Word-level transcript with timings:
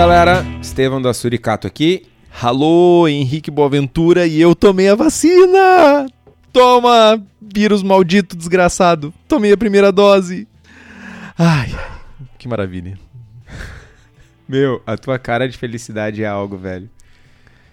galera, 0.00 0.42
Estevão 0.62 1.02
da 1.02 1.12
Suricato 1.12 1.66
aqui. 1.66 2.06
Alô, 2.40 3.06
Henrique 3.06 3.50
Boaventura 3.50 4.26
e 4.26 4.40
eu 4.40 4.54
tomei 4.54 4.88
a 4.88 4.94
vacina! 4.94 6.06
Toma, 6.50 7.22
vírus 7.38 7.82
maldito, 7.82 8.34
desgraçado. 8.34 9.12
Tomei 9.28 9.52
a 9.52 9.58
primeira 9.58 9.92
dose. 9.92 10.48
Ai, 11.38 11.68
que 12.38 12.48
maravilha. 12.48 12.98
Meu, 14.48 14.82
a 14.86 14.96
tua 14.96 15.18
cara 15.18 15.46
de 15.46 15.58
felicidade 15.58 16.24
é 16.24 16.26
algo, 16.26 16.56
velho. 16.56 16.88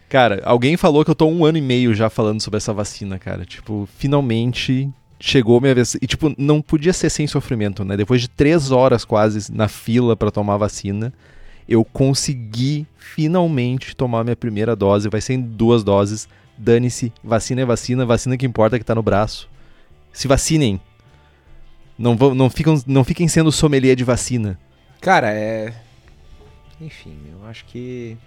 Cara, 0.10 0.42
alguém 0.44 0.76
falou 0.76 1.06
que 1.06 1.12
eu 1.12 1.16
tô 1.16 1.28
um 1.28 1.46
ano 1.46 1.58
e 1.58 1.62
meio 1.62 1.96
já 1.96 2.10
falando 2.10 2.42
sobre 2.42 2.58
essa 2.58 2.74
vacina, 2.74 3.18
cara. 3.18 3.46
Tipo, 3.46 3.88
finalmente 3.98 4.90
chegou 5.18 5.62
minha 5.62 5.74
vez. 5.74 5.96
E, 5.96 6.06
tipo, 6.06 6.36
não 6.38 6.62
podia 6.62 6.92
ser 6.92 7.10
sem 7.10 7.26
sofrimento, 7.26 7.86
né? 7.86 7.96
Depois 7.96 8.20
de 8.20 8.28
três 8.28 8.70
horas 8.70 9.06
quase 9.06 9.50
na 9.50 9.70
fila 9.70 10.14
para 10.14 10.30
tomar 10.30 10.56
a 10.56 10.58
vacina, 10.58 11.14
eu 11.68 11.84
consegui 11.84 12.88
finalmente 12.98 13.96
tomar 13.96 14.24
minha 14.24 14.36
primeira 14.36 14.76
dose. 14.76 15.10
Vai 15.10 15.22
ser 15.22 15.34
em 15.34 15.42
duas 15.42 15.84
doses. 15.84 16.28
Dane-se, 16.58 17.14
vacina 17.24 17.62
é 17.62 17.66
vacina, 17.66 18.06
vacina 18.06 18.38
que 18.38 18.46
importa 18.46 18.76
é 18.76 18.80
que 18.80 18.86
tá 18.86 18.96
no 18.96 19.04
braço. 19.04 19.50
Se 20.12 20.28
vacinem. 20.28 20.82
Não, 21.98 22.16
vão, 22.16 22.34
não, 22.34 22.50
ficam, 22.50 22.82
não 22.86 23.04
fiquem 23.04 23.28
sendo 23.28 23.52
sommelier 23.52 23.96
de 23.96 24.04
vacina. 24.04 24.60
Cara, 25.02 25.32
é. 25.32 25.74
Enfim, 26.80 27.18
eu 27.32 27.46
acho 27.46 27.66
que 27.66 28.18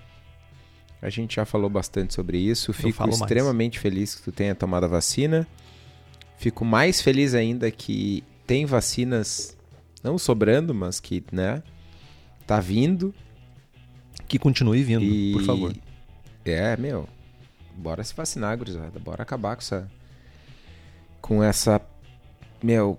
a 1.01 1.09
gente 1.09 1.37
já 1.37 1.45
falou 1.45 1.71
bastante 1.71 2.15
sobre 2.15 2.39
isso. 2.39 2.73
Fico 2.73 3.09
extremamente 3.09 3.75
mais. 3.75 3.83
feliz 3.83 4.15
que 4.15 4.23
tu 4.23 4.33
tenha 4.33 4.55
tomado 4.55 4.85
a 4.85 4.89
vacina. 4.89 5.47
Fico 6.37 6.65
mais 6.65 7.01
feliz 7.01 7.35
ainda 7.35 7.71
que 7.71 8.25
tem 8.47 8.67
vacinas 8.67 9.57
não 10.03 10.19
sobrando, 10.19 10.75
mas 10.75 10.99
que, 10.99 11.23
né, 11.31 11.63
tá 12.47 12.61
vindo. 12.61 13.15
Que 14.31 14.39
continue 14.39 14.85
vindo, 14.85 15.03
e... 15.03 15.33
por 15.33 15.43
favor. 15.43 15.75
É, 16.45 16.77
meu, 16.77 17.09
bora 17.77 18.05
se 18.05 18.15
vacinar, 18.15 18.57
gurizada. 18.57 18.97
Bora 19.01 19.25
acabar 19.25 19.57
com 19.57 19.61
essa 19.61 19.91
com 21.21 21.43
essa 21.43 21.81
meu 22.63 22.97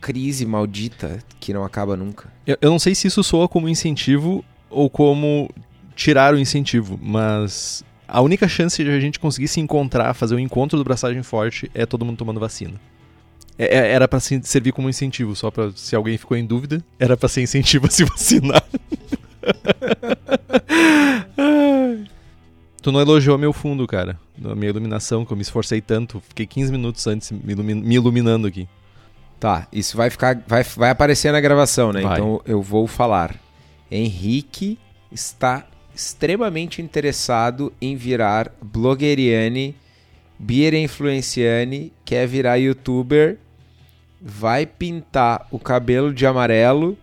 crise 0.00 0.46
maldita 0.46 1.18
que 1.38 1.52
não 1.52 1.64
acaba 1.64 1.98
nunca. 1.98 2.32
Eu, 2.46 2.56
eu 2.62 2.70
não 2.70 2.78
sei 2.78 2.94
se 2.94 3.06
isso 3.06 3.22
soa 3.22 3.46
como 3.46 3.68
incentivo 3.68 4.42
ou 4.70 4.88
como 4.88 5.50
tirar 5.94 6.32
o 6.32 6.38
incentivo, 6.38 6.98
mas 7.02 7.84
a 8.06 8.22
única 8.22 8.48
chance 8.48 8.82
de 8.82 8.88
a 8.88 8.98
gente 8.98 9.20
conseguir 9.20 9.48
se 9.48 9.60
encontrar, 9.60 10.14
fazer 10.14 10.34
o 10.34 10.38
um 10.38 10.40
encontro 10.40 10.78
do 10.78 10.84
braçagem 10.84 11.22
forte 11.22 11.70
é 11.74 11.84
todo 11.84 12.06
mundo 12.06 12.16
tomando 12.16 12.40
vacina. 12.40 12.80
É, 13.58 13.76
é 13.76 13.92
era 13.92 14.08
para 14.08 14.18
servir 14.18 14.72
como 14.72 14.88
incentivo, 14.88 15.36
só 15.36 15.50
para 15.50 15.72
se 15.76 15.94
alguém 15.94 16.16
ficou 16.16 16.38
em 16.38 16.46
dúvida, 16.46 16.82
era 16.98 17.18
para 17.18 17.28
ser 17.28 17.42
incentivo 17.42 17.86
a 17.86 17.90
se 17.90 18.02
vacinar. 18.02 18.64
tu 22.82 22.92
não 22.92 23.00
elogiou 23.00 23.38
meu 23.38 23.52
fundo, 23.52 23.86
cara, 23.86 24.18
a 24.44 24.54
minha 24.54 24.70
iluminação, 24.70 25.24
que 25.24 25.32
eu 25.32 25.36
me 25.36 25.42
esforcei 25.42 25.80
tanto, 25.80 26.22
fiquei 26.28 26.46
15 26.46 26.72
minutos 26.72 27.06
antes 27.06 27.30
me, 27.30 27.54
me 27.54 27.94
iluminando 27.94 28.46
aqui. 28.46 28.68
Tá, 29.38 29.68
isso 29.72 29.96
vai 29.96 30.10
ficar, 30.10 30.42
vai, 30.46 30.64
vai 30.64 30.90
aparecer 30.90 31.32
na 31.32 31.40
gravação, 31.40 31.92
né? 31.92 32.02
Vai. 32.02 32.14
Então 32.14 32.40
eu 32.44 32.60
vou 32.60 32.86
falar. 32.86 33.36
Henrique 33.90 34.78
está 35.10 35.64
extremamente 35.94 36.82
interessado 36.82 37.72
em 37.80 37.96
virar 37.96 38.52
blogueriane, 38.60 39.74
beer 40.38 40.74
influenciane, 40.74 41.92
quer 42.04 42.26
virar 42.26 42.56
youtuber, 42.56 43.38
vai 44.20 44.66
pintar 44.66 45.46
o 45.50 45.58
cabelo 45.58 46.12
de 46.12 46.26
amarelo 46.26 46.98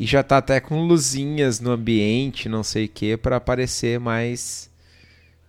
e 0.00 0.06
já 0.06 0.22
tá 0.22 0.38
até 0.38 0.58
com 0.60 0.86
luzinhas 0.86 1.60
no 1.60 1.70
ambiente, 1.72 2.48
não 2.48 2.62
sei 2.62 2.86
o 2.86 2.88
que, 2.88 3.18
para 3.18 3.36
aparecer 3.36 4.00
mais, 4.00 4.70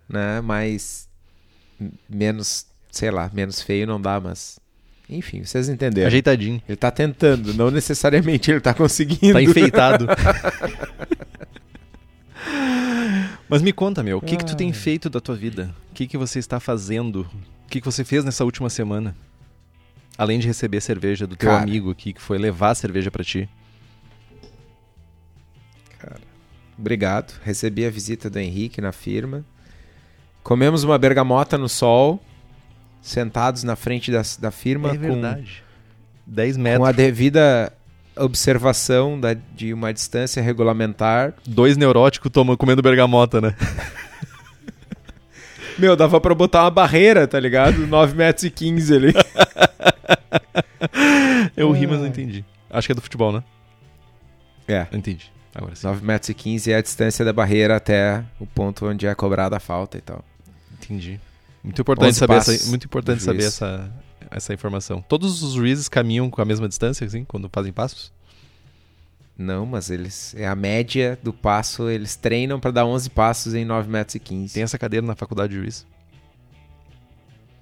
né, 0.10 0.42
mais 0.42 1.08
menos, 2.10 2.66
sei 2.92 3.10
lá, 3.10 3.32
menos 3.34 3.62
feio 3.62 3.88
não 3.88 4.00
dá, 4.00 4.20
mas 4.20 4.60
enfim, 5.10 5.42
vocês 5.46 5.70
entenderam. 5.70 6.08
Ajeitadinho. 6.08 6.62
Ele 6.68 6.76
tá 6.76 6.92
tentando, 6.92 7.54
não 7.54 7.72
necessariamente 7.72 8.52
ele 8.52 8.60
tá 8.60 8.74
conseguindo. 8.74 9.32
Tá 9.32 9.42
enfeitado. 9.42 10.06
Mas 13.48 13.62
me 13.62 13.74
conta, 13.74 14.02
meu, 14.02 14.18
o 14.18 14.22
que, 14.22 14.38
que 14.38 14.46
tu 14.46 14.56
tem 14.56 14.72
feito 14.72 15.10
da 15.10 15.20
tua 15.20 15.36
vida? 15.36 15.76
O 15.92 15.94
que, 15.94 16.08
que 16.08 16.18
você 16.18 16.40
está 16.40 16.58
fazendo? 16.58 17.28
O 17.66 17.70
que, 17.70 17.82
que 17.82 17.86
você 17.86 18.06
fez 18.06 18.24
nessa 18.24 18.46
última 18.46 18.70
semana? 18.70 19.14
Além 20.18 20.40
de 20.40 20.48
receber 20.48 20.80
cerveja 20.80 21.28
do 21.28 21.36
teu 21.36 21.50
Cara. 21.50 21.62
amigo 21.62 21.92
aqui, 21.92 22.14
que 22.14 22.22
foi 22.22 22.38
levar 22.38 22.70
a 22.70 22.76
cerveja 22.76 23.12
para 23.12 23.26
ti. 23.26 23.50
Obrigado. 26.82 27.40
Recebi 27.44 27.86
a 27.86 27.90
visita 27.90 28.30
do 28.30 28.38
Henrique 28.40 28.82
na 28.82 28.92
firma. 28.92 29.46
Comemos 30.44 30.84
uma 30.84 30.98
bergamota 30.98 31.58
no 31.58 31.70
sol 31.70 32.22
sentados 33.02 33.64
na 33.64 33.76
frente 33.76 34.12
da, 34.12 34.22
da 34.40 34.52
firma. 34.52 34.90
É 34.90 34.98
verdade. 34.98 35.64
Com, 36.26 36.34
10 36.34 36.58
metros. 36.58 36.80
Com 36.80 36.86
a 36.86 36.92
devida 36.92 37.72
observação 38.16 39.20
da, 39.20 39.34
de 39.34 39.74
uma 39.74 39.94
distância 39.94 40.42
regulamentar. 40.42 41.34
Dois 41.48 41.78
neuróticos 41.78 42.32
tomam, 42.32 42.58
comendo 42.58 42.82
bergamota, 42.82 43.40
né? 43.40 43.56
Meu, 45.78 45.96
dava 45.96 46.20
pra 46.20 46.36
botar 46.36 46.64
uma 46.64 46.72
barreira, 46.72 47.28
tá 47.28 47.40
ligado? 47.40 47.88
9 47.88 48.16
metros 48.16 48.44
e 48.44 48.52
15 48.52 48.94
ali. 48.94 49.14
Eu 51.56 51.72
ri, 51.72 51.88
mas 51.88 52.00
não 52.00 52.08
entendi. 52.08 52.44
Acho 52.70 52.88
que 52.88 52.92
é 52.92 52.96
do 52.96 53.02
futebol, 53.02 53.32
né? 53.32 53.44
É. 54.68 54.86
Entendi. 54.92 55.32
Agora 55.54 55.76
sim. 55.76 55.86
9 55.86 56.06
metros 56.06 56.30
e 56.30 56.34
15 56.34 56.72
é 56.72 56.76
a 56.76 56.82
distância 56.82 57.26
da 57.26 57.34
barreira 57.34 57.76
até 57.76 58.24
o 58.40 58.46
ponto 58.46 58.86
onde 58.86 59.06
é 59.06 59.14
cobrada 59.14 59.58
a 59.58 59.60
falta 59.60 59.98
e 59.98 60.02
tal. 60.02 60.24
Entendi. 60.74 61.20
Muito 61.64 61.82
importante 61.82 62.16
saber, 62.16 62.36
essa, 62.36 62.70
muito 62.70 62.86
importante 62.86 63.22
saber 63.22 63.44
essa, 63.44 63.92
essa 64.32 64.54
informação. 64.54 65.02
Todos 65.02 65.44
os 65.44 65.54
juízes 65.54 65.88
caminham 65.88 66.30
com 66.30 66.42
a 66.42 66.46
mesma 66.46 66.68
distância, 66.68 67.06
assim, 67.06 67.24
quando 67.24 67.50
fazem 67.52 67.72
passos? 67.72 68.12
Não, 69.38 69.66
mas 69.66 69.90
eles. 69.90 70.36
É 70.36 70.48
a 70.48 70.56
média 70.56 71.18
do 71.22 71.34
passo, 71.34 71.90
eles 71.90 72.16
treinam 72.16 72.60
para 72.60 72.72
dar 72.72 72.86
11 72.86 73.10
passos 73.10 73.54
em 73.54 73.66
9 73.66 73.90
metros 73.90 74.16
e 74.16 74.20
15. 74.20 74.54
Tem 74.54 74.64
essa 74.64 74.78
cadeira 74.78 75.06
na 75.06 75.16
faculdade 75.16 75.54
de 75.54 75.60
juiz? 75.60 75.86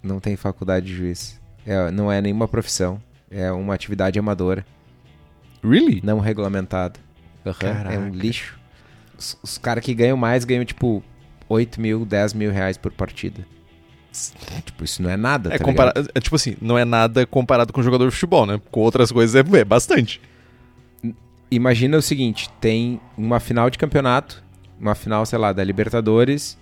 Não 0.02 0.20
tem 0.20 0.36
faculdade 0.36 0.86
de 0.86 0.96
juiz. 0.96 1.40
É, 1.66 1.92
não 1.92 2.12
é 2.12 2.22
nenhuma 2.22 2.48
profissão. 2.48 3.02
É 3.30 3.52
uma 3.52 3.74
atividade 3.74 4.18
amadora. 4.18 4.66
Really? 5.64 6.02
Não 6.04 6.20
regulamentada. 6.20 7.00
Uhum, 7.46 7.92
é 7.92 7.98
um 7.98 8.10
lixo. 8.10 8.60
Os, 9.18 9.38
os 9.42 9.58
caras 9.58 9.84
que 9.84 9.94
ganham 9.94 10.18
mais 10.18 10.46
ganham 10.46 10.64
tipo 10.66 11.04
8 11.48 11.82
mil, 11.82 12.06
10 12.06 12.34
mil 12.34 12.52
reais 12.52 12.78
por 12.78 12.92
partida. 12.92 13.46
Tipo, 14.66 14.84
isso 14.84 15.02
não 15.02 15.10
é 15.10 15.18
nada. 15.18 15.54
É, 15.54 15.58
tá 15.58 15.64
compara... 15.64 15.94
é 16.14 16.20
tipo 16.20 16.36
assim, 16.36 16.56
não 16.62 16.78
é 16.78 16.84
nada 16.84 17.26
comparado 17.26 17.72
com 17.72 17.82
jogador 17.82 18.06
de 18.06 18.12
futebol, 18.12 18.46
né? 18.46 18.60
Com 18.72 18.82
outras 18.82 19.12
coisas 19.12 19.36
é, 19.36 19.58
é 19.58 19.64
bastante. 19.64 20.22
Imagina 21.52 21.98
o 21.98 22.02
seguinte: 22.02 22.50
tem 22.60 23.00
uma 23.18 23.40
final 23.40 23.70
de 23.70 23.78
campeonato, 23.78 24.44
uma 24.80 24.96
final, 24.96 25.26
sei 25.26 25.38
lá, 25.38 25.54
da 25.54 25.64
Libertadores. 25.64 26.58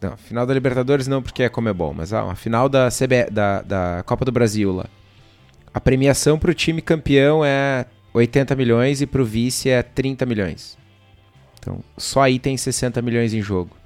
Não, 0.00 0.16
final 0.16 0.46
da 0.46 0.54
Libertadores 0.54 1.06
não, 1.06 1.22
porque 1.22 1.42
é 1.42 1.48
como 1.48 1.68
é 1.68 1.72
bom, 1.72 1.92
mas 1.92 2.12
ah, 2.12 2.24
uma 2.24 2.34
final 2.34 2.68
da, 2.68 2.88
CB... 2.90 3.30
da, 3.30 3.62
da 3.62 4.02
Copa 4.04 4.24
do 4.24 4.32
Brasil 4.32 4.72
lá. 4.72 4.86
A 5.72 5.80
premiação 5.80 6.38
pro 6.38 6.54
time 6.54 6.80
campeão 6.80 7.44
é 7.44 7.86
80 8.16 8.56
milhões 8.56 9.00
e 9.02 9.06
pro 9.06 9.24
vice 9.24 9.68
é 9.68 9.82
30 9.82 10.24
milhões. 10.26 10.76
Então, 11.58 11.80
só 11.96 12.22
aí 12.22 12.38
tem 12.38 12.56
60 12.56 13.02
milhões 13.02 13.34
em 13.34 13.42
jogo. 13.42 13.76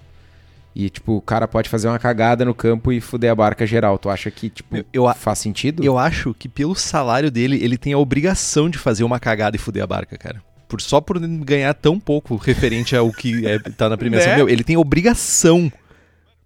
E, 0.75 0.89
tipo, 0.89 1.16
o 1.16 1.21
cara 1.21 1.49
pode 1.49 1.69
fazer 1.69 1.89
uma 1.89 1.99
cagada 1.99 2.45
no 2.45 2.54
campo 2.54 2.93
e 2.93 3.01
fuder 3.01 3.33
a 3.33 3.34
barca 3.34 3.66
geral. 3.66 3.99
Tu 3.99 4.09
acha 4.09 4.31
que, 4.31 4.49
tipo, 4.49 4.77
eu, 4.77 4.84
eu 4.93 5.15
faz 5.15 5.41
sentido? 5.41 5.84
Eu 5.84 5.99
acho 5.99 6.33
que 6.33 6.49
pelo 6.49 6.77
salário 6.77 7.31
dele, 7.31 7.59
ele 7.63 7.77
tem 7.77 7.93
a 7.93 7.99
obrigação 7.99 8.71
de 8.71 8.78
fazer 8.78 9.03
uma 9.03 9.19
cagada 9.19 9.57
e 9.57 9.59
fuder 9.59 9.83
a 9.83 9.87
barca, 9.87 10.16
cara. 10.16 10.41
Por, 10.69 10.81
só 10.81 11.01
por 11.01 11.19
ganhar 11.19 11.75
tão 11.75 11.99
pouco 11.99 12.37
referente 12.37 12.95
ao 12.95 13.10
que 13.10 13.45
é, 13.45 13.59
tá 13.59 13.89
na 13.89 13.97
premiação. 13.97 14.31
Né? 14.31 14.37
Meu, 14.37 14.49
ele 14.49 14.63
tem 14.63 14.77
a 14.77 14.81
obrigação 14.81 15.72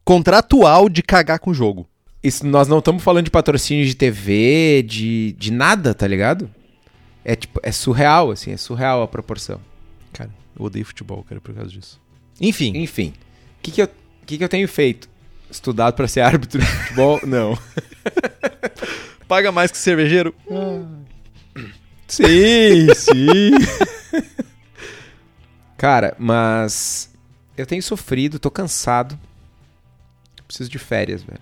contratual 0.02 0.88
de 0.88 1.02
cagar 1.02 1.38
com 1.38 1.50
o 1.50 1.54
jogo. 1.54 1.86
Isso, 2.22 2.46
nós 2.46 2.66
não 2.66 2.78
estamos 2.78 3.02
falando 3.02 3.26
de 3.26 3.30
patrocínio 3.30 3.84
de 3.84 3.94
TV, 3.94 4.82
de, 4.88 5.32
de 5.38 5.52
nada, 5.52 5.92
tá 5.92 6.06
ligado? 6.06 6.48
É, 7.24 7.34
tipo, 7.34 7.58
é 7.62 7.72
surreal, 7.72 8.30
assim, 8.30 8.52
é 8.52 8.56
surreal 8.56 9.02
a 9.02 9.08
proporção. 9.08 9.60
Cara, 10.12 10.30
eu 10.58 10.64
odeio 10.64 10.84
futebol, 10.84 11.24
cara, 11.24 11.40
por 11.40 11.54
causa 11.54 11.70
disso. 11.70 12.00
Enfim. 12.40 12.76
Enfim. 12.76 13.14
O 13.58 13.62
que, 13.62 13.70
que 13.70 13.82
eu 13.82 13.88
que, 14.26 14.38
que 14.38 14.44
eu 14.44 14.48
tenho 14.48 14.66
feito? 14.68 15.08
Estudado 15.50 15.94
para 15.94 16.08
ser 16.08 16.20
árbitro 16.20 16.60
de 16.60 16.66
futebol? 16.66 17.20
Não. 17.26 17.58
Paga 19.28 19.52
mais 19.52 19.70
que 19.70 19.78
cervejeiro? 19.78 20.34
Sim, 22.06 22.92
sim. 22.94 23.50
Cara, 25.76 26.14
mas 26.18 27.10
eu 27.56 27.66
tenho 27.66 27.82
sofrido, 27.82 28.38
tô 28.38 28.50
cansado. 28.50 29.18
Preciso 30.46 30.70
de 30.70 30.78
férias, 30.78 31.22
velho. 31.22 31.40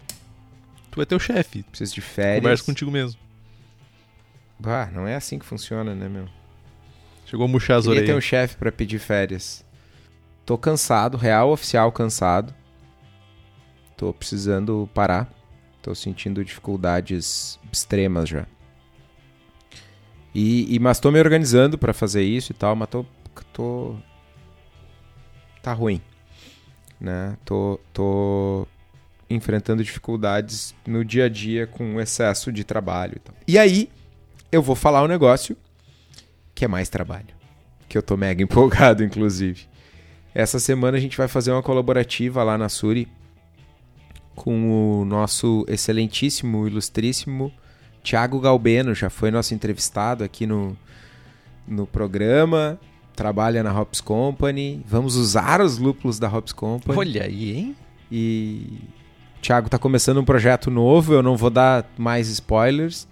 Tu 0.90 1.02
é 1.02 1.04
teu 1.04 1.18
chefe. 1.18 1.62
Preciso 1.64 1.94
de 1.94 2.00
férias. 2.00 2.42
Conversa 2.42 2.64
contigo 2.64 2.90
mesmo. 2.90 3.18
Bah, 4.62 4.88
não 4.92 5.08
é 5.08 5.16
assim 5.16 5.40
que 5.40 5.44
funciona, 5.44 5.92
né, 5.92 6.08
meu? 6.08 6.28
Chegou 7.26 7.46
a 7.46 7.48
murchar 7.48 7.78
as 7.78 7.88
orelhas. 7.88 8.06
ter 8.06 8.14
um 8.14 8.20
chefe 8.20 8.56
para 8.56 8.70
pedir 8.70 9.00
férias. 9.00 9.64
tô 10.46 10.56
cansado, 10.56 11.16
real 11.16 11.50
oficial 11.50 11.90
cansado. 11.90 12.54
Tô 13.96 14.12
precisando 14.12 14.88
parar. 14.94 15.28
Tô 15.82 15.96
sentindo 15.96 16.44
dificuldades 16.44 17.58
extremas 17.72 18.28
já. 18.28 18.46
E, 20.32 20.72
e 20.72 20.78
mas 20.78 21.00
tô 21.00 21.10
me 21.10 21.18
organizando 21.18 21.76
para 21.76 21.92
fazer 21.92 22.22
isso 22.22 22.52
e 22.52 22.54
tal, 22.54 22.76
mas 22.76 22.88
tô, 22.88 23.04
tô 23.52 23.96
tá 25.60 25.72
ruim, 25.72 26.00
né? 27.00 27.36
Tô, 27.44 27.80
tô 27.92 28.66
enfrentando 29.28 29.82
dificuldades 29.82 30.72
no 30.86 31.04
dia 31.04 31.24
a 31.24 31.28
dia 31.28 31.66
com 31.66 32.00
excesso 32.00 32.52
de 32.52 32.62
trabalho 32.62 33.14
e 33.16 33.18
tal. 33.18 33.34
E 33.48 33.58
aí 33.58 33.90
eu 34.52 34.62
vou 34.62 34.76
falar 34.76 35.02
um 35.02 35.08
negócio 35.08 35.56
que 36.54 36.64
é 36.64 36.68
mais 36.68 36.88
trabalho, 36.88 37.34
que 37.88 37.98
eu 37.98 38.02
tô 38.02 38.16
mega 38.16 38.40
empolgado, 38.44 39.02
inclusive. 39.02 39.66
Essa 40.34 40.60
semana 40.60 40.96
a 40.96 41.00
gente 41.00 41.16
vai 41.16 41.26
fazer 41.26 41.50
uma 41.50 41.62
colaborativa 41.62 42.44
lá 42.44 42.56
na 42.56 42.68
Suri 42.68 43.08
com 44.34 45.00
o 45.00 45.04
nosso 45.04 45.64
excelentíssimo, 45.68 46.66
ilustríssimo 46.66 47.52
Tiago 48.02 48.40
Galbeno, 48.40 48.94
já 48.94 49.08
foi 49.08 49.30
nosso 49.30 49.54
entrevistado 49.54 50.24
aqui 50.24 50.46
no, 50.46 50.76
no 51.66 51.86
programa, 51.86 52.78
trabalha 53.14 53.62
na 53.62 53.78
Hops 53.78 54.00
Company. 54.00 54.82
Vamos 54.86 55.14
usar 55.16 55.60
os 55.60 55.78
lúpulos 55.78 56.18
da 56.18 56.28
Hops 56.28 56.52
Company. 56.52 56.98
Olha 56.98 57.24
aí, 57.24 57.56
hein? 57.56 57.76
E 58.10 58.80
o 59.38 59.40
Thiago 59.40 59.68
está 59.68 59.78
começando 59.78 60.18
um 60.18 60.24
projeto 60.24 60.70
novo, 60.70 61.14
eu 61.14 61.22
não 61.22 61.36
vou 61.36 61.48
dar 61.48 61.88
mais 61.96 62.28
spoilers, 62.28 63.06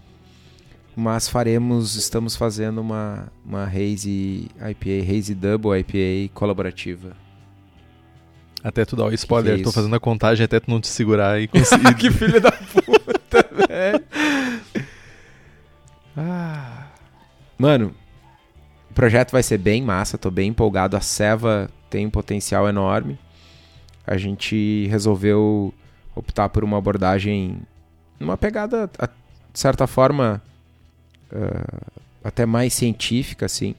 mas 0.96 1.28
faremos, 1.28 1.94
estamos 1.94 2.36
fazendo 2.36 2.80
uma, 2.80 3.28
uma 3.44 3.64
Hazy 3.64 4.48
IPA, 4.56 5.12
Hazy 5.12 5.34
Double 5.34 5.78
IPA 5.78 6.32
colaborativa. 6.34 7.16
Até 8.62 8.84
tu 8.84 8.94
dar 8.94 9.06
o 9.06 9.14
spoiler, 9.14 9.52
que 9.52 9.62
que 9.62 9.62
é 9.62 9.64
tô 9.64 9.72
fazendo 9.72 9.96
a 9.96 10.00
contagem 10.00 10.44
até 10.44 10.60
tu 10.60 10.70
não 10.70 10.80
te 10.80 10.88
segurar 10.88 11.40
e 11.40 11.48
conseguir. 11.48 11.94
que 11.96 12.10
filho 12.10 12.40
da 12.40 12.52
puta, 12.52 13.48
velho. 13.68 14.04
Ah. 16.16 16.88
Mano, 17.56 17.94
o 18.90 18.94
projeto 18.94 19.32
vai 19.32 19.42
ser 19.42 19.58
bem 19.58 19.82
massa, 19.82 20.18
tô 20.18 20.30
bem 20.30 20.50
empolgado. 20.50 20.96
A 20.96 21.00
Seva 21.00 21.70
tem 21.88 22.06
um 22.06 22.10
potencial 22.10 22.68
enorme. 22.68 23.18
A 24.06 24.16
gente 24.16 24.86
resolveu 24.88 25.72
optar 26.14 26.48
por 26.48 26.64
uma 26.64 26.78
abordagem, 26.78 27.62
uma 28.18 28.36
pegada, 28.36 28.90
de 29.52 29.58
certa 29.58 29.86
forma, 29.86 30.42
uh, 31.32 32.02
até 32.22 32.44
mais 32.44 32.74
científica, 32.74 33.46
assim, 33.46 33.74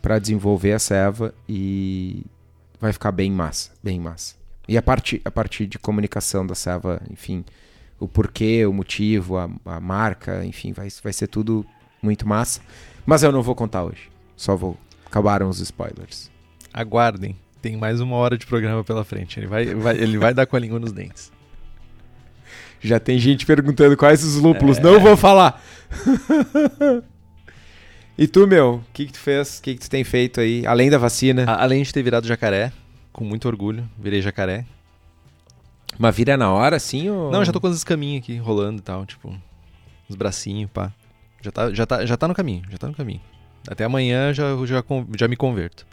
para 0.00 0.18
desenvolver 0.18 0.72
a 0.72 0.78
Seva 0.78 1.34
e 1.48 2.24
vai 2.80 2.92
ficar 2.92 3.12
bem 3.12 3.30
massa, 3.30 3.70
bem 3.82 3.98
massa. 3.98 4.34
E 4.68 4.76
a 4.76 4.82
partir, 4.82 5.20
a 5.24 5.30
partir 5.30 5.66
de 5.66 5.78
comunicação 5.78 6.46
da 6.46 6.54
Seva, 6.54 7.00
enfim, 7.10 7.44
o 7.98 8.08
porquê, 8.08 8.66
o 8.66 8.72
motivo, 8.72 9.36
a, 9.36 9.48
a 9.64 9.80
marca, 9.80 10.44
enfim, 10.44 10.72
vai, 10.72 10.88
vai 11.02 11.12
ser 11.12 11.26
tudo 11.26 11.64
muito 12.02 12.26
massa. 12.26 12.60
Mas 13.06 13.22
eu 13.22 13.32
não 13.32 13.42
vou 13.42 13.54
contar 13.54 13.84
hoje. 13.84 14.10
Só 14.36 14.56
vou. 14.56 14.76
Acabaram 15.06 15.48
os 15.48 15.60
spoilers. 15.60 16.30
Aguardem. 16.72 17.36
Tem 17.62 17.76
mais 17.76 18.00
uma 18.00 18.16
hora 18.16 18.36
de 18.36 18.46
programa 18.46 18.84
pela 18.84 19.04
frente. 19.04 19.40
Ele 19.40 19.46
vai, 19.46 19.74
vai 19.74 19.96
ele 19.96 20.18
vai 20.18 20.34
dar 20.34 20.46
com 20.46 20.56
a 20.56 20.58
língua 20.58 20.78
nos 20.78 20.92
dentes. 20.92 21.32
Já 22.84 23.00
tem 23.00 23.18
gente 23.18 23.46
perguntando 23.46 23.96
quais 23.96 24.22
os 24.22 24.36
lúpulos. 24.36 24.76
É... 24.76 24.82
Não 24.82 25.00
vou 25.00 25.16
falar. 25.16 25.64
e 28.18 28.26
tu, 28.26 28.46
meu? 28.46 28.74
O 28.74 28.84
que, 28.92 29.06
que 29.06 29.12
tu 29.12 29.18
fez? 29.18 29.58
O 29.58 29.62
que, 29.62 29.74
que 29.74 29.80
tu 29.80 29.88
tem 29.88 30.04
feito 30.04 30.38
aí? 30.38 30.66
Além 30.66 30.90
da 30.90 30.98
vacina? 30.98 31.44
A, 31.44 31.62
além 31.62 31.82
de 31.82 31.90
ter 31.90 32.02
virado 32.02 32.28
jacaré, 32.28 32.70
com 33.10 33.24
muito 33.24 33.48
orgulho, 33.48 33.88
virei 33.98 34.20
jacaré. 34.20 34.66
Mas 35.98 36.14
vira 36.14 36.36
na 36.36 36.52
hora, 36.52 36.76
assim? 36.76 37.08
Ou... 37.08 37.30
Não, 37.30 37.42
já 37.42 37.52
tô 37.52 37.60
com 37.60 37.68
as 37.68 37.76
escaminhas 37.76 38.22
aqui 38.22 38.36
rolando 38.36 38.80
e 38.80 38.82
tal, 38.82 39.06
tipo. 39.06 39.34
Os 40.06 40.14
bracinhos, 40.14 40.70
pá. 40.70 40.92
Já 41.40 41.50
tá, 41.50 41.72
já, 41.72 41.86
tá, 41.86 42.04
já 42.04 42.16
tá 42.18 42.28
no 42.28 42.34
caminho, 42.34 42.64
já 42.70 42.76
tá 42.76 42.86
no 42.86 42.94
caminho. 42.94 43.22
Até 43.66 43.84
amanhã 43.84 44.34
já, 44.34 44.44
já, 44.66 44.84
já 45.16 45.26
me 45.26 45.36
converto. 45.36 45.86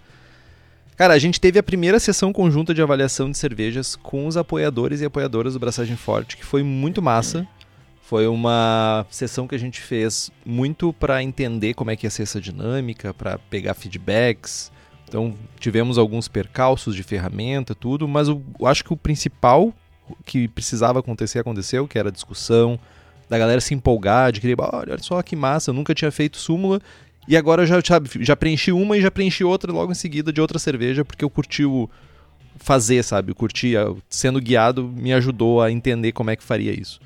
Cara, 1.02 1.16
a 1.16 1.18
gente 1.18 1.42
teve 1.42 1.58
a 1.58 1.64
primeira 1.64 2.00
sessão 2.00 2.32
conjunta 2.32 2.76
de 2.76 2.82
avaliação 2.84 3.32
de 3.32 3.36
cervejas 3.36 3.96
com 3.96 4.28
os 4.28 4.38
apoiadores 4.38 5.02
e 5.02 5.06
apoiadoras 5.06 5.54
do 5.54 5.60
Braçagem 5.60 5.96
Forte, 5.96 6.38
que 6.38 6.46
foi 6.46 6.62
muito 6.62 7.02
massa. 7.02 7.48
Foi 8.04 8.28
uma 8.28 9.04
sessão 9.10 9.48
que 9.48 9.56
a 9.56 9.58
gente 9.58 9.82
fez 9.82 10.30
muito 10.46 10.94
para 10.94 11.24
entender 11.24 11.74
como 11.74 11.90
é 11.90 11.96
que 11.96 12.06
ia 12.06 12.10
ser 12.12 12.22
essa 12.22 12.40
dinâmica, 12.40 13.16
para 13.16 13.40
pegar 13.40 13.74
feedbacks. 13.74 14.72
Então, 15.10 15.34
tivemos 15.60 15.98
alguns 15.98 16.28
percalços 16.28 16.96
de 16.96 17.02
ferramenta, 17.02 17.74
tudo, 17.74 18.08
mas 18.08 18.28
eu 18.28 18.40
acho 18.66 18.84
que 18.84 18.94
o 18.94 18.98
principal 18.98 19.74
que 20.24 20.48
precisava 20.50 21.00
acontecer 21.00 21.40
aconteceu, 21.40 21.88
que 21.88 21.98
era 21.98 22.10
a 22.10 22.12
discussão, 22.12 22.80
da 23.28 23.40
galera 23.40 23.60
se 23.60 23.74
empolgar, 23.74 24.32
de 24.32 24.40
querer, 24.40 24.56
olha 24.60 25.00
só 25.00 25.20
que 25.24 25.36
massa, 25.36 25.72
eu 25.72 25.74
nunca 25.74 25.96
tinha 25.96 26.12
feito 26.12 26.38
súmula 26.38 26.80
e 27.28 27.38
agora 27.38 27.66
já, 27.66 27.80
já, 27.80 28.02
já 28.20 28.36
preenchi 28.36 28.72
uma 28.72 28.98
e 28.98 29.02
já 29.02 29.12
preenchi 29.12 29.44
outra 29.44 29.72
logo 29.72 29.92
em 29.92 29.96
seguida 29.96 30.34
de 30.34 30.42
outra 30.42 30.58
cerveja, 30.58 31.06
porque 31.06 31.24
eu 31.24 31.30
curti 31.30 31.64
o 31.64 31.90
fazer, 32.58 33.04
sabe? 33.04 33.32
Eu 33.32 33.36
curti, 33.36 33.74
sendo 34.10 34.42
guiado, 34.42 34.88
me 34.88 35.14
ajudou 35.14 35.62
a 35.62 35.72
entender 35.72 36.12
como 36.12 36.30
é 36.30 36.36
que 36.36 36.44
faria 36.44 36.72
isso. 36.72 37.00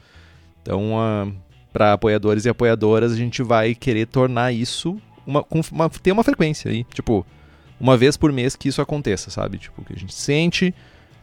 Então, 0.61 0.93
uh, 0.95 1.33
para 1.71 1.93
apoiadores 1.93 2.45
e 2.45 2.49
apoiadoras, 2.49 3.11
a 3.11 3.15
gente 3.15 3.43
vai 3.43 3.75
querer 3.75 4.07
tornar 4.07 4.51
isso 4.51 4.99
uma, 5.25 5.45
uma, 5.71 5.89
ter 5.89 6.11
uma 6.11 6.23
frequência 6.23 6.71
aí, 6.71 6.83
tipo, 6.93 7.25
uma 7.79 7.97
vez 7.97 8.15
por 8.15 8.31
mês 8.31 8.55
que 8.55 8.69
isso 8.69 8.81
aconteça, 8.81 9.29
sabe? 9.29 9.57
Tipo, 9.57 9.83
que 9.83 9.93
a 9.93 9.97
gente 9.97 10.13
sente, 10.13 10.73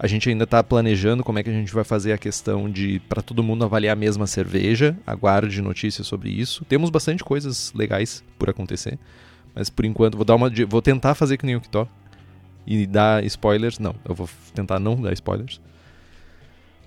a 0.02 0.08
gente 0.08 0.28
ainda 0.28 0.42
está 0.42 0.64
planejando 0.64 1.22
como 1.22 1.38
é 1.38 1.44
que 1.44 1.48
a 1.48 1.52
gente 1.52 1.72
vai 1.72 1.84
fazer 1.84 2.12
a 2.12 2.18
questão 2.18 2.68
de 2.68 2.98
para 3.08 3.22
todo 3.22 3.40
mundo 3.40 3.64
avaliar 3.64 3.92
a 3.92 3.96
mesma 3.96 4.26
cerveja. 4.26 4.98
Aguarde 5.06 5.62
notícias 5.62 6.08
sobre 6.08 6.28
isso. 6.28 6.64
Temos 6.64 6.90
bastante 6.90 7.22
coisas 7.22 7.72
legais 7.72 8.24
por 8.36 8.50
acontecer, 8.50 8.98
mas 9.54 9.70
por 9.70 9.84
enquanto 9.84 10.16
vou 10.16 10.24
dar 10.24 10.34
uma 10.34 10.50
vou 10.68 10.82
tentar 10.82 11.14
fazer 11.14 11.36
que 11.36 11.46
nem 11.46 11.54
o 11.54 11.60
Kitó 11.60 11.86
e 12.66 12.84
dar 12.84 13.22
spoilers. 13.26 13.78
Não, 13.78 13.94
eu 14.04 14.12
vou 14.12 14.28
tentar 14.52 14.80
não 14.80 15.00
dar 15.00 15.12
spoilers. 15.12 15.60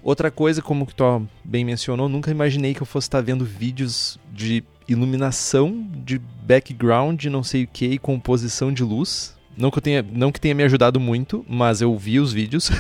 Outra 0.04 0.30
coisa, 0.30 0.62
como 0.62 0.84
o 0.84 0.88
Kitó 0.88 1.22
bem 1.42 1.64
mencionou, 1.64 2.10
nunca 2.10 2.30
imaginei 2.30 2.74
que 2.74 2.82
eu 2.82 2.86
fosse 2.86 3.08
estar 3.08 3.22
vendo 3.22 3.46
vídeos 3.46 4.20
de 4.34 4.62
iluminação, 4.90 5.88
de 6.04 6.20
background, 6.20 7.24
não 7.28 7.44
sei 7.44 7.64
o 7.64 7.68
que, 7.68 7.86
e 7.86 7.98
composição 7.98 8.74
de 8.74 8.84
luz 8.84 9.35
não 9.58 9.72
que, 9.72 9.82
tenha, 9.82 10.04
não 10.04 10.32
que 10.32 10.40
tenha 10.40 10.54
me 10.54 10.64
ajudado 10.64 11.00
muito, 11.00 11.46
mas 11.48 11.82
eu 11.82 11.96
vi 11.98 12.20
os 12.20 12.34
vídeos. 12.34 12.70
uh, 12.70 12.74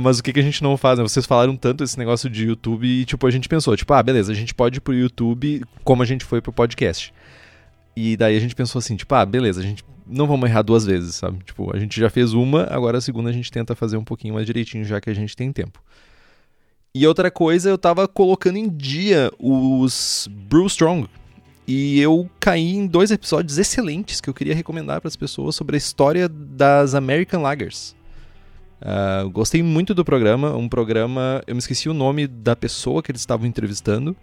mas 0.02 0.18
o 0.18 0.22
que, 0.22 0.32
que 0.32 0.40
a 0.40 0.42
gente 0.42 0.62
não 0.62 0.76
faz? 0.76 0.98
Né? 0.98 1.02
Vocês 1.02 1.26
falaram 1.26 1.56
tanto 1.56 1.84
esse 1.84 1.98
negócio 1.98 2.28
de 2.28 2.46
YouTube 2.46 2.86
e, 2.86 3.04
tipo, 3.04 3.26
a 3.26 3.30
gente 3.30 3.48
pensou, 3.48 3.76
tipo, 3.76 3.92
ah, 3.92 4.02
beleza, 4.02 4.32
a 4.32 4.34
gente 4.34 4.54
pode 4.54 4.78
ir 4.78 4.80
pro 4.80 4.94
YouTube 4.94 5.62
como 5.84 6.02
a 6.02 6.06
gente 6.06 6.24
foi 6.24 6.40
pro 6.40 6.52
podcast. 6.52 7.12
E 7.96 8.16
daí 8.16 8.36
a 8.36 8.40
gente 8.40 8.54
pensou 8.54 8.78
assim, 8.78 8.96
tipo, 8.96 9.14
ah, 9.14 9.24
beleza, 9.24 9.60
a 9.60 9.64
gente 9.64 9.84
não 10.06 10.26
vamos 10.26 10.48
errar 10.48 10.62
duas 10.62 10.84
vezes, 10.84 11.14
sabe? 11.14 11.38
Tipo, 11.44 11.74
a 11.74 11.78
gente 11.78 11.98
já 11.98 12.10
fez 12.10 12.32
uma, 12.32 12.64
agora 12.64 12.98
a 12.98 13.00
segunda 13.00 13.30
a 13.30 13.32
gente 13.32 13.50
tenta 13.50 13.74
fazer 13.74 13.96
um 13.96 14.04
pouquinho 14.04 14.34
mais 14.34 14.46
direitinho, 14.46 14.84
já 14.84 15.00
que 15.00 15.08
a 15.08 15.14
gente 15.14 15.36
tem 15.36 15.52
tempo. 15.52 15.80
E 16.92 17.06
outra 17.06 17.30
coisa, 17.30 17.70
eu 17.70 17.78
tava 17.78 18.08
colocando 18.08 18.56
em 18.56 18.68
dia 18.68 19.30
os 19.38 20.28
Brew 20.48 20.66
Strong, 20.66 21.08
e 21.72 22.00
eu 22.00 22.28
caí 22.40 22.74
em 22.74 22.84
dois 22.84 23.12
episódios 23.12 23.56
excelentes 23.56 24.20
que 24.20 24.28
eu 24.28 24.34
queria 24.34 24.56
recomendar 24.56 25.00
para 25.00 25.06
as 25.06 25.14
pessoas 25.14 25.54
sobre 25.54 25.76
a 25.76 25.78
história 25.78 26.28
das 26.28 26.96
American 26.96 27.42
Lagers. 27.42 27.94
Uh, 28.82 29.30
gostei 29.30 29.62
muito 29.62 29.94
do 29.94 30.04
programa. 30.04 30.56
Um 30.56 30.68
programa. 30.68 31.40
Eu 31.46 31.54
me 31.54 31.60
esqueci 31.60 31.88
o 31.88 31.94
nome 31.94 32.26
da 32.26 32.56
pessoa 32.56 33.00
que 33.00 33.12
eles 33.12 33.20
estavam 33.20 33.46
entrevistando, 33.46 34.16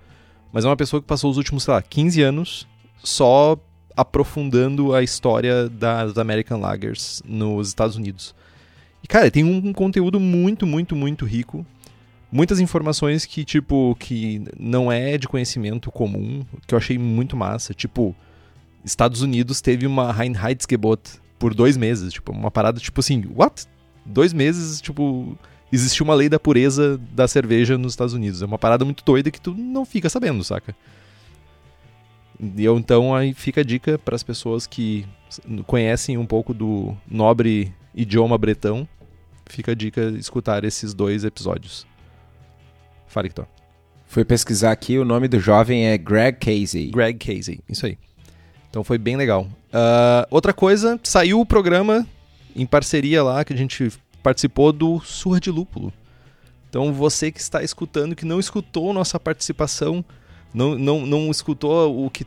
mas 0.51 0.65
é 0.65 0.67
uma 0.67 0.75
pessoa 0.75 1.01
que 1.01 1.07
passou 1.07 1.31
os 1.31 1.37
últimos, 1.37 1.63
sei 1.63 1.73
lá, 1.73 1.81
15 1.81 2.21
anos 2.21 2.67
só 3.01 3.57
aprofundando 3.95 4.93
a 4.93 5.01
história 5.01 5.69
das 5.69 6.17
American 6.17 6.59
Lagers 6.59 7.23
nos 7.25 7.69
Estados 7.69 7.95
Unidos. 7.95 8.35
E, 9.01 9.07
cara, 9.07 9.31
tem 9.31 9.45
um 9.45 9.71
conteúdo 9.71 10.19
muito, 10.19 10.67
muito, 10.67 10.97
muito 10.97 11.23
rico 11.23 11.65
muitas 12.31 12.59
informações 12.59 13.25
que, 13.25 13.43
tipo, 13.43 13.95
que 13.99 14.43
não 14.59 14.91
é 14.91 15.17
de 15.17 15.27
conhecimento 15.27 15.91
comum, 15.91 16.45
que 16.65 16.73
eu 16.73 16.77
achei 16.77 16.97
muito 16.97 17.35
massa. 17.35 17.73
Tipo, 17.73 18.15
Estados 18.83 19.21
Unidos 19.21 19.61
teve 19.61 19.85
uma 19.85 20.11
Reinheitsgebot 20.11 21.01
por 21.39 21.53
dois 21.53 21.77
meses. 21.77 22.13
Tipo, 22.13 22.31
uma 22.31 22.51
parada, 22.51 22.79
tipo 22.79 22.99
assim, 22.99 23.23
what? 23.35 23.65
Dois 24.05 24.33
meses, 24.33 24.81
tipo, 24.81 25.37
existiu 25.71 26.03
uma 26.03 26.15
lei 26.15 26.29
da 26.29 26.39
pureza 26.39 26.99
da 27.11 27.27
cerveja 27.27 27.77
nos 27.77 27.93
Estados 27.93 28.13
Unidos. 28.13 28.41
É 28.41 28.45
uma 28.45 28.57
parada 28.57 28.85
muito 28.85 29.03
doida 29.03 29.31
que 29.31 29.41
tu 29.41 29.53
não 29.53 29.85
fica 29.85 30.09
sabendo, 30.09 30.43
saca? 30.43 30.75
E 32.39 32.63
eu, 32.63 32.77
então 32.77 33.15
aí 33.15 33.33
fica 33.33 33.61
a 33.61 33.63
dica 33.63 33.97
para 33.97 34.15
as 34.15 34.23
pessoas 34.23 34.67
que 34.67 35.05
conhecem 35.65 36.17
um 36.17 36.25
pouco 36.25 36.53
do 36.53 36.95
nobre 37.09 37.73
idioma 37.95 38.37
bretão. 38.37 38.87
Fica 39.47 39.71
a 39.71 39.75
dica 39.75 40.01
escutar 40.17 40.63
esses 40.63 40.93
dois 40.93 41.23
episódios. 41.23 41.87
Fale, 43.17 43.31
Fui 44.05 44.23
pesquisar 44.23 44.71
aqui, 44.71 44.99
o 44.99 45.03
nome 45.03 45.27
do 45.27 45.39
jovem 45.39 45.87
é 45.87 45.97
Greg 45.97 46.37
Casey. 46.37 46.91
Greg 46.91 47.17
Casey, 47.17 47.59
isso 47.67 47.87
aí. 47.87 47.97
Então 48.69 48.83
foi 48.83 48.99
bem 48.99 49.17
legal. 49.17 49.47
Uh, 49.73 50.27
outra 50.29 50.53
coisa, 50.53 50.99
saiu 51.01 51.39
o 51.39 51.45
programa 51.45 52.05
em 52.55 52.63
parceria 52.67 53.23
lá 53.23 53.43
que 53.43 53.53
a 53.53 53.57
gente 53.57 53.91
participou 54.21 54.71
do 54.71 54.99
Surra 54.99 55.39
de 55.39 55.49
Lúpulo. 55.49 55.91
Então 56.69 56.93
você 56.93 57.31
que 57.31 57.39
está 57.39 57.63
escutando, 57.63 58.15
que 58.15 58.23
não 58.23 58.39
escutou 58.39 58.93
nossa 58.93 59.19
participação, 59.19 60.05
não, 60.53 60.77
não, 60.77 61.03
não 61.07 61.31
escutou 61.31 62.05
o 62.05 62.11
que 62.11 62.23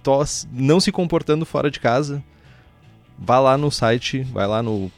não 0.52 0.80
se 0.80 0.90
comportando 0.90 1.47
fora 1.47 1.70
de 1.70 1.78
casa, 1.78 2.20
vá 3.16 3.38
lá 3.38 3.56
no 3.56 3.70
site, 3.70 4.25
vai 4.25 4.49
lá 4.49 4.61
no, 4.61 4.90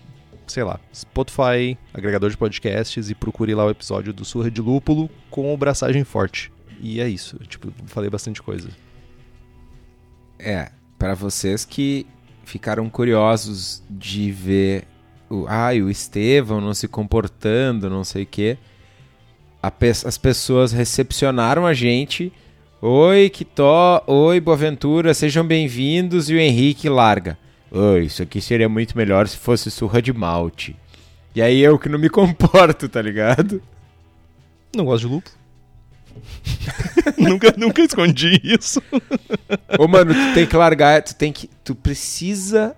sei 0.52 0.62
lá, 0.62 0.78
Spotify, 0.94 1.76
agregador 1.94 2.30
de 2.30 2.36
podcasts 2.36 3.08
e 3.08 3.14
procure 3.14 3.54
lá 3.54 3.64
o 3.64 3.70
episódio 3.70 4.12
do 4.12 4.24
Surra 4.24 4.50
de 4.50 4.60
Lúpulo 4.60 5.08
com 5.30 5.52
o 5.52 5.56
braçagem 5.56 6.04
forte. 6.04 6.52
E 6.80 7.00
é 7.00 7.08
isso, 7.08 7.38
tipo, 7.48 7.72
falei 7.86 8.10
bastante 8.10 8.42
coisa. 8.42 8.68
É, 10.38 10.70
para 10.98 11.14
vocês 11.14 11.64
que 11.64 12.06
ficaram 12.44 12.90
curiosos 12.90 13.82
de 13.88 14.30
ver 14.30 14.84
o, 15.30 15.46
ai, 15.48 15.80
o 15.80 15.88
Estevão 15.88 16.60
não 16.60 16.74
se 16.74 16.86
comportando, 16.86 17.88
não 17.88 18.04
sei 18.04 18.24
o 18.24 18.26
quê. 18.26 18.58
Pe 19.78 19.88
as 19.88 20.18
pessoas 20.18 20.72
recepcionaram 20.72 21.64
a 21.64 21.72
gente. 21.72 22.32
Oi, 22.80 23.30
Kitó. 23.30 24.02
Oi, 24.06 24.40
Boaventura. 24.40 25.14
Sejam 25.14 25.46
bem-vindos. 25.46 26.28
E 26.28 26.34
o 26.34 26.38
Henrique 26.38 26.88
larga. 26.88 27.38
Oi, 27.74 28.04
isso 28.04 28.22
aqui 28.22 28.38
seria 28.38 28.68
muito 28.68 28.94
melhor 28.94 29.26
se 29.26 29.38
fosse 29.38 29.70
surra 29.70 30.02
de 30.02 30.12
malte. 30.12 30.76
E 31.34 31.40
aí 31.40 31.58
eu 31.60 31.78
que 31.78 31.88
não 31.88 31.98
me 31.98 32.08
comporto, 32.10 32.86
tá 32.86 33.00
ligado? 33.00 33.62
Não 34.76 34.84
gosto 34.84 35.06
de 35.06 35.14
lupo. 35.14 35.30
nunca, 37.16 37.54
nunca 37.56 37.80
escondi 37.80 38.38
isso. 38.44 38.82
Ô, 39.78 39.88
mano, 39.88 40.12
tu 40.12 40.34
tem 40.34 40.46
que 40.46 40.54
largar, 40.54 41.02
tu 41.02 41.14
tem 41.14 41.32
que. 41.32 41.48
Tu 41.64 41.74
precisa 41.74 42.76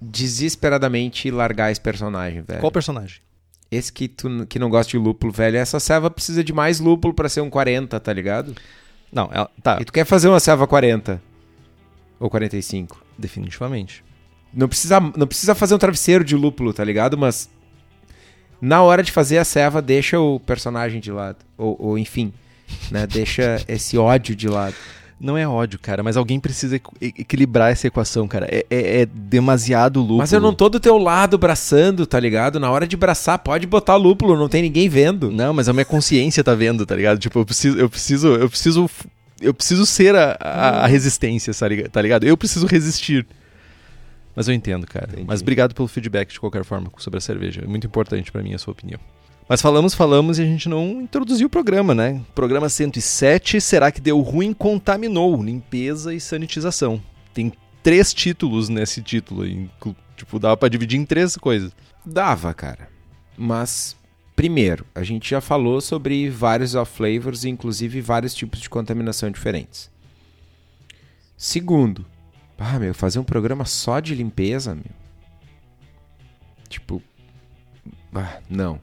desesperadamente 0.00 1.30
largar 1.30 1.70
esse 1.70 1.80
personagem, 1.80 2.42
velho. 2.42 2.58
Qual 2.58 2.72
personagem? 2.72 3.20
Esse 3.70 3.92
que 3.92 4.08
tu 4.08 4.44
que 4.48 4.58
não 4.58 4.68
gosta 4.68 4.90
de 4.90 4.98
lúpulo, 4.98 5.32
velho. 5.32 5.56
Essa 5.56 5.78
serva 5.78 6.10
precisa 6.10 6.42
de 6.42 6.52
mais 6.52 6.80
lúpulo 6.80 7.14
para 7.14 7.28
ser 7.28 7.40
um 7.40 7.48
40, 7.48 8.00
tá 8.00 8.12
ligado? 8.12 8.52
Não, 9.12 9.30
ela, 9.32 9.48
tá. 9.62 9.78
E 9.80 9.84
tu 9.84 9.92
quer 9.92 10.04
fazer 10.04 10.28
uma 10.28 10.40
serva 10.40 10.66
40 10.66 11.22
ou 12.18 12.28
45? 12.28 13.01
Definitivamente. 13.18 14.04
Não 14.52 14.68
precisa, 14.68 15.00
não 15.00 15.26
precisa 15.26 15.54
fazer 15.54 15.74
um 15.74 15.78
travesseiro 15.78 16.24
de 16.24 16.36
lúpulo, 16.36 16.72
tá 16.72 16.84
ligado? 16.84 17.16
Mas 17.16 17.48
na 18.60 18.82
hora 18.82 19.02
de 19.02 19.10
fazer 19.10 19.38
a 19.38 19.44
serva, 19.44 19.82
deixa 19.82 20.20
o 20.20 20.38
personagem 20.38 21.00
de 21.00 21.10
lado. 21.10 21.38
Ou, 21.58 21.76
ou 21.78 21.98
enfim, 21.98 22.32
né? 22.90 23.06
deixa 23.10 23.62
esse 23.66 23.98
ódio 23.98 24.36
de 24.36 24.48
lado. 24.48 24.74
Não 25.22 25.38
é 25.38 25.46
ódio, 25.46 25.78
cara, 25.78 26.02
mas 26.02 26.16
alguém 26.16 26.40
precisa 26.40 26.80
equilibrar 27.00 27.70
essa 27.70 27.86
equação, 27.86 28.26
cara. 28.26 28.48
É, 28.50 28.66
é, 28.68 29.02
é 29.02 29.06
demasiado 29.06 30.00
lúpulo. 30.00 30.18
Mas 30.18 30.32
eu 30.32 30.40
não 30.40 30.52
tô 30.52 30.68
do 30.68 30.80
teu 30.80 30.98
lado 30.98 31.38
braçando, 31.38 32.04
tá 32.04 32.18
ligado? 32.18 32.58
Na 32.58 32.68
hora 32.72 32.88
de 32.88 32.96
braçar, 32.96 33.38
pode 33.38 33.64
botar 33.64 33.94
lúpulo, 33.94 34.36
não 34.36 34.48
tem 34.48 34.62
ninguém 34.62 34.88
vendo. 34.88 35.30
Não, 35.30 35.54
mas 35.54 35.68
a 35.68 35.72
minha 35.72 35.84
consciência 35.84 36.42
tá 36.42 36.56
vendo, 36.56 36.84
tá 36.84 36.96
ligado? 36.96 37.20
Tipo, 37.20 37.38
eu 37.38 37.44
preciso, 37.44 37.78
eu 37.78 37.88
preciso, 37.88 38.28
eu 38.34 38.48
preciso, 38.48 38.90
eu 39.42 39.52
preciso 39.52 39.84
ser 39.84 40.14
a, 40.14 40.36
a, 40.40 40.84
a 40.84 40.86
resistência, 40.86 41.52
tá 41.90 42.00
ligado? 42.00 42.24
Eu 42.24 42.36
preciso 42.36 42.66
resistir. 42.66 43.26
Mas 44.34 44.48
eu 44.48 44.54
entendo, 44.54 44.86
cara. 44.86 45.08
Entendi. 45.12 45.26
Mas 45.26 45.42
obrigado 45.42 45.74
pelo 45.74 45.88
feedback 45.88 46.32
de 46.32 46.40
qualquer 46.40 46.64
forma 46.64 46.90
sobre 46.98 47.18
a 47.18 47.20
cerveja. 47.20 47.62
É 47.62 47.66
muito 47.66 47.86
importante 47.86 48.32
para 48.32 48.42
mim 48.42 48.54
a 48.54 48.58
sua 48.58 48.72
opinião. 48.72 48.98
Mas 49.48 49.60
falamos, 49.60 49.92
falamos 49.92 50.38
e 50.38 50.42
a 50.42 50.46
gente 50.46 50.68
não 50.68 51.02
introduziu 51.02 51.46
o 51.46 51.50
programa, 51.50 51.94
né? 51.94 52.22
Programa 52.34 52.68
107, 52.68 53.60
será 53.60 53.90
que 53.90 54.00
deu 54.00 54.20
ruim? 54.20 54.54
Contaminou, 54.54 55.42
limpeza 55.42 56.14
e 56.14 56.20
sanitização. 56.20 57.02
Tem 57.34 57.52
três 57.82 58.14
títulos 58.14 58.68
nesse 58.68 59.02
título, 59.02 59.44
tipo, 60.16 60.38
dava 60.38 60.56
pra 60.56 60.68
dividir 60.68 60.98
em 60.98 61.04
três 61.04 61.36
coisas. 61.36 61.72
Dava, 62.06 62.54
cara. 62.54 62.88
Mas, 63.36 63.96
primeiro, 64.34 64.86
a 64.94 65.02
gente 65.02 65.30
já 65.30 65.40
falou 65.40 65.80
sobre 65.80 66.28
vários 66.28 66.74
off-flavors, 66.74 67.44
inclusive 67.44 68.00
vários 68.00 68.34
tipos 68.34 68.60
de 68.60 68.70
contaminação 68.70 69.30
diferentes. 69.30 69.90
Segundo, 71.36 72.06
ah, 72.58 72.78
meu, 72.78 72.94
fazer 72.94 73.18
um 73.18 73.24
programa 73.24 73.64
só 73.64 73.98
de 73.98 74.14
limpeza, 74.14 74.74
meu. 74.74 74.84
Tipo, 76.68 77.02
ah, 78.14 78.40
não. 78.48 78.80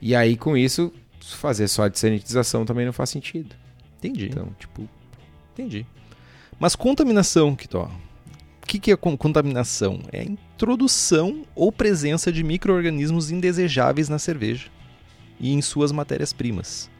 E 0.00 0.14
aí, 0.14 0.36
com 0.36 0.56
isso, 0.56 0.92
fazer 1.20 1.68
só 1.68 1.88
de 1.88 1.98
sanitização 1.98 2.64
também 2.64 2.84
não 2.84 2.92
faz 2.92 3.10
sentido. 3.10 3.56
Entendi. 3.98 4.26
Então, 4.26 4.54
tipo. 4.58 4.88
Entendi. 5.52 5.86
Mas 6.58 6.76
contaminação, 6.76 7.56
Kitó. 7.56 7.90
Que, 8.66 8.78
que 8.78 8.92
é 8.92 8.96
contaminação? 8.96 10.00
É 10.12 10.20
a 10.20 10.24
introdução 10.24 11.44
ou 11.54 11.70
presença 11.70 12.32
de 12.32 12.42
micro-organismos 12.42 13.30
indesejáveis 13.30 14.08
na 14.08 14.18
cerveja 14.18 14.66
e 15.38 15.52
em 15.52 15.62
suas 15.62 15.92
matérias-primas. 15.92 16.90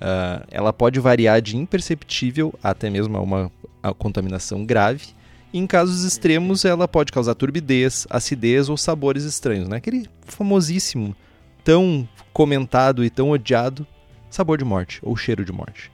Uh, 0.00 0.44
ela 0.50 0.72
pode 0.72 0.98
variar 1.00 1.40
de 1.40 1.56
imperceptível 1.56 2.54
até 2.62 2.90
mesmo 2.90 3.16
a 3.16 3.20
uma 3.20 3.52
a 3.84 3.92
contaminação 3.92 4.64
grave. 4.64 5.08
E 5.52 5.58
em 5.58 5.66
casos 5.66 6.04
extremos, 6.04 6.64
ela 6.64 6.88
pode 6.88 7.12
causar 7.12 7.34
turbidez, 7.34 8.06
acidez 8.08 8.70
ou 8.70 8.76
sabores 8.78 9.24
estranhos. 9.24 9.68
Né? 9.68 9.76
Aquele 9.76 10.08
famosíssimo 10.22 11.14
tão 11.62 12.08
comentado 12.32 13.04
e 13.04 13.10
tão 13.10 13.30
odiado 13.30 13.86
sabor 14.30 14.56
de 14.58 14.64
morte 14.64 15.00
ou 15.02 15.14
cheiro 15.16 15.44
de 15.44 15.52
morte. 15.52 15.92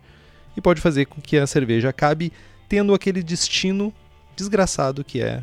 E 0.56 0.60
pode 0.60 0.80
fazer 0.80 1.06
com 1.06 1.20
que 1.20 1.36
a 1.36 1.46
cerveja 1.46 1.90
acabe 1.90 2.32
tendo 2.68 2.94
aquele 2.94 3.22
destino 3.22 3.92
desgraçado 4.36 5.04
que 5.04 5.20
é. 5.20 5.42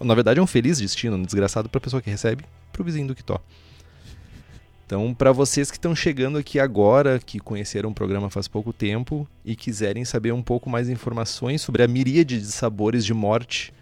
Na 0.00 0.14
verdade, 0.14 0.40
é 0.40 0.42
um 0.42 0.46
feliz 0.46 0.78
destino, 0.78 1.16
um 1.16 1.22
desgraçado 1.22 1.68
para 1.68 1.78
a 1.78 1.80
pessoa 1.80 2.02
que 2.02 2.10
recebe, 2.10 2.44
para 2.72 2.82
o 2.82 2.84
vizinho 2.84 3.06
do 3.06 3.14
Quitó. 3.14 3.40
Então, 4.84 5.14
para 5.14 5.32
vocês 5.32 5.70
que 5.70 5.78
estão 5.78 5.94
chegando 5.94 6.36
aqui 6.36 6.60
agora, 6.60 7.18
que 7.18 7.38
conheceram 7.38 7.90
o 7.90 7.94
programa 7.94 8.28
faz 8.28 8.46
pouco 8.46 8.72
tempo 8.72 9.26
e 9.44 9.56
quiserem 9.56 10.04
saber 10.04 10.32
um 10.32 10.42
pouco 10.42 10.68
mais 10.68 10.90
informações 10.90 11.62
sobre 11.62 11.82
a 11.82 11.88
miríade 11.88 12.38
de 12.38 12.52
sabores 12.52 13.04
de 13.04 13.14
morte 13.14 13.72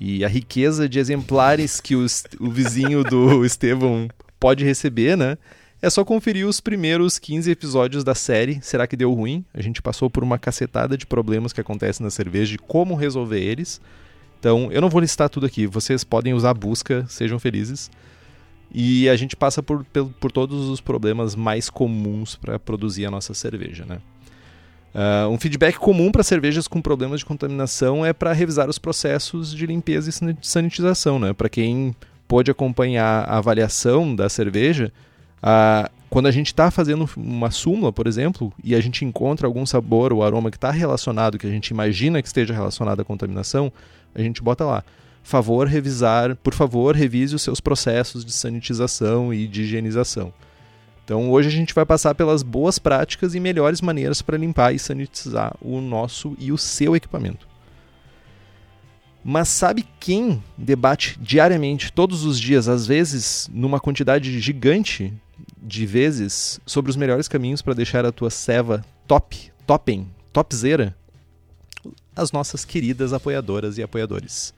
e 0.00 0.24
a 0.24 0.28
riqueza 0.28 0.88
de 0.88 0.98
exemplares 0.98 1.80
que 1.80 1.96
o 1.96 2.50
vizinho 2.50 3.02
do 3.02 3.44
Estevão 3.46 4.08
pode 4.38 4.64
receber, 4.64 5.16
né? 5.16 5.38
É 5.80 5.88
só 5.88 6.04
conferir 6.04 6.44
os 6.44 6.60
primeiros 6.60 7.20
15 7.20 7.48
episódios 7.52 8.02
da 8.02 8.12
série 8.12 8.58
Será 8.62 8.84
que 8.84 8.96
deu 8.96 9.14
ruim? 9.14 9.44
A 9.54 9.62
gente 9.62 9.80
passou 9.80 10.10
por 10.10 10.24
uma 10.24 10.36
cacetada 10.36 10.98
de 10.98 11.06
problemas 11.06 11.52
que 11.52 11.60
acontecem 11.60 12.02
na 12.02 12.10
cerveja 12.10 12.56
e 12.56 12.58
como 12.58 12.96
resolver 12.96 13.38
eles. 13.38 13.80
Então, 14.40 14.72
eu 14.72 14.80
não 14.80 14.88
vou 14.88 15.00
listar 15.00 15.28
tudo 15.28 15.46
aqui, 15.46 15.66
vocês 15.66 16.02
podem 16.02 16.34
usar 16.34 16.50
a 16.50 16.54
busca, 16.54 17.06
sejam 17.08 17.38
felizes. 17.38 17.90
E 18.74 19.08
a 19.08 19.16
gente 19.16 19.36
passa 19.36 19.62
por, 19.62 19.84
por, 19.84 20.06
por 20.20 20.32
todos 20.32 20.68
os 20.68 20.80
problemas 20.80 21.36
mais 21.36 21.70
comuns 21.70 22.34
para 22.34 22.58
produzir 22.58 23.06
a 23.06 23.10
nossa 23.10 23.32
cerveja, 23.32 23.84
né? 23.84 23.98
Uh, 24.94 25.28
um 25.28 25.38
feedback 25.38 25.76
comum 25.76 26.10
para 26.10 26.22
cervejas 26.22 26.66
com 26.66 26.80
problemas 26.80 27.20
de 27.20 27.26
contaminação 27.26 28.04
é 28.04 28.12
para 28.12 28.32
revisar 28.32 28.68
os 28.68 28.78
processos 28.78 29.54
de 29.54 29.66
limpeza 29.66 30.10
e 30.10 30.36
sanitização, 30.42 31.18
né? 31.18 31.32
Para 31.32 31.48
quem 31.48 31.94
pôde 32.26 32.50
acompanhar 32.50 33.24
a 33.28 33.38
avaliação 33.38 34.14
da 34.14 34.28
cerveja, 34.28 34.92
ah, 35.42 35.90
quando 36.10 36.26
a 36.26 36.30
gente 36.30 36.46
está 36.46 36.70
fazendo 36.70 37.08
uma 37.16 37.50
súmula, 37.50 37.92
por 37.92 38.06
exemplo, 38.06 38.52
e 38.64 38.74
a 38.74 38.80
gente 38.80 39.04
encontra 39.04 39.46
algum 39.46 39.66
sabor 39.66 40.12
ou 40.12 40.22
aroma 40.22 40.50
que 40.50 40.56
está 40.56 40.70
relacionado, 40.70 41.38
que 41.38 41.46
a 41.46 41.50
gente 41.50 41.68
imagina 41.68 42.22
que 42.22 42.28
esteja 42.28 42.54
relacionado 42.54 43.00
à 43.00 43.04
contaminação, 43.04 43.72
a 44.14 44.22
gente 44.22 44.42
bota 44.42 44.64
lá. 44.64 44.84
Favor 45.22 45.66
revisar, 45.66 46.34
por 46.36 46.54
favor, 46.54 46.96
revise 46.96 47.34
os 47.34 47.42
seus 47.42 47.60
processos 47.60 48.24
de 48.24 48.32
sanitização 48.32 49.34
e 49.34 49.46
de 49.46 49.62
higienização. 49.62 50.32
Então 51.04 51.30
hoje 51.30 51.48
a 51.48 51.52
gente 51.52 51.74
vai 51.74 51.84
passar 51.84 52.14
pelas 52.14 52.42
boas 52.42 52.78
práticas 52.78 53.34
e 53.34 53.40
melhores 53.40 53.80
maneiras 53.80 54.22
para 54.22 54.38
limpar 54.38 54.74
e 54.74 54.78
sanitizar 54.78 55.54
o 55.60 55.80
nosso 55.80 56.34
e 56.38 56.50
o 56.50 56.58
seu 56.58 56.96
equipamento. 56.96 57.46
Mas 59.22 59.48
sabe 59.48 59.84
quem 60.00 60.42
debate 60.56 61.18
diariamente, 61.20 61.92
todos 61.92 62.24
os 62.24 62.40
dias, 62.40 62.68
às 62.68 62.86
vezes 62.86 63.50
numa 63.52 63.80
quantidade 63.80 64.40
gigante 64.40 65.12
de 65.62 65.86
vezes, 65.86 66.60
sobre 66.66 66.90
os 66.90 66.96
melhores 66.96 67.28
caminhos 67.28 67.62
para 67.62 67.74
deixar 67.74 68.04
a 68.04 68.12
tua 68.12 68.30
ceva 68.30 68.84
top, 69.06 69.50
topping, 69.66 70.08
topzera? 70.32 70.96
As 72.14 72.32
nossas 72.32 72.64
queridas 72.64 73.12
apoiadoras 73.12 73.78
e 73.78 73.82
apoiadores. 73.82 74.54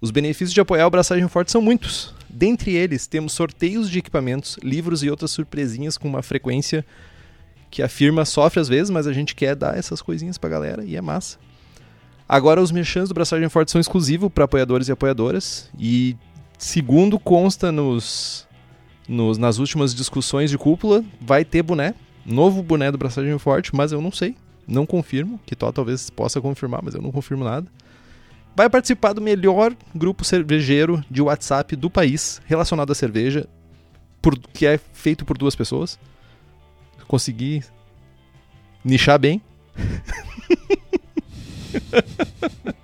Os 0.00 0.10
benefícios 0.10 0.52
de 0.52 0.60
apoiar 0.60 0.86
o 0.86 0.90
Braçagem 0.90 1.26
Forte 1.28 1.50
são 1.50 1.62
muitos. 1.62 2.14
Dentre 2.28 2.74
eles, 2.74 3.06
temos 3.06 3.32
sorteios 3.32 3.88
de 3.88 3.98
equipamentos, 3.98 4.58
livros 4.62 5.02
e 5.02 5.10
outras 5.10 5.30
surpresinhas 5.30 5.96
com 5.96 6.06
uma 6.06 6.22
frequência 6.22 6.84
que 7.70 7.82
a 7.82 7.88
firma 7.88 8.24
sofre 8.24 8.60
às 8.60 8.68
vezes, 8.68 8.90
mas 8.90 9.06
a 9.06 9.12
gente 9.12 9.34
quer 9.34 9.54
dar 9.54 9.76
essas 9.76 10.02
coisinhas 10.02 10.38
pra 10.38 10.50
galera 10.50 10.84
e 10.84 10.96
é 10.96 11.00
massa. 11.00 11.38
Agora 12.28 12.60
os 12.60 12.72
merchants 12.72 13.08
do 13.08 13.14
Braçagem 13.14 13.48
Forte 13.48 13.70
são 13.70 13.80
exclusivos 13.80 14.30
para 14.32 14.44
apoiadores 14.44 14.88
e 14.88 14.92
apoiadoras 14.92 15.70
e 15.78 16.16
segundo 16.58 17.18
consta 17.18 17.70
nos, 17.70 18.45
nos, 19.08 19.38
nas 19.38 19.58
últimas 19.58 19.94
discussões 19.94 20.50
de 20.50 20.58
cúpula, 20.58 21.04
vai 21.20 21.44
ter 21.44 21.62
boné, 21.62 21.94
novo 22.24 22.62
boné 22.62 22.90
do 22.90 22.98
Braçagem 22.98 23.38
Forte, 23.38 23.74
mas 23.74 23.92
eu 23.92 24.00
não 24.00 24.10
sei, 24.10 24.36
não 24.66 24.84
confirmo, 24.84 25.40
que 25.46 25.54
Tó 25.54 25.70
talvez 25.70 26.10
possa 26.10 26.40
confirmar, 26.40 26.82
mas 26.82 26.94
eu 26.94 27.02
não 27.02 27.12
confirmo 27.12 27.44
nada. 27.44 27.66
vai 28.54 28.68
participar 28.68 29.12
do 29.12 29.20
melhor 29.20 29.74
grupo 29.94 30.24
cervejeiro 30.24 31.04
de 31.10 31.22
WhatsApp 31.22 31.76
do 31.76 31.90
país 31.90 32.40
relacionado 32.46 32.90
à 32.90 32.94
cerveja, 32.94 33.48
por, 34.20 34.36
que 34.38 34.66
é 34.66 34.78
feito 34.92 35.24
por 35.24 35.38
duas 35.38 35.54
pessoas. 35.54 35.98
Consegui 37.06 37.62
nichar 38.84 39.18
bem. 39.18 39.40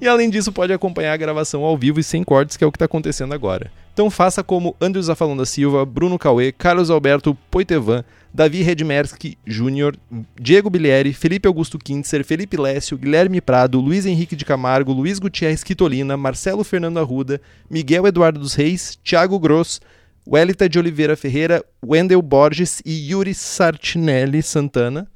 e 0.00 0.06
além 0.06 0.28
disso, 0.28 0.52
pode 0.52 0.72
acompanhar 0.72 1.12
a 1.12 1.16
gravação 1.16 1.62
ao 1.62 1.76
vivo 1.76 2.00
e 2.00 2.04
sem 2.04 2.22
cortes, 2.22 2.56
que 2.56 2.64
é 2.64 2.66
o 2.66 2.72
que 2.72 2.76
está 2.76 2.84
acontecendo 2.84 3.32
agora. 3.32 3.70
Então 3.92 4.10
faça 4.10 4.44
como 4.44 4.76
Andrew 4.78 5.02
Zafalon 5.02 5.36
da 5.36 5.46
Silva, 5.46 5.86
Bruno 5.86 6.18
Cauê, 6.18 6.52
Carlos 6.52 6.90
Alberto 6.90 7.34
Poitevan, 7.50 8.04
Davi 8.32 8.60
Redmerski 8.60 9.38
Júnior, 9.46 9.96
Diego 10.38 10.68
Bilieri, 10.68 11.14
Felipe 11.14 11.48
Augusto 11.48 11.78
Kintzer, 11.78 12.22
Felipe 12.22 12.58
Lécio, 12.58 12.98
Guilherme 12.98 13.40
Prado, 13.40 13.80
Luiz 13.80 14.04
Henrique 14.04 14.36
de 14.36 14.44
Camargo, 14.44 14.92
Luiz 14.92 15.18
Gutierrez 15.18 15.64
Quitolina, 15.64 16.14
Marcelo 16.14 16.62
Fernando 16.62 16.98
Arruda, 16.98 17.40
Miguel 17.70 18.06
Eduardo 18.06 18.38
dos 18.38 18.52
Reis, 18.52 18.98
Thiago 19.02 19.38
Gross, 19.38 19.80
Welita 20.28 20.68
de 20.68 20.78
Oliveira 20.78 21.16
Ferreira, 21.16 21.64
Wendel 21.82 22.20
Borges 22.20 22.82
e 22.84 23.10
Yuri 23.10 23.32
Sartinelli 23.32 24.42
Santana. 24.42 25.08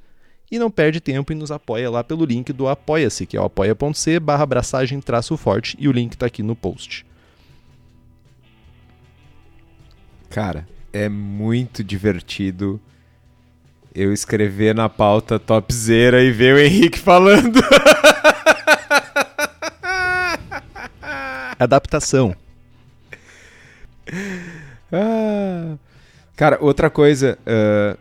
E 0.51 0.59
não 0.59 0.71
perde 0.71 1.01
tempo 1.01 1.33
e 1.33 1.35
nos 1.35 1.51
apoia 1.51 1.89
lá 1.91 2.03
pelo 2.03 2.25
link 2.25 2.53
do 2.53 2.67
Apoia-se, 2.67 3.25
que 3.25 3.37
é 3.37 3.41
o 3.41 3.45
apoia.c 3.45 4.19
barra 4.19 4.43
abraçagem 4.43 5.01
traço 5.01 5.37
forte, 5.37 5.77
e 5.79 5.89
o 5.89 5.93
link 5.93 6.13
está 6.13 6.27
aqui 6.27 6.43
no 6.43 6.57
post. 6.57 7.07
Cara, 10.29 10.67
é 10.93 11.09
muito 11.09 11.85
divertido 11.85 12.81
eu 13.95 14.13
escrever 14.13 14.75
na 14.75 14.89
pauta 14.89 15.39
topzera 15.39 16.23
e 16.23 16.31
ver 16.31 16.55
o 16.55 16.59
Henrique 16.59 16.99
falando. 16.99 17.61
Adaptação. 21.59 22.35
Ah. 24.93 25.77
Cara, 26.37 26.59
outra 26.61 26.89
coisa 26.89 27.39
uh, 27.43 27.99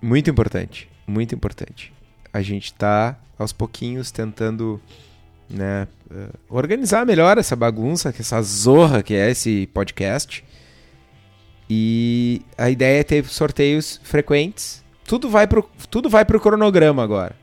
muito 0.00 0.30
importante, 0.30 0.88
muito 1.06 1.34
importante. 1.34 1.92
A 2.32 2.42
gente 2.42 2.72
tá 2.74 3.16
aos 3.38 3.52
pouquinhos 3.52 4.10
tentando 4.10 4.80
né, 5.48 5.86
uh, 6.10 6.38
organizar 6.48 7.04
melhor 7.04 7.38
essa 7.38 7.54
bagunça, 7.54 8.14
essa 8.18 8.40
zorra 8.42 9.02
que 9.02 9.14
é 9.14 9.30
esse 9.30 9.68
podcast. 9.74 10.44
E 11.68 12.42
a 12.56 12.70
ideia 12.70 13.00
é 13.00 13.04
ter 13.04 13.24
sorteios 13.26 14.00
frequentes. 14.02 14.82
Tudo 15.04 15.28
vai 15.28 15.46
pro, 15.46 15.68
tudo 15.90 16.08
vai 16.08 16.24
pro 16.24 16.40
cronograma 16.40 17.02
agora. 17.02 17.34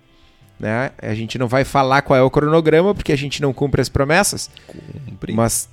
Né? 0.59 0.91
A 1.01 1.13
gente 1.13 1.37
não 1.37 1.47
vai 1.47 1.63
falar 1.63 2.01
qual 2.01 2.17
é 2.19 2.21
o 2.21 2.29
cronograma 2.29 2.93
porque 2.93 3.13
a 3.13 3.17
gente 3.17 3.41
não 3.41 3.53
cumpre 3.53 3.81
as 3.81 3.89
promessas. 3.89 4.49
Cumpre. 4.67 5.33
Mas 5.33 5.69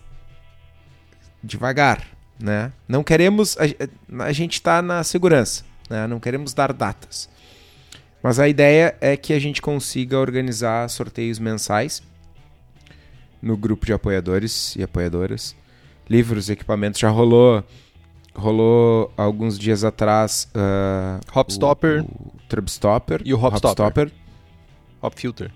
devagar, 1.42 2.06
né? 2.38 2.72
Não 2.88 3.02
queremos 3.02 3.56
a, 3.58 4.24
a 4.24 4.32
gente 4.32 4.54
está 4.54 4.82
na 4.82 5.02
segurança, 5.04 5.64
né? 5.88 6.06
Não 6.06 6.20
queremos 6.20 6.54
dar 6.54 6.72
datas. 6.72 7.28
Mas 8.26 8.40
a 8.40 8.48
ideia 8.48 8.96
é 9.00 9.16
que 9.16 9.32
a 9.32 9.38
gente 9.38 9.62
consiga 9.62 10.18
organizar 10.18 10.90
sorteios 10.90 11.38
mensais 11.38 12.02
no 13.40 13.56
grupo 13.56 13.86
de 13.86 13.92
apoiadores 13.92 14.74
e 14.74 14.82
apoiadoras. 14.82 15.54
Livros, 16.10 16.50
equipamentos 16.50 16.98
já 16.98 17.08
rolou 17.08 17.62
rolou 18.34 19.12
alguns 19.16 19.56
dias 19.56 19.84
atrás 19.84 20.48
uh, 20.56 21.38
Hopstopper, 21.38 22.02
o, 22.02 22.32
Trubstopper 22.48 23.22
e 23.24 23.32
o 23.32 23.40
Hopstopper. 23.40 24.10
Hopfilter. 25.00 25.52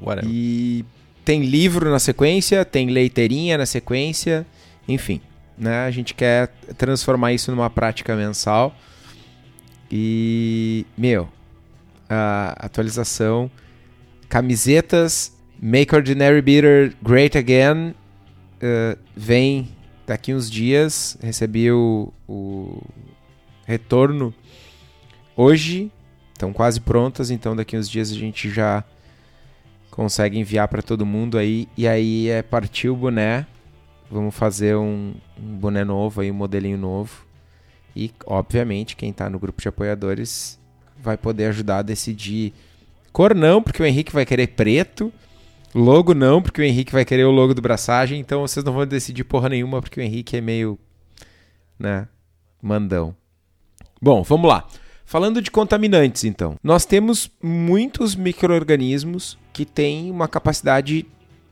Whatever. 0.00 0.30
E 0.32 0.82
tem 1.26 1.42
livro 1.42 1.90
na 1.90 1.98
sequência, 1.98 2.64
tem 2.64 2.88
leiteirinha 2.88 3.58
na 3.58 3.66
sequência, 3.66 4.46
enfim. 4.88 5.20
Né? 5.58 5.84
A 5.84 5.90
gente 5.90 6.14
quer 6.14 6.48
transformar 6.78 7.34
isso 7.34 7.50
numa 7.50 7.68
prática 7.68 8.16
mensal. 8.16 8.74
E, 9.92 10.86
meu, 10.96 11.28
a 12.08 12.54
atualização, 12.58 13.50
camisetas 14.28 15.36
Make 15.60 15.94
Ordinary 15.94 16.42
Beer 16.42 16.94
Great 17.02 17.38
Again 17.38 17.90
uh, 17.90 18.98
vem 19.16 19.68
daqui 20.06 20.34
uns 20.34 20.50
dias, 20.50 21.16
recebi 21.22 21.70
o, 21.70 22.12
o 22.28 22.82
retorno 23.64 24.34
hoje, 25.36 25.90
estão 26.32 26.52
quase 26.52 26.80
prontas, 26.80 27.30
então 27.30 27.56
daqui 27.56 27.76
uns 27.76 27.88
dias 27.88 28.10
a 28.10 28.14
gente 28.14 28.50
já 28.50 28.84
consegue 29.94 30.38
enviar 30.38 30.66
para 30.66 30.82
todo 30.82 31.06
mundo 31.06 31.38
aí. 31.38 31.68
E 31.76 31.86
aí 31.86 32.28
é 32.28 32.42
partir 32.42 32.88
o 32.88 32.96
boné. 32.96 33.46
Vamos 34.10 34.34
fazer 34.34 34.76
um, 34.76 35.14
um 35.38 35.56
boné 35.56 35.84
novo 35.84 36.20
aí, 36.20 36.30
um 36.30 36.34
modelinho 36.34 36.76
novo. 36.76 37.24
E, 37.94 38.12
obviamente, 38.26 38.96
quem 38.96 39.10
está 39.10 39.30
no 39.30 39.38
grupo 39.38 39.62
de 39.62 39.68
apoiadores 39.68 40.58
vai 41.04 41.16
poder 41.16 41.46
ajudar 41.46 41.78
a 41.78 41.82
decidir 41.82 42.52
cor 43.12 43.34
não, 43.34 43.62
porque 43.62 43.82
o 43.82 43.86
Henrique 43.86 44.12
vai 44.12 44.26
querer 44.26 44.48
preto. 44.48 45.12
Logo 45.74 46.14
não, 46.14 46.40
porque 46.40 46.60
o 46.60 46.64
Henrique 46.64 46.92
vai 46.92 47.04
querer 47.04 47.24
o 47.24 47.32
logo 47.32 47.52
do 47.52 47.60
braçagem, 47.60 48.20
então 48.20 48.40
vocês 48.40 48.64
não 48.64 48.72
vão 48.72 48.86
decidir 48.86 49.24
porra 49.24 49.48
nenhuma, 49.48 49.80
porque 49.80 50.00
o 50.00 50.02
Henrique 50.02 50.36
é 50.36 50.40
meio, 50.40 50.78
né, 51.76 52.06
mandão. 52.62 53.14
Bom, 54.00 54.22
vamos 54.22 54.48
lá. 54.48 54.66
Falando 55.04 55.42
de 55.42 55.50
contaminantes, 55.50 56.24
então. 56.24 56.56
Nós 56.62 56.84
temos 56.84 57.30
muitos 57.42 58.14
micro-organismos 58.14 59.36
que 59.52 59.64
têm 59.64 60.10
uma 60.10 60.28
capacidade 60.28 61.06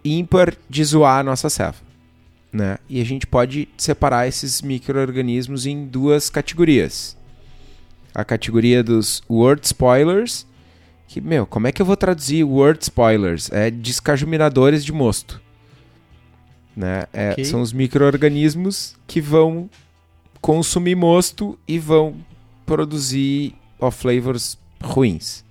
ímpar 0.05 0.55
de 0.69 0.85
zoar 0.85 1.21
a 1.21 1.23
nossa 1.23 1.51
ceva. 1.51 1.77
Né? 2.53 2.79
E 2.89 3.01
a 3.01 3.05
gente 3.05 3.27
pode 3.27 3.69
separar 3.77 4.29
esses 4.29 4.63
micro-organismos 4.63 5.67
em 5.67 5.87
duas 5.87 6.29
categorias. 6.31 7.17
A 8.15 8.25
categoria 8.25 8.83
dos 8.83 9.23
word 9.29 9.65
spoilers 9.67 10.47
que, 11.13 11.21
meu, 11.21 11.47
como 11.47 11.67
é 11.67 11.73
que 11.73 11.83
eu 11.83 11.85
vou 11.85 11.95
traduzir 11.95 12.43
word 12.43 12.83
spoilers? 12.83 13.53
É 13.53 13.71
descajuminadores 13.71 14.83
de 14.83 14.93
mosto. 14.93 15.43
Né? 16.75 17.05
É, 17.13 17.33
okay. 17.33 17.45
São 17.45 17.61
os 17.61 17.71
micro-organismos 17.71 18.97
que 19.07 19.21
vão 19.21 19.69
consumir 20.41 20.95
mosto 20.95 21.59
e 21.69 21.79
vão 21.79 22.17
produzir 22.65 23.55
off 23.79 23.99
flavors 23.99 24.57
ruins. 24.83 25.45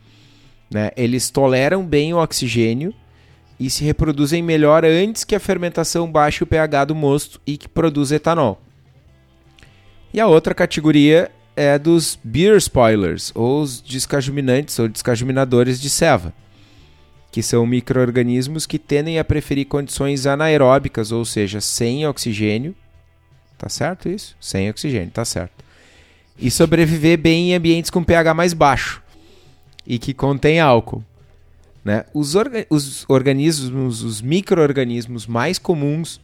Né? 0.68 0.90
Eles 0.98 1.30
toleram 1.30 1.86
bem 1.86 2.12
o 2.12 2.18
oxigênio 2.18 2.92
e 3.60 3.70
se 3.70 3.84
reproduzem 3.84 4.42
melhor 4.42 4.84
antes 4.84 5.24
que 5.24 5.36
a 5.36 5.40
fermentação 5.40 6.12
baixe 6.12 6.44
o 6.44 6.48
pH 6.48 6.86
do 6.86 6.96
mosto 6.96 7.40
e 7.46 7.56
que 7.56 7.70
produz 7.70 8.12
etanol. 8.12 8.60
E 10.12 10.20
a 10.20 10.26
outra 10.26 10.56
categoria 10.56 11.30
é 11.56 11.78
dos 11.78 12.18
beer 12.24 12.58
spoilers, 12.58 13.32
ou 13.36 13.62
os 13.62 13.82
descajuminantes 13.82 14.78
ou 14.80 14.88
descajuminadores 14.88 15.80
de 15.80 15.90
ceva, 15.90 16.34
que 17.32 17.44
são 17.44 17.66
micro-organismos 17.66 18.66
que 18.66 18.80
tendem 18.80 19.20
a 19.20 19.24
preferir 19.24 19.68
condições 19.68 20.26
anaeróbicas, 20.26 21.12
ou 21.12 21.24
seja, 21.24 21.62
sem 21.62 22.08
oxigênio. 22.08 22.76
Tá 23.58 23.70
certo 23.70 24.10
isso? 24.10 24.36
Sem 24.40 24.70
oxigênio, 24.70 25.12
tá 25.12 25.24
certo. 25.24 25.64
E 26.38 26.50
sobreviver 26.50 27.18
bem 27.18 27.52
em 27.52 27.56
ambientes 27.56 27.92
com 27.92 28.04
pH 28.04 28.34
mais 28.34 28.54
baixo 28.54 29.02
e 29.86 30.00
que 30.00 30.14
contém 30.14 30.60
álcool. 30.60 31.04
Né? 31.84 32.06
Os, 32.14 32.36
orga 32.36 32.66
os 32.70 33.06
organismos, 33.10 34.04
os 34.04 34.22
micro-organismos 34.22 35.26
mais 35.26 35.58
comuns 35.58 36.20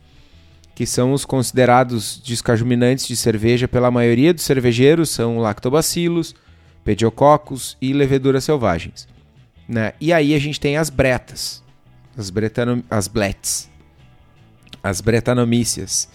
que 0.77 0.85
são 0.85 1.11
os 1.11 1.25
considerados 1.25 2.21
descajuminantes 2.23 3.07
de 3.07 3.15
cerveja 3.15 3.67
pela 3.67 3.89
maioria 3.89 4.31
dos 4.31 4.43
cervejeiros, 4.43 5.09
são 5.09 5.39
lactobacilos, 5.39 6.35
pediococcus 6.83 7.75
e 7.81 7.93
leveduras 7.93 8.43
selvagens. 8.43 9.07
Né? 9.67 9.93
E 9.99 10.13
aí 10.13 10.35
a 10.35 10.39
gente 10.39 10.59
tem 10.59 10.77
as 10.77 10.91
bretas, 10.91 11.63
as, 12.15 12.31
as 12.91 13.07
blets, 13.07 13.67
as 14.83 15.01
bretanomíceas. 15.01 16.07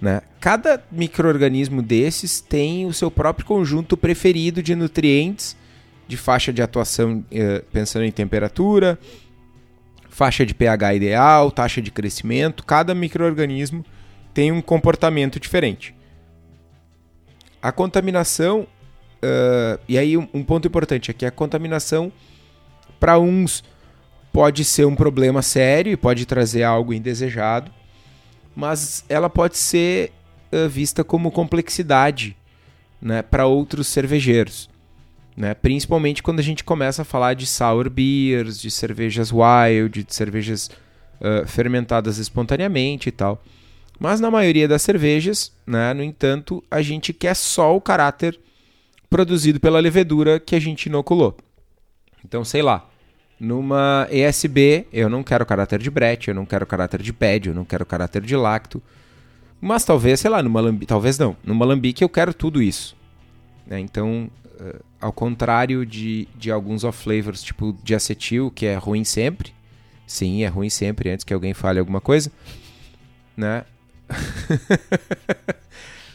Né? 0.00 0.22
Cada 0.40 0.82
microorganismo 0.90 1.82
desses 1.82 2.40
tem 2.40 2.86
o 2.86 2.94
seu 2.94 3.10
próprio 3.10 3.44
conjunto 3.44 3.94
preferido 3.94 4.62
de 4.62 4.74
nutrientes, 4.74 5.54
de 6.08 6.16
faixa 6.16 6.50
de 6.50 6.62
atuação 6.62 7.22
eh, 7.30 7.62
pensando 7.70 8.06
em 8.06 8.10
temperatura, 8.10 8.98
faixa 10.08 10.46
de 10.46 10.54
pH 10.54 10.94
ideal, 10.94 11.50
taxa 11.50 11.82
de 11.82 11.90
crescimento. 11.90 12.64
Cada 12.64 12.94
microorganismo 12.94 13.84
tem 14.32 14.52
um 14.52 14.60
comportamento 14.60 15.40
diferente. 15.40 15.94
A 17.60 17.72
contaminação, 17.72 18.66
uh, 19.22 19.80
e 19.88 19.98
aí 19.98 20.16
um, 20.16 20.44
ponto 20.44 20.68
importante 20.68 21.10
aqui, 21.10 21.26
a 21.26 21.30
contaminação 21.30 22.12
para 23.00 23.18
uns 23.18 23.64
pode 24.32 24.64
ser 24.64 24.86
um 24.86 24.94
problema 24.94 25.42
sério 25.42 25.92
e 25.92 25.96
pode 25.96 26.24
trazer 26.26 26.62
algo 26.62 26.92
indesejado, 26.92 27.72
mas 28.54 29.04
ela 29.08 29.28
pode 29.28 29.56
ser 29.58 30.12
uh, 30.52 30.68
vista 30.68 31.02
como 31.02 31.30
complexidade 31.30 32.36
né, 33.00 33.22
para 33.22 33.46
outros 33.46 33.88
cervejeiros. 33.88 34.68
Né? 35.36 35.54
Principalmente 35.54 36.22
quando 36.22 36.40
a 36.40 36.42
gente 36.42 36.64
começa 36.64 37.02
a 37.02 37.04
falar 37.04 37.34
de 37.34 37.46
sour 37.46 37.88
beers, 37.88 38.60
de 38.60 38.70
cervejas 38.70 39.32
wild, 39.32 40.02
de 40.02 40.14
cervejas 40.14 40.68
uh, 41.20 41.46
fermentadas 41.46 42.18
espontaneamente 42.18 43.08
e 43.08 43.12
tal. 43.12 43.42
Mas 43.98 44.20
na 44.20 44.30
maioria 44.30 44.68
das 44.68 44.82
cervejas, 44.82 45.52
né, 45.66 45.92
no 45.92 46.02
entanto, 46.02 46.62
a 46.70 46.80
gente 46.82 47.12
quer 47.12 47.34
só 47.34 47.74
o 47.76 47.80
caráter 47.80 48.38
produzido 49.10 49.58
pela 49.58 49.80
levedura 49.80 50.38
que 50.38 50.54
a 50.54 50.60
gente 50.60 50.86
inoculou. 50.86 51.36
Então, 52.24 52.44
sei 52.44 52.62
lá, 52.62 52.88
numa 53.40 54.06
ESB 54.10 54.86
eu 54.92 55.08
não 55.08 55.22
quero 55.22 55.46
caráter 55.46 55.78
de 55.80 55.90
brete, 55.90 56.28
eu 56.28 56.34
não 56.34 56.44
quero 56.44 56.66
caráter 56.66 57.02
de 57.02 57.12
pad, 57.12 57.48
eu 57.48 57.54
não 57.54 57.64
quero 57.64 57.86
caráter 57.86 58.22
de 58.22 58.36
lacto. 58.36 58.82
Mas 59.60 59.84
talvez, 59.84 60.20
sei 60.20 60.30
lá, 60.30 60.42
numa 60.42 60.60
lambique, 60.60 60.86
talvez 60.86 61.18
não, 61.18 61.36
numa 61.42 61.64
lambique 61.64 62.04
eu 62.04 62.08
quero 62.08 62.32
tudo 62.32 62.62
isso. 62.62 62.96
Né? 63.66 63.80
Então, 63.80 64.30
uh, 64.60 64.84
ao 65.00 65.12
contrário 65.12 65.84
de, 65.84 66.28
de 66.36 66.50
alguns 66.50 66.84
off-flavors, 66.84 67.42
tipo 67.42 67.76
de 67.82 67.94
acetil, 67.94 68.52
que 68.52 68.66
é 68.66 68.76
ruim 68.76 69.02
sempre, 69.02 69.52
sim, 70.06 70.44
é 70.44 70.48
ruim 70.48 70.70
sempre, 70.70 71.10
antes 71.10 71.24
que 71.24 71.34
alguém 71.34 71.54
fale 71.54 71.80
alguma 71.80 72.00
coisa, 72.00 72.30
né? 73.36 73.64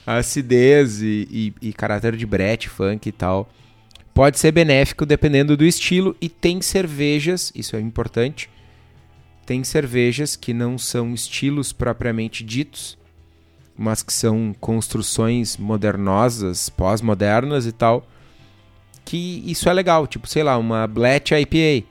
A 0.06 0.18
acidez 0.18 1.02
e, 1.02 1.28
e, 1.30 1.70
e, 1.70 1.74
caráter 1.74 2.16
de 2.16 2.26
brete, 2.26 2.70
funk 2.70 3.08
e 3.08 3.12
tal 3.12 3.50
pode 4.14 4.38
ser 4.38 4.52
benéfico 4.52 5.06
dependendo 5.06 5.58
do 5.58 5.66
estilo 5.66 6.16
e 6.22 6.30
tem 6.30 6.62
cervejas, 6.62 7.52
isso 7.56 7.76
é 7.76 7.80
importante, 7.80 8.50
tem 9.46 9.64
cervejas 9.64 10.36
que 10.36 10.54
não 10.54 10.78
são 10.78 11.14
estilos 11.14 11.74
propriamente 11.74 12.44
ditos, 12.44 12.98
mas 13.76 14.04
que 14.04 14.14
são 14.14 14.56
construções 14.60 15.58
modernosas, 15.58 16.70
pós-modernas 16.70 17.66
e 17.66 17.72
tal, 17.72 18.08
que 19.04 19.44
isso 19.46 19.68
é 19.68 19.74
legal, 19.74 20.08
tipo, 20.08 20.28
sei 20.28 20.44
lá, 20.44 20.58
uma 20.58 20.88
Black 20.88 21.34
IPA, 21.34 21.86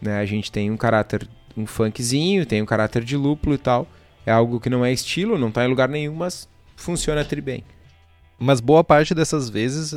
né? 0.00 0.18
A 0.18 0.24
gente 0.24 0.50
tem 0.50 0.70
um 0.70 0.76
caráter, 0.76 1.28
um 1.56 1.66
funkzinho, 1.66 2.46
tem 2.46 2.60
um 2.62 2.66
caráter 2.66 3.04
de 3.04 3.16
lúpulo 3.16 3.54
e 3.54 3.58
tal, 3.58 3.86
é 4.26 4.30
algo 4.30 4.60
que 4.60 4.70
não 4.70 4.84
é 4.84 4.92
estilo, 4.92 5.38
não 5.38 5.48
está 5.48 5.64
em 5.64 5.68
lugar 5.68 5.88
nenhum, 5.88 6.14
mas 6.14 6.48
funciona 6.76 7.24
tri 7.24 7.40
bem. 7.40 7.64
Mas 8.38 8.60
boa 8.60 8.84
parte 8.84 9.14
dessas 9.14 9.50
vezes, 9.50 9.94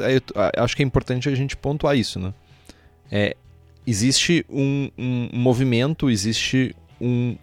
acho 0.58 0.76
que 0.76 0.82
é 0.82 0.86
importante 0.86 1.30
a 1.30 1.36
gente 1.36 1.56
pontuar 1.56 1.96
isso, 1.96 2.20
né? 2.20 2.34
É, 3.12 3.36
existe 3.86 4.46
um, 4.50 4.90
um 4.98 5.30
movimento, 5.34 6.10
existe 6.10 6.76
um 7.00 7.36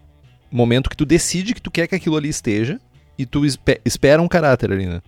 momento 0.50 0.90
que 0.90 0.96
tu 0.96 1.04
decide 1.04 1.54
que 1.54 1.62
tu 1.62 1.70
quer 1.70 1.86
que 1.86 1.94
aquilo 1.94 2.16
ali 2.16 2.28
esteja 2.28 2.80
e 3.16 3.26
tu 3.26 3.42
espera 3.84 4.22
um 4.22 4.28
caráter 4.28 4.72
ali, 4.72 4.86
né? 4.86 5.00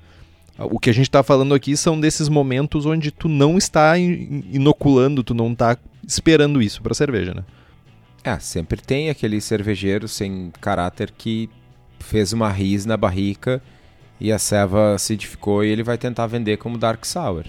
O 0.59 0.79
que 0.79 0.91
a 0.91 0.93
gente 0.93 1.09
está 1.09 1.23
falando 1.23 1.55
aqui 1.55 1.77
são 1.77 1.99
desses 1.99 2.29
momentos 2.29 2.85
onde 2.85 3.11
tu 3.11 3.29
não 3.29 3.57
está 3.57 3.97
inoculando, 3.97 5.25
tu 5.25 5.33
não 5.33 5.53
está 5.53 5.79
esperando 6.07 6.61
isso 6.61 6.83
para 6.83 6.93
cerveja, 6.93 7.33
né? 7.33 7.45
É, 8.23 8.39
sempre 8.39 8.83
tem 8.83 9.09
aquele 9.09 9.41
cervejeiro 9.41 10.07
sem 10.07 10.53
caráter 10.61 11.11
que 11.11 11.49
fez 12.01 12.33
uma 12.33 12.51
ris 12.51 12.85
na 12.85 12.97
barrica 12.97 13.63
e 14.19 14.33
a 14.33 14.39
ceva 14.39 14.95
acidificou 14.95 15.65
e 15.65 15.69
ele 15.69 15.83
vai 15.83 15.97
tentar 15.97 16.27
vender 16.27 16.59
como 16.59 16.77
Dark 16.77 17.05
Sour. 17.05 17.47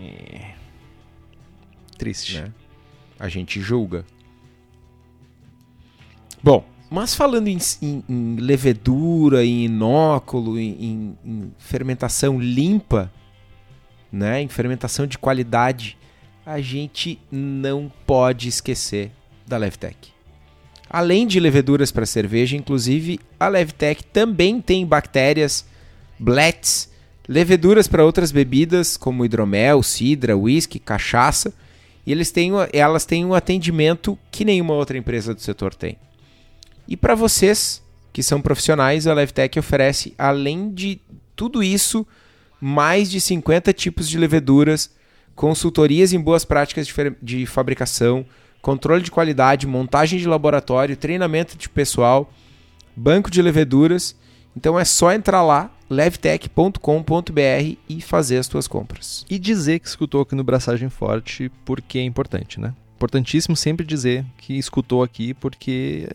É. 0.00 0.52
Triste. 1.98 2.40
Né? 2.40 2.52
A 3.18 3.28
gente 3.28 3.60
julga. 3.60 4.04
Bom, 6.42 6.64
mas 6.90 7.14
falando 7.14 7.48
em, 7.48 7.58
em, 7.80 8.04
em 8.08 8.36
levedura, 8.36 9.44
em 9.44 9.64
inóculo, 9.64 10.58
em, 10.58 11.16
em, 11.24 11.52
fermentação 11.56 12.38
limpa, 12.38 13.10
né, 14.10 14.42
em 14.42 14.48
fermentação 14.48 15.06
de 15.06 15.16
qualidade, 15.16 15.96
a 16.44 16.60
gente 16.60 17.18
não 17.30 17.90
pode 18.06 18.48
esquecer 18.48 19.10
da 19.46 19.56
Levtech. 19.56 20.11
Além 20.92 21.26
de 21.26 21.40
leveduras 21.40 21.90
para 21.90 22.04
cerveja, 22.04 22.54
inclusive 22.54 23.18
a 23.40 23.48
Levtech 23.48 24.04
também 24.04 24.60
tem 24.60 24.84
bactérias, 24.84 25.64
blets, 26.18 26.90
leveduras 27.26 27.88
para 27.88 28.04
outras 28.04 28.30
bebidas 28.30 28.98
como 28.98 29.24
hidromel, 29.24 29.82
cidra, 29.82 30.36
whisky, 30.36 30.78
cachaça, 30.78 31.50
e 32.04 32.12
eles 32.12 32.30
têm, 32.30 32.50
elas 32.74 33.06
têm 33.06 33.24
um 33.24 33.32
atendimento 33.32 34.18
que 34.30 34.44
nenhuma 34.44 34.74
outra 34.74 34.98
empresa 34.98 35.34
do 35.34 35.40
setor 35.40 35.74
tem. 35.74 35.96
E 36.86 36.94
para 36.94 37.14
vocês 37.14 37.82
que 38.12 38.22
são 38.22 38.42
profissionais, 38.42 39.06
a 39.06 39.14
Levtech 39.14 39.58
oferece, 39.58 40.12
além 40.18 40.70
de 40.70 41.00
tudo 41.34 41.62
isso, 41.62 42.06
mais 42.60 43.10
de 43.10 43.18
50 43.18 43.72
tipos 43.72 44.06
de 44.06 44.18
leveduras, 44.18 44.90
consultorias 45.34 46.12
em 46.12 46.20
boas 46.20 46.44
práticas 46.44 46.86
de, 46.86 46.94
de 47.22 47.46
fabricação, 47.46 48.26
controle 48.62 49.02
de 49.02 49.10
qualidade, 49.10 49.66
montagem 49.66 50.18
de 50.18 50.26
laboratório, 50.26 50.96
treinamento 50.96 51.58
de 51.58 51.68
pessoal, 51.68 52.32
banco 52.96 53.30
de 53.30 53.42
leveduras. 53.42 54.16
Então 54.56 54.78
é 54.78 54.84
só 54.84 55.12
entrar 55.12 55.42
lá, 55.42 55.70
levtech.com.br 55.90 57.76
e 57.88 58.00
fazer 58.00 58.38
as 58.38 58.46
tuas 58.46 58.68
compras. 58.68 59.26
E 59.28 59.38
dizer 59.38 59.80
que 59.80 59.88
escutou 59.88 60.22
aqui 60.22 60.34
no 60.34 60.44
Braçagem 60.44 60.88
Forte 60.88 61.50
porque 61.64 61.98
é 61.98 62.02
importante, 62.02 62.60
né? 62.60 62.72
Importantíssimo 62.96 63.56
sempre 63.56 63.84
dizer 63.84 64.24
que 64.38 64.56
escutou 64.56 65.02
aqui 65.02 65.34
porque 65.34 66.08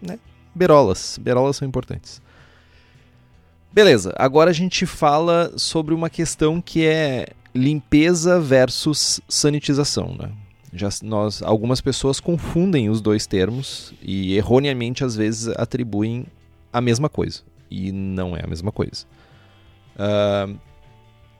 né? 0.00 0.18
Berolas. 0.54 1.18
Berolas 1.20 1.56
são 1.56 1.66
importantes. 1.66 2.22
Beleza, 3.72 4.14
agora 4.16 4.50
a 4.50 4.54
gente 4.54 4.86
fala 4.86 5.52
sobre 5.56 5.94
uma 5.94 6.08
questão 6.08 6.60
que 6.60 6.86
é 6.86 7.28
limpeza 7.54 8.40
versus 8.40 9.20
sanitização, 9.28 10.16
né? 10.18 10.30
Já 10.72 10.88
nós, 11.02 11.42
algumas 11.42 11.80
pessoas 11.80 12.20
confundem 12.20 12.90
os 12.90 13.00
dois 13.00 13.26
termos 13.26 13.94
e 14.02 14.36
erroneamente 14.36 15.02
às 15.02 15.16
vezes 15.16 15.48
atribuem 15.48 16.26
a 16.72 16.80
mesma 16.80 17.08
coisa 17.08 17.42
e 17.70 17.90
não 17.92 18.36
é 18.36 18.44
a 18.44 18.46
mesma 18.46 18.70
coisa. 18.70 19.06
Uh, 19.94 20.58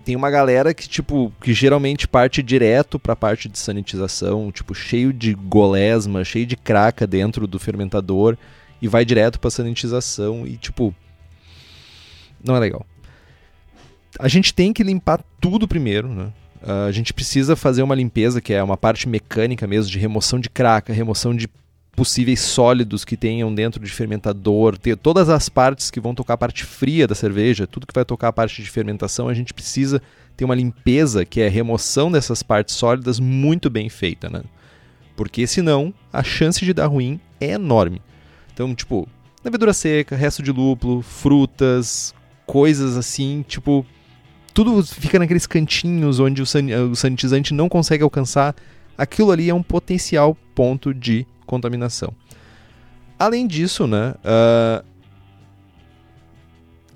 tem 0.04 0.16
uma 0.16 0.30
galera 0.30 0.72
que 0.72 0.88
tipo 0.88 1.32
que 1.40 1.52
geralmente 1.52 2.08
parte 2.08 2.42
direto 2.42 2.98
para 2.98 3.12
a 3.12 3.16
parte 3.16 3.48
de 3.48 3.58
sanitização, 3.58 4.50
tipo 4.50 4.74
cheio 4.74 5.12
de 5.12 5.34
golesma, 5.34 6.24
cheio 6.24 6.46
de 6.46 6.56
craca 6.56 7.06
dentro 7.06 7.46
do 7.46 7.58
fermentador 7.58 8.36
e 8.80 8.88
vai 8.88 9.04
direto 9.04 9.38
para 9.38 9.50
sanitização 9.50 10.46
e 10.46 10.56
tipo 10.56 10.94
não 12.42 12.56
é 12.56 12.58
legal. 12.58 12.86
A 14.18 14.28
gente 14.28 14.54
tem 14.54 14.72
que 14.72 14.82
limpar 14.82 15.22
tudo 15.40 15.68
primeiro, 15.68 16.08
né? 16.08 16.32
Uh, 16.62 16.88
a 16.88 16.92
gente 16.92 17.12
precisa 17.12 17.54
fazer 17.54 17.82
uma 17.82 17.94
limpeza 17.94 18.40
que 18.40 18.52
é 18.52 18.62
uma 18.62 18.76
parte 18.76 19.08
mecânica 19.08 19.66
mesmo 19.66 19.90
de 19.90 19.98
remoção 19.98 20.40
de 20.40 20.50
craca, 20.50 20.92
remoção 20.92 21.34
de 21.34 21.48
possíveis 21.98 22.40
sólidos 22.40 23.04
que 23.04 23.16
tenham 23.16 23.52
dentro 23.52 23.84
de 23.84 23.90
fermentador, 23.90 24.78
ter 24.78 24.96
todas 24.96 25.28
as 25.28 25.48
partes 25.48 25.90
que 25.90 25.98
vão 25.98 26.14
tocar 26.14 26.34
a 26.34 26.38
parte 26.38 26.64
fria 26.64 27.08
da 27.08 27.14
cerveja, 27.14 27.66
tudo 27.66 27.88
que 27.88 27.94
vai 27.94 28.04
tocar 28.04 28.28
a 28.28 28.32
parte 28.32 28.62
de 28.62 28.70
fermentação, 28.70 29.28
a 29.28 29.34
gente 29.34 29.52
precisa 29.52 30.00
ter 30.36 30.44
uma 30.44 30.54
limpeza 30.54 31.24
que 31.24 31.40
é 31.40 31.48
remoção 31.48 32.10
dessas 32.10 32.40
partes 32.40 32.76
sólidas 32.76 33.18
muito 33.18 33.68
bem 33.68 33.88
feita, 33.88 34.30
né? 34.30 34.42
Porque 35.16 35.44
senão 35.44 35.92
a 36.12 36.22
chance 36.22 36.64
de 36.64 36.72
dar 36.72 36.86
ruim 36.86 37.18
é 37.40 37.50
enorme. 37.50 38.00
Então, 38.54 38.72
tipo, 38.76 39.08
levedura 39.44 39.72
seca, 39.72 40.14
resto 40.14 40.40
de 40.40 40.52
lúpulo, 40.52 41.02
frutas, 41.02 42.14
coisas 42.46 42.96
assim, 42.96 43.44
tipo, 43.46 43.84
tudo 44.54 44.82
fica 44.84 45.18
naqueles 45.18 45.46
cantinhos 45.46 46.20
onde 46.20 46.42
o, 46.42 46.46
san 46.46 46.64
o 46.90 46.96
sanitizante 46.96 47.54
não 47.54 47.68
consegue 47.68 48.02
alcançar. 48.02 48.54
Aquilo 48.96 49.30
ali 49.30 49.48
é 49.48 49.54
um 49.54 49.62
potencial 49.62 50.36
ponto 50.54 50.92
de 50.92 51.26
contaminação. 51.46 52.12
Além 53.18 53.46
disso, 53.46 53.86
né, 53.86 54.14
uh, 54.24 54.84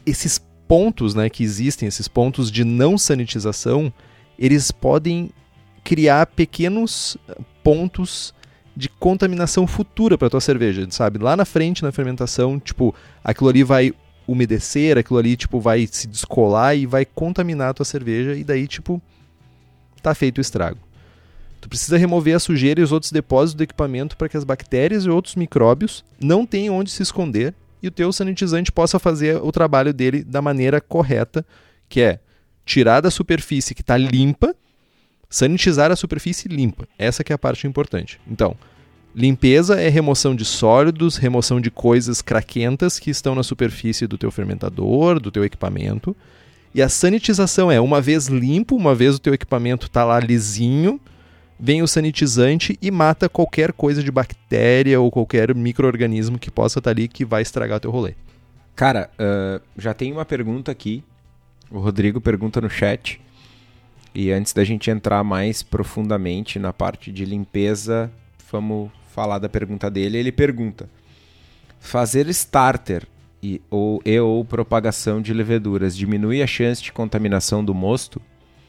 esses 0.04 0.40
pontos 0.68 1.14
né, 1.14 1.28
que 1.28 1.42
existem, 1.42 1.88
esses 1.88 2.08
pontos 2.08 2.50
de 2.50 2.64
não 2.64 2.96
sanitização, 2.96 3.92
eles 4.38 4.70
podem 4.70 5.30
criar 5.84 6.26
pequenos 6.26 7.16
pontos 7.62 8.34
de 8.74 8.88
contaminação 8.88 9.66
futura 9.66 10.16
para 10.16 10.30
tua 10.30 10.40
cerveja, 10.40 10.86
sabe? 10.90 11.18
Lá 11.18 11.36
na 11.36 11.44
frente 11.44 11.82
na 11.82 11.92
fermentação, 11.92 12.58
tipo, 12.58 12.94
aquilo 13.22 13.50
ali 13.50 13.62
vai 13.62 13.92
umedecer, 14.26 14.98
aquilo 14.98 15.18
ali 15.18 15.36
tipo 15.36 15.60
vai 15.60 15.86
se 15.90 16.06
descolar 16.06 16.74
e 16.76 16.86
vai 16.86 17.04
contaminar 17.04 17.70
a 17.70 17.74
tua 17.74 17.84
cerveja 17.84 18.34
e 18.34 18.44
daí 18.44 18.66
tipo 18.66 19.00
tá 20.02 20.14
feito 20.14 20.38
o 20.38 20.40
estrago. 20.40 20.78
Tu 21.60 21.68
precisa 21.68 21.96
remover 21.96 22.34
a 22.34 22.40
sujeira 22.40 22.80
e 22.80 22.84
os 22.84 22.90
outros 22.90 23.12
depósitos 23.12 23.54
do 23.54 23.62
equipamento 23.62 24.16
para 24.16 24.28
que 24.28 24.36
as 24.36 24.44
bactérias 24.44 25.04
e 25.04 25.10
outros 25.10 25.36
micróbios 25.36 26.04
não 26.20 26.44
tenham 26.44 26.76
onde 26.76 26.90
se 26.90 27.02
esconder 27.02 27.54
e 27.82 27.88
o 27.88 27.90
teu 27.90 28.12
sanitizante 28.12 28.72
possa 28.72 28.98
fazer 28.98 29.36
o 29.36 29.52
trabalho 29.52 29.92
dele 29.92 30.24
da 30.24 30.42
maneira 30.42 30.80
correta, 30.80 31.44
que 31.88 32.00
é 32.00 32.20
tirar 32.64 33.00
da 33.00 33.10
superfície 33.10 33.74
que 33.74 33.80
está 33.80 33.96
limpa 33.96 34.54
Sanitizar 35.32 35.90
a 35.90 35.96
superfície 35.96 36.46
limpa. 36.46 36.86
Essa 36.98 37.24
que 37.24 37.32
é 37.32 37.34
a 37.34 37.38
parte 37.38 37.66
importante. 37.66 38.20
Então, 38.30 38.54
limpeza 39.14 39.80
é 39.80 39.88
remoção 39.88 40.34
de 40.34 40.44
sólidos, 40.44 41.16
remoção 41.16 41.60
de 41.60 41.70
coisas 41.70 42.22
craquentas 42.22 42.98
que 42.98 43.10
estão 43.10 43.34
na 43.34 43.42
superfície 43.42 44.06
do 44.06 44.18
teu 44.18 44.30
fermentador, 44.30 45.20
do 45.20 45.30
teu 45.30 45.44
equipamento. 45.44 46.16
E 46.74 46.80
a 46.80 46.88
sanitização 46.88 47.70
é, 47.70 47.78
uma 47.80 48.00
vez 48.00 48.28
limpo, 48.28 48.74
uma 48.74 48.94
vez 48.94 49.16
o 49.16 49.18
teu 49.18 49.34
equipamento 49.34 49.86
está 49.86 50.04
lá 50.04 50.18
lisinho, 50.18 50.98
vem 51.60 51.82
o 51.82 51.86
sanitizante 51.86 52.78
e 52.80 52.90
mata 52.90 53.28
qualquer 53.28 53.72
coisa 53.72 54.02
de 54.02 54.10
bactéria 54.10 55.00
ou 55.00 55.10
qualquer 55.10 55.54
microorganismo 55.54 56.38
que 56.38 56.50
possa 56.50 56.78
estar 56.78 56.90
ali 56.90 57.08
que 57.08 57.24
vai 57.24 57.42
estragar 57.42 57.78
teu 57.78 57.90
rolê. 57.90 58.14
Cara, 58.74 59.10
uh, 59.14 59.62
já 59.76 59.92
tem 59.92 60.12
uma 60.12 60.24
pergunta 60.24 60.72
aqui. 60.72 61.04
O 61.70 61.78
Rodrigo 61.78 62.20
pergunta 62.20 62.60
no 62.60 62.70
chat. 62.70 63.20
E 64.14 64.30
antes 64.30 64.52
da 64.52 64.64
gente 64.64 64.90
entrar 64.90 65.22
mais 65.22 65.62
profundamente 65.62 66.58
na 66.58 66.72
parte 66.72 67.12
de 67.12 67.24
limpeza, 67.24 68.10
vamos 68.50 68.90
falar 69.12 69.38
da 69.38 69.48
pergunta 69.48 69.90
dele. 69.90 70.18
Ele 70.18 70.32
pergunta: 70.32 70.88
fazer 71.78 72.26
starter 72.28 73.06
e 73.42 73.60
ou, 73.70 74.00
e 74.04 74.18
ou 74.18 74.44
propagação 74.44 75.20
de 75.20 75.34
leveduras 75.34 75.96
diminui 75.96 76.42
a 76.42 76.46
chance 76.46 76.82
de 76.82 76.92
contaminação 76.92 77.64
do 77.64 77.74
mosto? 77.74 78.20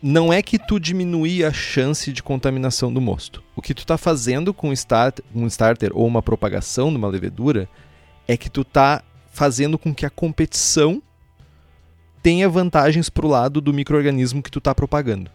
Não 0.01 0.33
é 0.33 0.41
que 0.41 0.59
tu 0.59 0.79
diminui 0.79 1.45
a 1.45 1.53
chance 1.53 2.11
de 2.11 2.21
contaminação 2.21 2.91
do 2.91 2.99
mosto. 2.99 3.41
O 3.55 3.61
que 3.61 3.73
tu 3.73 3.83
está 3.83 3.97
fazendo 3.97 4.53
com 4.53 4.73
start, 4.73 5.19
um 5.33 5.47
starter 5.47 5.91
ou 5.93 6.05
uma 6.05 6.21
propagação 6.21 6.89
de 6.89 6.97
uma 6.97 7.07
levedura 7.07 7.69
é 8.27 8.35
que 8.35 8.49
tu 8.49 8.61
está 8.61 9.01
fazendo 9.31 9.77
com 9.77 9.95
que 9.95 10.05
a 10.05 10.09
competição 10.09 11.01
tenha 12.21 12.49
vantagens 12.49 13.09
para 13.09 13.25
o 13.25 13.29
lado 13.29 13.61
do 13.61 13.73
microorganismo 13.73 14.43
que 14.43 14.51
tu 14.51 14.59
está 14.59 14.75
propagando. 14.75 15.31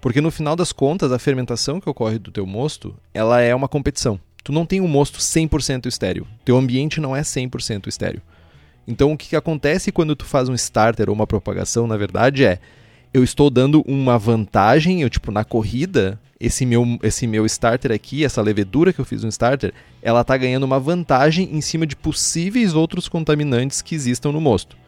Porque 0.00 0.20
no 0.20 0.30
final 0.30 0.56
das 0.56 0.72
contas, 0.72 1.12
a 1.12 1.18
fermentação 1.18 1.80
que 1.80 1.88
ocorre 1.88 2.18
do 2.18 2.30
teu 2.30 2.46
mosto, 2.46 2.96
ela 3.12 3.40
é 3.40 3.54
uma 3.54 3.68
competição. 3.68 4.18
Tu 4.48 4.52
não 4.52 4.64
tem 4.64 4.80
um 4.80 4.88
mosto 4.88 5.18
100% 5.18 5.84
estéreo. 5.84 6.26
Teu 6.42 6.56
ambiente 6.56 7.02
não 7.02 7.14
é 7.14 7.20
100% 7.20 7.86
estéreo. 7.86 8.22
Então 8.86 9.12
o 9.12 9.16
que, 9.18 9.28
que 9.28 9.36
acontece 9.36 9.92
quando 9.92 10.16
tu 10.16 10.24
faz 10.24 10.48
um 10.48 10.54
starter 10.54 11.10
ou 11.10 11.14
uma 11.14 11.26
propagação, 11.26 11.86
na 11.86 11.98
verdade, 11.98 12.46
é 12.46 12.58
eu 13.12 13.22
estou 13.22 13.50
dando 13.50 13.82
uma 13.86 14.18
vantagem, 14.18 15.02
eu 15.02 15.10
tipo 15.10 15.30
na 15.30 15.44
corrida, 15.44 16.18
esse 16.40 16.64
meu 16.64 16.98
esse 17.02 17.26
meu 17.26 17.44
starter 17.44 17.92
aqui, 17.92 18.24
essa 18.24 18.40
levedura 18.40 18.90
que 18.90 18.98
eu 18.98 19.04
fiz 19.04 19.22
no 19.22 19.28
starter, 19.28 19.74
ela 20.00 20.22
está 20.22 20.34
ganhando 20.34 20.64
uma 20.64 20.80
vantagem 20.80 21.54
em 21.54 21.60
cima 21.60 21.86
de 21.86 21.94
possíveis 21.94 22.72
outros 22.72 23.06
contaminantes 23.06 23.82
que 23.82 23.94
existam 23.94 24.32
no 24.32 24.40
mosto. 24.40 24.78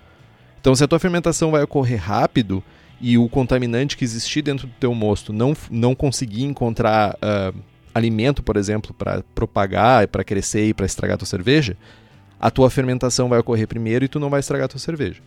Então, 0.59 0.75
se 0.75 0.83
a 0.83 0.89
tua 0.89 0.99
fermentação 0.99 1.51
vai 1.51 1.63
ocorrer 1.63 2.03
rápido 2.03 2.65
e 2.99 3.19
o 3.19 3.29
contaminante 3.29 3.95
que 3.95 4.05
existir 4.05 4.41
dentro 4.41 4.67
do 4.67 4.73
teu 4.81 4.95
mosto 4.95 5.35
não, 5.35 5.55
não 5.71 5.95
conseguir 5.95 6.45
encontrar 6.45 7.15
uh, 7.17 7.70
alimento, 8.01 8.43
por 8.43 8.57
exemplo, 8.57 8.95
para 8.95 9.23
propagar, 9.35 10.09
para 10.09 10.25
crescer 10.25 10.69
e 10.69 10.75
para 10.75 10.87
estragar 10.87 11.15
a 11.15 11.19
tua 11.19 11.27
cerveja, 11.27 11.77
a 12.41 12.51
tua 12.51 12.71
fermentação 12.71 13.29
vai 13.29 13.39
ocorrer 13.39 13.69
primeiro 13.69 14.05
e 14.05 14.09
tu 14.09 14.19
não 14.19 14.31
vai 14.31 14.41
estragar 14.41 14.65
a 14.65 14.69
tua 14.69 14.81
cerveja. 14.81 15.21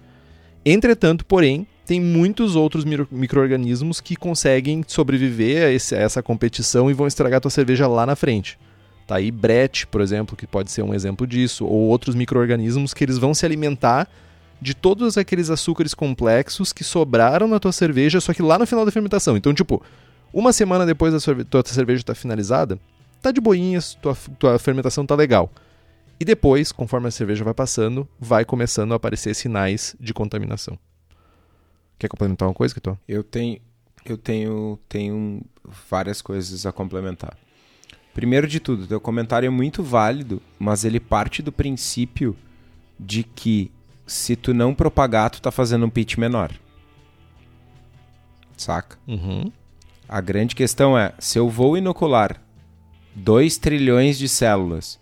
Entretanto, 0.65 1.25
porém, 1.25 1.67
tem 1.85 1.99
muitos 1.99 2.55
outros 2.55 2.85
micro-organismos 3.11 3.99
que 3.99 4.15
conseguem 4.15 4.83
sobreviver 4.87 5.67
a, 5.67 5.71
esse, 5.71 5.95
a, 5.95 5.99
essa 5.99 6.23
competição 6.23 6.89
e 6.89 6.93
vão 6.93 7.05
estragar 7.05 7.37
a 7.37 7.41
tua 7.41 7.51
cerveja 7.51 7.87
lá 7.87 8.05
na 8.05 8.15
frente. 8.15 8.57
Tá 9.05 9.15
aí 9.17 9.29
Brett, 9.29 9.85
por 9.87 9.99
exemplo, 9.99 10.37
que 10.37 10.47
pode 10.47 10.71
ser 10.71 10.81
um 10.81 10.93
exemplo 10.93 11.27
disso, 11.27 11.65
ou 11.65 11.81
outros 11.89 12.15
micro-organismos 12.15 12.93
que 12.93 13.03
eles 13.03 13.17
vão 13.17 13.33
se 13.33 13.45
alimentar 13.45 14.07
de 14.61 14.73
todos 14.73 15.17
aqueles 15.17 15.49
açúcares 15.49 15.93
complexos 15.93 16.71
que 16.71 16.85
sobraram 16.85 17.47
na 17.49 17.59
tua 17.59 17.73
cerveja, 17.73 18.21
só 18.21 18.33
que 18.33 18.41
lá 18.41 18.57
no 18.57 18.65
final 18.65 18.85
da 18.85 18.91
fermentação. 18.91 19.35
Então, 19.35 19.53
tipo, 19.53 19.83
uma 20.33 20.51
semana 20.51 20.85
depois 20.85 21.13
da 21.13 21.45
tua 21.45 21.63
cerveja 21.65 22.01
estar 22.01 22.13
tá 22.13 22.19
finalizada, 22.19 22.79
tá 23.21 23.31
de 23.31 23.39
boinhas, 23.39 23.93
tua, 23.95 24.17
tua 24.39 24.59
fermentação 24.59 25.05
tá 25.05 25.15
legal. 25.15 25.49
E 26.19 26.25
depois, 26.25 26.71
conforme 26.71 27.07
a 27.07 27.11
cerveja 27.11 27.43
vai 27.43 27.53
passando, 27.53 28.07
vai 28.19 28.43
começando 28.43 28.93
a 28.93 28.95
aparecer 28.95 29.35
sinais 29.35 29.95
de 29.99 30.13
contaminação. 30.13 30.77
Quer 31.99 32.07
complementar 32.07 32.47
uma 32.47 32.53
coisa, 32.53 32.73
Kitor? 32.73 32.97
Eu 33.07 33.23
tenho, 33.23 33.59
eu 34.05 34.17
tenho, 34.17 34.79
tenho 34.89 35.41
várias 35.89 36.21
coisas 36.21 36.65
a 36.65 36.71
complementar. 36.71 37.37
Primeiro 38.13 38.47
de 38.47 38.59
tudo, 38.59 38.87
teu 38.87 39.01
comentário 39.01 39.47
é 39.47 39.49
muito 39.49 39.81
válido, 39.81 40.41
mas 40.59 40.85
ele 40.85 40.99
parte 40.99 41.41
do 41.41 41.51
princípio 41.51 42.35
de 42.99 43.23
que 43.23 43.71
se 44.05 44.35
tu 44.35 44.53
não 44.53 44.75
propagar, 44.75 45.29
tu 45.29 45.41
tá 45.41 45.51
fazendo 45.51 45.85
um 45.85 45.89
pitch 45.89 46.17
menor. 46.17 46.51
Saca? 48.55 48.97
Uhum. 49.07 49.51
A 50.13 50.21
grande 50.21 50.55
questão 50.55 50.95
é, 50.95 51.11
se 51.17 51.39
eu 51.39 51.49
vou 51.49 51.75
inocular 51.75 52.39
2 53.15 53.57
trilhões 53.57 54.15
de 54.15 54.29
células, 54.29 54.99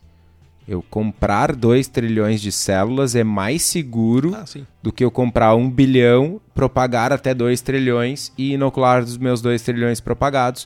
eu 0.66 0.82
comprar 0.82 1.54
2 1.54 1.90
trilhões 1.90 2.40
de 2.40 2.50
células 2.50 3.14
é 3.14 3.22
mais 3.22 3.62
seguro 3.62 4.34
ah, 4.34 4.46
do 4.82 4.90
que 4.90 5.04
eu 5.04 5.12
comprar 5.12 5.54
1 5.54 5.60
um 5.60 5.70
bilhão, 5.70 6.40
propagar 6.56 7.12
até 7.12 7.34
2 7.34 7.60
trilhões 7.60 8.32
e 8.38 8.54
inocular 8.54 9.04
os 9.04 9.18
meus 9.18 9.42
2 9.42 9.62
trilhões 9.62 10.00
propagados, 10.00 10.66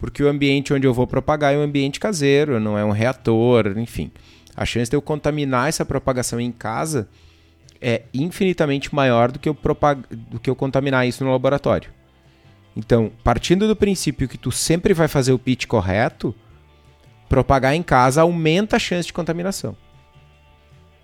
porque 0.00 0.20
o 0.20 0.28
ambiente 0.28 0.74
onde 0.74 0.84
eu 0.84 0.92
vou 0.92 1.06
propagar 1.06 1.54
é 1.54 1.56
um 1.56 1.62
ambiente 1.62 2.00
caseiro, 2.00 2.58
não 2.58 2.76
é 2.76 2.84
um 2.84 2.90
reator, 2.90 3.78
enfim. 3.78 4.10
A 4.56 4.64
chance 4.64 4.90
de 4.90 4.96
eu 4.96 5.00
contaminar 5.00 5.68
essa 5.68 5.84
propagação 5.84 6.40
em 6.40 6.50
casa 6.50 7.08
é 7.80 8.02
infinitamente 8.12 8.92
maior 8.92 9.30
do 9.30 9.38
que, 9.38 9.48
eu 9.48 9.54
propag... 9.54 10.02
do 10.10 10.40
que 10.40 10.50
eu 10.50 10.56
contaminar 10.56 11.06
isso 11.06 11.22
no 11.22 11.30
laboratório. 11.30 11.94
Então, 12.76 13.10
partindo 13.24 13.66
do 13.66 13.74
princípio 13.74 14.28
que 14.28 14.36
tu 14.36 14.52
sempre 14.52 14.92
vai 14.92 15.08
fazer 15.08 15.32
o 15.32 15.38
pitch 15.38 15.66
correto, 15.66 16.34
propagar 17.26 17.74
em 17.74 17.82
casa 17.82 18.20
aumenta 18.20 18.76
a 18.76 18.78
chance 18.78 19.06
de 19.06 19.14
contaminação. 19.14 19.74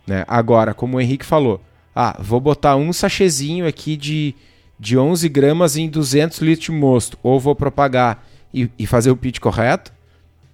Né? 0.07 0.25
Agora, 0.29 0.75
como 0.75 0.99
o 0.99 1.01
Henrique 1.01 1.25
falou, 1.25 1.63
ah, 1.95 2.17
vou 2.21 2.41
botar 2.41 2.77
um 2.77 2.93
sachezinho 2.93 3.67
aqui 3.67 3.97
de, 3.97 4.35
de 4.79 4.99
11 4.99 5.27
gramas 5.31 5.77
em 5.77 5.89
200 5.89 6.39
litros 6.41 6.67
de 6.67 6.73
mosto, 6.73 7.19
ou 7.23 7.41
vou 7.41 7.57
propagar 7.57 8.27
e, 8.53 8.71
e 8.79 8.87
fazer 8.87 9.11
o 9.11 9.17
pitch 9.17 9.39
correto, 9.39 9.93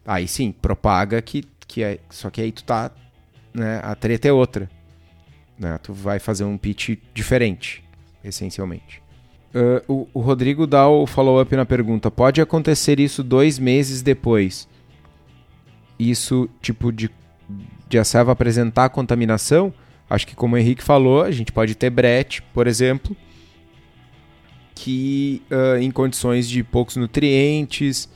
aí 0.07 0.28
sim, 0.28 0.52
propaga 0.52 1.20
que, 1.20 1.44
que 1.66 1.83
é, 1.83 1.98
só 2.11 2.31
que 2.31 2.40
aí 2.40 2.52
tu 2.52 2.62
tá, 2.62 2.92
né, 3.52 3.81
a 3.83 3.94
treta 3.96 4.28
é 4.28 4.33
outra. 4.33 4.70
Né? 5.59 5.78
Tu 5.83 5.92
vai 5.92 6.20
fazer 6.20 6.44
um 6.44 6.57
pitch 6.57 6.96
diferente, 7.12 7.83
essencialmente. 8.22 9.02
Uh, 9.54 9.92
o, 9.92 10.08
o, 10.14 10.20
Rodrigo 10.20 10.66
dá 10.66 10.87
o 10.88 11.06
follow-up 11.06 11.54
na 11.56 11.64
pergunta. 11.64 12.11
Pode 12.11 12.40
acontecer 12.40 13.00
isso 13.00 13.22
dois 13.22 13.58
meses 13.58 14.02
depois? 14.02 14.68
Isso, 15.98 16.48
tipo, 16.61 16.92
de, 16.92 17.11
de 17.88 17.98
a 17.98 18.04
serva 18.04 18.32
apresentar 18.32 18.90
contaminação? 18.90 19.72
Acho 20.08 20.26
que, 20.26 20.37
como 20.37 20.54
o 20.54 20.58
Henrique 20.58 20.82
falou, 20.82 21.22
a 21.22 21.30
gente 21.30 21.50
pode 21.50 21.74
ter 21.74 21.90
brete, 21.90 22.42
por 22.54 22.66
exemplo, 22.66 23.16
que 24.74 25.42
uh, 25.50 25.78
em 25.78 25.90
condições 25.90 26.48
de 26.48 26.62
poucos 26.62 26.96
nutrientes, 26.96 28.08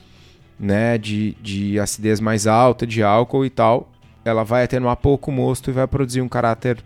né, 0.59 0.97
de, 0.97 1.35
de 1.41 1.79
acidez 1.79 2.19
mais 2.19 2.47
alta, 2.47 2.87
de 2.87 3.03
álcool 3.03 3.45
e 3.45 3.49
tal, 3.49 3.91
ela 4.23 4.43
vai 4.43 4.63
atenuar 4.63 4.95
pouco 4.95 5.31
mosto 5.31 5.69
e 5.69 5.73
vai 5.73 5.87
produzir 5.87 6.21
um 6.21 6.29
caráter 6.29 6.83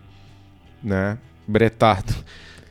né, 0.83 1.17
bretado. 1.47 2.13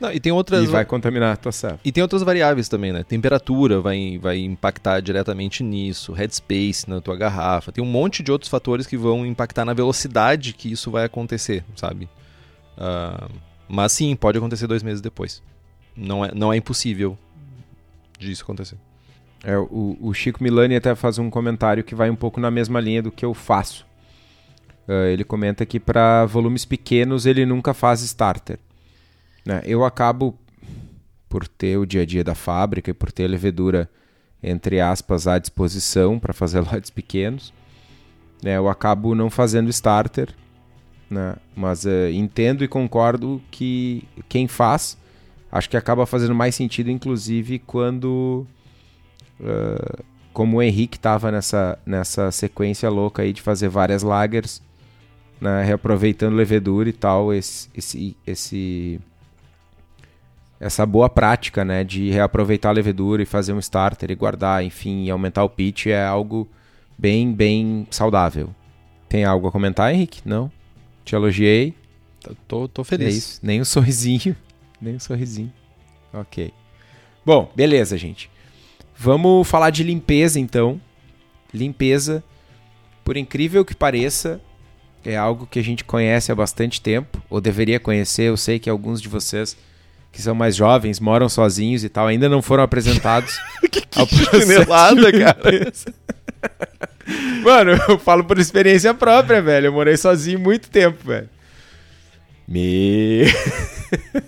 Não, 0.01 0.13
e 0.13 0.21
tem 0.21 0.33
outras 0.33 0.65
e 0.65 0.67
vai 0.67 0.85
contaminar 0.85 1.33
a 1.33 1.37
tua 1.37 1.53
célula. 1.53 1.81
E 1.85 1.91
tem 1.91 2.03
outras 2.03 2.23
variáveis 2.23 2.69
também, 2.69 2.93
né? 2.93 3.03
Temperatura 3.03 3.81
vai, 3.81 4.19
vai 4.21 4.39
impactar 4.39 5.01
diretamente 5.01 5.63
nisso, 5.63 6.13
headspace 6.13 6.89
na 6.89 7.01
tua 7.01 7.17
garrafa. 7.17 7.73
Tem 7.73 7.83
um 7.83 7.87
monte 7.87 8.23
de 8.23 8.31
outros 8.31 8.51
fatores 8.51 8.87
que 8.87 8.97
vão 8.97 9.25
impactar 9.25 9.65
na 9.65 9.73
velocidade 9.73 10.53
que 10.53 10.71
isso 10.71 10.91
vai 10.91 11.05
acontecer, 11.05 11.65
sabe? 11.75 12.09
Uh, 12.77 13.31
mas 13.69 13.93
sim, 13.93 14.15
pode 14.15 14.39
acontecer 14.39 14.67
dois 14.67 14.83
meses 14.83 15.01
depois. 15.01 15.43
Não 15.97 16.25
é, 16.25 16.31
não 16.35 16.53
é 16.53 16.57
impossível 16.57 17.17
disso 18.19 18.43
acontecer. 18.43 18.77
É, 19.43 19.57
o, 19.57 19.97
o 20.01 20.13
Chico 20.13 20.43
Milani 20.43 20.77
até 20.77 20.95
faz 20.95 21.19
um 21.19 21.31
comentário 21.31 21.85
que 21.85 21.95
vai 21.95 22.11
um 22.11 22.17
pouco 22.17 22.41
na 22.41 22.51
mesma 22.51 22.81
linha 22.81 23.03
do 23.03 23.11
que 23.11 23.25
eu 23.25 23.33
faço. 23.33 23.87
Uh, 24.87 25.07
ele 25.07 25.25
comenta 25.25 25.65
que 25.67 25.81
para 25.81 26.27
volumes 26.27 26.65
pequenos 26.65 27.27
ele 27.27 27.47
nunca 27.47 27.75
faz 27.75 28.03
starter. 28.03 28.59
Né? 29.47 29.63
Eu 29.65 29.85
acabo, 29.85 30.37
por 31.29 31.47
ter 31.47 31.77
o 31.77 31.87
dia 31.87 32.03
a 32.03 32.07
dia 32.07 32.25
da 32.25 32.35
fábrica 32.35 32.91
e 32.91 32.95
por 32.95 33.13
ter 33.13 33.25
a 33.25 33.29
levedura, 33.29 33.89
entre 34.43 34.81
aspas, 34.81 35.27
à 35.27 35.39
disposição 35.39 36.19
para 36.19 36.33
fazer 36.33 36.61
lotes 36.67 36.91
pequenos, 36.91 37.55
né? 38.43 38.57
eu 38.57 38.69
acabo 38.69 39.15
não 39.15 39.31
fazendo 39.31 39.71
starter. 39.71 40.35
Né? 41.09 41.37
Mas 41.55 41.85
uh, 41.85 42.11
entendo 42.13 42.65
e 42.65 42.69
concordo 42.69 43.41
que 43.51 44.03
quem 44.29 44.49
faz, 44.49 44.99
acho 45.51 45.71
que 45.71 45.77
acaba 45.77 46.05
fazendo 46.05 46.35
mais 46.35 46.55
sentido, 46.55 46.91
inclusive, 46.91 47.61
quando. 47.61 48.45
Uh, 49.39 50.05
como 50.33 50.59
o 50.59 50.63
Henrique 50.63 50.99
estava 50.99 51.31
nessa, 51.31 51.79
nessa 51.87 52.31
sequência 52.31 52.91
louca 52.91 53.23
aí 53.23 53.33
de 53.33 53.41
fazer 53.41 53.71
várias 53.71 54.03
lagers 54.03 54.61
né, 55.41 55.63
reaproveitando 55.63 56.37
levedura 56.37 56.89
e 56.89 56.93
tal, 56.93 57.33
esse, 57.33 57.69
esse, 57.75 58.17
esse, 58.27 59.01
essa 60.59 60.87
boa 60.87 61.09
prática 61.09 61.65
né, 61.65 61.85
de 61.85 62.11
reaproveitar 62.11 62.71
a 62.71 62.73
levedura 62.73 63.23
e 63.23 63.27
fazer 63.27 63.53
um 63.53 63.59
starter 63.59 64.11
e 64.11 64.15
guardar, 64.15 64.65
enfim, 64.65 65.05
e 65.05 65.11
aumentar 65.11 65.45
o 65.45 65.51
pitch 65.51 65.87
é 65.87 66.05
algo 66.05 66.49
bem, 66.99 67.33
bem 67.33 67.87
saudável. 67.91 68.55
Tem 69.09 69.25
algo 69.25 69.47
a 69.47 69.53
comentar, 69.53 69.93
Henrique? 69.93 70.23
Não? 70.25 70.51
Te 71.05 71.15
elogiei. 71.15 71.75
Tô, 72.49 72.67
tô 72.67 72.83
feliz. 72.83 73.15
É 73.15 73.19
isso. 73.19 73.41
Nem 73.43 73.61
um 73.61 73.65
sorrisinho. 73.67 74.35
Nem 74.81 74.97
um 74.97 75.01
sorrisinho. 75.01 75.53
Ok. 76.13 76.53
Bom, 77.25 77.51
beleza, 77.55 77.97
gente. 77.99 78.31
Vamos 78.97 79.47
falar 79.47 79.71
de 79.71 79.83
limpeza 79.83 80.41
então. 80.41 80.81
limpeza, 81.53 82.25
por 83.05 83.17
incrível 83.17 83.65
que 83.65 83.75
pareça, 83.75 84.41
é 85.05 85.17
algo 85.17 85.47
que 85.47 85.59
a 85.59 85.63
gente 85.63 85.85
conhece 85.85 86.33
há 86.33 86.35
bastante 86.35 86.81
tempo, 86.81 87.23
ou 87.29 87.41
deveria 87.41 87.79
conhecer. 87.79 88.25
Eu 88.25 88.37
sei 88.37 88.59
que 88.59 88.71
alguns 88.71 89.01
de 89.01 89.09
vocês 89.09 89.57
que 90.17 90.23
são 90.23 90.35
mais 90.35 90.57
jovens, 90.57 90.99
moram 90.99 91.29
sozinhos 91.29 91.85
e 91.85 91.91
tal, 91.91 92.07
ainda 92.07 92.27
não 92.27 92.41
foram 92.41 92.65
apresentados 92.65 93.39
que, 93.71 93.83
que 93.83 94.41
chinelada, 94.41 95.13
cara. 95.13 95.73
Mano, 97.45 97.73
eu 97.87 97.99
falo 97.99 98.25
por 98.25 98.39
experiência 98.39 98.95
própria, 98.95 99.43
velho. 99.43 99.67
Eu 99.67 99.73
morei 99.73 99.95
sozinho 99.95 100.41
muito 100.41 100.71
tempo, 100.71 100.97
velho. 101.05 101.29
Me. 102.49 103.25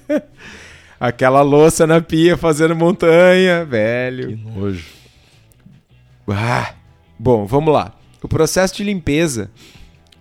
Aquela 1.01 1.41
louça 1.41 1.87
na 1.87 2.03
pia 2.03 2.37
fazendo 2.37 2.77
montanha, 2.77 3.65
velho. 3.65 4.29
Que 4.29 4.37
nojo. 4.37 4.85
Ah. 6.29 6.75
Bom, 7.19 7.47
vamos 7.47 7.73
lá. 7.73 7.95
O 8.23 8.29
processo 8.29 8.77
de 8.77 8.85
limpeza, 8.85 9.51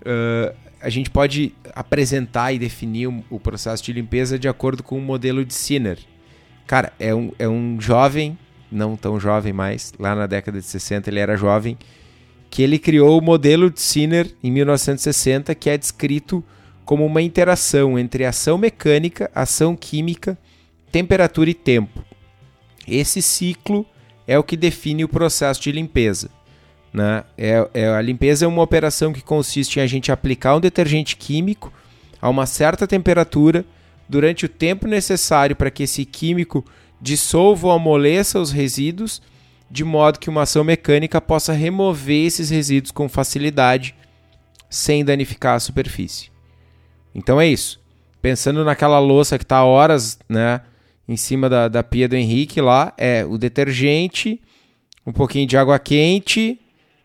uh, 0.01 0.55
a 0.87 0.89
gente 0.89 1.09
pode 1.09 1.53
apresentar 1.75 2.53
e 2.53 2.57
definir 2.57 3.07
o 3.29 3.37
processo 3.37 3.83
de 3.83 3.91
limpeza 3.91 4.39
de 4.39 4.47
acordo 4.47 4.81
com 4.81 4.97
o 4.97 5.01
modelo 5.01 5.43
de 5.43 5.53
Sinner. 5.53 5.99
Cara, 6.65 6.93
é 6.97 7.13
um, 7.13 7.33
é 7.37 7.45
um 7.45 7.75
jovem, 7.77 8.39
não 8.71 8.95
tão 8.95 9.19
jovem 9.19 9.51
mais, 9.51 9.93
lá 9.99 10.15
na 10.15 10.25
década 10.25 10.61
de 10.61 10.65
60 10.65 11.09
ele 11.09 11.19
era 11.19 11.35
jovem, 11.35 11.77
que 12.49 12.63
ele 12.63 12.79
criou 12.79 13.19
o 13.19 13.21
modelo 13.21 13.69
de 13.69 13.81
Sinner 13.81 14.33
em 14.41 14.49
1960, 14.49 15.53
que 15.55 15.69
é 15.69 15.77
descrito 15.77 16.41
como 16.85 17.05
uma 17.05 17.21
interação 17.21 17.99
entre 17.99 18.23
ação 18.23 18.57
mecânica, 18.57 19.29
ação 19.35 19.75
química, 19.75 20.37
temperatura 20.89 21.49
e 21.49 21.53
tempo. 21.53 22.01
Esse 22.87 23.21
ciclo 23.21 23.85
é 24.25 24.39
o 24.39 24.43
que 24.43 24.55
define 24.55 25.03
o 25.03 25.09
processo 25.09 25.61
de 25.61 25.69
limpeza. 25.73 26.29
Né? 26.93 27.23
É, 27.37 27.69
é, 27.73 27.87
a 27.89 28.01
limpeza 28.01 28.45
é 28.45 28.47
uma 28.47 28.61
operação 28.61 29.13
que 29.13 29.21
consiste 29.21 29.79
em 29.79 29.83
a 29.83 29.87
gente 29.87 30.11
aplicar 30.11 30.55
um 30.55 30.59
detergente 30.59 31.15
químico 31.15 31.71
a 32.21 32.29
uma 32.29 32.45
certa 32.45 32.87
temperatura 32.87 33.65
durante 34.07 34.45
o 34.45 34.49
tempo 34.49 34.87
necessário 34.87 35.55
para 35.55 35.69
que 35.69 35.83
esse 35.83 36.05
químico 36.05 36.65
dissolva 36.99 37.67
ou 37.67 37.73
amoleça 37.73 38.39
os 38.39 38.51
resíduos, 38.51 39.21
de 39.69 39.83
modo 39.83 40.19
que 40.19 40.29
uma 40.29 40.43
ação 40.43 40.63
mecânica 40.63 41.19
possa 41.19 41.53
remover 41.53 42.25
esses 42.25 42.49
resíduos 42.49 42.91
com 42.91 43.09
facilidade, 43.09 43.93
sem 44.69 45.03
danificar 45.03 45.55
a 45.55 45.59
superfície. 45.59 46.31
Então 47.13 47.39
é 47.39 47.47
isso. 47.47 47.79
Pensando 48.21 48.63
naquela 48.63 48.99
louça 48.99 49.37
que 49.37 49.43
está 49.43 49.63
horas 49.63 50.17
né, 50.27 50.61
em 51.07 51.17
cima 51.17 51.49
da, 51.49 51.67
da 51.67 51.83
pia 51.83 52.07
do 52.07 52.15
Henrique 52.15 52.59
lá, 52.61 52.93
é 52.97 53.25
o 53.25 53.37
detergente, 53.37 54.41
um 55.05 55.11
pouquinho 55.11 55.47
de 55.47 55.57
água 55.57 55.77
quente, 55.79 56.59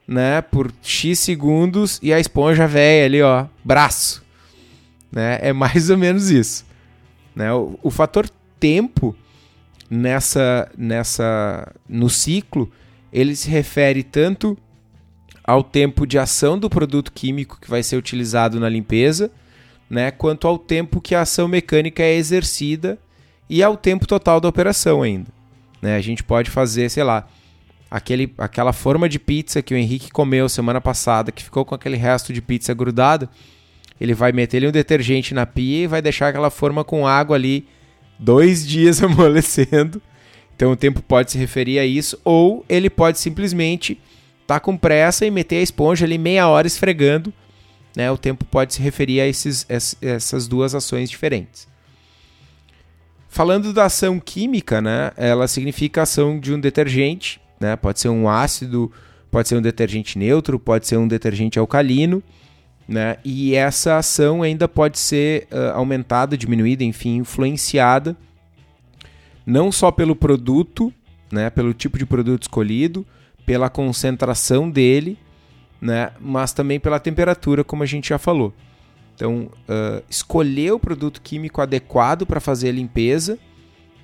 né, 0.07 0.43
por 0.43 0.73
X 0.83 1.19
segundos 1.19 1.99
e 2.03 2.13
a 2.13 2.21
esponja 2.21 2.67
velha 2.67 3.07
ali, 3.07 3.23
ó, 3.23 3.47
braço. 3.65 4.23
Né? 5.11 5.39
É 5.41 5.53
mais 5.53 5.91
ou 5.91 5.99
menos 5.99 6.31
isso. 6.31 6.65
Né? 7.35 7.53
O, 7.53 7.79
o 7.83 7.91
fator 7.91 8.29
tempo 8.59 9.17
nessa 9.91 10.71
nessa 10.77 11.71
no 11.89 12.09
ciclo, 12.09 12.71
ele 13.13 13.37
se 13.37 13.49
refere 13.49 14.03
tanto 14.03 14.57
ao 15.45 15.63
tempo 15.63 16.07
de 16.07 16.19
ação 16.19 16.59
do 16.59 16.71
produto 16.71 17.13
químico 17.13 17.59
que 17.61 17.69
vai 17.69 17.83
ser 17.83 17.97
utilizado 17.97 18.61
na 18.61 18.69
limpeza, 18.69 19.31
né, 19.91 20.11
quanto 20.11 20.47
ao 20.47 20.57
tempo 20.59 21.01
que 21.01 21.15
a 21.15 21.23
ação 21.23 21.47
mecânica 21.47 22.03
é 22.03 22.15
exercida 22.15 22.99
e 23.51 23.63
ao 23.63 23.77
tempo 23.77 24.07
total 24.07 24.41
da 24.41 24.49
operação 24.49 25.03
ainda. 25.03 25.29
Né? 25.83 25.97
A 25.97 26.01
gente 26.01 26.23
pode 26.23 26.49
fazer, 26.49 26.89
sei 26.89 27.03
lá, 27.05 27.29
aquele, 27.93 28.33
aquela 28.39 28.73
forma 28.73 29.07
de 29.07 29.19
pizza 29.19 29.61
que 29.61 29.75
o 29.75 29.77
Henrique 29.77 30.11
comeu 30.11 30.49
semana 30.49 30.81
passada, 30.81 31.31
que 31.31 31.45
ficou 31.45 31.63
com 31.63 31.75
aquele 31.75 31.99
resto 31.99 32.33
de 32.33 32.41
pizza 32.41 32.73
grudado, 32.73 33.29
ele 34.01 34.15
vai 34.15 34.33
meter 34.33 34.57
ali 34.57 34.69
um 34.69 34.73
detergente 34.73 35.35
na 35.35 35.45
pia 35.45 35.85
e 35.85 35.87
vai 35.87 36.01
deixar 36.01 36.29
aquela 36.29 36.49
forma 36.49 36.83
com 36.83 37.07
água 37.07 37.37
ali 37.37 37.69
dois 38.19 38.67
dias 38.67 39.03
amolecendo. 39.05 40.01
Então 40.57 40.73
o 40.73 40.77
tempo 40.77 41.03
pode 41.03 41.33
se 41.33 41.39
referir 41.39 41.79
a 41.79 41.85
isso, 41.85 42.19
ou 42.25 42.65
ele 42.67 42.89
pode 42.89 43.19
simplesmente 43.19 44.01
estar 44.41 44.55
tá 44.55 44.61
com 44.61 44.75
pressa 44.75 45.27
e 45.27 45.31
meter 45.31 45.57
a 45.57 45.63
esponja 45.63 46.07
ali 46.07 46.17
meia 46.17 46.49
hora 46.49 46.67
esfregando. 46.67 47.31
Né? 47.95 48.11
O 48.11 48.17
tempo 48.17 48.47
pode 48.47 48.73
se 48.73 48.81
referir 48.81 49.21
a 49.21 49.27
esses, 49.27 49.67
essas 50.01 50.49
duas 50.49 50.75
ações 50.75 51.11
diferentes. 51.11 51.69
Falando 53.29 53.71
da 53.71 53.85
ação 53.85 54.19
química, 54.19 54.81
né? 54.81 55.11
ela 55.15 55.47
significa 55.47 56.01
a 56.01 56.05
ação 56.05 56.41
de 56.41 56.55
um 56.55 56.61
detergente 56.61 57.42
né? 57.63 57.77
Pode 57.77 58.01
ser 58.01 58.09
um 58.09 58.29
ácido, 58.29 58.91
pode 59.31 59.49
ser 59.49 59.57
um 59.57 59.63
detergente 59.63 60.19
neutro, 60.19 60.59
pode 60.59 60.87
ser 60.87 60.97
um 60.97 61.07
detergente 61.07 61.59
alcalino, 61.59 62.23
né? 62.87 63.17
E 63.25 63.55
essa 63.55 63.97
ação 63.97 64.43
ainda 64.43 64.67
pode 64.67 64.99
ser 64.99 65.47
uh, 65.51 65.77
aumentada, 65.77 66.37
diminuída, 66.37 66.83
enfim, 66.85 67.17
influenciada 67.17 68.17
não 69.47 69.73
só 69.73 69.91
pelo 69.91 70.15
produto, 70.15 70.93
né, 71.31 71.51
pelo 71.51 71.75
tipo 71.75 71.99
de 71.99 72.07
produto 72.07 72.43
escolhido, 72.43 73.07
pela 73.45 73.69
concentração 73.69 74.71
dele, 74.71 75.19
né, 75.81 76.13
mas 76.21 76.53
também 76.53 76.79
pela 76.79 77.01
temperatura, 77.01 77.65
como 77.65 77.83
a 77.83 77.87
gente 77.87 78.11
já 78.11 78.19
falou. 78.19 78.53
Então, 79.15 79.51
uh, 79.69 80.03
escolher 80.09 80.73
o 80.73 80.79
produto 80.79 81.21
químico 81.21 81.61
adequado 81.61 82.25
para 82.25 82.41
fazer 82.41 82.69
a 82.69 82.73
limpeza 82.73 83.39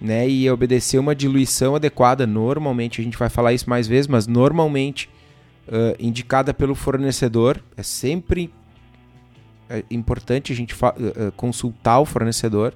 né, 0.01 0.29
e 0.29 0.51
obedecer 0.51 0.99
uma 0.99 1.15
diluição 1.15 1.75
adequada. 1.75 2.27
Normalmente, 2.27 3.01
a 3.01 3.05
gente 3.05 3.17
vai 3.17 3.29
falar 3.29 3.53
isso 3.53 3.69
mais 3.69 3.87
vezes, 3.87 4.07
mas 4.07 4.27
normalmente 4.27 5.09
uh, 5.67 5.97
indicada 5.99 6.55
pelo 6.55 6.75
fornecedor. 6.75 7.63
É 7.77 7.83
sempre 7.83 8.53
é 9.69 9.85
importante 9.91 10.53
a 10.53 10.57
gente 10.57 10.75
uh, 10.75 11.33
consultar 11.37 12.01
o 12.01 12.05
fornecedor. 12.05 12.73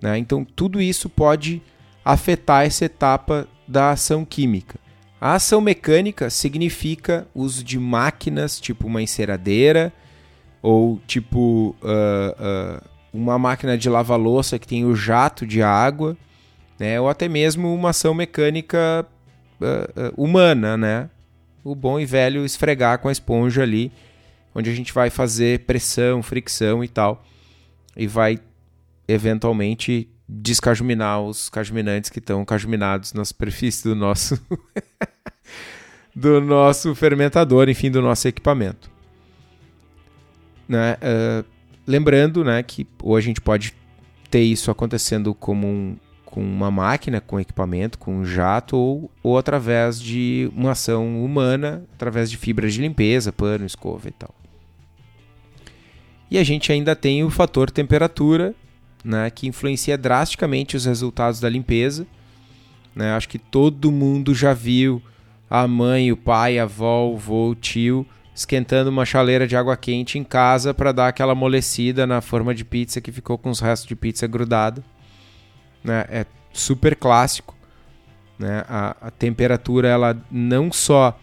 Né? 0.00 0.18
Então, 0.18 0.44
tudo 0.44 0.80
isso 0.80 1.08
pode 1.08 1.62
afetar 2.04 2.66
essa 2.66 2.84
etapa 2.84 3.48
da 3.66 3.90
ação 3.90 4.24
química. 4.24 4.78
A 5.18 5.34
ação 5.34 5.60
mecânica 5.60 6.28
significa 6.28 7.26
uso 7.34 7.64
de 7.64 7.78
máquinas, 7.78 8.60
tipo 8.60 8.86
uma 8.86 9.00
enceradeira, 9.00 9.92
ou 10.60 11.00
tipo 11.06 11.74
uh, 11.80 12.84
uma 13.16 13.38
máquina 13.38 13.76
de 13.76 13.88
lavar 13.88 14.18
louça 14.18 14.58
que 14.58 14.66
tem 14.66 14.84
o 14.84 14.94
jato 14.94 15.46
de 15.46 15.62
água, 15.62 16.16
né? 16.78 17.00
ou 17.00 17.08
até 17.08 17.28
mesmo 17.28 17.72
uma 17.74 17.90
ação 17.90 18.14
mecânica 18.14 19.06
uh, 19.60 19.64
uh, 19.64 20.22
humana, 20.22 20.76
né? 20.76 21.10
O 21.64 21.74
bom 21.74 21.98
e 21.98 22.06
velho 22.06 22.44
esfregar 22.44 22.98
com 22.98 23.08
a 23.08 23.12
esponja 23.12 23.62
ali, 23.62 23.90
onde 24.54 24.70
a 24.70 24.74
gente 24.74 24.92
vai 24.92 25.10
fazer 25.10 25.60
pressão, 25.60 26.22
fricção 26.22 26.84
e 26.84 26.88
tal, 26.88 27.24
e 27.96 28.06
vai 28.06 28.38
eventualmente 29.08 30.08
descajuminar 30.28 31.20
os 31.22 31.48
cajuminantes 31.48 32.10
que 32.10 32.18
estão 32.18 32.44
cajuminados 32.44 33.12
na 33.12 33.24
superfície 33.24 33.84
do 33.84 33.94
nosso 33.94 34.40
do 36.14 36.40
nosso 36.40 36.94
fermentador, 36.94 37.68
enfim, 37.68 37.90
do 37.90 38.00
nosso 38.00 38.26
equipamento. 38.26 38.90
Né? 40.68 40.94
Uh, 40.94 41.55
Lembrando 41.86 42.44
né, 42.44 42.62
que 42.62 42.86
ou 43.02 43.16
a 43.16 43.20
gente 43.20 43.40
pode 43.40 43.74
ter 44.30 44.42
isso 44.42 44.70
acontecendo 44.70 45.32
como 45.34 45.66
um, 45.66 45.96
com 46.24 46.42
uma 46.42 46.70
máquina, 46.70 47.20
com 47.20 47.38
equipamento, 47.38 47.98
com 47.98 48.18
um 48.18 48.24
jato, 48.24 48.76
ou, 48.76 49.10
ou 49.22 49.38
através 49.38 50.00
de 50.00 50.50
uma 50.54 50.72
ação 50.72 51.24
humana, 51.24 51.84
através 51.94 52.30
de 52.30 52.36
fibras 52.36 52.74
de 52.74 52.80
limpeza, 52.80 53.32
pano, 53.32 53.64
escova 53.64 54.08
e 54.08 54.12
tal. 54.12 54.34
E 56.30 56.38
a 56.38 56.44
gente 56.44 56.72
ainda 56.72 56.96
tem 56.96 57.22
o 57.22 57.30
fator 57.30 57.70
temperatura, 57.70 58.54
né, 59.04 59.30
que 59.30 59.46
influencia 59.46 59.96
drasticamente 59.96 60.76
os 60.76 60.84
resultados 60.84 61.38
da 61.38 61.48
limpeza. 61.48 62.04
Né? 62.94 63.12
Acho 63.12 63.28
que 63.28 63.38
todo 63.38 63.92
mundo 63.92 64.34
já 64.34 64.52
viu 64.52 65.00
a 65.48 65.68
mãe, 65.68 66.10
o 66.10 66.16
pai, 66.16 66.58
a 66.58 66.64
avó, 66.64 67.08
o 67.08 67.14
avô, 67.14 67.50
o 67.50 67.54
tio 67.54 68.04
esquentando 68.36 68.90
uma 68.90 69.06
chaleira 69.06 69.46
de 69.46 69.56
água 69.56 69.74
quente 69.78 70.18
em 70.18 70.24
casa 70.24 70.74
para 70.74 70.92
dar 70.92 71.08
aquela 71.08 71.32
amolecida 71.32 72.06
na 72.06 72.20
forma 72.20 72.54
de 72.54 72.66
pizza 72.66 73.00
que 73.00 73.10
ficou 73.10 73.38
com 73.38 73.48
os 73.48 73.60
restos 73.60 73.88
de 73.88 73.96
pizza 73.96 74.26
grudado. 74.26 74.84
Né? 75.82 76.04
É 76.10 76.26
super 76.52 76.94
clássico. 76.94 77.56
Né? 78.38 78.62
A, 78.68 78.94
a 79.00 79.10
temperatura 79.10 79.88
ela 79.88 80.14
não 80.30 80.70
só 80.70 81.18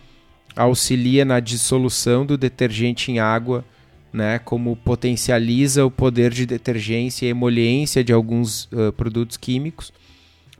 auxilia 0.55 1.23
na 1.23 1.39
dissolução 1.39 2.25
do 2.25 2.35
detergente 2.35 3.11
em 3.11 3.19
água, 3.19 3.63
né, 4.11 4.37
como 4.37 4.75
potencializa 4.75 5.83
o 5.83 5.89
poder 5.89 6.31
de 6.31 6.45
detergência 6.45 7.25
e 7.25 7.29
emoliência 7.29 8.03
de 8.03 8.13
alguns 8.13 8.65
uh, 8.65 8.91
produtos 8.95 9.37
químicos, 9.37 9.91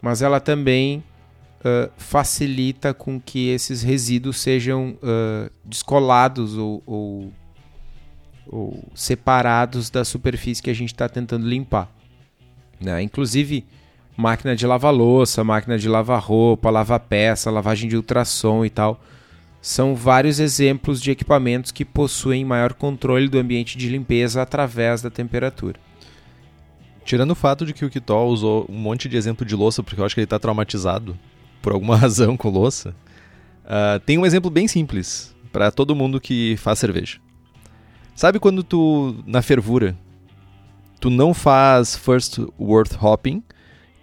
mas 0.01 0.24
ela 0.24 0.39
também 0.39 1.04
uh, 1.64 1.91
facilita 1.97 2.93
com 2.93 3.20
que 3.20 3.49
esses 3.49 3.82
resíduos 3.82 4.39
sejam 4.39 4.97
uh, 5.01 5.49
descolados 5.64 6.57
ou, 6.57 6.84
ou, 6.86 7.34
ou, 8.47 8.84
separados 8.93 9.89
da 9.89 10.03
superfície 10.03 10.61
que 10.61 10.70
a 10.70 10.76
gente 10.76 10.93
está 10.93 11.07
tentando 11.07 11.47
limpar. 11.47 11.89
Né? 12.80 13.01
Inclusive, 13.01 13.66
máquina 14.16 14.55
de 14.55 14.68
lavar 14.68 14.93
louça, 14.93 15.43
máquina 15.43 15.78
de 15.78 15.88
lavar 15.88 16.22
roupa, 16.22 16.70
lavar 16.70 16.99
peça, 16.99 17.49
lavagem 17.49 17.89
de 17.89 17.95
ultrassom 17.95 18.66
e 18.66 18.70
tal, 18.70 19.01
são 19.61 19.95
vários 19.95 20.39
exemplos 20.39 21.01
de 21.01 21.09
equipamentos 21.09 21.72
que 21.72 21.86
possuem 21.86 22.43
maior 22.43 22.74
controle 22.74 23.30
do 23.30 23.39
ambiente 23.39 23.78
de 23.78 23.88
limpeza 23.88 24.41
através 24.41 25.01
da 25.01 25.09
temperatura. 25.09 25.80
Tirando 27.05 27.32
o 27.32 27.36
fato 27.36 27.66
de 27.66 27.74
que 27.74 27.84
o 27.84 27.89
Kitó 27.89 28.26
usou 28.26 28.66
um 28.70 28.78
monte 28.78 29.09
de 29.09 29.18
exemplo 29.18 29.45
de 29.45 29.55
louça, 29.55 29.84
porque 29.84 29.99
eu 29.99 30.05
acho 30.05 30.16
que 30.16 30.22
ele 30.22 30.26
está 30.26 30.39
traumatizado 30.39 31.18
por 31.64 31.74
alguma 31.74 31.97
razão 31.97 32.38
com 32.38 32.49
louça, 32.49 32.93
uh, 33.66 33.99
tem 34.05 34.20
um 34.20 34.26
exemplo 34.28 34.51
bem 34.51 34.68
simples 34.68 35.34
para 35.51 35.72
todo 35.72 35.95
mundo 35.95 36.22
que 36.22 36.55
faz 36.57 36.78
cerveja. 36.78 37.18
Sabe 38.16 38.38
quando 38.38 38.64
tu, 38.64 39.16
na 39.26 39.41
fervura, 39.41 39.97
tu 40.99 41.09
não 41.09 41.34
faz 41.34 41.95
first 41.95 42.38
worth 42.59 42.95
hopping 43.01 43.41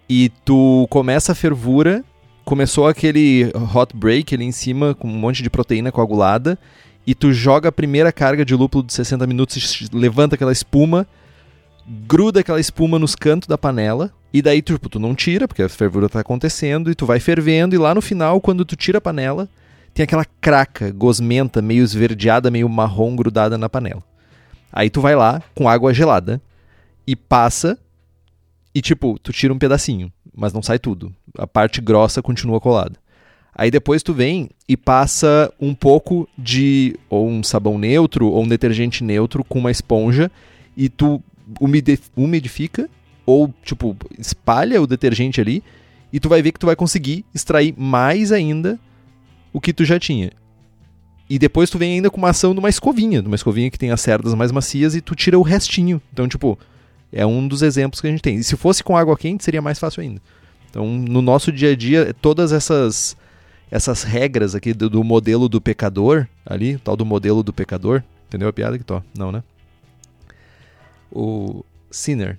e 0.09 0.27
tu 0.43 0.85
começa 0.89 1.31
a 1.31 1.35
fervura 1.35 2.03
começou 2.43 2.87
aquele 2.87 3.51
hot 3.73 3.95
break 3.95 4.35
ali 4.35 4.43
em 4.43 4.51
cima 4.51 4.93
com 4.93 5.07
um 5.07 5.17
monte 5.17 5.41
de 5.43 5.49
proteína 5.49 5.91
coagulada 5.91 6.57
e 7.05 7.15
tu 7.15 7.31
joga 7.31 7.69
a 7.69 7.71
primeira 7.71 8.11
carga 8.11 8.43
de 8.43 8.53
lúpulo 8.55 8.83
de 8.83 8.93
60 8.93 9.25
minutos, 9.25 9.89
levanta 9.93 10.35
aquela 10.35 10.51
espuma, 10.51 11.07
gruda 12.07 12.39
aquela 12.39 12.59
espuma 12.59 12.97
nos 12.97 13.15
cantos 13.15 13.47
da 13.47 13.57
panela 13.57 14.11
e 14.33 14.41
daí 14.41 14.61
tipo, 14.61 14.89
tu 14.89 14.99
não 14.99 15.13
tira, 15.13 15.47
porque 15.47 15.63
a 15.63 15.69
fervura 15.69 16.05
está 16.05 16.19
acontecendo 16.19 16.89
e 16.89 16.95
tu 16.95 17.05
vai 17.05 17.19
fervendo 17.19 17.75
e 17.75 17.77
lá 17.77 17.93
no 17.93 18.01
final, 18.01 18.39
quando 18.39 18.63
tu 18.63 18.75
tira 18.75 18.97
a 18.99 19.01
panela, 19.01 19.49
tem 19.93 20.03
aquela 20.03 20.25
craca 20.39 20.91
gosmenta, 20.91 21.61
meio 21.61 21.83
esverdeada, 21.83 22.49
meio 22.49 22.69
marrom 22.69 23.15
grudada 23.15 23.57
na 23.57 23.67
panela. 23.67 24.03
Aí 24.71 24.89
tu 24.89 25.01
vai 25.01 25.15
lá 25.15 25.41
com 25.53 25.67
água 25.67 25.93
gelada 25.93 26.41
e 27.05 27.15
passa 27.15 27.77
e 28.73 28.81
tipo, 28.81 29.19
tu 29.19 29.33
tira 29.33 29.53
um 29.53 29.59
pedacinho 29.59 30.11
mas 30.35 30.53
não 30.53 30.61
sai 30.61 30.79
tudo. 30.79 31.13
A 31.37 31.45
parte 31.45 31.81
grossa 31.81 32.21
continua 32.21 32.59
colada. 32.59 32.95
Aí 33.53 33.69
depois 33.69 34.01
tu 34.01 34.13
vem 34.13 34.49
e 34.67 34.77
passa 34.77 35.53
um 35.59 35.75
pouco 35.75 36.27
de 36.37 36.95
ou 37.09 37.27
um 37.27 37.43
sabão 37.43 37.77
neutro 37.77 38.27
ou 38.27 38.43
um 38.43 38.47
detergente 38.47 39.03
neutro 39.03 39.43
com 39.43 39.59
uma 39.59 39.71
esponja 39.71 40.31
e 40.75 40.87
tu 40.87 41.21
umidifica 42.15 42.89
ou 43.25 43.53
tipo 43.63 43.95
espalha 44.17 44.81
o 44.81 44.87
detergente 44.87 45.39
ali 45.39 45.63
e 46.11 46.19
tu 46.19 46.27
vai 46.27 46.41
ver 46.41 46.51
que 46.51 46.59
tu 46.59 46.65
vai 46.65 46.75
conseguir 46.75 47.25
extrair 47.33 47.73
mais 47.77 48.31
ainda 48.31 48.79
o 49.53 49.61
que 49.61 49.73
tu 49.73 49.85
já 49.85 49.99
tinha. 49.99 50.31
E 51.29 51.39
depois 51.39 51.69
tu 51.69 51.77
vem 51.77 51.93
ainda 51.93 52.09
com 52.09 52.17
uma 52.17 52.29
ação 52.29 52.53
de 52.53 52.59
uma 52.59 52.67
escovinha, 52.67 53.21
de 53.21 53.27
uma 53.27 53.35
escovinha 53.35 53.71
que 53.71 53.79
tem 53.79 53.91
as 53.91 54.01
cerdas 54.01 54.33
mais 54.33 54.51
macias 54.51 54.95
e 54.95 55.01
tu 55.01 55.15
tira 55.15 55.39
o 55.39 55.41
restinho. 55.41 56.01
Então, 56.11 56.27
tipo, 56.27 56.59
é 57.11 57.25
um 57.25 57.47
dos 57.47 57.61
exemplos 57.61 58.01
que 58.01 58.07
a 58.07 58.09
gente 58.09 58.21
tem. 58.21 58.35
E 58.35 58.43
se 58.43 58.57
fosse 58.57 58.83
com 58.83 58.97
água 58.97 59.17
quente, 59.17 59.43
seria 59.43 59.61
mais 59.61 59.79
fácil 59.79 60.01
ainda. 60.01 60.21
Então, 60.69 60.85
no 60.85 61.21
nosso 61.21 61.51
dia 61.51 61.71
a 61.71 61.75
dia, 61.75 62.13
todas 62.21 62.51
essas 62.51 63.15
essas 63.71 64.03
regras 64.03 64.53
aqui 64.53 64.73
do, 64.73 64.89
do 64.89 65.01
modelo 65.01 65.47
do 65.47 65.61
pecador, 65.61 66.27
ali, 66.45 66.77
tal 66.79 66.97
do 66.97 67.05
modelo 67.05 67.41
do 67.41 67.53
pecador, 67.53 68.03
entendeu 68.27 68.49
a 68.49 68.53
piada 68.53 68.77
que 68.77 68.83
tô? 68.83 69.01
Não, 69.17 69.31
né? 69.31 69.41
O 71.11 71.65
sinner, 71.89 72.37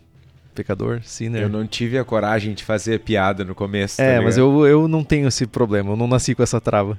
pecador, 0.54 1.00
sinner. 1.02 1.42
Eu 1.42 1.48
não 1.48 1.66
tive 1.66 1.98
a 1.98 2.04
coragem 2.04 2.54
de 2.54 2.64
fazer 2.64 3.00
piada 3.00 3.44
no 3.44 3.54
começo. 3.54 3.98
Tá 3.98 4.04
é, 4.04 4.20
mas 4.20 4.36
eu, 4.38 4.66
eu 4.66 4.88
não 4.88 5.04
tenho 5.04 5.28
esse 5.28 5.46
problema, 5.46 5.90
eu 5.90 5.96
não 5.96 6.06
nasci 6.06 6.34
com 6.34 6.42
essa 6.42 6.60
trava. 6.60 6.92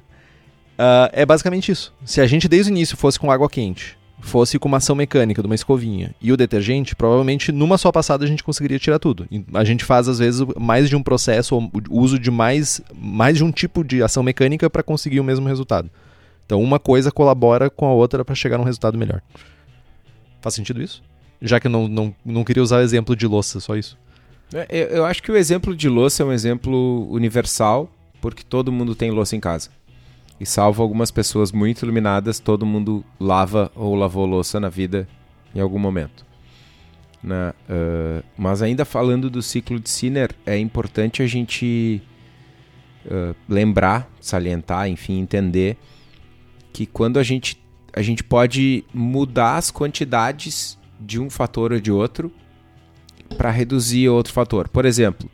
Uh, 0.73 1.09
é 1.11 1.25
basicamente 1.25 1.71
isso. 1.71 1.93
Se 2.03 2.19
a 2.19 2.27
gente 2.27 2.47
desde 2.47 2.71
o 2.71 2.73
início 2.73 2.97
fosse 2.97 3.19
com 3.19 3.31
água 3.31 3.49
quente, 3.49 3.97
fosse 4.19 4.57
com 4.57 4.67
uma 4.67 4.77
ação 4.77 4.95
mecânica 4.95 5.41
de 5.41 5.45
uma 5.45 5.55
escovinha 5.55 6.15
e 6.21 6.31
o 6.31 6.37
detergente, 6.37 6.95
provavelmente 6.95 7.51
numa 7.51 7.77
só 7.77 7.91
passada 7.91 8.23
a 8.23 8.27
gente 8.27 8.43
conseguiria 8.43 8.79
tirar 8.79 8.97
tudo. 8.97 9.27
A 9.53 9.63
gente 9.63 9.83
faz 9.83 10.07
às 10.07 10.19
vezes 10.19 10.45
mais 10.57 10.89
de 10.89 10.95
um 10.95 11.03
processo 11.03 11.55
ou 11.55 11.71
uso 11.89 12.17
de 12.17 12.31
mais, 12.31 12.81
mais 12.95 13.37
de 13.37 13.43
um 13.43 13.51
tipo 13.51 13.83
de 13.83 14.01
ação 14.01 14.23
mecânica 14.23 14.69
para 14.69 14.81
conseguir 14.81 15.19
o 15.19 15.23
mesmo 15.23 15.47
resultado. 15.47 15.89
Então 16.45 16.61
uma 16.61 16.79
coisa 16.79 17.11
colabora 17.11 17.69
com 17.69 17.85
a 17.85 17.93
outra 17.93 18.25
para 18.25 18.33
chegar 18.33 18.57
num 18.57 18.63
resultado 18.63 18.97
melhor. 18.97 19.21
Faz 20.41 20.55
sentido 20.55 20.81
isso? 20.81 21.03
Já 21.41 21.59
que 21.59 21.67
eu 21.67 21.71
não, 21.71 21.87
não, 21.87 22.15
não 22.23 22.43
queria 22.43 22.63
usar 22.63 22.77
o 22.77 22.81
exemplo 22.81 23.15
de 23.15 23.27
louça, 23.27 23.59
só 23.59 23.75
isso. 23.75 23.97
É, 24.53 24.97
eu 24.97 25.05
acho 25.05 25.21
que 25.21 25.31
o 25.31 25.35
exemplo 25.35 25.75
de 25.75 25.89
louça 25.89 26.23
é 26.23 26.25
um 26.25 26.31
exemplo 26.31 27.07
universal, 27.11 27.89
porque 28.21 28.43
todo 28.43 28.71
mundo 28.71 28.95
tem 28.95 29.11
louça 29.11 29.35
em 29.35 29.39
casa. 29.39 29.69
E 30.39 30.45
salvo 30.45 30.81
algumas 30.81 31.11
pessoas 31.11 31.51
muito 31.51 31.83
iluminadas, 31.83 32.39
todo 32.39 32.65
mundo 32.65 33.03
lava 33.19 33.71
ou 33.75 33.95
lavou 33.95 34.25
louça 34.25 34.59
na 34.59 34.69
vida 34.69 35.07
em 35.53 35.59
algum 35.59 35.79
momento. 35.79 36.25
Né? 37.23 37.53
Uh, 37.69 38.23
mas 38.37 38.61
ainda 38.61 38.83
falando 38.83 39.29
do 39.29 39.41
ciclo 39.41 39.79
de 39.79 39.89
Sinner, 39.89 40.31
é 40.45 40.57
importante 40.57 41.21
a 41.21 41.27
gente 41.27 42.01
uh, 43.05 43.35
lembrar, 43.47 44.09
salientar, 44.19 44.89
enfim, 44.89 45.19
entender 45.19 45.77
que 46.73 46.85
quando 46.85 47.17
a 47.17 47.23
gente, 47.23 47.61
a 47.93 48.01
gente 48.01 48.23
pode 48.23 48.83
mudar 48.93 49.57
as 49.57 49.71
quantidades 49.71 50.77
de 50.99 51.19
um 51.19 51.29
fator 51.29 51.71
ou 51.71 51.79
de 51.79 51.91
outro 51.91 52.31
para 53.37 53.49
reduzir 53.49 54.09
outro 54.09 54.31
fator. 54.31 54.67
Por 54.67 54.85
exemplo, 54.85 55.29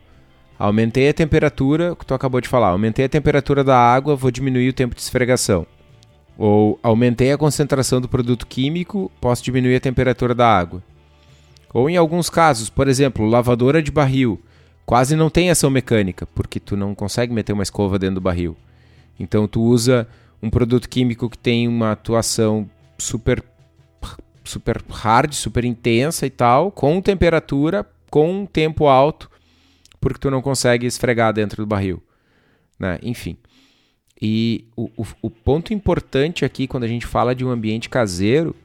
Aumentei 0.60 1.08
a 1.08 1.14
temperatura, 1.14 1.96
que 1.96 2.04
tu 2.04 2.12
acabou 2.12 2.38
de 2.38 2.46
falar, 2.46 2.68
aumentei 2.68 3.06
a 3.06 3.08
temperatura 3.08 3.64
da 3.64 3.78
água, 3.78 4.14
vou 4.14 4.30
diminuir 4.30 4.68
o 4.68 4.74
tempo 4.74 4.94
de 4.94 5.00
esfregação. 5.00 5.66
Ou 6.36 6.78
aumentei 6.82 7.32
a 7.32 7.38
concentração 7.38 7.98
do 7.98 8.06
produto 8.06 8.46
químico, 8.46 9.10
posso 9.22 9.42
diminuir 9.42 9.76
a 9.76 9.80
temperatura 9.80 10.34
da 10.34 10.46
água. 10.46 10.82
Ou 11.72 11.88
em 11.88 11.96
alguns 11.96 12.28
casos, 12.28 12.68
por 12.68 12.88
exemplo, 12.88 13.26
lavadora 13.26 13.82
de 13.82 13.90
barril, 13.90 14.38
quase 14.84 15.16
não 15.16 15.30
tem 15.30 15.50
ação 15.50 15.70
mecânica, 15.70 16.26
porque 16.34 16.60
tu 16.60 16.76
não 16.76 16.94
consegue 16.94 17.32
meter 17.32 17.54
uma 17.54 17.62
escova 17.62 17.98
dentro 17.98 18.16
do 18.16 18.20
barril. 18.20 18.54
Então 19.18 19.48
tu 19.48 19.62
usa 19.62 20.06
um 20.42 20.50
produto 20.50 20.90
químico 20.90 21.30
que 21.30 21.38
tem 21.38 21.66
uma 21.66 21.92
atuação 21.92 22.68
super 22.98 23.42
super 24.50 24.82
hard, 24.88 25.32
super 25.32 25.64
intensa 25.64 26.26
e 26.26 26.30
tal, 26.30 26.70
com 26.70 27.00
temperatura, 27.00 27.86
com 28.10 28.46
tempo 28.46 28.86
alto 28.86 29.30
porque 30.00 30.18
tu 30.18 30.30
não 30.30 30.40
consegue 30.40 30.86
esfregar 30.86 31.32
dentro 31.32 31.62
do 31.62 31.66
barril. 31.66 32.02
Né? 32.78 32.98
Enfim. 33.02 33.36
E 34.20 34.64
o, 34.74 34.90
o, 34.96 35.06
o 35.22 35.30
ponto 35.30 35.74
importante 35.74 36.44
aqui, 36.44 36.66
quando 36.66 36.84
a 36.84 36.88
gente 36.88 37.06
fala 37.06 37.34
de 37.34 37.44
um 37.44 37.50
ambiente 37.50 37.88
caseiro, 37.88 38.56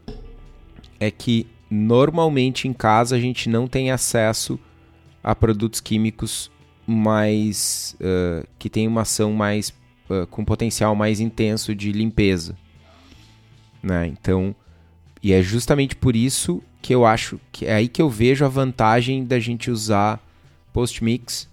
é 1.00 1.12
que 1.12 1.46
normalmente 1.70 2.68
em 2.68 2.74
casa 2.74 3.16
a 3.16 3.20
gente 3.20 3.50
não 3.50 3.68
tem 3.68 3.92
acesso 3.92 4.58
a 5.24 5.36
produtos 5.36 5.82
químicos 5.82 6.52
mais 6.88 7.98
uh, 8.00 8.48
que 8.60 8.70
tem 8.70 8.88
uma 8.88 9.02
ação 9.02 9.34
mais 9.34 9.74
uh, 10.10 10.28
com 10.28 10.46
potencial 10.46 10.96
mais 10.96 11.20
intenso 11.20 11.74
de 11.74 11.92
limpeza, 11.92 12.56
né? 13.82 14.06
Então, 14.06 14.56
e 15.26 15.34
é 15.34 15.42
justamente 15.42 15.96
por 15.96 16.16
isso 16.16 16.62
que 16.84 16.94
eu 16.94 17.04
acho 17.04 17.40
que 17.52 17.66
é 17.66 17.74
aí 17.74 17.88
que 17.88 18.00
eu 18.00 18.08
vejo 18.08 18.46
a 18.46 18.48
vantagem 18.48 19.26
da 19.26 19.40
gente 19.40 19.72
usar 19.72 20.24
post-mix 20.72 21.50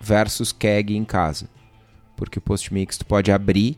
versus 0.00 0.52
keg 0.52 0.96
em 0.96 1.04
casa. 1.04 1.48
Porque 2.16 2.38
o 2.38 2.40
post-mix 2.40 2.96
tu 2.96 3.04
pode 3.04 3.32
abrir, 3.32 3.76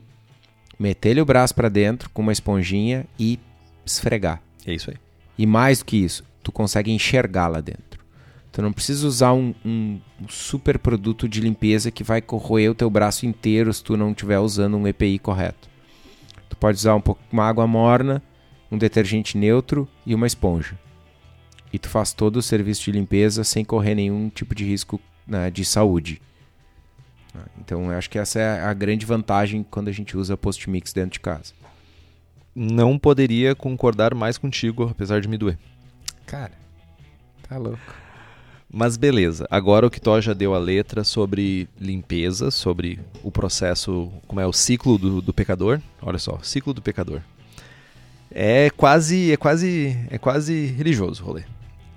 meter 0.77 1.19
o 1.19 1.25
braço 1.25 1.55
para 1.55 1.67
dentro 1.67 2.11
com 2.11 2.21
uma 2.21 2.31
esponjinha 2.31 3.07
e 3.17 3.39
esfregar. 3.83 4.39
É 4.67 4.73
isso 4.75 4.91
aí. 4.91 4.97
E 5.35 5.47
mais 5.47 5.79
do 5.79 5.85
que 5.85 5.97
isso, 5.97 6.23
tu 6.43 6.51
consegue 6.51 6.91
enxergar 6.91 7.47
lá 7.47 7.59
dentro. 7.59 8.05
Tu 8.51 8.61
não 8.61 8.71
precisa 8.71 9.07
usar 9.07 9.33
um, 9.33 9.55
um 9.65 9.99
super 10.27 10.77
produto 10.77 11.27
de 11.27 11.41
limpeza 11.41 11.89
que 11.89 12.03
vai 12.03 12.21
corroer 12.21 12.69
o 12.69 12.75
teu 12.75 12.87
braço 12.87 13.25
inteiro 13.25 13.73
se 13.73 13.83
tu 13.83 13.97
não 13.97 14.11
estiver 14.11 14.37
usando 14.37 14.77
um 14.77 14.87
EPI 14.87 15.17
correto. 15.17 15.67
Tu 16.47 16.55
pode 16.55 16.77
usar 16.77 16.93
um 16.93 17.01
pouco 17.01 17.19
uma 17.31 17.49
água 17.49 17.65
morna, 17.65 18.21
um 18.71 18.77
detergente 18.77 19.37
neutro 19.37 19.87
e 20.05 20.13
uma 20.13 20.27
esponja 20.27 20.77
e 21.71 21.77
tu 21.79 21.87
faz 21.87 22.13
todo 22.13 22.37
o 22.37 22.41
serviço 22.41 22.83
de 22.85 22.91
limpeza 22.91 23.43
sem 23.43 23.63
correr 23.63 23.95
nenhum 23.95 24.29
tipo 24.29 24.55
de 24.55 24.65
risco 24.65 24.99
né, 25.25 25.49
de 25.49 25.63
saúde. 25.63 26.21
Então 27.59 27.91
eu 27.91 27.97
acho 27.97 28.09
que 28.09 28.17
essa 28.17 28.39
é 28.39 28.63
a 28.63 28.73
grande 28.73 29.05
vantagem 29.05 29.63
quando 29.69 29.87
a 29.87 29.91
gente 29.91 30.17
usa 30.17 30.35
post-mix 30.35 30.91
dentro 30.91 31.11
de 31.11 31.19
casa. 31.19 31.53
Não 32.55 32.97
poderia 32.97 33.53
concordar 33.53 34.15
mais 34.15 34.37
contigo, 34.37 34.89
apesar 34.89 35.21
de 35.21 35.27
me 35.27 35.37
doer. 35.37 35.57
Cara, 36.25 36.51
tá 37.47 37.57
louco. 37.57 37.79
Mas 38.71 38.97
beleza, 38.97 39.47
agora 39.49 39.87
o 39.87 39.89
Kitó 39.89 40.19
já 40.21 40.33
deu 40.33 40.53
a 40.53 40.59
letra 40.59 41.03
sobre 41.03 41.67
limpeza, 41.79 42.51
sobre 42.51 42.99
o 43.23 43.31
processo, 43.31 44.11
como 44.27 44.39
é 44.39 44.45
o 44.45 44.53
ciclo 44.53 44.97
do, 44.97 45.21
do 45.21 45.33
pecador. 45.33 45.79
Olha 46.01 46.19
só, 46.19 46.39
ciclo 46.41 46.73
do 46.73 46.81
pecador. 46.81 47.21
É 48.31 48.69
quase, 48.69 49.31
é 49.31 49.37
quase, 49.37 49.97
é 50.09 50.17
quase 50.17 50.67
religioso 50.67 51.23
o 51.23 51.25
rolê. 51.25 51.43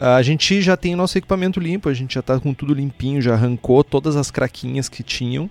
A 0.01 0.21
gente 0.23 0.61
já 0.61 0.77
tem 0.77 0.95
o 0.95 0.97
nosso 0.97 1.17
equipamento 1.17 1.61
limpo, 1.61 1.89
a 1.89 1.95
gente 1.95 2.15
já 2.15 2.21
está 2.21 2.41
com 2.41 2.53
tudo 2.53 2.75
limpinho, 2.75 3.23
já 3.23 3.35
arrancou 3.35 3.85
todas 3.85 4.17
as 4.17 4.31
craquinhas 4.31 4.89
que 4.89 5.03
tinham, 5.03 5.49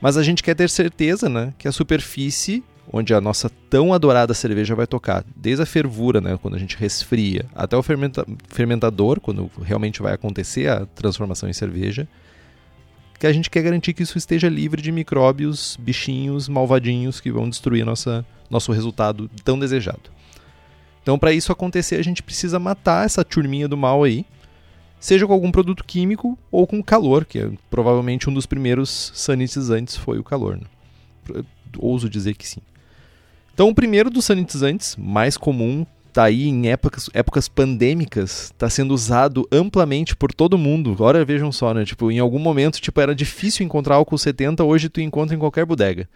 mas 0.00 0.16
a 0.16 0.22
gente 0.22 0.42
quer 0.42 0.54
ter 0.54 0.70
certeza, 0.70 1.28
né, 1.28 1.52
que 1.58 1.68
a 1.68 1.72
superfície 1.72 2.64
onde 2.90 3.14
a 3.14 3.20
nossa 3.20 3.50
tão 3.70 3.92
adorada 3.92 4.34
cerveja 4.34 4.74
vai 4.74 4.86
tocar, 4.86 5.24
desde 5.36 5.62
a 5.62 5.66
fervura, 5.66 6.20
né, 6.20 6.38
quando 6.40 6.54
a 6.54 6.58
gente 6.58 6.76
resfria, 6.76 7.44
até 7.54 7.76
o 7.76 7.82
fermenta 7.82 8.26
fermentador, 8.48 9.20
quando 9.20 9.50
realmente 9.62 10.02
vai 10.02 10.14
acontecer 10.14 10.68
a 10.68 10.86
transformação 10.86 11.48
em 11.48 11.52
cerveja, 11.52 12.08
que 13.22 13.26
a 13.28 13.32
gente 13.32 13.48
quer 13.48 13.62
garantir 13.62 13.92
que 13.92 14.02
isso 14.02 14.18
esteja 14.18 14.48
livre 14.48 14.82
de 14.82 14.90
micróbios, 14.90 15.78
bichinhos, 15.78 16.48
malvadinhos 16.48 17.20
que 17.20 17.30
vão 17.30 17.48
destruir 17.48 17.86
nossa, 17.86 18.26
nosso 18.50 18.72
resultado 18.72 19.30
tão 19.44 19.56
desejado. 19.56 20.10
Então, 21.00 21.16
para 21.16 21.32
isso 21.32 21.52
acontecer, 21.52 21.94
a 21.94 22.02
gente 22.02 22.20
precisa 22.20 22.58
matar 22.58 23.06
essa 23.06 23.24
turminha 23.24 23.68
do 23.68 23.76
mal 23.76 24.02
aí, 24.02 24.26
seja 24.98 25.24
com 25.24 25.32
algum 25.32 25.52
produto 25.52 25.84
químico 25.84 26.36
ou 26.50 26.66
com 26.66 26.82
calor, 26.82 27.24
que 27.24 27.38
é 27.38 27.48
provavelmente 27.70 28.28
um 28.28 28.34
dos 28.34 28.44
primeiros 28.44 29.12
sanitizantes 29.14 29.96
foi 29.96 30.18
o 30.18 30.24
calor. 30.24 30.56
Né? 30.56 31.44
Ouso 31.78 32.10
dizer 32.10 32.34
que 32.34 32.48
sim. 32.48 32.60
Então, 33.54 33.68
o 33.68 33.74
primeiro 33.74 34.10
dos 34.10 34.24
sanitizantes, 34.24 34.96
mais 34.96 35.36
comum, 35.36 35.86
tá 36.12 36.24
aí 36.24 36.48
em 36.48 36.68
épocas, 36.68 37.08
épocas 37.14 37.48
pandêmicas, 37.48 38.44
está 38.44 38.68
sendo 38.68 38.92
usado 38.92 39.48
amplamente 39.50 40.14
por 40.14 40.32
todo 40.32 40.58
mundo. 40.58 40.92
Agora 40.92 41.24
vejam 41.24 41.50
só, 41.50 41.72
né? 41.72 41.84
Tipo, 41.84 42.10
em 42.10 42.18
algum 42.18 42.38
momento, 42.38 42.80
tipo, 42.80 43.00
era 43.00 43.14
difícil 43.14 43.64
encontrar 43.64 43.96
álcool 43.96 44.18
70, 44.18 44.62
hoje 44.62 44.88
tu 44.88 45.00
encontra 45.00 45.34
em 45.34 45.38
qualquer 45.38 45.64
bodega. 45.64 46.08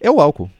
É 0.00 0.10
o 0.10 0.20
álcool. 0.20 0.50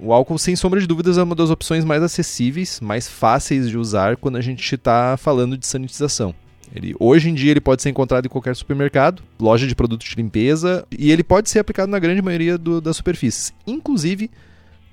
O 0.00 0.12
álcool, 0.12 0.38
sem 0.38 0.54
sombra 0.54 0.80
de 0.80 0.86
dúvidas, 0.86 1.18
é 1.18 1.22
uma 1.22 1.34
das 1.34 1.50
opções 1.50 1.84
mais 1.84 2.02
acessíveis, 2.02 2.80
mais 2.80 3.08
fáceis 3.08 3.68
de 3.68 3.76
usar 3.76 4.16
quando 4.16 4.36
a 4.36 4.40
gente 4.40 4.74
está 4.74 5.16
falando 5.16 5.56
de 5.56 5.66
sanitização. 5.66 6.34
Ele, 6.74 6.94
hoje 7.00 7.30
em 7.30 7.34
dia 7.34 7.50
ele 7.50 7.60
pode 7.60 7.82
ser 7.82 7.88
encontrado 7.88 8.26
em 8.26 8.28
qualquer 8.28 8.54
supermercado, 8.54 9.22
loja 9.40 9.66
de 9.66 9.74
produtos 9.74 10.08
de 10.08 10.16
limpeza, 10.16 10.86
e 10.96 11.10
ele 11.10 11.24
pode 11.24 11.48
ser 11.48 11.58
aplicado 11.58 11.90
na 11.90 11.98
grande 11.98 12.22
maioria 12.22 12.58
do, 12.58 12.80
das 12.80 12.96
superfícies. 12.96 13.52
Inclusive, 13.66 14.30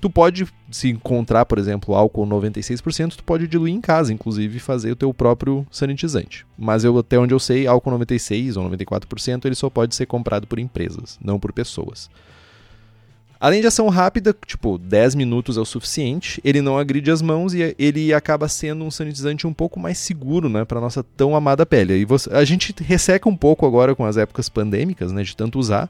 tu 0.01 0.09
pode, 0.09 0.47
se 0.69 0.89
encontrar, 0.89 1.45
por 1.45 1.57
exemplo, 1.57 1.95
álcool 1.95 2.27
96%, 2.27 3.15
tu 3.15 3.23
pode 3.23 3.47
diluir 3.47 3.73
em 3.73 3.81
casa, 3.81 4.13
inclusive 4.13 4.59
fazer 4.59 4.91
o 4.91 4.95
teu 4.95 5.13
próprio 5.13 5.65
sanitizante. 5.71 6.45
Mas 6.57 6.83
eu, 6.83 6.97
até 6.97 7.17
onde 7.17 7.33
eu 7.33 7.39
sei, 7.39 7.67
álcool 7.67 7.91
96% 7.91 8.57
ou 8.57 8.69
94% 8.69 9.45
ele 9.45 9.55
só 9.55 9.69
pode 9.69 9.95
ser 9.95 10.05
comprado 10.05 10.47
por 10.47 10.59
empresas, 10.59 11.17
não 11.23 11.39
por 11.39 11.51
pessoas. 11.51 12.09
Além 13.39 13.61
de 13.61 13.67
ação 13.67 13.89
rápida, 13.89 14.35
tipo, 14.45 14.77
10 14.77 15.13
minutos 15.13 15.57
é 15.57 15.61
o 15.61 15.65
suficiente, 15.65 16.41
ele 16.43 16.61
não 16.61 16.77
agride 16.77 17.11
as 17.11 17.21
mãos 17.21 17.53
e 17.53 17.75
ele 17.77 18.13
acaba 18.13 18.47
sendo 18.47 18.83
um 18.85 18.89
sanitizante 18.89 19.45
um 19.45 19.53
pouco 19.53 19.79
mais 19.79 19.97
seguro, 19.97 20.47
né, 20.49 20.63
para 20.63 20.79
nossa 20.79 21.03
tão 21.03 21.35
amada 21.35 21.65
pele. 21.65 21.93
E 21.95 22.05
você, 22.05 22.31
a 22.33 22.45
gente 22.45 22.73
resseca 22.81 23.27
um 23.27 23.35
pouco 23.35 23.65
agora 23.65 23.93
com 23.93 24.05
as 24.05 24.17
épocas 24.17 24.49
pandêmicas, 24.49 25.11
né, 25.11 25.21
de 25.21 25.35
tanto 25.35 25.59
usar, 25.59 25.89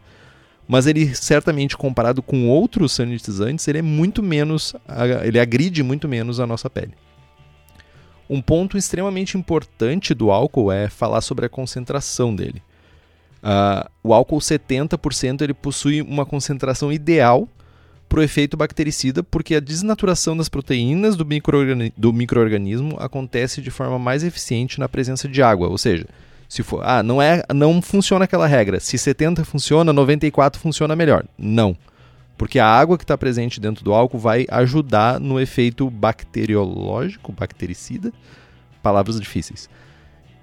mas 0.67 0.87
ele 0.87 1.13
certamente 1.13 1.77
comparado 1.77 2.21
com 2.21 2.47
outros 2.49 2.93
sanitizantes, 2.93 3.67
ele 3.67 3.79
é 3.79 3.81
muito 3.81 4.23
menos, 4.23 4.73
ele 5.23 5.39
agride 5.39 5.83
muito 5.83 6.07
menos 6.07 6.39
a 6.39 6.47
nossa 6.47 6.69
pele. 6.69 6.93
Um 8.29 8.41
ponto 8.41 8.77
extremamente 8.77 9.37
importante 9.37 10.13
do 10.13 10.31
álcool 10.31 10.71
é 10.71 10.89
falar 10.89 11.21
sobre 11.21 11.45
a 11.45 11.49
concentração 11.49 12.35
dele. 12.35 12.61
Uh, 13.43 13.87
o 14.01 14.13
álcool 14.13 14.39
70% 14.39 15.41
ele 15.41 15.53
possui 15.53 16.01
uma 16.01 16.25
concentração 16.25 16.91
ideal 16.91 17.47
para 18.09 18.19
o 18.19 18.23
efeito 18.23 18.57
bactericida, 18.57 19.21
porque 19.21 19.53
a 19.53 19.59
desnaturação 19.59 20.35
das 20.35 20.49
proteínas 20.49 21.15
do, 21.15 21.25
microorganismo, 21.25 21.93
do 21.95 22.11
microorganismo 22.11 22.97
acontece 22.99 23.61
de 23.61 23.69
forma 23.69 23.99
mais 23.99 24.23
eficiente 24.23 24.79
na 24.79 24.89
presença 24.89 25.27
de 25.27 25.43
água. 25.43 25.67
Ou 25.67 25.77
seja, 25.77 26.07
se 26.47 26.63
for, 26.63 26.81
ah, 26.83 27.01
não 27.01 27.21
é, 27.21 27.43
não 27.53 27.81
funciona 27.81 28.25
aquela 28.25 28.47
regra. 28.47 28.79
Se 28.79 28.97
70 28.97 29.43
funciona, 29.43 29.91
94 29.91 30.59
funciona 30.59 30.95
melhor. 30.95 31.25
Não. 31.37 31.75
Porque 32.37 32.59
a 32.59 32.67
água 32.67 32.97
que 32.97 33.03
está 33.03 33.17
presente 33.17 33.59
dentro 33.59 33.83
do 33.83 33.93
álcool 33.93 34.19
vai 34.19 34.45
ajudar 34.49 35.19
no 35.19 35.39
efeito 35.39 35.89
bacteriológico, 35.89 37.31
bactericida, 37.31 38.11
palavras 38.83 39.19
difíceis. 39.19 39.69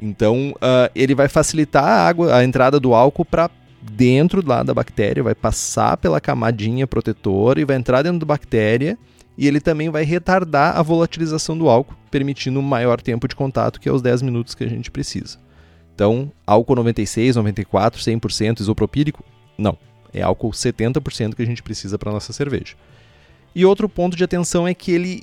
Então, 0.00 0.50
uh, 0.56 0.90
ele 0.94 1.14
vai 1.14 1.28
facilitar 1.28 1.84
a 1.84 2.08
água, 2.08 2.34
a 2.34 2.44
entrada 2.44 2.80
do 2.80 2.94
álcool 2.94 3.24
para 3.24 3.50
dentro 3.82 4.42
lá 4.46 4.62
da 4.62 4.72
bactéria, 4.72 5.22
vai 5.22 5.34
passar 5.34 5.96
pela 5.96 6.20
camadinha 6.20 6.86
protetora 6.86 7.60
e 7.60 7.64
vai 7.64 7.76
entrar 7.76 8.02
dentro 8.02 8.20
da 8.20 8.26
bactéria. 8.26 8.98
E 9.36 9.46
ele 9.46 9.60
também 9.60 9.88
vai 9.88 10.04
retardar 10.04 10.76
a 10.76 10.82
volatilização 10.82 11.56
do 11.56 11.68
álcool, 11.68 11.96
permitindo 12.10 12.58
um 12.58 12.62
maior 12.62 13.00
tempo 13.00 13.26
de 13.26 13.34
contato, 13.34 13.80
que 13.80 13.88
é 13.88 13.92
os 13.92 14.02
10 14.02 14.22
minutos 14.22 14.54
que 14.54 14.64
a 14.64 14.68
gente 14.68 14.90
precisa. 14.90 15.38
Então, 16.02 16.32
álcool 16.44 16.74
96, 16.74 17.36
94, 17.36 18.00
100% 18.00 18.58
isopropílico? 18.58 19.24
Não. 19.56 19.78
É 20.12 20.20
álcool 20.20 20.50
70% 20.50 21.36
que 21.36 21.42
a 21.42 21.46
gente 21.46 21.62
precisa 21.62 21.96
para 21.96 22.10
nossa 22.10 22.32
cerveja. 22.32 22.74
E 23.54 23.64
outro 23.64 23.88
ponto 23.88 24.16
de 24.16 24.24
atenção 24.24 24.66
é 24.66 24.74
que 24.74 24.90
ele 24.90 25.22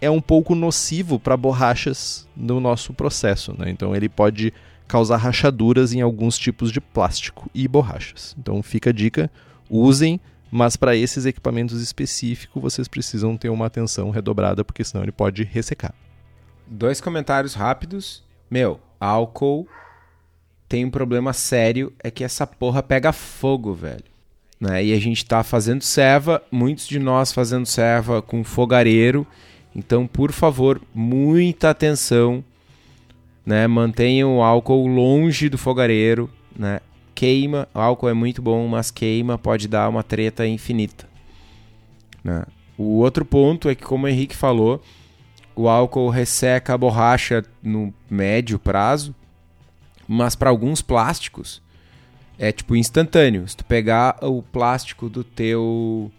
é 0.00 0.08
um 0.08 0.20
pouco 0.20 0.54
nocivo 0.54 1.18
para 1.18 1.36
borrachas 1.36 2.28
no 2.36 2.60
nosso 2.60 2.94
processo. 2.94 3.56
Né? 3.58 3.70
Então 3.70 3.92
ele 3.92 4.08
pode 4.08 4.54
causar 4.86 5.16
rachaduras 5.16 5.92
em 5.92 6.00
alguns 6.00 6.38
tipos 6.38 6.70
de 6.70 6.80
plástico 6.80 7.50
e 7.52 7.66
borrachas. 7.66 8.36
Então 8.38 8.62
fica 8.62 8.90
a 8.90 8.92
dica, 8.92 9.28
usem, 9.68 10.20
mas 10.48 10.76
para 10.76 10.94
esses 10.94 11.26
equipamentos 11.26 11.82
específicos 11.82 12.62
vocês 12.62 12.86
precisam 12.86 13.36
ter 13.36 13.48
uma 13.48 13.66
atenção 13.66 14.10
redobrada, 14.10 14.64
porque 14.64 14.84
senão 14.84 15.02
ele 15.02 15.10
pode 15.10 15.42
ressecar. 15.42 15.92
Dois 16.68 17.00
comentários 17.00 17.54
rápidos. 17.54 18.22
Meu, 18.48 18.78
álcool 19.00 19.66
tem 20.70 20.86
um 20.86 20.90
problema 20.90 21.34
sério, 21.34 21.92
é 22.02 22.10
que 22.10 22.24
essa 22.24 22.46
porra 22.46 22.82
pega 22.82 23.12
fogo, 23.12 23.74
velho. 23.74 24.04
Né? 24.58 24.86
E 24.86 24.94
a 24.94 24.98
gente 24.98 25.22
tá 25.26 25.42
fazendo 25.42 25.82
serva, 25.82 26.42
muitos 26.50 26.88
de 26.88 26.98
nós 26.98 27.30
fazendo 27.30 27.66
serva 27.66 28.22
com 28.22 28.42
fogareiro 28.42 29.26
então, 29.74 30.06
por 30.06 30.32
favor, 30.32 30.80
muita 30.92 31.70
atenção, 31.70 32.44
né? 33.46 33.66
Mantenham 33.66 34.38
o 34.38 34.42
álcool 34.42 34.86
longe 34.86 35.48
do 35.48 35.56
fogareiro, 35.56 36.28
né? 36.56 36.80
Queima, 37.14 37.68
o 37.74 37.78
álcool 37.78 38.08
é 38.08 38.14
muito 38.14 38.40
bom, 38.40 38.66
mas 38.66 38.90
queima 38.90 39.38
pode 39.38 39.68
dar 39.68 39.88
uma 39.88 40.02
treta 40.02 40.46
infinita. 40.46 41.08
Né? 42.24 42.44
O 42.78 42.98
outro 42.98 43.24
ponto 43.24 43.68
é 43.68 43.74
que, 43.74 43.84
como 43.84 44.06
o 44.06 44.08
Henrique 44.08 44.34
falou, 44.34 44.82
o 45.54 45.68
álcool 45.68 46.08
resseca 46.08 46.72
a 46.72 46.78
borracha 46.78 47.44
no 47.62 47.92
médio 48.08 48.58
prazo, 48.58 49.14
mas 50.12 50.34
para 50.34 50.50
alguns 50.50 50.82
plásticos 50.82 51.62
é 52.36 52.50
tipo 52.50 52.74
instantâneo. 52.74 53.46
Se 53.46 53.56
tu 53.56 53.64
pegar 53.64 54.16
o 54.22 54.42
plástico 54.42 55.08
do 55.08 55.22
teu 55.22 56.10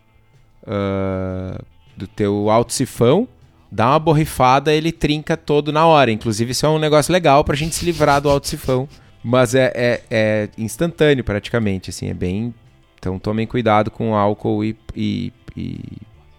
uh, 0.63 1.65
do 1.97 2.07
teu 2.07 2.49
alto 2.49 2.71
sifão 2.71 3.27
dá 3.69 3.89
uma 3.89 3.99
borrifada, 3.99 4.73
ele 4.73 4.91
trinca 4.91 5.35
todo 5.35 5.71
na 5.73 5.85
hora. 5.85 6.11
Inclusive, 6.11 6.51
isso 6.51 6.65
é 6.65 6.69
um 6.69 6.79
negócio 6.79 7.11
legal 7.11 7.43
pra 7.43 7.55
gente 7.55 7.75
se 7.75 7.85
livrar 7.85 8.21
do 8.21 8.29
alto 8.29 8.47
sifão. 8.47 8.87
Mas 9.23 9.55
é, 9.55 9.71
é, 9.75 10.01
é 10.09 10.49
instantâneo 10.57 11.23
praticamente, 11.23 11.89
assim, 11.89 12.09
é 12.09 12.13
bem. 12.13 12.53
Então 12.97 13.19
tomem 13.19 13.45
cuidado 13.45 13.91
com 13.91 14.15
álcool 14.15 14.63
e, 14.63 14.77
e, 14.95 15.33
e, 15.55 15.79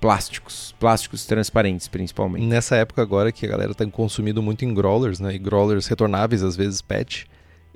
plásticos, 0.01 0.75
plásticos 0.81 1.27
transparentes 1.27 1.87
principalmente. 1.87 2.47
Nessa 2.47 2.77
época 2.77 3.03
agora 3.03 3.31
que 3.31 3.45
a 3.47 3.49
galera 3.49 3.75
tá 3.75 3.87
consumindo 3.87 4.43
muito 4.43 4.65
em 4.65 4.73
growlers, 4.73 5.21
né, 5.21 5.35
e 5.35 5.39
growlers 5.39 5.87
retornáveis, 5.87 6.43
às 6.43 6.57
vezes 6.57 6.81
PET, 6.83 7.27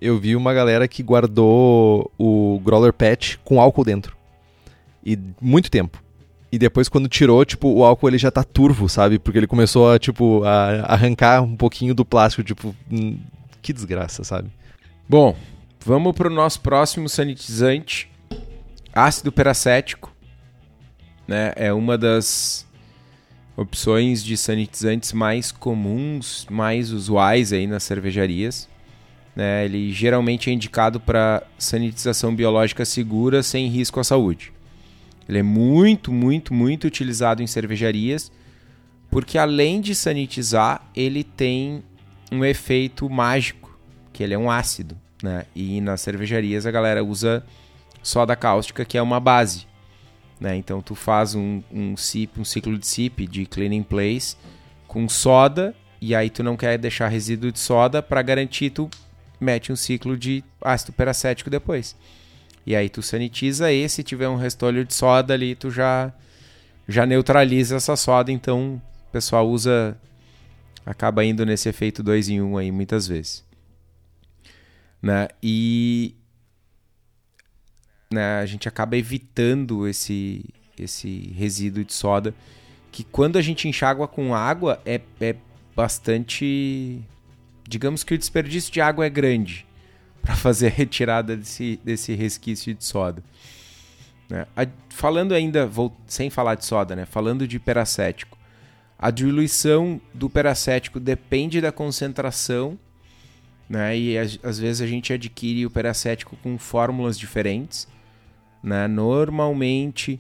eu 0.01 0.19
vi 0.19 0.37
uma 0.37 0.53
galera 0.53 0.87
que 0.87 1.03
guardou 1.03 2.11
o 2.19 2.61
growler 2.65 2.93
PET 2.93 3.39
com 3.45 3.61
álcool 3.61 3.85
dentro. 3.85 4.17
E 5.05 5.19
muito 5.41 5.71
tempo. 5.71 6.03
E 6.51 6.59
depois, 6.59 6.89
quando 6.89 7.09
tirou, 7.09 7.45
tipo, 7.45 7.69
o 7.69 7.85
álcool 7.85 8.09
ele 8.09 8.19
já 8.19 8.31
tá 8.31 8.45
turvo, 8.45 8.89
sabe? 8.89 9.19
Porque 9.19 9.39
ele 9.39 9.47
começou 9.47 9.91
a, 9.91 9.99
tipo, 9.99 10.43
a 10.45 10.93
arrancar 10.93 11.43
um 11.43 11.57
pouquinho 11.57 11.95
do 11.95 12.05
plástico, 12.05 12.43
tipo, 12.43 12.75
hum, 12.91 13.19
que 13.61 13.73
desgraça, 13.73 14.23
sabe? 14.23 14.51
Bom, 15.09 15.37
vamos 15.85 16.15
pro 16.15 16.31
nosso 16.31 16.61
próximo 16.61 17.09
sanitizante, 17.09 18.11
ácido 18.93 19.33
peracético. 19.33 20.13
Né? 21.27 21.53
É 21.57 21.73
uma 21.73 21.99
das 21.99 22.67
opções 23.57 24.23
de 24.23 24.37
sanitizantes 24.37 25.13
mais 25.13 25.51
comuns, 25.51 26.47
mais 26.51 26.93
usuais 26.93 27.53
aí 27.53 27.67
nas 27.67 27.83
cervejarias. 27.83 28.69
Né? 29.37 29.67
Ele 29.67 29.93
geralmente 29.93 30.49
é 30.49 30.53
indicado 30.55 30.99
para 30.99 31.43
sanitização 31.59 32.35
biológica 32.35 32.87
segura 32.87 33.43
sem 33.43 33.69
risco 33.69 34.01
à 34.01 34.05
saúde. 34.05 34.51
Ele 35.29 35.41
é 35.41 35.43
muito, 35.43 36.11
muito, 36.11 36.55
muito 36.55 36.87
utilizado 36.87 37.43
em 37.43 37.47
cervejarias, 37.47 38.33
porque 39.11 39.37
além 39.37 39.81
de 39.83 39.95
sanitizar, 39.95 40.83
ele 40.97 41.23
tem 41.23 41.85
um 42.33 42.45
efeito 42.45 43.11
mágico, 43.11 43.79
que 44.13 44.23
ele 44.23 44.33
é 44.33 44.39
um 44.39 44.51
ácido, 44.51 44.97
né? 45.23 45.45
E 45.55 45.81
nas 45.81 46.01
cervejarias 46.01 46.65
a 46.65 46.71
galera 46.71 47.05
usa 47.05 47.45
soda 48.03 48.35
cáustica, 48.35 48.85
que 48.85 48.97
é 48.97 49.03
uma 49.03 49.21
base, 49.21 49.67
né? 50.41 50.57
Então 50.57 50.81
tu 50.81 50.95
faz 50.95 51.35
um, 51.35 51.63
um 51.71 51.95
um 52.39 52.45
ciclo 52.45 52.79
de 52.79 52.87
sip 52.87 53.27
de 53.27 53.47
cleaning 53.47 53.83
place 53.83 54.37
com 54.87 55.09
soda 55.09 55.75
e 56.01 56.15
aí 56.15 56.31
tu 56.31 56.43
não 56.43 56.57
quer 56.57 56.79
deixar 56.79 57.09
resíduo 57.09 57.51
de 57.51 57.59
soda 57.59 58.03
para 58.03 58.23
garantir 58.23 58.71
tu 58.71 58.89
mete 59.41 59.73
um 59.73 59.77
ciclo 59.77 60.17
de 60.17 60.43
ácido 60.63 60.93
peracético 60.93 61.51
depois. 61.51 61.97
E 62.67 62.75
aí 62.75 62.89
tu 62.89 63.03
sanitiza 63.03 63.73
e 63.73 63.89
se 63.89 64.03
tiver 64.03 64.29
um 64.29 64.37
restolho 64.37 64.85
de 64.85 64.93
soda 64.93 65.35
ali, 65.35 65.55
tu 65.55 65.71
já 65.71 66.13
já 66.89 67.05
neutraliza 67.05 67.77
essa 67.77 67.97
soda, 67.97 68.31
então 68.31 68.81
o 69.09 69.13
pessoal 69.13 69.49
usa 69.49 69.99
acaba 70.85 71.25
indo 71.25 71.45
nesse 71.45 71.69
efeito 71.69 72.03
2 72.03 72.29
em 72.29 72.41
1 72.41 72.45
um 72.53 72.59
aí 72.59 72.71
muitas 72.71 73.09
vezes. 73.09 73.45
Né? 75.03 75.29
E 75.43 76.15
né, 78.11 78.39
a 78.39 78.47
gente 78.47 78.69
acaba 78.69 78.97
evitando 78.97 79.87
esse, 79.87 80.45
esse 80.79 81.33
resíduo 81.37 81.85
de 81.85 81.93
soda, 81.93 82.35
que 82.93 83.05
quando 83.05 83.37
a 83.37 83.43
gente 83.43 83.69
enxágua 83.69 84.07
com 84.07 84.35
água 84.35 84.81
é, 84.85 85.01
é 85.21 85.37
bastante. 85.75 87.03
Digamos 87.69 88.05
que 88.05 88.15
o 88.15 88.19
desperdício 88.19 88.73
de 88.73 88.81
água 88.81 89.07
é 89.07 89.11
grande 89.11 89.67
para 90.23 90.35
fazer 90.37 90.67
a 90.67 90.71
retirada 90.71 91.37
desse, 91.37 91.81
desse 91.85 92.15
resquício 92.15 92.75
de 92.75 92.85
soda. 92.85 93.23
Né? 94.29 94.47
A, 94.57 94.67
falando 94.89 95.33
ainda, 95.33 95.67
vou, 95.67 95.97
sem 96.07 96.31
falar 96.31 96.57
de 96.57 96.65
soda, 96.65 96.97
né? 96.97 97.05
falando 97.07 97.47
de 97.47 97.59
peracético, 97.59 98.37
a 98.99 99.11
diluição 99.11 100.01
do 100.13 100.29
peracético 100.29 100.99
depende 100.99 101.61
da 101.61 101.71
concentração, 101.71 102.79
né? 103.69 103.97
e 103.97 104.19
às 104.19 104.59
vezes 104.59 104.81
a 104.81 104.87
gente 104.87 105.13
adquire 105.13 105.67
o 105.67 105.71
peracético 105.71 106.37
com 106.37 106.59
fórmulas 106.59 107.19
diferentes. 107.19 107.87
Né? 108.63 108.89
Normalmente 108.89 110.19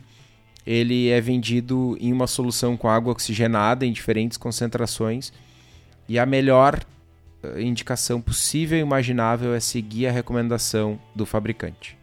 ele 0.66 1.08
é 1.08 1.20
vendido 1.20 1.96
em 2.00 2.12
uma 2.12 2.26
solução 2.26 2.76
com 2.76 2.88
água 2.88 3.12
oxigenada 3.12 3.86
em 3.86 3.92
diferentes 3.92 4.36
concentrações 4.36 5.32
e 6.08 6.18
a 6.18 6.26
melhor 6.26 6.80
indicação 7.58 8.20
possível 8.20 8.78
e 8.78 8.82
imaginável 8.82 9.54
é 9.54 9.60
seguir 9.60 10.06
a 10.06 10.12
recomendação 10.12 10.98
do 11.14 11.26
fabricante. 11.26 11.96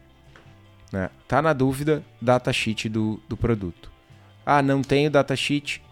Né? 0.92 1.10
Tá 1.26 1.42
na 1.42 1.52
dúvida, 1.52 2.04
datasheet 2.20 2.88
do, 2.88 3.20
do 3.28 3.36
produto. 3.36 3.90
Ah, 4.44 4.62
não 4.62 4.82
tenho 4.82 5.10
datasheet? 5.10 5.82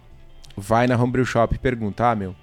Vai 0.57 0.87
na 0.87 0.97
Homebrew 0.97 1.25
Shop 1.25 1.55
e 1.55 1.59
pergunta: 1.59 2.11
Ah, 2.11 2.15
meu, 2.15 2.37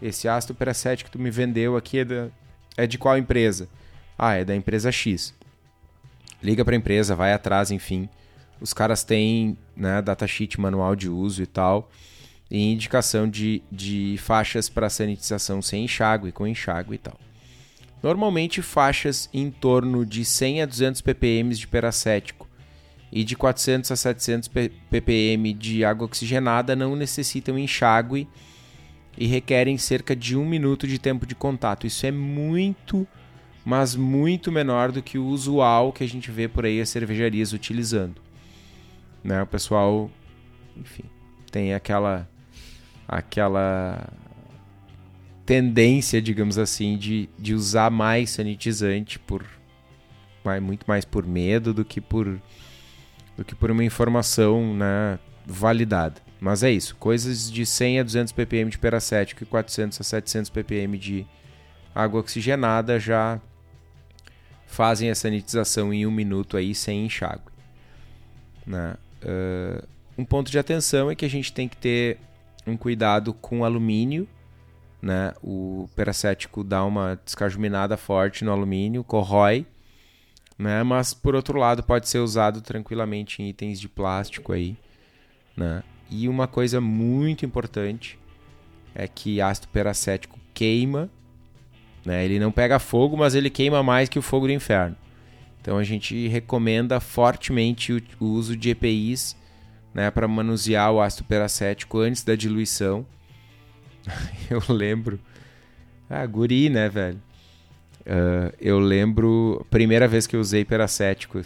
esse 0.00 0.28
ácido 0.28 0.54
peracético 0.54 1.10
que 1.10 1.16
tu 1.16 1.22
me 1.22 1.30
vendeu 1.30 1.76
aqui 1.76 1.98
é, 2.00 2.04
da, 2.04 2.28
é 2.76 2.86
de 2.86 2.98
qual 2.98 3.16
empresa? 3.16 3.68
Ah, 4.18 4.34
é 4.34 4.44
da 4.44 4.54
empresa 4.54 4.90
X. 4.90 5.34
Liga 6.42 6.64
para 6.64 6.74
a 6.74 6.78
empresa, 6.78 7.14
vai 7.14 7.32
atrás, 7.32 7.70
enfim 7.70 8.08
os 8.62 8.72
caras 8.72 9.02
têm 9.02 9.58
né, 9.76 10.00
datasheet 10.00 10.60
manual 10.60 10.94
de 10.94 11.08
uso 11.08 11.42
e 11.42 11.46
tal, 11.46 11.90
indicação 12.58 13.28
de, 13.28 13.62
de 13.70 14.16
faixas 14.18 14.68
para 14.68 14.90
sanitização 14.90 15.62
sem 15.62 15.84
enxágue, 15.84 16.32
com 16.32 16.46
enxágue 16.46 16.94
e 16.94 16.98
tal. 16.98 17.18
Normalmente 18.02 18.60
faixas 18.60 19.28
em 19.32 19.50
torno 19.50 20.04
de 20.04 20.24
100 20.24 20.62
a 20.62 20.66
200 20.66 21.00
ppm 21.00 21.54
de 21.54 21.66
peracético 21.66 22.48
e 23.10 23.22
de 23.22 23.36
400 23.36 23.90
a 23.90 23.96
700 23.96 24.48
ppm 24.48 25.52
de 25.54 25.84
água 25.84 26.06
oxigenada 26.06 26.74
não 26.74 26.96
necessitam 26.96 27.58
enxágue 27.58 28.28
e 29.16 29.26
requerem 29.26 29.78
cerca 29.78 30.16
de 30.16 30.36
um 30.36 30.44
minuto 30.44 30.86
de 30.86 30.98
tempo 30.98 31.26
de 31.26 31.34
contato. 31.34 31.86
Isso 31.86 32.04
é 32.06 32.10
muito, 32.10 33.06
mas 33.64 33.94
muito 33.94 34.50
menor 34.50 34.90
do 34.90 35.02
que 35.02 35.18
o 35.18 35.26
usual 35.26 35.92
que 35.92 36.02
a 36.02 36.08
gente 36.08 36.30
vê 36.30 36.48
por 36.48 36.64
aí 36.64 36.80
as 36.80 36.88
cervejarias 36.88 37.52
utilizando 37.52 38.20
né? 39.22 39.42
O 39.42 39.46
pessoal, 39.46 40.10
enfim, 40.76 41.04
tem 41.50 41.74
aquela 41.74 42.28
aquela 43.06 44.08
tendência, 45.44 46.22
digamos 46.22 46.58
assim, 46.58 46.96
de, 46.96 47.28
de 47.38 47.54
usar 47.54 47.90
mais 47.90 48.30
sanitizante 48.30 49.18
por 49.18 49.44
muito 50.60 50.84
mais 50.88 51.04
por 51.04 51.24
medo 51.24 51.72
do 51.72 51.84
que 51.84 52.00
por 52.00 52.40
do 53.36 53.44
que 53.44 53.54
por 53.54 53.70
uma 53.70 53.84
informação, 53.84 54.74
né, 54.74 55.18
validada. 55.46 56.20
Mas 56.40 56.62
é 56.62 56.70
isso, 56.70 56.96
coisas 56.96 57.50
de 57.50 57.64
100 57.64 58.00
a 58.00 58.02
200 58.02 58.32
ppm 58.32 58.70
de 58.70 58.78
peracético 58.78 59.44
e 59.44 59.46
400 59.46 60.00
a 60.00 60.04
700 60.04 60.50
ppm 60.50 60.98
de 60.98 61.26
água 61.94 62.20
oxigenada 62.20 62.98
já 62.98 63.40
fazem 64.66 65.10
a 65.10 65.14
sanitização 65.14 65.92
em 65.92 66.06
um 66.06 66.10
minuto 66.10 66.56
aí 66.56 66.74
sem 66.74 67.06
enxágue. 67.06 67.42
Né? 68.66 68.96
Uh, 69.22 69.86
um 70.16 70.24
ponto 70.24 70.50
de 70.50 70.58
atenção 70.58 71.10
é 71.10 71.14
que 71.14 71.24
a 71.24 71.30
gente 71.30 71.52
tem 71.52 71.68
que 71.68 71.76
ter 71.76 72.18
um 72.66 72.76
cuidado 72.76 73.32
com 73.34 73.64
alumínio, 73.64 74.28
né? 75.00 75.32
O 75.42 75.88
peracético 75.96 76.62
dá 76.62 76.84
uma 76.84 77.20
descajuminada 77.24 77.96
forte 77.96 78.44
no 78.44 78.52
alumínio, 78.52 79.02
corrói, 79.02 79.66
né? 80.58 80.82
Mas 80.82 81.12
por 81.12 81.34
outro 81.34 81.58
lado 81.58 81.82
pode 81.82 82.08
ser 82.08 82.18
usado 82.18 82.60
tranquilamente 82.60 83.42
em 83.42 83.48
itens 83.48 83.80
de 83.80 83.88
plástico 83.88 84.52
aí, 84.52 84.76
né? 85.56 85.82
E 86.10 86.28
uma 86.28 86.46
coisa 86.46 86.80
muito 86.80 87.44
importante 87.44 88.18
é 88.94 89.08
que 89.08 89.40
ácido 89.40 89.68
peracético 89.68 90.38
queima, 90.54 91.10
né? 92.04 92.24
Ele 92.24 92.38
não 92.38 92.52
pega 92.52 92.78
fogo, 92.78 93.16
mas 93.16 93.34
ele 93.34 93.50
queima 93.50 93.82
mais 93.82 94.08
que 94.08 94.18
o 94.18 94.22
fogo 94.22 94.46
do 94.46 94.52
inferno. 94.52 94.96
Então 95.60 95.78
a 95.78 95.84
gente 95.84 96.28
recomenda 96.28 97.00
fortemente 97.00 97.92
o, 97.92 98.02
o 98.20 98.26
uso 98.26 98.56
de 98.56 98.70
EPIs 98.70 99.36
né, 99.94 100.10
para 100.10 100.26
manusear 100.26 100.92
o 100.92 101.00
ácido 101.00 101.24
peracético 101.24 101.98
antes 101.98 102.24
da 102.24 102.34
diluição. 102.34 103.06
eu 104.50 104.62
lembro. 104.68 105.18
Ah, 106.08 106.24
guri, 106.26 106.68
né, 106.68 106.88
velho? 106.88 107.20
Uh, 108.00 108.52
eu 108.60 108.78
lembro 108.80 109.64
primeira 109.70 110.08
vez 110.08 110.26
que 110.26 110.34
eu 110.34 110.40
usei 110.40 110.64
peracético, 110.64 111.40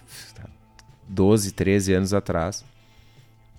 12, 1.07 1.53
13 1.53 1.93
anos 1.93 2.15
atrás, 2.15 2.65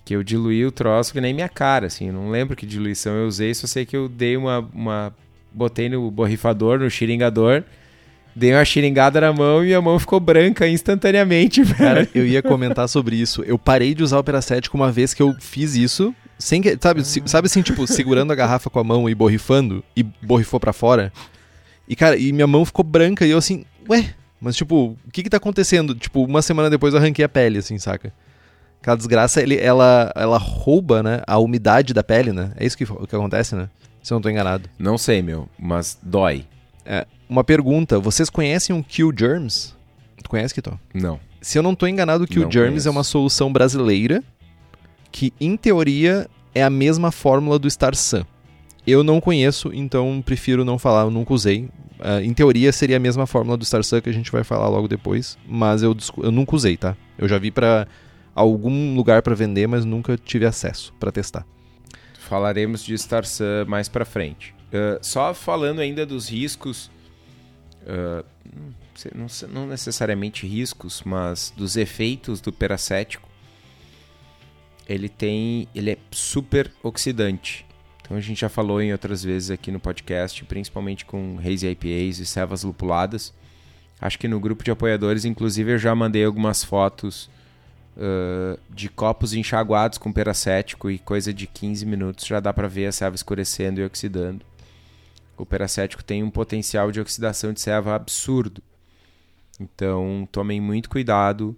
que 0.04 0.16
eu 0.16 0.22
diluí 0.22 0.66
o 0.66 0.72
troço 0.72 1.12
que 1.12 1.20
nem 1.20 1.32
minha 1.32 1.48
cara, 1.48 1.86
assim. 1.86 2.10
Não 2.10 2.30
lembro 2.30 2.56
que 2.56 2.66
diluição 2.66 3.14
eu 3.14 3.28
usei, 3.28 3.54
só 3.54 3.66
sei 3.66 3.86
que 3.86 3.96
eu 3.96 4.08
dei 4.08 4.36
uma. 4.36 4.58
uma 4.74 5.14
botei 5.52 5.88
no 5.88 6.10
borrifador, 6.10 6.78
no 6.78 6.90
xiringador 6.90 7.64
Dei 8.38 8.54
uma 8.54 8.64
xiringada 8.64 9.20
na 9.20 9.32
mão 9.32 9.64
e 9.64 9.74
a 9.74 9.82
mão 9.82 9.98
ficou 9.98 10.20
branca 10.20 10.68
instantaneamente, 10.68 11.60
velho. 11.64 11.76
Cara, 11.76 12.08
eu 12.14 12.24
ia 12.24 12.40
comentar 12.40 12.88
sobre 12.88 13.16
isso. 13.16 13.42
Eu 13.42 13.58
parei 13.58 13.96
de 13.96 14.04
usar 14.04 14.16
o 14.16 14.22
peracético 14.22 14.76
uma 14.76 14.92
vez 14.92 15.12
que 15.12 15.20
eu 15.20 15.34
fiz 15.40 15.74
isso, 15.74 16.14
sem 16.38 16.62
que, 16.62 16.78
sabe, 16.80 17.02
sabe 17.04 17.46
assim, 17.46 17.62
tipo, 17.62 17.84
segurando 17.88 18.32
a 18.32 18.36
garrafa 18.36 18.70
com 18.70 18.78
a 18.78 18.84
mão 18.84 19.10
e 19.10 19.14
borrifando, 19.14 19.82
e 19.96 20.04
borrifou 20.04 20.60
para 20.60 20.72
fora. 20.72 21.12
E, 21.88 21.96
cara, 21.96 22.16
e 22.16 22.32
minha 22.32 22.46
mão 22.46 22.64
ficou 22.64 22.84
branca 22.84 23.26
e 23.26 23.30
eu 23.30 23.38
assim, 23.38 23.64
ué, 23.90 24.14
mas 24.40 24.54
tipo, 24.54 24.96
o 25.04 25.10
que 25.10 25.24
que 25.24 25.30
tá 25.30 25.38
acontecendo? 25.38 25.92
Tipo, 25.96 26.22
uma 26.22 26.40
semana 26.40 26.70
depois 26.70 26.94
eu 26.94 27.00
arranquei 27.00 27.24
a 27.24 27.28
pele, 27.28 27.58
assim, 27.58 27.76
saca? 27.76 28.12
Aquela 28.80 28.96
desgraça, 28.96 29.42
ele, 29.42 29.58
ela, 29.58 30.12
ela 30.14 30.38
rouba, 30.38 31.02
né, 31.02 31.22
a 31.26 31.38
umidade 31.38 31.92
da 31.92 32.04
pele, 32.04 32.30
né? 32.30 32.52
É 32.56 32.64
isso 32.64 32.78
que, 32.78 32.86
que 32.86 33.16
acontece, 33.16 33.56
né? 33.56 33.68
Se 34.00 34.12
eu 34.12 34.14
não 34.14 34.22
tô 34.22 34.30
enganado. 34.30 34.70
Não 34.78 34.96
sei, 34.96 35.22
meu, 35.22 35.48
mas 35.58 35.98
dói. 36.00 36.44
É, 36.90 37.06
uma 37.28 37.44
pergunta: 37.44 37.98
vocês 37.98 38.30
conhecem 38.30 38.74
o 38.74 38.82
Kill 38.82 39.12
Germs? 39.16 39.76
Tu 40.22 40.30
conhece, 40.30 40.54
Kito? 40.54 40.80
Não. 40.94 41.20
Se 41.40 41.58
eu 41.58 41.62
não 41.62 41.74
estou 41.74 41.86
enganado, 41.86 42.24
o 42.24 42.26
Kill 42.26 42.44
não 42.44 42.50
Germs 42.50 42.70
conheço. 42.70 42.88
é 42.88 42.90
uma 42.90 43.04
solução 43.04 43.52
brasileira 43.52 44.24
que, 45.12 45.32
em 45.38 45.54
teoria, 45.56 46.28
é 46.54 46.64
a 46.64 46.70
mesma 46.70 47.12
fórmula 47.12 47.58
do 47.58 47.70
Star 47.70 47.94
Sun. 47.94 48.24
Eu 48.86 49.04
não 49.04 49.20
conheço, 49.20 49.70
então 49.72 50.22
prefiro 50.24 50.64
não 50.64 50.78
falar, 50.78 51.02
eu 51.02 51.10
nunca 51.10 51.34
usei. 51.34 51.68
Uh, 52.00 52.22
em 52.22 52.32
teoria 52.32 52.72
seria 52.72 52.96
a 52.96 53.00
mesma 53.00 53.26
fórmula 53.26 53.56
do 53.56 53.64
Star 53.64 53.84
Sun 53.84 54.00
que 54.00 54.08
a 54.08 54.12
gente 54.12 54.32
vai 54.32 54.42
falar 54.42 54.68
logo 54.68 54.88
depois, 54.88 55.36
mas 55.46 55.82
eu, 55.82 55.94
eu 56.22 56.32
nunca 56.32 56.56
usei, 56.56 56.76
tá? 56.76 56.96
Eu 57.18 57.28
já 57.28 57.38
vi 57.38 57.50
para 57.50 57.86
algum 58.34 58.94
lugar 58.96 59.20
para 59.20 59.34
vender, 59.34 59.66
mas 59.66 59.84
nunca 59.84 60.16
tive 60.16 60.46
acesso 60.46 60.94
para 60.98 61.12
testar. 61.12 61.44
Falaremos 62.18 62.82
de 62.82 62.96
Star 62.96 63.26
Sun 63.26 63.66
mais 63.66 63.88
para 63.88 64.04
frente. 64.04 64.54
Uh, 64.68 64.98
só 65.00 65.32
falando 65.32 65.80
ainda 65.80 66.04
dos 66.04 66.28
riscos, 66.28 66.90
uh, 67.84 68.24
não, 69.14 69.26
não, 69.48 69.66
necessariamente 69.66 70.46
riscos, 70.46 71.02
mas 71.04 71.52
dos 71.56 71.76
efeitos 71.76 72.40
do 72.40 72.52
peracético, 72.52 73.28
ele 74.86 75.08
tem, 75.08 75.68
ele 75.74 75.92
é 75.92 75.98
super 76.10 76.70
oxidante. 76.82 77.64
Então 78.02 78.16
a 78.16 78.20
gente 78.20 78.40
já 78.40 78.48
falou 78.48 78.80
em 78.80 78.92
outras 78.92 79.22
vezes 79.22 79.50
aqui 79.50 79.70
no 79.70 79.80
podcast, 79.80 80.44
principalmente 80.44 81.04
com 81.04 81.38
hazy 81.38 81.68
IPAs 81.68 82.18
e 82.18 82.26
cevas 82.26 82.62
lupuladas. 82.62 83.32
Acho 84.00 84.18
que 84.18 84.28
no 84.28 84.38
grupo 84.38 84.62
de 84.62 84.70
apoiadores, 84.70 85.24
inclusive, 85.24 85.72
eu 85.72 85.78
já 85.78 85.94
mandei 85.94 86.24
algumas 86.24 86.62
fotos 86.62 87.28
uh, 87.96 88.58
de 88.70 88.88
copos 88.88 89.32
enxaguados 89.32 89.98
com 89.98 90.12
peracético 90.12 90.90
e 90.90 90.98
coisa 90.98 91.32
de 91.32 91.46
15 91.46 91.84
minutos 91.84 92.26
já 92.26 92.38
dá 92.38 92.52
para 92.52 92.68
ver 92.68 92.86
a 92.86 92.92
ceva 92.92 93.16
escurecendo 93.16 93.80
e 93.80 93.84
oxidando 93.84 94.44
o 95.38 95.46
peracético 95.46 96.02
tem 96.02 96.22
um 96.22 96.30
potencial 96.30 96.90
de 96.90 97.00
oxidação 97.00 97.52
de 97.52 97.60
serva 97.60 97.94
absurdo. 97.94 98.62
Então, 99.60 100.28
tomem 100.30 100.60
muito 100.60 100.90
cuidado 100.90 101.56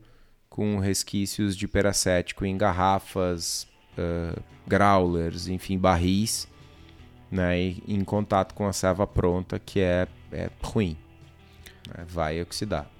com 0.48 0.78
resquícios 0.78 1.56
de 1.56 1.66
peracético 1.66 2.44
em 2.44 2.56
garrafas, 2.56 3.66
uh, 3.96 4.40
growlers, 4.66 5.48
enfim, 5.48 5.78
barris, 5.78 6.48
né, 7.30 7.58
em 7.86 8.04
contato 8.04 8.54
com 8.54 8.66
a 8.66 8.72
serva 8.72 9.06
pronta, 9.06 9.58
que 9.58 9.80
é, 9.80 10.06
é 10.32 10.50
ruim. 10.62 10.96
Né, 11.88 12.04
vai 12.08 12.40
oxidar. 12.40 12.90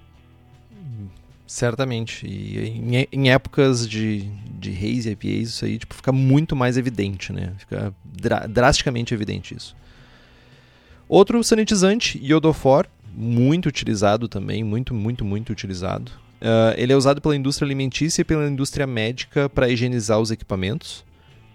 Certamente. 1.51 2.29
E 2.29 2.69
em, 2.69 3.09
em, 3.11 3.31
épocas 3.33 3.89
de, 3.89 4.21
de 4.57 4.71
haze 4.71 5.09
e 5.09 5.13
IPAs, 5.13 5.49
isso 5.49 5.65
aí 5.65 5.79
tipo, 5.79 5.93
fica 5.95 6.13
muito 6.13 6.55
mais 6.55 6.77
evidente, 6.77 7.33
né? 7.33 7.55
Fica 7.59 7.93
dra 8.05 8.47
drasticamente 8.47 9.13
evidente 9.13 9.57
isso. 9.57 9.75
Outro 11.13 11.43
sanitizante, 11.43 12.21
iodofor, 12.23 12.87
muito 13.13 13.67
utilizado 13.67 14.29
também, 14.29 14.63
muito, 14.63 14.95
muito, 14.95 15.25
muito 15.25 15.51
utilizado. 15.51 16.13
Uh, 16.41 16.73
ele 16.77 16.93
é 16.93 16.97
usado 16.97 17.21
pela 17.21 17.35
indústria 17.35 17.67
alimentícia 17.67 18.23
e 18.23 18.25
pela 18.25 18.49
indústria 18.49 18.87
médica 18.87 19.49
para 19.49 19.69
higienizar 19.69 20.21
os 20.21 20.31
equipamentos. 20.31 21.05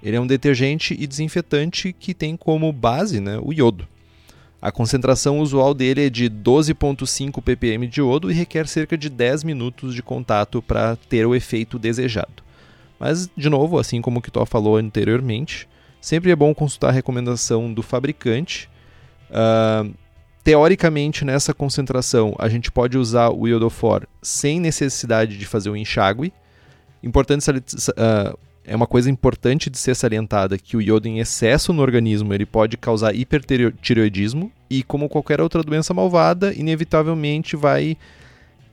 Ele 0.04 0.18
é 0.18 0.20
um 0.20 0.28
detergente 0.28 0.94
e 1.00 1.08
desinfetante 1.08 1.96
que 1.98 2.14
tem 2.14 2.36
como 2.36 2.70
base 2.74 3.22
né, 3.22 3.40
o 3.42 3.54
iodo. 3.54 3.88
A 4.62 4.74
concentração 4.74 5.40
usual 5.40 5.74
dele 5.74 6.08
é 6.08 6.10
de 6.10 6.30
12,5 6.30 7.42
ppm 7.42 7.88
de 7.88 8.02
iodo 8.02 8.30
e 8.30 8.34
requer 8.34 8.68
cerca 8.68 8.98
de 8.98 9.10
10 9.10 9.46
minutos 9.46 9.96
de 9.96 10.04
contato 10.04 10.62
para 10.62 10.98
ter 10.98 11.26
o 11.26 11.34
efeito 11.34 11.80
desejado. 11.80 12.44
Mas, 13.00 13.30
de 13.38 13.50
novo, 13.50 13.80
assim 13.80 14.02
como 14.02 14.20
o 14.20 14.22
Kitó 14.22 14.46
falou 14.46 14.76
anteriormente, 14.76 15.66
sempre 16.02 16.30
é 16.30 16.36
bom 16.36 16.54
consultar 16.54 16.90
a 16.90 16.92
recomendação 16.94 17.74
do 17.74 17.82
fabricante. 17.82 18.70
Uh, 19.30 19.94
teoricamente, 20.44 21.26
nessa 21.26 21.54
concentração, 21.54 22.36
a 22.38 22.48
gente 22.48 22.72
pode 22.72 22.98
usar 22.98 23.30
o 23.30 23.48
iodofor 23.48 24.08
sem 24.22 24.60
necessidade 24.60 25.38
de 25.38 25.46
fazer 25.46 25.70
o 25.70 25.76
enxágue. 25.76 26.32
Importante 27.04 27.50
uh, 27.50 28.40
é 28.64 28.76
uma 28.76 28.88
coisa 28.88 29.10
importante 29.10 29.70
de 29.70 29.78
ser 29.78 29.96
salientada 29.96 30.58
que 30.58 30.76
o 30.76 30.82
iodo 30.82 31.08
em 31.08 31.20
excesso 31.20 31.72
no 31.72 31.82
organismo 31.82 32.34
ele 32.34 32.46
pode 32.46 32.78
causar 32.78 33.16
hipertireoidismo 33.16 34.52
e 34.70 34.84
como 34.84 35.08
qualquer 35.08 35.40
outra 35.40 35.62
doença 35.62 35.94
malvada, 35.94 36.54
inevitavelmente 36.54 37.56
vai 37.56 37.96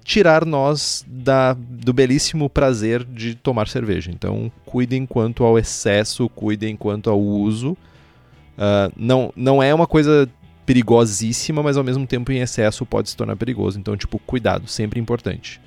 tirar 0.05 0.45
nós 0.45 1.05
da, 1.07 1.55
do 1.55 1.93
belíssimo 1.93 2.51
prazer 2.51 3.05
de 3.05 3.35
tomar 3.35 3.69
cerveja. 3.69 4.11
Então, 4.11 4.51
cuidem 4.65 5.07
quanto 5.07 5.45
ao 5.45 5.59
excesso, 5.59 6.29
cuidem 6.31 6.77
quanto 6.77 7.09
ao 7.09 7.21
uso. 7.21 7.73
Uh, 7.73 8.93
não, 8.97 9.33
não 9.37 9.63
é 9.63 9.73
uma 9.73 9.87
coisa 9.87 10.29
perigosíssima, 10.65 11.63
mas 11.63 11.77
ao 11.77 11.85
mesmo 11.85 12.07
tempo 12.07 12.31
em 12.33 12.41
excesso 12.41 12.87
pode 12.87 13.11
se 13.11 13.17
tornar 13.17 13.37
perigoso. 13.37 13.79
Então, 13.79 13.97
tipo, 13.97 14.19
cuidado, 14.19 14.69
sempre 14.69 15.01
importante. 15.01 15.61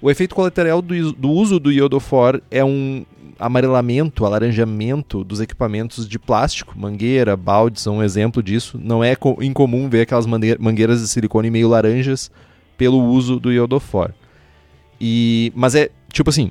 O 0.00 0.10
efeito 0.10 0.34
colateral 0.34 0.82
do, 0.82 1.12
do 1.12 1.30
uso 1.30 1.60
do 1.60 1.70
iodofor 1.70 2.40
é 2.50 2.64
um 2.64 3.04
amarelamento, 3.38 4.24
alaranjamento 4.24 5.22
dos 5.22 5.40
equipamentos 5.40 6.08
de 6.08 6.18
plástico, 6.18 6.76
mangueira, 6.76 7.36
baldes 7.36 7.82
são 7.82 7.98
um 7.98 8.02
exemplo 8.02 8.42
disso. 8.42 8.80
Não 8.82 9.04
é 9.04 9.16
incomum 9.40 9.88
ver 9.88 10.00
aquelas 10.00 10.26
mangueiras 10.26 11.00
de 11.00 11.08
silicone 11.08 11.50
meio 11.50 11.68
laranjas 11.68 12.30
pelo 12.76 13.04
uso 13.04 13.38
do 13.38 13.52
iodofor. 13.52 14.12
E, 15.00 15.52
mas 15.54 15.74
é 15.74 15.90
tipo 16.12 16.30
assim, 16.30 16.50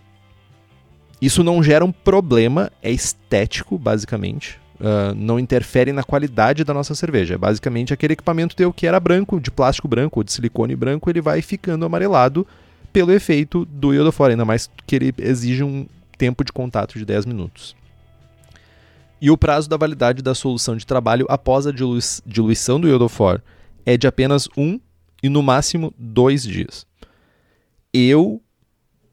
isso 1.21 1.43
não 1.43 1.61
gera 1.61 1.83
um 1.83 1.91
problema, 1.91 2.71
é 2.81 2.89
estético, 2.89 3.77
basicamente. 3.77 4.60
Uh, 4.81 5.13
não 5.15 5.39
interfere 5.39 5.93
na 5.93 6.03
qualidade 6.03 6.63
da 6.63 6.73
nossa 6.73 6.95
cerveja. 6.95 7.35
É 7.35 7.37
basicamente 7.37 7.93
aquele 7.93 8.13
equipamento 8.13 8.55
teu 8.55 8.73
que 8.73 8.87
era 8.87 8.99
branco, 8.99 9.39
de 9.39 9.51
plástico 9.51 9.87
branco 9.87 10.19
ou 10.19 10.23
de 10.23 10.31
silicone 10.31 10.75
branco, 10.75 11.07
ele 11.07 11.21
vai 11.21 11.39
ficando 11.43 11.85
amarelado 11.85 12.47
pelo 12.91 13.11
efeito 13.11 13.63
do 13.65 13.93
iodofor, 13.93 14.31
ainda 14.31 14.43
mais 14.43 14.69
que 14.87 14.95
ele 14.95 15.13
exige 15.19 15.63
um 15.63 15.85
tempo 16.17 16.43
de 16.43 16.51
contato 16.51 16.97
de 16.97 17.05
10 17.05 17.27
minutos. 17.27 17.75
E 19.21 19.29
o 19.29 19.37
prazo 19.37 19.69
da 19.69 19.77
validade 19.77 20.23
da 20.23 20.33
solução 20.33 20.75
de 20.75 20.85
trabalho 20.85 21.27
após 21.29 21.67
a 21.67 21.71
diluição 22.25 22.79
do 22.79 22.87
iodofor 22.87 23.39
é 23.85 23.95
de 23.95 24.07
apenas 24.07 24.49
um 24.57 24.79
e 25.21 25.29
no 25.29 25.43
máximo 25.43 25.93
dois 25.95 26.41
dias. 26.41 26.87
Eu 27.93 28.41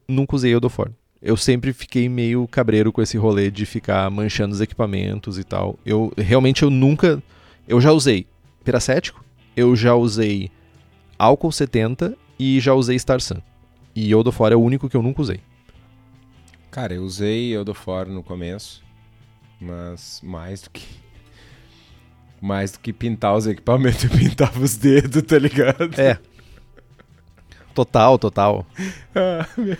nunca 0.07 0.35
usei 0.35 0.53
Eudofor. 0.53 0.89
Eu 1.21 1.35
sempre 1.35 1.73
fiquei 1.73 2.07
meio 2.07 2.47
cabreiro 2.47 2.91
com 2.93 3.01
esse 3.01 3.17
rolê 3.17 3.51
de 3.51 3.65
ficar 3.65 4.09
manchando 4.09 4.53
os 4.53 4.61
equipamentos 4.61 5.37
e 5.37 5.43
tal. 5.43 5.77
Eu 5.85 6.13
realmente 6.17 6.63
eu 6.63 6.69
nunca. 6.69 7.21
Eu 7.67 7.81
já 7.81 7.91
usei 7.91 8.25
peracético, 8.63 9.23
eu 9.55 9.75
já 9.75 9.93
usei 9.95 10.49
álcool 11.17 11.51
70 11.51 12.17
e 12.37 12.59
já 12.59 12.73
usei 12.73 12.95
Starsan. 12.95 13.41
E 13.93 14.09
Eudofor 14.09 14.51
é 14.51 14.55
o 14.55 14.61
único 14.61 14.89
que 14.89 14.95
eu 14.95 15.03
nunca 15.03 15.21
usei. 15.21 15.41
Cara, 16.71 16.93
eu 16.93 17.03
usei 17.03 17.55
Eudofor 17.55 18.07
no 18.07 18.23
começo, 18.23 18.81
mas 19.59 20.21
mais 20.23 20.61
do 20.61 20.69
que 20.69 20.85
mais 22.41 22.71
do 22.71 22.79
que 22.79 22.93
pintar 22.93 23.35
os 23.35 23.45
equipamentos, 23.45 24.03
eu 24.05 24.09
pintava 24.09 24.59
os 24.59 24.77
dedos, 24.77 25.21
tá 25.23 25.37
ligado? 25.37 25.99
É. 25.99 26.17
Total, 27.73 28.17
total. 28.17 28.65
ah, 29.13 29.45
meu... 29.57 29.77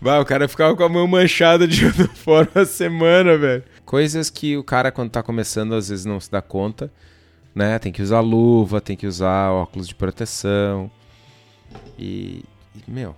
Bah, 0.00 0.18
o 0.18 0.24
cara 0.24 0.48
ficava 0.48 0.74
com 0.74 0.82
a 0.82 0.88
mão 0.88 1.06
manchada 1.06 1.68
de 1.68 1.84
uniforme 1.86 2.50
a 2.54 2.64
semana, 2.64 3.36
velho. 3.36 3.62
Coisas 3.84 4.30
que 4.30 4.56
o 4.56 4.64
cara, 4.64 4.90
quando 4.90 5.10
tá 5.10 5.22
começando, 5.22 5.74
às 5.74 5.90
vezes 5.90 6.04
não 6.06 6.18
se 6.18 6.30
dá 6.30 6.40
conta, 6.40 6.90
né? 7.54 7.78
Tem 7.78 7.92
que 7.92 8.02
usar 8.02 8.20
luva, 8.20 8.80
tem 8.80 8.96
que 8.96 9.06
usar 9.06 9.50
óculos 9.50 9.86
de 9.86 9.94
proteção. 9.94 10.90
E, 11.98 12.44
e 12.74 12.90
meu, 12.90 13.14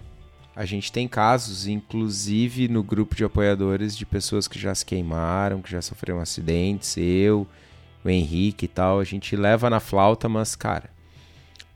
a 0.56 0.64
gente 0.64 0.90
tem 0.90 1.06
casos, 1.06 1.68
inclusive 1.68 2.68
no 2.68 2.82
grupo 2.82 3.14
de 3.14 3.24
apoiadores, 3.24 3.96
de 3.96 4.04
pessoas 4.04 4.48
que 4.48 4.58
já 4.58 4.74
se 4.74 4.84
queimaram, 4.84 5.62
que 5.62 5.70
já 5.70 5.80
sofreram 5.80 6.20
acidentes, 6.20 6.96
eu, 6.96 7.46
o 8.04 8.10
Henrique 8.10 8.64
e 8.64 8.68
tal. 8.68 8.98
A 8.98 9.04
gente 9.04 9.36
leva 9.36 9.70
na 9.70 9.78
flauta, 9.78 10.28
mas, 10.28 10.56
cara, 10.56 10.90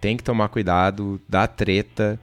tem 0.01 0.16
que 0.16 0.24
tomar 0.24 0.49
cuidado, 0.49 1.20
dá 1.28 1.47
treta, 1.47 2.20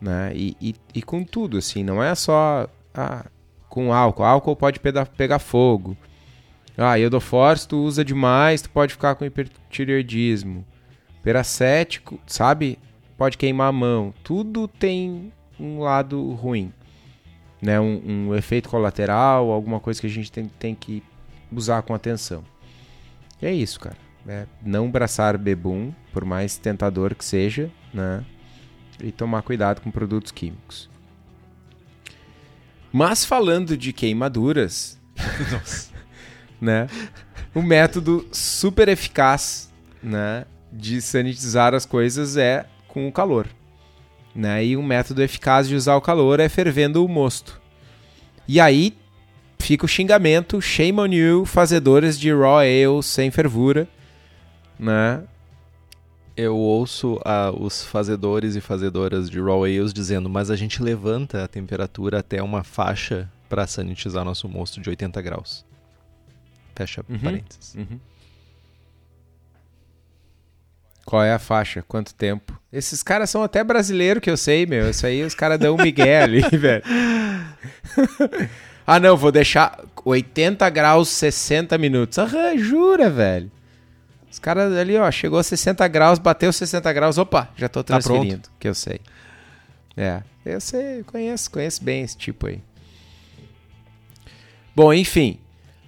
né? 0.00 0.32
E, 0.34 0.56
e, 0.60 0.74
e 0.94 1.02
com 1.02 1.24
tudo, 1.24 1.58
assim, 1.58 1.82
não 1.82 2.02
é 2.02 2.14
só 2.14 2.68
ah, 2.94 3.26
com 3.68 3.92
álcool. 3.92 4.22
Álcool 4.22 4.56
pode 4.56 4.78
pegar, 4.80 5.38
fogo. 5.38 5.96
Ah, 6.76 6.96
iodoforce 6.96 7.66
tu 7.66 7.78
usa 7.78 8.04
demais, 8.04 8.62
tu 8.62 8.70
pode 8.70 8.92
ficar 8.92 9.14
com 9.14 9.24
hipertireoidismo. 9.24 10.64
Peracético, 11.22 12.20
sabe? 12.26 12.78
Pode 13.16 13.38
queimar 13.38 13.68
a 13.68 13.72
mão. 13.72 14.12
Tudo 14.22 14.68
tem 14.68 15.32
um 15.58 15.80
lado 15.80 16.32
ruim, 16.32 16.72
né? 17.62 17.80
Um, 17.80 18.28
um, 18.28 18.34
efeito 18.34 18.68
colateral, 18.68 19.50
alguma 19.50 19.80
coisa 19.80 20.00
que 20.00 20.06
a 20.06 20.10
gente 20.10 20.30
tem, 20.30 20.46
tem 20.46 20.74
que 20.74 21.02
usar 21.50 21.82
com 21.82 21.94
atenção. 21.94 22.44
E 23.40 23.46
é 23.46 23.52
isso, 23.52 23.80
cara. 23.80 23.96
É 24.26 24.46
não 24.64 24.90
braçar 24.90 25.36
bebum, 25.36 25.92
por 26.12 26.24
mais 26.24 26.56
tentador 26.56 27.14
que 27.14 27.24
seja, 27.24 27.70
né? 27.92 28.24
E 29.00 29.10
tomar 29.10 29.42
cuidado 29.42 29.80
com 29.80 29.90
produtos 29.90 30.30
químicos. 30.30 30.88
Mas 32.92 33.24
falando 33.24 33.76
de 33.76 33.92
queimaduras, 33.92 34.98
né? 36.60 36.88
O 37.54 37.62
método 37.62 38.26
super 38.32 38.88
eficaz, 38.88 39.72
né, 40.02 40.44
de 40.72 41.00
sanitizar 41.00 41.74
as 41.74 41.86
coisas 41.86 42.36
é 42.36 42.66
com 42.88 43.06
o 43.06 43.12
calor. 43.12 43.46
Né? 44.34 44.66
E 44.66 44.76
um 44.76 44.82
método 44.82 45.22
eficaz 45.22 45.68
de 45.68 45.76
usar 45.76 45.94
o 45.94 46.00
calor 46.00 46.40
é 46.40 46.48
fervendo 46.48 47.04
o 47.04 47.08
mosto. 47.08 47.60
E 48.46 48.60
aí 48.60 48.96
fica 49.58 49.84
o 49.84 49.88
xingamento, 49.88 50.60
shame 50.60 51.00
on 51.00 51.06
you, 51.06 51.44
fazedores 51.46 52.18
de 52.18 52.32
raw 52.32 52.58
ale 52.58 53.02
sem 53.02 53.30
fervura, 53.30 53.88
né? 54.78 55.22
Eu 56.36 56.56
ouço 56.56 57.14
uh, 57.14 57.62
os 57.62 57.84
fazedores 57.84 58.56
e 58.56 58.60
fazedoras 58.60 59.30
de 59.30 59.40
raw 59.40 59.62
ales 59.62 59.92
dizendo, 59.92 60.28
mas 60.28 60.50
a 60.50 60.56
gente 60.56 60.82
levanta 60.82 61.44
a 61.44 61.48
temperatura 61.48 62.18
até 62.18 62.42
uma 62.42 62.64
faixa 62.64 63.30
para 63.48 63.66
sanitizar 63.68 64.24
nosso 64.24 64.48
mosto 64.48 64.80
de 64.80 64.90
80 64.90 65.22
graus. 65.22 65.64
Fecha 66.74 67.04
uhum. 67.08 67.18
parênteses. 67.20 67.74
Uhum. 67.76 68.00
Qual 71.04 71.22
é 71.22 71.32
a 71.32 71.38
faixa? 71.38 71.84
Quanto 71.86 72.14
tempo? 72.14 72.58
Esses 72.72 73.02
caras 73.02 73.30
são 73.30 73.42
até 73.42 73.62
brasileiros 73.62 74.20
que 74.20 74.30
eu 74.30 74.36
sei, 74.36 74.66
meu. 74.66 74.90
Isso 74.90 75.06
aí 75.06 75.22
os 75.22 75.34
caras 75.34 75.60
dão 75.60 75.76
um 75.76 75.82
migué 75.82 76.22
ali, 76.22 76.40
velho. 76.56 76.82
ah, 78.84 78.98
não, 78.98 79.16
vou 79.16 79.30
deixar 79.30 79.84
80 80.04 80.68
graus 80.70 81.10
60 81.10 81.78
minutos. 81.78 82.18
Ah, 82.18 82.56
jura, 82.56 83.08
velho. 83.08 83.52
Os 84.44 84.46
caras 84.46 84.76
ali, 84.76 84.94
ó, 84.98 85.10
chegou 85.10 85.38
a 85.38 85.42
60 85.42 85.88
graus, 85.88 86.18
bateu 86.18 86.52
60 86.52 86.92
graus, 86.92 87.16
opa, 87.16 87.48
já 87.56 87.66
tô 87.66 87.82
tá 87.82 87.94
transferindo, 87.94 88.42
tá 88.42 88.50
que 88.60 88.68
eu 88.68 88.74
sei. 88.74 89.00
É, 89.96 90.22
eu 90.44 90.60
sei, 90.60 91.02
conheço, 91.02 91.50
conheço 91.50 91.82
bem 91.82 92.02
esse 92.02 92.14
tipo 92.14 92.48
aí. 92.48 92.60
Bom, 94.76 94.92
enfim, 94.92 95.38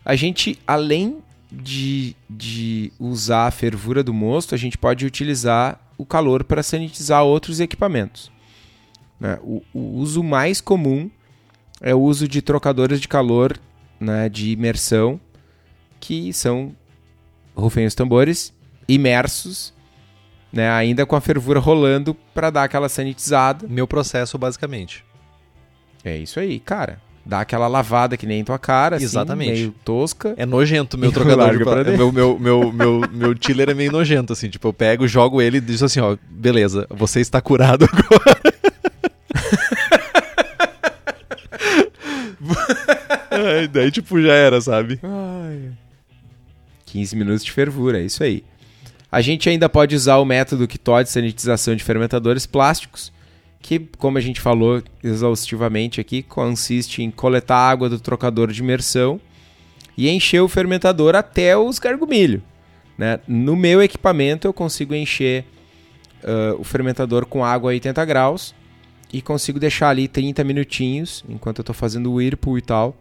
a 0.02 0.16
gente, 0.16 0.58
além 0.66 1.18
de, 1.52 2.16
de 2.30 2.90
usar 2.98 3.46
a 3.46 3.50
fervura 3.50 4.02
do 4.02 4.14
mosto, 4.14 4.54
a 4.54 4.58
gente 4.58 4.78
pode 4.78 5.04
utilizar 5.04 5.78
o 5.98 6.06
calor 6.06 6.42
para 6.42 6.62
sanitizar 6.62 7.24
outros 7.24 7.60
equipamentos. 7.60 8.32
Né? 9.20 9.38
O, 9.42 9.62
o, 9.74 9.98
uso 9.98 10.22
mais 10.22 10.62
comum 10.62 11.10
é 11.82 11.94
o 11.94 12.00
uso 12.00 12.26
de 12.26 12.40
trocadores 12.40 13.02
de 13.02 13.06
calor 13.06 13.60
né, 14.00 14.30
de 14.30 14.52
imersão, 14.52 15.20
que 16.00 16.32
são, 16.32 16.74
rufem 17.56 17.86
os 17.86 17.94
tambores, 17.94 18.52
imersos, 18.88 19.72
né, 20.52 20.70
ainda 20.70 21.04
com 21.06 21.16
a 21.16 21.20
fervura 21.20 21.58
rolando 21.58 22.14
para 22.34 22.50
dar 22.50 22.64
aquela 22.64 22.88
sanitizada. 22.88 23.66
Meu 23.68 23.86
processo, 23.86 24.36
basicamente. 24.38 25.04
É 26.04 26.16
isso 26.16 26.38
aí, 26.38 26.60
cara. 26.60 27.00
dá 27.24 27.40
aquela 27.40 27.66
lavada 27.66 28.16
que 28.16 28.24
nem 28.26 28.44
tua 28.44 28.58
cara, 28.58 28.96
Exatamente. 29.02 29.50
assim, 29.50 29.60
meio 29.62 29.74
tosca. 29.84 30.34
É 30.36 30.46
nojento 30.46 30.96
meu 30.96 31.10
trocador 31.12 31.58
de 31.58 31.64
placa. 31.64 31.90
Meu, 31.96 32.12
meu, 32.12 32.38
meu, 32.38 32.72
meu, 32.72 33.00
meu 33.12 33.34
tiller 33.34 33.68
é 33.70 33.74
meio 33.74 33.90
nojento, 33.90 34.32
assim. 34.32 34.48
Tipo, 34.48 34.68
eu 34.68 34.72
pego, 34.72 35.08
jogo 35.08 35.42
ele 35.42 35.56
e 35.58 35.60
diz 35.60 35.82
assim, 35.82 35.98
ó, 35.98 36.16
beleza, 36.30 36.86
você 36.90 37.20
está 37.20 37.40
curado 37.40 37.84
agora. 37.90 38.54
Ai, 43.30 43.68
daí, 43.68 43.90
tipo, 43.90 44.20
já 44.22 44.32
era, 44.32 44.60
sabe? 44.60 45.00
Ai. 45.02 45.70
15 46.96 47.14
minutos 47.14 47.44
de 47.44 47.52
fervura, 47.52 48.00
é 48.00 48.06
isso 48.06 48.24
aí. 48.24 48.42
A 49.12 49.20
gente 49.20 49.50
ainda 49.50 49.68
pode 49.68 49.94
usar 49.94 50.16
o 50.16 50.24
método 50.24 50.66
Kitó 50.66 51.02
de 51.02 51.10
sanitização 51.10 51.76
de 51.76 51.84
fermentadores 51.84 52.46
plásticos, 52.46 53.12
que, 53.60 53.78
como 53.98 54.16
a 54.16 54.20
gente 54.20 54.40
falou 54.40 54.82
exaustivamente 55.04 56.00
aqui, 56.00 56.22
consiste 56.22 57.02
em 57.02 57.10
coletar 57.10 57.58
água 57.58 57.90
do 57.90 58.00
trocador 58.00 58.50
de 58.50 58.62
imersão 58.62 59.20
e 59.94 60.08
encher 60.08 60.40
o 60.40 60.48
fermentador 60.48 61.14
até 61.14 61.54
os 61.54 61.78
gargumilho. 61.78 62.42
Né? 62.96 63.20
No 63.28 63.54
meu 63.54 63.82
equipamento 63.82 64.48
eu 64.48 64.54
consigo 64.54 64.94
encher 64.94 65.44
uh, 66.24 66.58
o 66.58 66.64
fermentador 66.64 67.26
com 67.26 67.44
água 67.44 67.70
a 67.70 67.74
80 67.74 68.04
graus 68.06 68.54
e 69.12 69.20
consigo 69.20 69.60
deixar 69.60 69.90
ali 69.90 70.08
30 70.08 70.42
minutinhos 70.44 71.22
enquanto 71.28 71.58
eu 71.58 71.62
estou 71.62 71.74
fazendo 71.74 72.10
o 72.10 72.14
whirlpool 72.14 72.56
e 72.56 72.62
tal. 72.62 72.96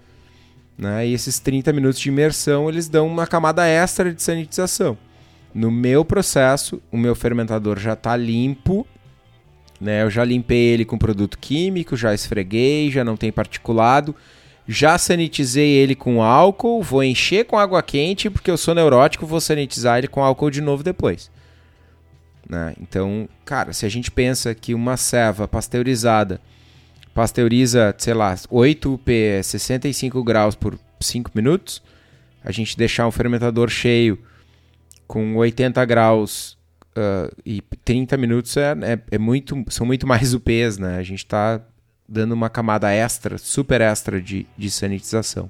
Né? 0.78 1.08
E 1.08 1.14
esses 1.14 1.40
30 1.40 1.72
minutos 1.72 2.00
de 2.00 2.10
imersão 2.10 2.70
eles 2.70 2.88
dão 2.88 3.08
uma 3.08 3.26
camada 3.26 3.66
extra 3.68 4.14
de 4.14 4.22
sanitização. 4.22 4.98
No 5.54 5.72
meu 5.72 6.04
processo, 6.04 6.82
o 6.92 6.98
meu 6.98 7.16
fermentador 7.16 7.80
já 7.80 7.94
está 7.94 8.16
limpo, 8.18 8.86
né? 9.80 10.04
Eu 10.04 10.10
já 10.10 10.24
limpei 10.24 10.58
ele 10.58 10.86
com 10.86 10.98
produto 10.98 11.38
químico, 11.38 11.96
já 11.96 12.14
esfreguei, 12.14 12.92
já 12.92 13.04
não 13.04 13.16
tem 13.16 13.32
particulado, 13.32 14.14
já 14.68 14.98
sanitizei 14.98 15.70
ele 15.70 15.96
com 15.96 16.22
álcool, 16.22 16.82
vou 16.82 17.04
encher 17.04 17.46
com 17.46 17.58
água 17.58 17.82
quente 17.82 18.30
porque 18.30 18.52
eu 18.52 18.58
sou 18.58 18.76
neurótico, 18.76 19.26
vou 19.26 19.40
sanitizar 19.40 19.98
ele 19.98 20.08
com 20.08 20.24
álcool 20.24 20.50
de 20.50 20.60
novo 20.60 20.84
depois. 20.84 21.32
Né? 22.48 22.74
Então, 22.82 23.28
cara, 23.44 23.74
se 23.74 23.86
a 23.86 23.90
gente 23.90 24.12
pensa 24.12 24.54
que 24.54 24.74
uma 24.74 24.98
ceva 24.98 25.48
pasteurizada 25.48 26.42
pasteuriza, 27.16 27.96
sei 27.98 28.14
lá, 28.14 28.36
8 28.50 29.00
P, 29.06 29.42
65 29.42 30.22
graus 30.22 30.54
por 30.54 30.78
5 31.00 31.32
minutos, 31.34 31.82
a 32.44 32.52
gente 32.52 32.78
deixar 32.78 33.08
um 33.08 33.12
fermentador 33.12 33.70
cheio 33.70 34.20
com 35.08 35.38
80 35.38 35.84
graus 35.86 36.58
uh, 36.92 37.34
e 37.46 37.62
30 37.86 38.18
minutos 38.18 38.58
é, 38.58 38.76
é, 38.82 39.00
é, 39.12 39.18
muito, 39.18 39.64
são 39.70 39.86
muito 39.86 40.06
mais 40.06 40.34
UPs, 40.34 40.78
né? 40.78 40.98
A 40.98 41.04
gente 41.04 41.20
está 41.20 41.62
dando 42.08 42.34
uma 42.34 42.50
camada 42.50 42.92
extra, 42.92 43.38
super 43.38 43.80
extra 43.80 44.22
de, 44.22 44.46
de 44.58 44.70
sanitização. 44.70 45.50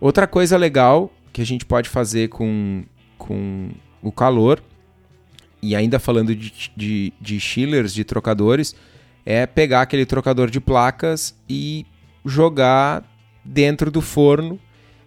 Outra 0.00 0.26
coisa 0.26 0.56
legal 0.56 1.12
que 1.30 1.42
a 1.42 1.46
gente 1.46 1.66
pode 1.66 1.90
fazer 1.90 2.28
com, 2.28 2.84
com 3.18 3.70
o 4.00 4.10
calor, 4.10 4.62
e 5.62 5.76
ainda 5.76 5.98
falando 5.98 6.34
de, 6.34 6.72
de, 6.74 7.12
de 7.20 7.38
chillers, 7.38 7.92
de 7.92 8.02
trocadores, 8.02 8.74
é 9.24 9.46
pegar 9.46 9.82
aquele 9.82 10.06
trocador 10.06 10.50
de 10.50 10.60
placas 10.60 11.34
e 11.48 11.86
jogar 12.24 13.04
dentro 13.44 13.90
do 13.90 14.00
forno 14.00 14.58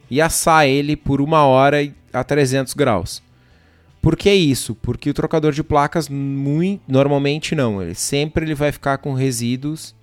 e 0.09 0.22
assar 0.22 0.68
ele 0.68 0.95
por 0.95 1.22
uma 1.22 1.45
hora 1.45 1.78
a 2.11 2.24
300 2.24 2.74
graus. 2.74 3.22
Por 4.01 4.18
que 4.18 4.32
isso? 4.32 4.76
Porque 4.76 5.09
o 5.09 5.14
trocador 5.14 5.53
de 5.53 5.64
placas 5.64 6.09
muito, 6.09 6.84
normalmente 6.88 7.55
não, 7.55 7.82
ele 7.82 7.95
sempre 7.95 8.45
ele 8.45 8.53
vai 8.53 8.72
ficar 8.72 8.97
com 8.97 9.14
resíduos, 9.14 9.95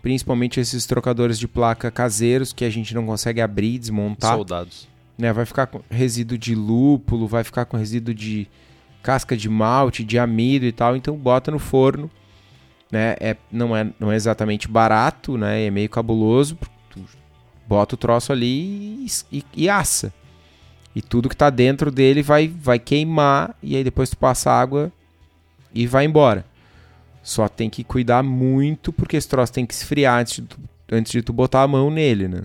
principalmente 0.00 0.58
esses 0.58 0.86
trocadores 0.86 1.38
de 1.38 1.46
placa 1.46 1.90
caseiros 1.90 2.52
que 2.54 2.64
a 2.64 2.70
gente 2.70 2.94
não 2.94 3.04
consegue 3.04 3.40
abrir, 3.42 3.78
desmontar. 3.78 4.34
Soldados. 4.34 4.88
Né, 5.16 5.32
vai 5.32 5.44
ficar 5.44 5.66
com 5.66 5.80
resíduo 5.88 6.36
de 6.36 6.54
lúpulo, 6.54 7.28
vai 7.28 7.44
ficar 7.44 7.66
com 7.66 7.76
resíduo 7.76 8.12
de 8.12 8.48
casca 9.02 9.36
de 9.36 9.48
malte, 9.48 10.02
de 10.02 10.18
amido 10.18 10.64
e 10.64 10.72
tal, 10.72 10.96
então 10.96 11.14
bota 11.14 11.50
no 11.50 11.58
forno, 11.58 12.10
né? 12.90 13.16
É, 13.20 13.36
não, 13.50 13.76
é, 13.76 13.86
não 13.98 14.12
é 14.12 14.16
exatamente 14.16 14.68
barato, 14.68 15.36
né? 15.36 15.66
É 15.66 15.70
meio 15.70 15.88
cabuloso. 15.88 16.58
Bota 17.66 17.94
o 17.94 17.98
troço 17.98 18.32
ali 18.32 19.06
e, 19.06 19.38
e, 19.38 19.44
e 19.56 19.68
assa. 19.68 20.12
E 20.94 21.02
tudo 21.02 21.28
que 21.28 21.34
está 21.34 21.50
dentro 21.50 21.90
dele 21.90 22.22
vai, 22.22 22.46
vai 22.46 22.78
queimar 22.78 23.56
e 23.62 23.74
aí 23.74 23.82
depois 23.82 24.10
tu 24.10 24.16
passa 24.16 24.50
água 24.50 24.92
e 25.74 25.86
vai 25.86 26.04
embora. 26.04 26.44
Só 27.22 27.48
tem 27.48 27.68
que 27.68 27.82
cuidar 27.82 28.22
muito 28.22 28.92
porque 28.92 29.16
esse 29.16 29.28
troço 29.28 29.52
tem 29.52 29.66
que 29.66 29.74
esfriar 29.74 30.20
antes 30.20 30.34
de 30.34 30.42
tu, 30.42 30.60
antes 30.92 31.10
de 31.10 31.22
tu 31.22 31.32
botar 31.32 31.62
a 31.62 31.68
mão 31.68 31.90
nele, 31.90 32.28
né? 32.28 32.42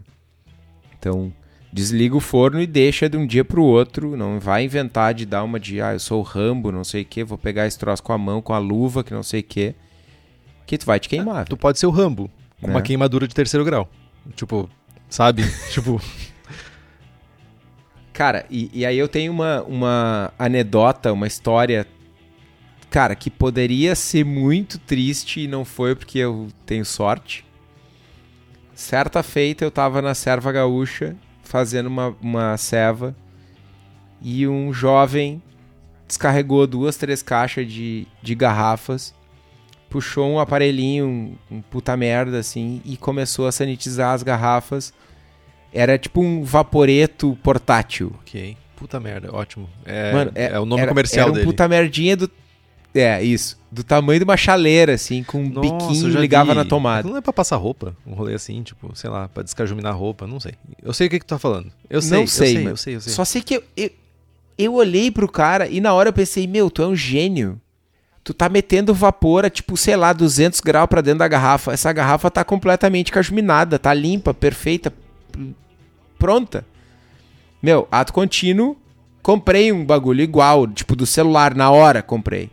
Então, 0.98 1.32
desliga 1.72 2.16
o 2.16 2.22
forno 2.22 2.60
e 2.60 2.66
deixa 2.66 3.08
de 3.08 3.18
um 3.18 3.28
dia 3.28 3.46
para 3.46 3.60
o 3.60 3.64
outro. 3.64 4.18
Não 4.18 4.40
vai 4.40 4.64
inventar 4.64 5.14
de 5.14 5.26
dar 5.26 5.44
uma 5.44 5.60
de, 5.60 5.82
ah, 5.82 5.94
eu 5.94 6.00
sou 6.00 6.20
o 6.20 6.24
Rambo, 6.24 6.72
não 6.72 6.84
sei 6.84 7.04
o 7.04 7.06
que, 7.06 7.24
vou 7.24 7.38
pegar 7.38 7.68
esse 7.68 7.78
troço 7.78 8.02
com 8.02 8.14
a 8.14 8.18
mão, 8.18 8.42
com 8.42 8.54
a 8.54 8.58
luva, 8.58 9.04
que 9.04 9.14
não 9.14 9.22
sei 9.22 9.42
o 9.42 9.44
que, 9.44 9.76
que 10.70 10.78
tu 10.78 10.86
vai 10.86 11.00
te 11.00 11.10
queimar. 11.10 11.46
tu 11.46 11.58
pode 11.58 11.80
ser 11.80 11.88
o 11.88 11.90
Rambo, 11.90 12.30
com 12.62 12.68
né? 12.68 12.74
uma 12.74 12.82
queimadura 12.84 13.28
de 13.28 13.34
terceiro 13.34 13.66
grau. 13.66 13.90
Tipo, 14.36 14.70
sabe? 15.10 15.44
tipo... 15.74 16.00
Cara, 18.14 18.46
e, 18.52 18.70
e 18.72 18.86
aí 18.86 18.98
eu 18.98 19.08
tenho 19.08 19.32
uma, 19.32 19.64
uma 19.64 20.32
anedota, 20.38 21.12
uma 21.12 21.26
história, 21.26 21.88
cara, 22.88 23.16
que 23.16 23.32
poderia 23.32 23.96
ser 23.96 24.24
muito 24.24 24.78
triste 24.78 25.40
e 25.40 25.48
não 25.48 25.66
foi 25.66 25.96
porque 25.96 26.20
eu 26.20 26.50
tenho 26.68 26.86
sorte. 26.86 27.44
Certa 28.76 29.24
feita 29.24 29.66
eu 29.66 29.72
tava 29.72 30.04
na 30.04 30.14
serva 30.14 30.52
gaúcha 30.52 31.16
fazendo 31.42 31.88
uma, 31.88 32.16
uma 32.22 32.58
ceva 32.58 33.16
e 34.22 34.48
um 34.48 34.72
jovem 34.72 35.42
descarregou 36.08 36.68
duas, 36.68 36.96
três 36.96 37.24
caixas 37.24 37.72
de, 37.72 38.06
de 38.22 38.36
garrafas, 38.36 39.16
puxou 39.90 40.30
um 40.30 40.40
aparelhinho, 40.40 41.06
um, 41.08 41.58
um 41.58 41.62
puta 41.62 41.96
merda 41.98 42.40
assim, 42.40 42.82
e 42.86 42.96
começou 42.96 43.48
a 43.48 43.52
sanitizar 43.52 44.14
as 44.14 44.24
garrafas 44.24 44.94
era 45.74 45.98
tipo 45.98 46.22
um 46.22 46.44
vaporeto 46.44 47.38
portátil. 47.44 48.12
Ok. 48.22 48.58
Puta 48.76 49.00
merda, 49.00 49.34
ótimo. 49.34 49.70
É, 49.86 50.14
Mano, 50.14 50.32
é, 50.34 50.46
é 50.54 50.60
o 50.60 50.66
nome 50.66 50.82
era, 50.82 50.90
comercial 50.90 51.24
era 51.24 51.32
um 51.32 51.36
dele. 51.36 51.46
puta 51.46 51.68
merdinha 51.68 52.16
do. 52.16 52.32
É, 52.96 53.22
isso. 53.22 53.60
Do 53.72 53.84
tamanho 53.84 54.20
de 54.20 54.24
uma 54.24 54.38
chaleira, 54.38 54.94
assim, 54.94 55.22
com 55.22 55.44
um 55.44 55.50
Nossa, 55.50 55.88
biquinho 55.88 56.20
ligava 56.20 56.52
vi. 56.52 56.58
na 56.58 56.66
tomada. 56.66 57.08
Não 57.08 57.18
é 57.18 57.22
pra 57.22 57.32
passar 57.32 57.58
roupa? 57.58 57.96
Um 58.08 58.14
rolê 58.14 58.34
assim, 58.34 58.64
tipo, 58.64 58.90
sei 58.96 59.10
lá, 59.10 59.28
pra 59.28 59.44
descajuminar 59.44 59.96
roupa, 59.96 60.26
não 60.26 60.40
sei. 60.40 60.54
Eu 60.82 60.92
sei 60.94 61.06
o 61.06 61.10
que, 61.10 61.20
que 61.20 61.26
tu 61.26 61.30
tá 61.30 61.38
falando. 61.38 61.72
Eu 61.88 62.02
sei, 62.02 62.20
não 62.20 62.26
sei, 62.26 62.48
eu 62.48 62.54
sei, 62.54 62.68
eu 62.72 62.78
sei, 62.78 62.96
eu 62.96 63.02
sei. 63.02 63.14
Só 63.14 63.24
sei 63.26 63.42
que 63.44 63.58
eu, 63.58 63.64
eu, 63.78 63.92
eu 64.58 64.74
olhei 64.74 65.12
pro 65.12 65.32
cara 65.32 65.68
e 65.68 65.80
na 65.80 65.94
hora 65.94 66.10
eu 66.10 66.14
pensei, 66.14 66.48
meu, 66.48 66.72
tu 66.72 66.82
é 66.82 66.88
um 66.88 66.96
gênio. 66.96 67.62
Tu 68.24 68.34
tá 68.34 68.48
metendo 68.50 68.94
vapor 68.94 69.46
a, 69.46 69.50
tipo, 69.50 69.76
sei 69.78 69.96
lá, 69.96 70.14
200 70.14 70.60
graus 70.60 70.88
pra 70.88 71.02
dentro 71.02 71.20
da 71.20 71.28
garrafa. 71.28 71.72
Essa 71.74 71.92
garrafa 71.92 72.30
tá 72.30 72.44
completamente 72.44 73.12
cajuminada, 73.12 73.80
tá 73.80 73.94
limpa, 73.94 74.34
perfeita, 74.34 74.94
pronta. 76.18 76.66
Meu, 77.62 77.88
ato 77.92 78.14
contínuo, 78.14 78.78
comprei 79.24 79.72
um 79.72 79.86
bagulho 79.86 80.22
igual, 80.22 80.68
tipo 80.68 80.96
do 80.96 81.06
celular, 81.06 81.56
na 81.56 81.72
hora 81.72 82.02
comprei. 82.02 82.50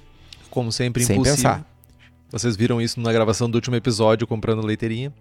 Como 0.50 0.72
sempre, 0.72 1.04
Sem 1.04 1.16
impossível. 1.16 1.36
pensar. 1.36 1.64
Vocês 2.30 2.56
viram 2.56 2.80
isso 2.80 3.00
na 3.00 3.12
gravação 3.12 3.48
do 3.48 3.54
último 3.56 3.76
episódio, 3.76 4.26
comprando 4.26 4.64
leiteirinha? 4.64 5.12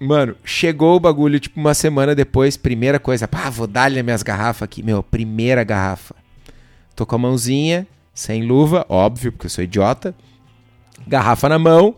Mano, 0.00 0.34
chegou 0.44 0.96
o 0.96 1.00
bagulho, 1.00 1.38
tipo, 1.38 1.60
uma 1.60 1.74
semana 1.74 2.14
depois, 2.14 2.56
primeira 2.56 2.98
coisa, 2.98 3.28
pá, 3.28 3.48
vou 3.50 3.66
dar-lhe 3.66 4.02
minhas 4.02 4.22
garrafas 4.22 4.62
aqui. 4.62 4.82
Meu, 4.82 5.02
primeira 5.02 5.62
garrafa. 5.62 6.14
Tô 6.96 7.06
com 7.06 7.14
a 7.14 7.18
mãozinha, 7.18 7.86
sem 8.14 8.44
luva, 8.44 8.86
óbvio, 8.88 9.32
porque 9.32 9.46
eu 9.46 9.50
sou 9.50 9.64
idiota. 9.64 10.14
Garrafa 11.06 11.48
na 11.48 11.58
mão. 11.58 11.96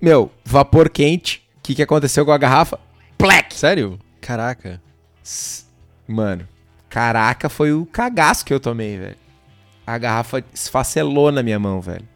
Meu, 0.00 0.30
vapor 0.44 0.88
quente. 0.88 1.46
O 1.58 1.60
que, 1.62 1.74
que 1.74 1.82
aconteceu 1.82 2.24
com 2.24 2.32
a 2.32 2.38
garrafa? 2.38 2.80
Plec! 3.18 3.54
Sério? 3.54 3.98
Caraca. 4.20 4.80
Mano, 6.06 6.48
caraca, 6.88 7.50
foi 7.50 7.72
o 7.72 7.84
cagaço 7.84 8.44
que 8.44 8.54
eu 8.54 8.58
tomei, 8.58 8.96
velho. 8.96 9.16
A 9.86 9.98
garrafa 9.98 10.42
esfacelou 10.54 11.30
na 11.30 11.42
minha 11.42 11.58
mão, 11.58 11.80
velho. 11.80 12.08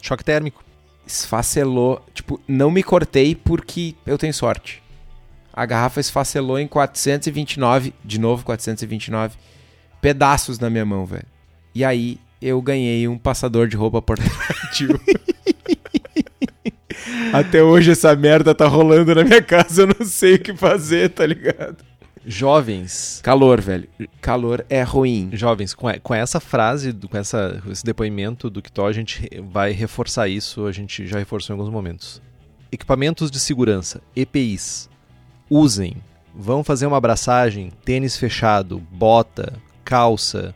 Choque 0.00 0.24
térmico. 0.24 0.64
Esfacelou. 1.06 2.04
Tipo, 2.14 2.40
não 2.46 2.70
me 2.70 2.82
cortei 2.82 3.34
porque 3.34 3.96
eu 4.06 4.16
tenho 4.16 4.34
sorte. 4.34 4.82
A 5.52 5.64
garrafa 5.64 6.00
esfacelou 6.00 6.58
em 6.58 6.68
429, 6.68 7.94
de 8.04 8.20
novo 8.20 8.44
429, 8.44 9.36
pedaços 10.00 10.58
na 10.58 10.68
minha 10.68 10.84
mão, 10.84 11.06
velho. 11.06 11.26
E 11.76 11.84
aí 11.84 12.18
eu 12.40 12.62
ganhei 12.62 13.06
um 13.06 13.18
passador 13.18 13.68
de 13.68 13.76
roupa 13.76 14.00
portátil. 14.00 14.98
Até 17.34 17.62
hoje 17.62 17.90
essa 17.90 18.16
merda 18.16 18.54
tá 18.54 18.66
rolando 18.66 19.14
na 19.14 19.22
minha 19.22 19.42
casa, 19.42 19.82
eu 19.82 19.86
não 19.88 20.06
sei 20.06 20.36
o 20.36 20.38
que 20.38 20.54
fazer, 20.54 21.10
tá 21.10 21.26
ligado? 21.26 21.84
Jovens. 22.24 23.20
Calor, 23.22 23.60
velho. 23.60 23.86
Calor 24.22 24.64
é 24.70 24.82
ruim. 24.82 25.28
Jovens, 25.34 25.74
com, 25.74 25.92
com 26.02 26.14
essa 26.14 26.40
frase, 26.40 26.94
com 26.94 27.18
essa, 27.18 27.62
esse 27.70 27.84
depoimento 27.84 28.48
do 28.48 28.62
Kitó, 28.62 28.86
a 28.86 28.92
gente 28.92 29.28
vai 29.50 29.72
reforçar 29.72 30.28
isso, 30.28 30.64
a 30.64 30.72
gente 30.72 31.06
já 31.06 31.18
reforçou 31.18 31.54
em 31.54 31.58
alguns 31.58 31.70
momentos. 31.70 32.22
equipamentos 32.72 33.30
de 33.30 33.38
segurança, 33.38 34.00
EPIs. 34.16 34.88
Usem. 35.50 35.98
Vão 36.34 36.64
fazer 36.64 36.86
uma 36.86 36.96
abraçagem, 36.96 37.70
tênis 37.84 38.16
fechado, 38.16 38.78
bota, 38.90 39.52
calça. 39.84 40.54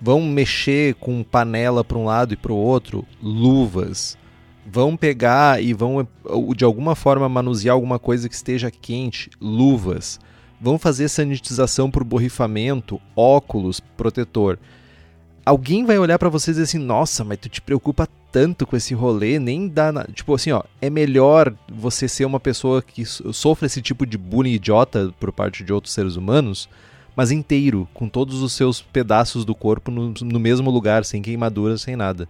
Vão 0.00 0.22
mexer 0.22 0.94
com 0.94 1.22
panela 1.22 1.84
para 1.84 1.98
um 1.98 2.04
lado 2.04 2.34
e 2.34 2.36
para 2.36 2.52
o 2.52 2.56
outro, 2.56 3.06
luvas. 3.22 4.16
Vão 4.66 4.96
pegar 4.96 5.62
e 5.62 5.74
vão 5.74 6.06
de 6.56 6.64
alguma 6.64 6.94
forma 6.94 7.28
manusear 7.28 7.74
alguma 7.74 7.98
coisa 7.98 8.28
que 8.28 8.34
esteja 8.34 8.70
quente, 8.70 9.30
luvas. 9.40 10.18
Vão 10.60 10.78
fazer 10.78 11.08
sanitização 11.08 11.90
por 11.90 12.04
borrifamento, 12.04 13.00
óculos, 13.16 13.80
protetor 13.96 14.58
alguém 15.44 15.84
vai 15.84 15.98
olhar 15.98 16.18
para 16.18 16.28
vocês 16.28 16.56
e 16.56 16.60
dizer 16.60 16.70
assim: 16.76 16.84
"Nossa, 16.84 17.24
mas 17.24 17.38
tu 17.38 17.48
te 17.48 17.60
preocupa 17.60 18.08
tanto 18.30 18.66
com 18.66 18.76
esse 18.76 18.94
rolê, 18.94 19.38
nem 19.38 19.68
dá, 19.68 19.90
na... 19.90 20.04
tipo 20.04 20.34
assim, 20.34 20.52
ó, 20.52 20.62
é 20.80 20.88
melhor 20.88 21.52
você 21.68 22.06
ser 22.06 22.24
uma 22.24 22.38
pessoa 22.38 22.80
que 22.80 23.04
sofre 23.04 23.66
esse 23.66 23.82
tipo 23.82 24.06
de 24.06 24.16
bullying 24.16 24.52
idiota 24.52 25.12
por 25.18 25.32
parte 25.32 25.64
de 25.64 25.72
outros 25.72 25.92
seres 25.92 26.14
humanos, 26.14 26.68
mas 27.14 27.30
inteiro, 27.30 27.88
com 27.92 28.08
todos 28.08 28.42
os 28.42 28.52
seus 28.52 28.80
pedaços 28.80 29.44
do 29.44 29.54
corpo 29.54 29.90
no, 29.90 30.12
no 30.20 30.40
mesmo 30.40 30.70
lugar, 30.70 31.04
sem 31.04 31.22
queimaduras, 31.22 31.82
sem 31.82 31.96
nada. 31.96 32.28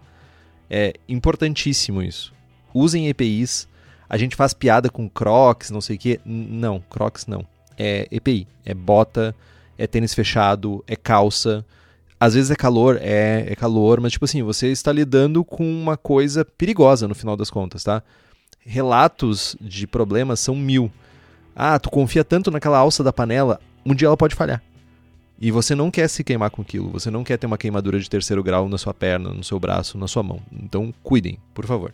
É 0.69 0.93
importantíssimo 1.07 2.01
isso. 2.01 2.33
Usem 2.73 3.07
EPIs. 3.09 3.67
A 4.09 4.17
gente 4.17 4.35
faz 4.35 4.53
piada 4.53 4.89
com 4.89 5.09
Crocs, 5.09 5.69
não 5.69 5.81
sei 5.81 5.95
o 5.95 5.99
quê. 5.99 6.19
Não, 6.25 6.81
Crocs 6.89 7.27
não. 7.27 7.45
É 7.77 8.07
EPI. 8.11 8.47
É 8.65 8.73
bota, 8.73 9.35
é 9.77 9.87
tênis 9.87 10.13
fechado, 10.13 10.83
é 10.87 10.95
calça 10.95 11.65
às 12.21 12.35
vezes 12.35 12.51
é 12.51 12.55
calor, 12.55 12.99
é, 13.01 13.45
é 13.47 13.55
calor, 13.55 13.99
mas 13.99 14.11
tipo 14.11 14.25
assim, 14.25 14.43
você 14.43 14.67
está 14.67 14.91
lidando 14.91 15.43
com 15.43 15.63
uma 15.63 15.97
coisa 15.97 16.45
perigosa 16.45 17.07
no 17.07 17.15
final 17.15 17.35
das 17.35 17.49
contas, 17.49 17.83
tá? 17.83 18.03
Relatos 18.59 19.55
de 19.59 19.87
problemas 19.87 20.39
são 20.39 20.55
mil. 20.55 20.91
Ah, 21.55 21.79
tu 21.79 21.89
confia 21.89 22.23
tanto 22.23 22.51
naquela 22.51 22.77
alça 22.77 23.03
da 23.03 23.11
panela, 23.11 23.59
um 23.83 23.95
dia 23.95 24.07
ela 24.07 24.15
pode 24.15 24.35
falhar. 24.35 24.61
E 25.41 25.49
você 25.49 25.73
não 25.73 25.89
quer 25.89 26.07
se 26.07 26.23
queimar 26.23 26.51
com 26.51 26.61
aquilo, 26.61 26.91
você 26.91 27.09
não 27.09 27.23
quer 27.23 27.35
ter 27.35 27.47
uma 27.47 27.57
queimadura 27.57 27.99
de 27.99 28.07
terceiro 28.07 28.43
grau 28.43 28.69
na 28.69 28.77
sua 28.77 28.93
perna, 28.93 29.33
no 29.33 29.43
seu 29.43 29.59
braço, 29.59 29.97
na 29.97 30.07
sua 30.07 30.21
mão. 30.21 30.39
Então, 30.53 30.93
cuidem, 31.01 31.39
por 31.51 31.65
favor. 31.65 31.91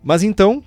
Mas 0.00 0.22
então, 0.22 0.62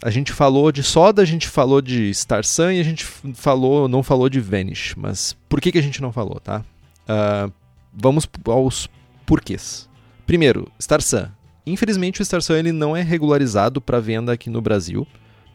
a 0.00 0.10
gente 0.10 0.32
falou 0.32 0.70
de 0.70 0.84
Soda, 0.84 1.22
a 1.22 1.24
gente 1.24 1.48
falou 1.48 1.82
de 1.82 2.14
Star 2.14 2.44
Sun 2.44 2.70
e 2.70 2.80
a 2.80 2.84
gente 2.84 3.04
falou, 3.04 3.88
não 3.88 4.00
falou 4.00 4.28
de 4.28 4.38
Vanish. 4.38 4.94
Mas 4.96 5.36
por 5.48 5.60
que, 5.60 5.72
que 5.72 5.78
a 5.78 5.82
gente 5.82 6.00
não 6.00 6.12
falou, 6.12 6.38
tá? 6.38 6.64
Uh, 7.08 7.52
vamos 7.92 8.28
aos 8.46 8.88
porquês. 9.26 9.88
Primeiro, 10.24 10.70
Star 10.80 11.02
Sun. 11.02 11.26
Infelizmente 11.66 12.22
o 12.22 12.24
Star 12.24 12.40
Sun 12.40 12.54
ele 12.54 12.70
não 12.70 12.96
é 12.96 13.02
regularizado 13.02 13.80
para 13.80 13.98
venda 13.98 14.32
aqui 14.32 14.48
no 14.48 14.62
Brasil. 14.62 15.04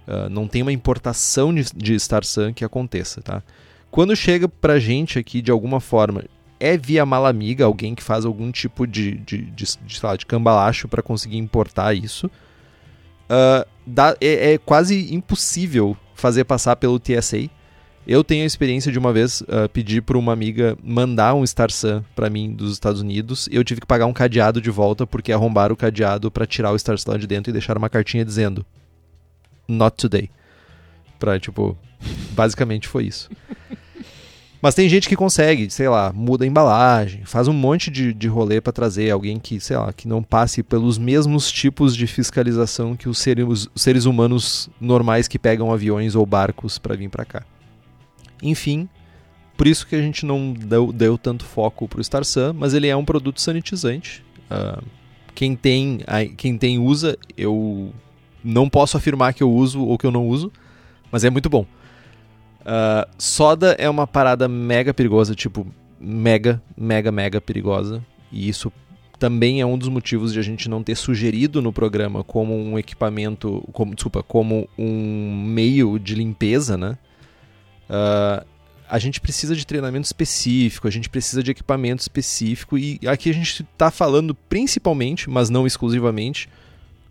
Uh, 0.05 0.29
não 0.29 0.45
tem 0.45 0.61
uma 0.61 0.73
importação 0.73 1.53
de, 1.55 1.63
de 1.73 1.97
Star 1.97 2.25
Sun 2.25 2.53
que 2.53 2.65
aconteça, 2.65 3.21
tá? 3.21 3.41
Quando 3.93 4.15
chega 4.15 4.49
pra 4.49 4.79
gente 4.79 5.19
aqui 5.19 5.39
de 5.39 5.51
alguma 5.51 5.79
forma, 5.79 6.23
é 6.59 6.75
via 6.75 7.05
malamiga, 7.05 7.63
alguém 7.63 7.93
que 7.93 8.01
faz 8.01 8.25
algum 8.25 8.51
tipo 8.51 8.87
de, 8.87 9.19
de, 9.19 9.43
de, 9.43 9.65
de, 9.85 9.99
lá, 10.01 10.15
de 10.15 10.25
cambalacho 10.25 10.87
para 10.87 11.03
conseguir 11.03 11.37
importar 11.37 11.93
isso. 11.93 12.25
Uh, 12.25 13.69
dá, 13.85 14.17
é, 14.19 14.53
é, 14.53 14.57
quase 14.57 15.13
impossível 15.13 15.95
fazer 16.15 16.43
passar 16.43 16.75
pelo 16.77 16.99
TSA. 16.99 17.51
Eu 18.07 18.23
tenho 18.23 18.41
a 18.41 18.47
experiência 18.47 18.91
de 18.91 18.97
uma 18.97 19.13
vez 19.13 19.41
uh, 19.41 19.69
pedir 19.71 20.01
para 20.01 20.17
uma 20.17 20.33
amiga 20.33 20.75
mandar 20.83 21.35
um 21.35 21.45
Star 21.45 21.69
Sun 21.69 22.03
para 22.15 22.31
mim 22.31 22.51
dos 22.51 22.73
Estados 22.73 22.99
Unidos. 22.99 23.47
Eu 23.51 23.63
tive 23.63 23.79
que 23.79 23.85
pagar 23.85 24.07
um 24.07 24.13
cadeado 24.13 24.59
de 24.59 24.71
volta 24.71 25.05
porque 25.05 25.31
arrombaram 25.31 25.75
o 25.75 25.77
cadeado 25.77 26.31
para 26.31 26.47
tirar 26.47 26.71
o 26.71 26.79
Star 26.79 26.97
Sun 26.97 27.19
de 27.19 27.27
dentro 27.27 27.51
e 27.51 27.53
deixar 27.53 27.77
uma 27.77 27.91
cartinha 27.91 28.25
dizendo 28.25 28.65
Not 29.67 29.97
today. 29.97 30.31
Pra, 31.19 31.39
tipo, 31.39 31.77
basicamente 32.31 32.87
foi 32.87 33.03
isso. 33.03 33.29
Mas 34.63 34.75
tem 34.75 34.87
gente 34.87 35.09
que 35.09 35.15
consegue, 35.17 35.69
sei 35.69 35.89
lá, 35.89 36.13
muda 36.13 36.45
a 36.45 36.47
embalagem, 36.47 37.25
faz 37.25 37.49
um 37.49 37.53
monte 37.53 37.91
de, 37.91 38.13
de 38.13 38.29
rolê 38.29 38.61
para 38.61 38.71
trazer 38.71 39.11
alguém 39.11 39.37
que, 39.37 39.59
sei 39.59 39.75
lá, 39.75 39.91
que 39.91 40.07
não 40.07 40.23
passe 40.23 40.63
pelos 40.63 40.97
mesmos 40.97 41.51
tipos 41.51 41.93
de 41.93 42.07
fiscalização 42.07 42.95
que 42.95 43.09
os 43.09 43.17
seres, 43.17 43.67
seres 43.75 44.05
humanos 44.05 44.69
normais 44.79 45.27
que 45.27 45.37
pegam 45.37 45.69
aviões 45.69 46.15
ou 46.15 46.25
barcos 46.25 46.77
para 46.77 46.95
vir 46.95 47.09
para 47.09 47.25
cá. 47.25 47.43
Enfim, 48.41 48.87
por 49.57 49.67
isso 49.67 49.85
que 49.85 49.97
a 49.97 50.01
gente 50.01 50.25
não 50.25 50.53
deu, 50.53 50.93
deu 50.93 51.17
tanto 51.17 51.43
foco 51.43 51.85
pro 51.85 52.01
Star 52.01 52.23
Sun, 52.23 52.53
mas 52.53 52.73
ele 52.73 52.87
é 52.87 52.95
um 52.95 53.03
produto 53.03 53.41
sanitizante. 53.41 54.23
Uh, 54.49 54.81
quem 55.35 55.57
tem, 55.57 55.99
quem 56.37 56.57
tem 56.57 56.79
usa, 56.79 57.17
eu 57.35 57.93
não 58.41 58.69
posso 58.69 58.95
afirmar 58.95 59.33
que 59.33 59.43
eu 59.43 59.51
uso 59.51 59.83
ou 59.83 59.97
que 59.97 60.05
eu 60.05 60.11
não 60.11 60.25
uso, 60.25 60.49
mas 61.11 61.25
é 61.25 61.29
muito 61.29 61.49
bom. 61.49 61.65
Uh, 62.63 63.09
soda 63.17 63.75
é 63.77 63.89
uma 63.89 64.07
parada 64.07 64.47
mega 64.47 64.93
perigosa, 64.93 65.35
tipo, 65.35 65.67
mega, 65.99 66.61
mega, 66.77 67.11
mega 67.11 67.41
perigosa. 67.41 68.03
E 68.31 68.47
isso 68.47 68.71
também 69.19 69.61
é 69.61 69.65
um 69.65 69.77
dos 69.77 69.89
motivos 69.89 70.33
de 70.33 70.39
a 70.39 70.41
gente 70.41 70.67
não 70.69 70.83
ter 70.83 70.95
sugerido 70.95 71.61
no 71.61 71.71
programa 71.71 72.23
como 72.23 72.55
um 72.55 72.79
equipamento, 72.79 73.63
como, 73.71 73.93
desculpa, 73.93 74.23
como 74.23 74.67
um 74.77 75.45
meio 75.45 75.99
de 75.99 76.15
limpeza, 76.15 76.77
né? 76.77 76.97
Uh, 77.89 78.45
a 78.89 78.99
gente 78.99 79.19
precisa 79.19 79.55
de 79.55 79.65
treinamento 79.65 80.05
específico, 80.05 80.87
a 80.87 80.91
gente 80.91 81.09
precisa 81.09 81.41
de 81.41 81.51
equipamento 81.51 82.01
específico 82.01 82.77
e 82.77 82.99
aqui 83.07 83.29
a 83.29 83.33
gente 83.33 83.63
está 83.63 83.89
falando 83.89 84.35
principalmente, 84.35 85.29
mas 85.29 85.49
não 85.49 85.65
exclusivamente, 85.65 86.49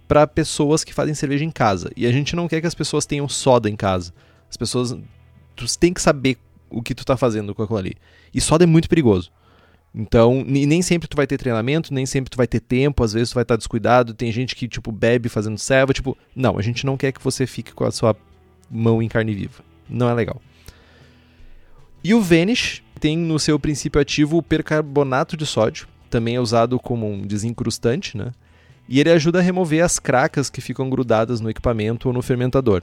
para 0.07 0.27
pessoas 0.27 0.85
que 0.85 0.93
fazem 0.93 1.15
cerveja 1.15 1.45
em 1.45 1.51
casa. 1.51 1.91
E 1.97 2.07
a 2.07 2.13
gente 2.13 2.37
não 2.37 2.47
quer 2.47 2.61
que 2.61 2.67
as 2.67 2.75
pessoas 2.75 3.07
tenham 3.07 3.29
soda 3.29 3.69
em 3.69 3.77
casa. 3.77 4.13
As 4.51 4.57
pessoas 4.57 4.97
tu 5.55 5.67
tem 5.79 5.93
que 5.93 6.01
saber 6.01 6.37
o 6.71 6.83
que 6.83 6.95
tu 6.95 7.05
tá 7.05 7.17
fazendo 7.17 7.55
com 7.55 7.63
aquilo 7.63 7.79
ali. 7.79 7.95
E 8.35 8.41
soda 8.41 8.65
é 8.65 8.67
muito 8.67 8.89
perigoso. 8.89 9.31
Então, 9.95 10.43
nem 10.47 10.81
sempre 10.81 11.07
tu 11.07 11.17
vai 11.17 11.27
ter 11.27 11.37
treinamento, 11.37 11.93
nem 11.93 12.07
sempre 12.07 12.31
tu 12.31 12.37
vai 12.37 12.47
ter 12.47 12.61
tempo, 12.61 13.05
às 13.05 13.13
vezes 13.13 13.31
tu 13.31 13.35
vai 13.35 13.43
estar 13.43 13.57
descuidado, 13.57 14.15
tem 14.15 14.33
gente 14.33 14.57
que, 14.57 14.67
tipo, 14.67 14.91
bebe 14.91 15.29
fazendo 15.29 15.59
serva, 15.59 15.93
tipo, 15.93 16.17
não, 16.35 16.59
a 16.59 16.63
gente 16.63 16.87
não 16.87 16.97
quer 16.97 17.13
que 17.13 17.23
você 17.23 17.47
fique 17.47 17.73
com 17.73 17.85
a 17.85 17.91
sua 17.91 18.17
mão 18.71 19.03
em 19.03 19.09
carne 19.09 19.35
viva. 19.35 19.63
Não 19.89 20.09
é 20.09 20.15
legal. 20.15 20.41
E 22.03 22.15
o 22.15 22.23
Vanish 22.23 22.83
tem 22.99 23.19
no 23.19 23.39
seu 23.39 23.59
princípio 23.59 24.01
ativo 24.01 24.39
o 24.39 24.43
percarbonato 24.43 25.37
de 25.37 25.45
sódio, 25.45 25.87
também 26.09 26.37
é 26.37 26.41
usado 26.41 26.79
como 26.79 27.11
um 27.11 27.27
desincrustante, 27.27 28.17
né? 28.17 28.33
E 28.89 28.99
ele 28.99 29.11
ajuda 29.11 29.39
a 29.39 29.43
remover 29.43 29.85
as 29.85 29.99
cracas 29.99 30.51
que 30.51 30.61
ficam 30.61 30.89
grudadas 30.89 31.41
no 31.41 31.51
equipamento 31.51 32.09
ou 32.09 32.15
no 32.15 32.23
fermentador. 32.23 32.83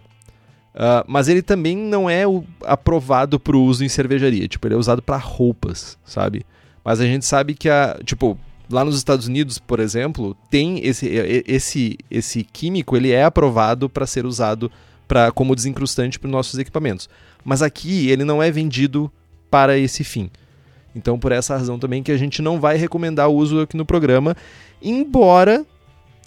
Uh, 0.75 1.03
mas 1.07 1.27
ele 1.27 1.41
também 1.41 1.75
não 1.75 2.09
é 2.09 2.27
o, 2.27 2.43
aprovado 2.63 3.39
para 3.39 3.55
o 3.55 3.63
uso 3.63 3.83
em 3.83 3.89
cervejaria. 3.89 4.47
Tipo, 4.47 4.67
ele 4.67 4.75
é 4.75 4.77
usado 4.77 5.01
para 5.01 5.17
roupas, 5.17 5.97
sabe? 6.05 6.45
Mas 6.83 6.99
a 6.99 7.05
gente 7.05 7.25
sabe 7.25 7.53
que 7.53 7.69
a, 7.69 7.99
tipo, 8.03 8.37
lá 8.69 8.85
nos 8.85 8.95
Estados 8.95 9.27
Unidos, 9.27 9.57
por 9.57 9.79
exemplo, 9.79 10.35
tem 10.49 10.85
esse, 10.85 11.07
esse, 11.47 11.97
esse 12.09 12.43
químico, 12.43 12.95
ele 12.95 13.11
é 13.11 13.23
aprovado 13.23 13.89
para 13.89 14.05
ser 14.05 14.25
usado 14.25 14.71
pra, 15.07 15.31
como 15.31 15.55
desincrustante 15.55 16.19
para 16.19 16.29
nossos 16.29 16.59
equipamentos. 16.59 17.09
Mas 17.43 17.61
aqui 17.61 18.09
ele 18.09 18.23
não 18.23 18.41
é 18.41 18.51
vendido 18.51 19.11
para 19.49 19.77
esse 19.77 20.03
fim. 20.03 20.29
Então, 20.95 21.19
por 21.19 21.31
essa 21.31 21.55
razão 21.55 21.79
também 21.79 22.03
que 22.03 22.11
a 22.11 22.17
gente 22.17 22.41
não 22.41 22.59
vai 22.59 22.77
recomendar 22.77 23.29
o 23.29 23.35
uso 23.35 23.61
aqui 23.61 23.75
no 23.75 23.85
programa, 23.85 24.35
embora 24.81 25.65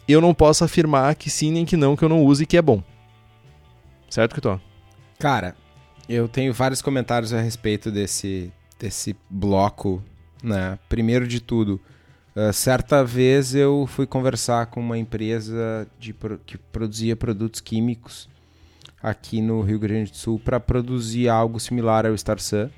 eu 0.06 0.20
não 0.20 0.34
possa 0.34 0.64
afirmar 0.64 1.14
que 1.14 1.30
sim 1.30 1.52
nem 1.52 1.64
que 1.64 1.76
não, 1.76 1.96
que 1.96 2.04
eu 2.04 2.08
não 2.08 2.24
use 2.24 2.42
e 2.42 2.46
que 2.46 2.56
é 2.56 2.62
bom. 2.62 2.82
Certo, 4.12 4.34
Kitó? 4.34 4.60
Cara, 5.18 5.56
eu 6.06 6.28
tenho 6.28 6.52
vários 6.52 6.82
comentários 6.82 7.32
a 7.32 7.40
respeito 7.40 7.90
desse, 7.90 8.52
desse 8.78 9.16
bloco, 9.30 10.04
né? 10.44 10.78
Primeiro 10.86 11.26
de 11.26 11.40
tudo, 11.40 11.80
uh, 12.36 12.52
certa 12.52 13.02
vez 13.02 13.54
eu 13.54 13.86
fui 13.86 14.06
conversar 14.06 14.66
com 14.66 14.80
uma 14.80 14.98
empresa 14.98 15.88
de, 15.98 16.14
que 16.44 16.58
produzia 16.58 17.16
produtos 17.16 17.62
químicos 17.62 18.28
aqui 19.02 19.40
no 19.40 19.62
Rio 19.62 19.78
Grande 19.78 20.10
do 20.10 20.16
Sul 20.18 20.38
para 20.38 20.60
produzir 20.60 21.30
algo 21.30 21.58
similar 21.58 22.04
ao 22.04 22.14
Star 22.18 22.38
Sun. 22.38 22.68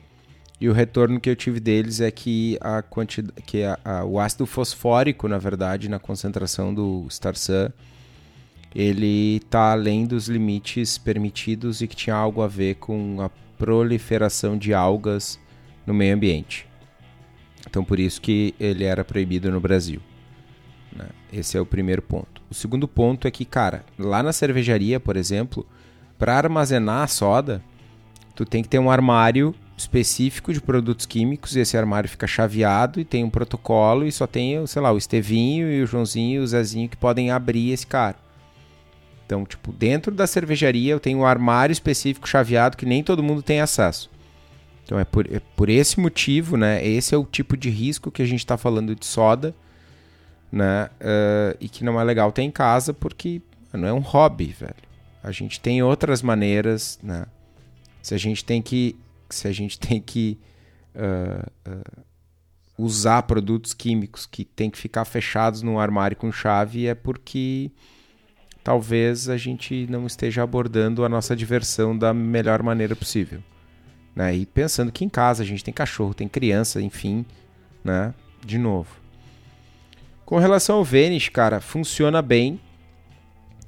E 0.61 0.69
o 0.69 0.73
retorno 0.73 1.19
que 1.19 1.29
eu 1.29 1.35
tive 1.35 1.59
deles 1.59 2.01
é 2.01 2.13
que, 2.13 2.57
a 2.61 2.81
quantidade, 2.81 3.43
que 3.43 3.65
a, 3.65 3.77
a, 3.85 4.05
o 4.05 4.21
ácido 4.21 4.47
fosfórico, 4.47 5.27
na 5.27 5.39
verdade, 5.39 5.89
na 5.89 5.99
concentração 5.99 6.73
do 6.73 7.09
Star 7.11 7.35
Sun, 7.35 7.71
ele 8.75 9.37
está 9.37 9.73
além 9.73 10.05
dos 10.05 10.29
limites 10.29 10.99
permitidos 10.99 11.81
e 11.81 11.87
que 11.87 11.95
tinha 11.95 12.17
algo 12.17 12.43
a 12.43 12.49
ver 12.49 12.77
com 12.77 13.21
a 13.21 13.31
proliferação 13.57 14.59
de 14.59 14.75
algas 14.75 15.39
no 15.87 15.95
meio 15.95 16.15
ambiente. 16.15 16.67
Então 17.69 17.85
por 17.85 18.01
isso 18.01 18.21
que 18.21 18.55
ele 18.59 18.85
era 18.85 19.05
proibido 19.05 19.51
no 19.51 19.61
Brasil. 19.61 20.01
Né? 20.95 21.07
Esse 21.33 21.57
é 21.57 21.61
o 21.61 21.67
primeiro 21.67 22.03
ponto. 22.03 22.43
O 22.51 22.55
segundo 22.55 22.89
ponto 22.89 23.27
é 23.27 23.31
que, 23.31 23.45
cara, 23.45 23.85
lá 23.99 24.23
na 24.23 24.33
cervejaria, 24.33 24.99
por 24.99 25.17
exemplo, 25.17 25.67
para 26.19 26.37
armazenar 26.37 27.03
a 27.03 27.07
soda, 27.07 27.63
tu 28.35 28.45
tem 28.45 28.63
que 28.63 28.69
ter 28.69 28.79
um 28.79 28.91
armário 28.91 29.55
específico 29.77 30.53
de 30.53 30.61
produtos 30.61 31.05
químicos 31.05 31.57
e 31.57 31.61
esse 31.61 31.77
armário 31.77 32.09
fica 32.09 32.27
chaveado 32.27 33.01
e 33.01 33.05
tem 33.05 33.25
um 33.25 33.31
protocolo 33.31 34.07
e 34.07 34.13
só 34.13 34.27
tem, 34.27 34.65
sei 34.67 34.81
lá, 34.81 34.93
o 34.93 34.99
Estevinho 34.99 35.71
e 35.71 35.83
o 35.83 35.87
Joãozinho 35.87 36.41
e 36.41 36.45
o 36.45 36.47
Zezinho 36.47 36.89
que 36.89 36.97
podem 36.97 37.31
abrir 37.31 37.71
esse 37.71 37.87
cara. 37.87 38.17
Então, 39.27 39.45
tipo, 39.45 39.73
dentro 39.73 40.13
da 40.13 40.27
cervejaria 40.27 40.93
eu 40.93 41.01
tenho 41.01 41.21
um 41.21 41.25
armário 41.25 41.73
específico 41.73 42.29
chaveado 42.29 42.77
que 42.77 42.85
nem 42.85 43.03
todo 43.03 43.23
mundo 43.23 43.43
tem 43.43 43.61
acesso. 43.61 44.11
Então 44.85 44.99
é 44.99 45.05
por, 45.05 45.27
é 45.33 45.41
por 45.57 45.69
esse 45.69 45.99
motivo, 45.99 46.57
né? 46.57 46.87
Esse 46.87 47.15
é 47.15 47.19
o 47.19 47.25
tipo 47.25 47.57
de 47.57 47.71
risco 47.71 48.11
que 48.11 48.21
a 48.21 48.27
gente 48.27 48.41
está 48.41 48.57
falando 48.57 48.95
de 48.95 49.07
soda, 49.07 49.55
né? 50.53 50.91
Uh, 51.01 51.57
e 51.59 51.69
que 51.69 51.83
não 51.83 51.99
é 51.99 52.05
legal 52.05 52.31
ter 52.31 52.43
em 52.43 52.51
casa 52.51 52.93
porque 52.93 53.41
não 53.73 53.89
é 53.89 53.93
um 53.93 54.01
hobby, 54.01 54.55
velho. 54.59 54.75
A 55.23 55.33
gente 55.33 55.59
tem 55.59 55.83
outras 55.83 56.21
maneiras, 56.21 56.99
né? 57.03 57.25
Se 58.03 58.15
a 58.15 58.19
gente 58.19 58.45
tem 58.45 58.61
que, 58.61 58.95
se 59.31 59.49
a 59.49 59.53
gente 59.53 59.79
tem 59.81 60.03
que 60.03 60.39
uh, 60.95 61.51
uh, 61.71 62.05
usar 62.77 63.23
produtos 63.23 63.73
químicos 63.73 64.27
que 64.27 64.45
tem 64.45 64.69
que 64.69 64.77
ficar 64.77 65.07
fechados 65.07 65.63
num 65.63 65.79
armário 65.79 66.15
com 66.15 66.31
chave, 66.31 66.87
é 66.87 66.95
porque 66.95 67.71
talvez 68.65 69.29
a 69.29 69.37
gente 69.37 69.87
não 69.91 70.07
esteja 70.07 70.43
abordando 70.43 71.05
a 71.05 71.09
nossa 71.09 71.37
diversão 71.37 71.97
da 71.97 72.15
melhor 72.15 72.63
maneira 72.63 72.97
possível. 72.97 73.41
Né? 74.17 74.35
E 74.35 74.47
pensando 74.47 74.91
que 74.91 75.05
em 75.05 75.09
casa 75.09 75.43
a 75.43 75.47
gente 75.47 75.63
tem 75.63 75.75
cachorro, 75.75 76.15
tem 76.15 76.27
criança, 76.27 76.81
enfim, 76.81 77.27
né? 77.85 78.15
De 78.45 78.57
novo. 78.57 78.89
Com 80.25 80.39
relação 80.39 80.77
ao 80.77 80.85
Vanish, 80.85 81.29
cara, 81.29 81.61
funciona 81.61 82.23
bem 82.23 82.59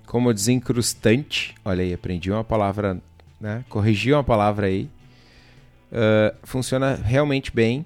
como 0.07 0.33
desencrustante. 0.33 1.55
Olha 1.63 1.83
aí, 1.83 1.93
aprendi 1.93 2.31
uma 2.31 2.45
palavra, 2.45 2.99
né? 3.39 3.65
Corrigi 3.69 4.13
uma 4.13 4.25
palavra 4.25 4.67
aí. 4.67 4.89
Uh, 5.93 6.35
funciona 6.43 6.95
realmente 6.95 7.55
bem. 7.55 7.85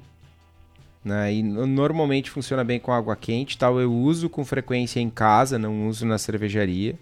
Né? 1.04 1.34
E 1.34 1.42
normalmente 1.42 2.30
funciona 2.30 2.62
bem 2.62 2.78
com 2.78 2.92
água 2.92 3.16
quente, 3.16 3.56
tal. 3.56 3.80
Eu 3.80 3.92
uso 3.92 4.28
com 4.28 4.44
frequência 4.44 5.00
em 5.00 5.10
casa, 5.10 5.58
não 5.58 5.88
uso 5.88 6.04
na 6.04 6.18
cervejaria. 6.18 6.98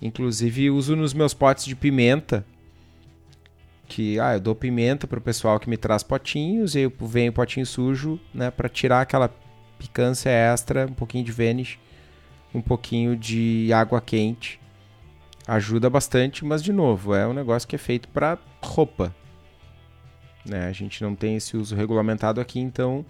Inclusive 0.00 0.70
uso 0.70 0.94
nos 0.96 1.12
meus 1.12 1.34
potes 1.34 1.64
de 1.64 1.74
pimenta, 1.74 2.44
que 3.88 4.20
ah, 4.20 4.34
eu 4.34 4.40
dou 4.40 4.54
pimenta 4.54 5.06
pro 5.06 5.20
pessoal 5.20 5.58
que 5.58 5.68
me 5.68 5.76
traz 5.76 6.02
potinhos 6.02 6.74
e 6.74 6.80
eu 6.80 6.92
venho 7.00 7.32
potinho 7.32 7.66
sujo, 7.66 8.20
né, 8.32 8.50
para 8.50 8.68
tirar 8.68 9.00
aquela 9.00 9.34
picância 9.78 10.30
extra, 10.30 10.86
um 10.86 10.92
pouquinho 10.92 11.24
de 11.24 11.32
vanish, 11.32 11.78
um 12.54 12.60
pouquinho 12.60 13.16
de 13.16 13.72
água 13.72 14.00
quente. 14.00 14.60
Ajuda 15.46 15.88
bastante, 15.88 16.44
mas 16.44 16.62
de 16.62 16.72
novo, 16.72 17.14
é 17.14 17.26
um 17.26 17.32
negócio 17.32 17.66
que 17.66 17.74
é 17.74 17.78
feito 17.78 18.08
para 18.08 18.38
roupa. 18.62 19.14
Né? 20.44 20.66
A 20.66 20.72
gente 20.72 21.02
não 21.02 21.14
tem 21.14 21.36
esse 21.36 21.56
uso 21.56 21.74
regulamentado 21.74 22.40
aqui, 22.40 22.60
então 22.60 23.04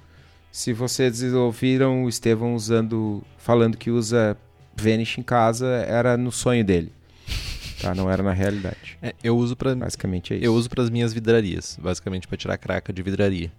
se 0.51 0.72
vocês 0.72 1.22
ouviram 1.34 2.05
o 2.05 2.09
Estevão 2.09 2.55
usando, 2.55 3.22
falando 3.36 3.76
que 3.76 3.90
usa 3.90 4.36
Vanish 4.76 5.18
em 5.18 5.22
casa, 5.22 5.66
era 5.66 6.16
no 6.16 6.32
sonho 6.32 6.64
dele. 6.64 6.92
Tá, 7.80 7.94
não 7.94 8.11
era 8.11 8.24
na 8.24 8.32
realidade. 8.32 8.99
É, 9.01 9.14
eu 9.22 9.36
uso 9.36 9.55
para 9.55 9.72
basicamente 9.72 10.34
é 10.34 10.36
isso. 10.38 10.44
Eu 10.44 10.53
uso 10.53 10.68
para 10.68 10.82
as 10.82 10.90
minhas 10.90 11.12
vidrarias, 11.12 11.78
basicamente 11.80 12.26
para 12.26 12.36
tirar 12.36 12.59
craca 12.59 12.92
de 12.92 13.01
vidraria. 13.03 13.53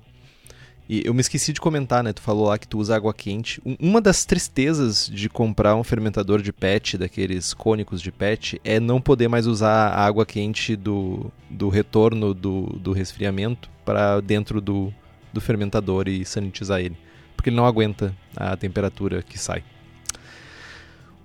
E 0.89 1.03
eu 1.05 1.13
me 1.13 1.21
esqueci 1.21 1.53
de 1.53 1.61
comentar, 1.61 2.03
né? 2.03 2.11
Tu 2.11 2.21
falou 2.21 2.47
lá 2.47 2.57
que 2.57 2.67
tu 2.67 2.79
usa 2.79 2.95
água 2.95 3.13
quente. 3.13 3.61
Uma 3.79 4.01
das 4.01 4.25
tristezas 4.25 5.07
de 5.07 5.29
comprar 5.29 5.75
um 5.75 5.83
fermentador 5.83 6.41
de 6.41 6.51
PET, 6.51 6.97
daqueles 6.97 7.53
cônicos 7.53 8.01
de 8.01 8.11
PET, 8.11 8.59
é 8.63 8.79
não 8.79 8.99
poder 8.99 9.27
mais 9.29 9.45
usar 9.45 9.89
a 9.89 10.03
água 10.03 10.25
quente 10.25 10.75
do, 10.75 11.31
do 11.49 11.69
retorno 11.69 12.33
do, 12.33 12.63
do 12.77 12.91
resfriamento 12.91 13.69
para 13.85 14.19
dentro 14.19 14.59
do, 14.59 14.91
do 15.33 15.41
fermentador 15.41 16.07
e 16.07 16.25
sanitizar 16.25 16.79
ele. 16.79 16.97
Porque 17.35 17.49
ele 17.49 17.55
não 17.57 17.65
aguenta 17.65 18.15
a 18.35 18.55
temperatura 18.57 19.21
que 19.21 19.37
sai. 19.37 19.63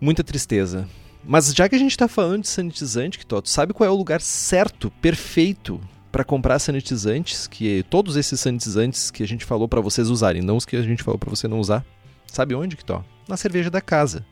Muita 0.00 0.22
tristeza. 0.22 0.88
Mas 1.24 1.52
já 1.54 1.68
que 1.68 1.74
a 1.74 1.78
gente 1.78 1.92
está 1.92 2.06
falando 2.06 2.42
de 2.42 2.48
sanitizante, 2.48 3.18
que 3.18 3.26
tu 3.26 3.40
sabe 3.44 3.72
qual 3.72 3.88
é 3.88 3.90
o 3.90 3.96
lugar 3.96 4.20
certo, 4.20 4.90
perfeito 5.00 5.80
para 6.12 6.22
comprar 6.22 6.58
sanitizantes, 6.58 7.46
que 7.46 7.84
todos 7.90 8.16
esses 8.16 8.38
sanitizantes 8.38 9.10
que 9.10 9.22
a 9.22 9.26
gente 9.26 9.44
falou 9.44 9.66
para 9.66 9.80
vocês 9.80 10.08
usarem, 10.08 10.42
não 10.42 10.56
os 10.56 10.64
que 10.64 10.76
a 10.76 10.82
gente 10.82 11.02
falou 11.02 11.18
para 11.18 11.30
você 11.30 11.48
não 11.48 11.58
usar. 11.58 11.84
Sabe 12.26 12.54
onde 12.54 12.76
que 12.76 12.84
tô? 12.84 13.02
Na 13.26 13.36
cerveja 13.36 13.70
da 13.70 13.80
casa. 13.80 14.24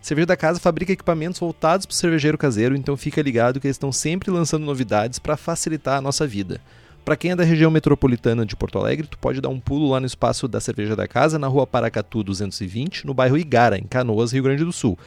Cerveja 0.00 0.26
da 0.26 0.36
casa 0.36 0.58
fabrica 0.58 0.92
equipamentos 0.92 1.38
voltados 1.38 1.84
para 1.84 1.92
o 1.92 1.96
cervejeiro 1.96 2.38
caseiro, 2.38 2.74
então 2.74 2.96
fica 2.96 3.20
ligado 3.20 3.60
que 3.60 3.66
eles 3.66 3.74
estão 3.74 3.92
sempre 3.92 4.30
lançando 4.30 4.64
novidades 4.64 5.18
para 5.18 5.36
facilitar 5.36 5.98
a 5.98 6.00
nossa 6.00 6.26
vida. 6.26 6.60
Para 7.08 7.16
quem 7.16 7.30
é 7.30 7.36
da 7.36 7.42
região 7.42 7.70
metropolitana 7.70 8.44
de 8.44 8.54
Porto 8.54 8.78
Alegre, 8.78 9.06
tu 9.06 9.16
pode 9.16 9.40
dar 9.40 9.48
um 9.48 9.58
pulo 9.58 9.88
lá 9.88 9.98
no 9.98 10.04
espaço 10.04 10.46
da 10.46 10.60
Cerveja 10.60 10.94
da 10.94 11.08
Casa, 11.08 11.38
na 11.38 11.46
rua 11.46 11.66
Paracatu 11.66 12.22
220, 12.22 13.06
no 13.06 13.14
bairro 13.14 13.38
Igara, 13.38 13.78
em 13.78 13.84
Canoas, 13.84 14.30
Rio 14.30 14.42
Grande 14.42 14.62
do 14.62 14.74
Sul. 14.74 14.98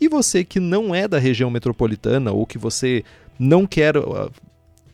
E 0.00 0.06
você 0.06 0.44
que 0.44 0.60
não 0.60 0.94
é 0.94 1.08
da 1.08 1.18
região 1.18 1.50
metropolitana 1.50 2.30
ou 2.30 2.46
que 2.46 2.58
você 2.58 3.02
não 3.36 3.66
quer 3.66 3.96
uh, 3.96 4.30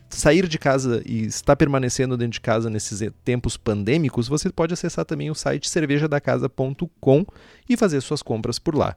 sair 0.09 0.47
de 0.47 0.57
casa 0.57 1.03
e 1.05 1.25
está 1.25 1.55
permanecendo 1.55 2.17
dentro 2.17 2.33
de 2.33 2.41
casa 2.41 2.67
nesses 2.67 3.11
tempos 3.23 3.57
pandêmicos, 3.57 4.27
você 4.27 4.49
pode 4.49 4.73
acessar 4.73 5.05
também 5.05 5.29
o 5.29 5.35
site 5.35 5.69
cervejadacasa.com 5.69 7.27
e 7.69 7.77
fazer 7.77 8.01
suas 8.01 8.23
compras 8.23 8.57
por 8.57 8.73
lá. 8.73 8.95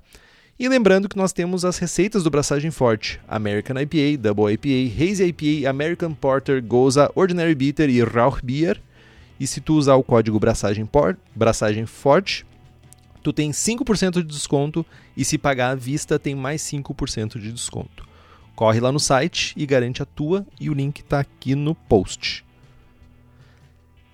E 0.59 0.69
lembrando 0.69 1.09
que 1.09 1.17
nós 1.17 1.33
temos 1.33 1.65
as 1.65 1.79
receitas 1.79 2.25
do 2.25 2.31
Braçagem 2.31 2.73
Forte: 2.73 3.21
American 3.29 3.77
IPA, 3.81 4.21
Double 4.21 4.53
IPA, 4.53 4.93
Hazy 5.01 5.27
IPA, 5.27 5.71
American 5.71 6.13
Porter, 6.13 6.61
Goza, 6.61 7.09
Ordinary 7.15 7.55
Bitter 7.55 7.89
e 7.89 8.03
Rauch 8.03 8.45
Beer. 8.45 8.83
E 9.39 9.47
se 9.47 9.61
tu 9.61 9.75
usar 9.75 9.95
o 9.95 10.03
código 10.03 10.41
Braçagem, 10.41 10.85
Port, 10.85 11.17
Braçagem 11.33 11.87
Forte, 11.87 12.45
tu 13.23 13.33
tem 13.33 13.53
5% 13.53 14.15
de 14.15 14.25
desconto 14.25 14.85
e 15.17 15.25
se 15.25 15.39
pagar 15.39 15.71
à 15.71 15.75
vista 15.77 16.19
tem 16.19 16.35
mais 16.35 16.61
5% 16.63 17.39
de 17.39 17.53
desconto. 17.53 18.09
Corre 18.57 18.81
lá 18.81 18.91
no 18.91 18.99
site 18.99 19.55
e 19.57 19.65
garante 19.65 20.03
a 20.03 20.07
tua 20.07 20.45
e 20.59 20.69
o 20.69 20.75
link 20.75 20.99
está 20.99 21.21
aqui 21.21 21.55
no 21.55 21.77
post. 21.77 22.45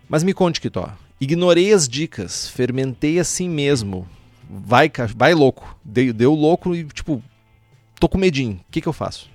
Mas 0.06 0.22
me 0.22 0.34
conte, 0.34 0.60
Kitó. 0.60 0.92
Ignorei 1.18 1.72
as 1.72 1.88
dicas, 1.88 2.46
fermentei 2.50 3.18
assim 3.18 3.48
mesmo. 3.48 4.06
Vai, 4.48 4.90
vai 5.14 5.34
louco. 5.34 5.78
Deu, 5.84 6.12
deu 6.12 6.34
louco 6.34 6.74
e, 6.74 6.84
tipo, 6.84 7.22
tô 7.98 8.08
com 8.08 8.18
medinho. 8.18 8.60
O 8.68 8.70
que, 8.70 8.80
que 8.80 8.88
eu 8.88 8.92
faço? 8.92 9.30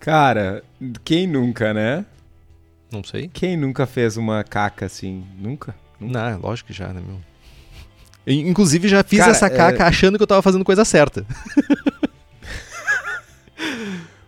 Cara, 0.00 0.62
quem 1.04 1.26
nunca, 1.26 1.74
né? 1.74 2.04
Não 2.90 3.02
sei. 3.04 3.28
Quem 3.28 3.56
nunca 3.56 3.86
fez 3.86 4.16
uma 4.16 4.42
caca 4.44 4.86
assim? 4.86 5.24
Nunca? 5.38 5.74
Não, 6.00 6.38
lógico 6.38 6.68
que 6.68 6.72
já, 6.72 6.88
né, 6.92 7.02
meu? 7.04 7.20
Inclusive, 8.26 8.88
já 8.88 9.02
fiz 9.02 9.20
Cara, 9.20 9.30
essa 9.30 9.50
caca 9.50 9.84
é... 9.84 9.86
achando 9.86 10.16
que 10.16 10.22
eu 10.22 10.26
tava 10.26 10.42
fazendo 10.42 10.64
coisa 10.64 10.84
certa. 10.84 11.26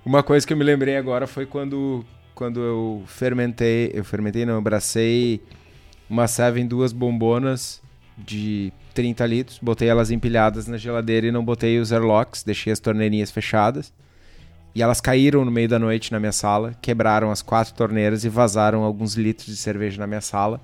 Uma 0.05 0.23
coisa 0.23 0.47
que 0.47 0.53
eu 0.53 0.57
me 0.57 0.65
lembrei 0.65 0.97
agora 0.97 1.27
foi 1.27 1.47
quando, 1.47 2.05
quando 2.35 2.61
eu 2.61 3.05
fermentei. 3.07 3.91
Eu 3.95 4.03
fermentei, 4.03 4.45
não, 4.45 4.55
eu 4.55 4.59
abracei 4.59 5.41
uma 6.09 6.27
Seven 6.27 6.67
duas 6.67 6.93
bombonas 6.93 7.81
de 8.25 8.73
30 8.95 9.27
litros, 9.27 9.59
botei 9.61 9.89
elas 9.89 10.11
empilhadas 10.11 10.67
na 10.67 10.77
geladeira 10.77 11.27
e 11.27 11.33
não 11.33 11.45
botei 11.45 11.79
os 11.79 11.93
airlocks, 11.93 12.43
deixei 12.43 12.73
as 12.73 12.81
torneirinhas 12.81 13.31
fechadas. 13.31 13.93
E 14.75 14.83
elas 14.83 15.01
caíram 15.01 15.45
no 15.45 15.51
meio 15.51 15.69
da 15.69 15.79
noite 15.79 16.13
na 16.13 16.21
minha 16.21 16.33
sala, 16.33 16.75
quebraram 16.81 17.31
as 17.31 17.43
quatro 17.43 17.75
torneiras 17.75 18.25
e 18.25 18.29
vazaram 18.29 18.83
alguns 18.85 19.15
litros 19.15 19.47
de 19.47 19.57
cerveja 19.57 19.99
na 19.99 20.07
minha 20.07 20.21
sala 20.21 20.61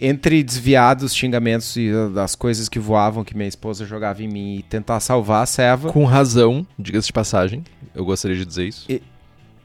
entre 0.00 0.42
desviar 0.42 0.94
dos 0.94 1.14
xingamentos 1.14 1.76
e 1.76 1.90
das 2.14 2.34
coisas 2.34 2.68
que 2.68 2.78
voavam 2.78 3.24
que 3.24 3.36
minha 3.36 3.48
esposa 3.48 3.84
jogava 3.84 4.22
em 4.22 4.28
mim 4.28 4.56
e 4.56 4.62
tentar 4.62 5.00
salvar 5.00 5.42
a 5.42 5.46
Seva. 5.46 5.92
Com 5.92 6.04
razão, 6.04 6.66
diga-se 6.78 7.08
de 7.08 7.12
passagem, 7.12 7.64
eu 7.94 8.04
gostaria 8.04 8.36
de 8.36 8.44
dizer 8.44 8.68
isso. 8.68 8.86
E 8.88 9.02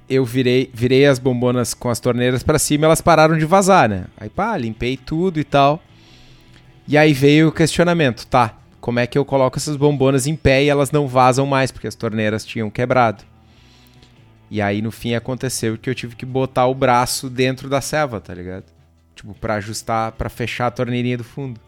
eu 0.09 0.25
virei, 0.25 0.69
virei 0.73 1.05
as 1.05 1.19
bombonas 1.19 1.73
com 1.73 1.89
as 1.89 1.99
torneiras 1.99 2.43
para 2.43 2.59
cima, 2.59 2.85
elas 2.85 3.01
pararam 3.01 3.37
de 3.37 3.45
vazar, 3.45 3.87
né? 3.87 4.05
Aí 4.17 4.29
pá, 4.29 4.57
limpei 4.57 4.97
tudo 4.97 5.39
e 5.39 5.43
tal. 5.43 5.81
E 6.87 6.97
aí 6.97 7.13
veio 7.13 7.47
o 7.47 7.51
questionamento, 7.51 8.27
tá? 8.27 8.57
Como 8.81 8.99
é 8.99 9.07
que 9.07 9.17
eu 9.17 9.23
coloco 9.23 9.57
essas 9.57 9.77
bombonas 9.77 10.27
em 10.27 10.35
pé 10.35 10.63
e 10.63 10.69
elas 10.69 10.91
não 10.91 11.07
vazam 11.07 11.45
mais 11.45 11.71
porque 11.71 11.87
as 11.87 11.95
torneiras 11.95 12.45
tinham 12.45 12.69
quebrado? 12.69 13.23
E 14.51 14.61
aí 14.61 14.81
no 14.81 14.91
fim 14.91 15.15
aconteceu 15.15 15.77
que 15.77 15.89
eu 15.89 15.95
tive 15.95 16.15
que 16.15 16.25
botar 16.25 16.67
o 16.67 16.75
braço 16.75 17.29
dentro 17.29 17.69
da 17.69 17.79
ceva, 17.79 18.19
tá 18.19 18.33
ligado? 18.33 18.65
Tipo, 19.15 19.33
pra 19.33 19.55
ajustar, 19.55 20.11
pra 20.11 20.29
fechar 20.29 20.67
a 20.67 20.71
torneirinha 20.71 21.17
do 21.17 21.23
fundo. 21.23 21.59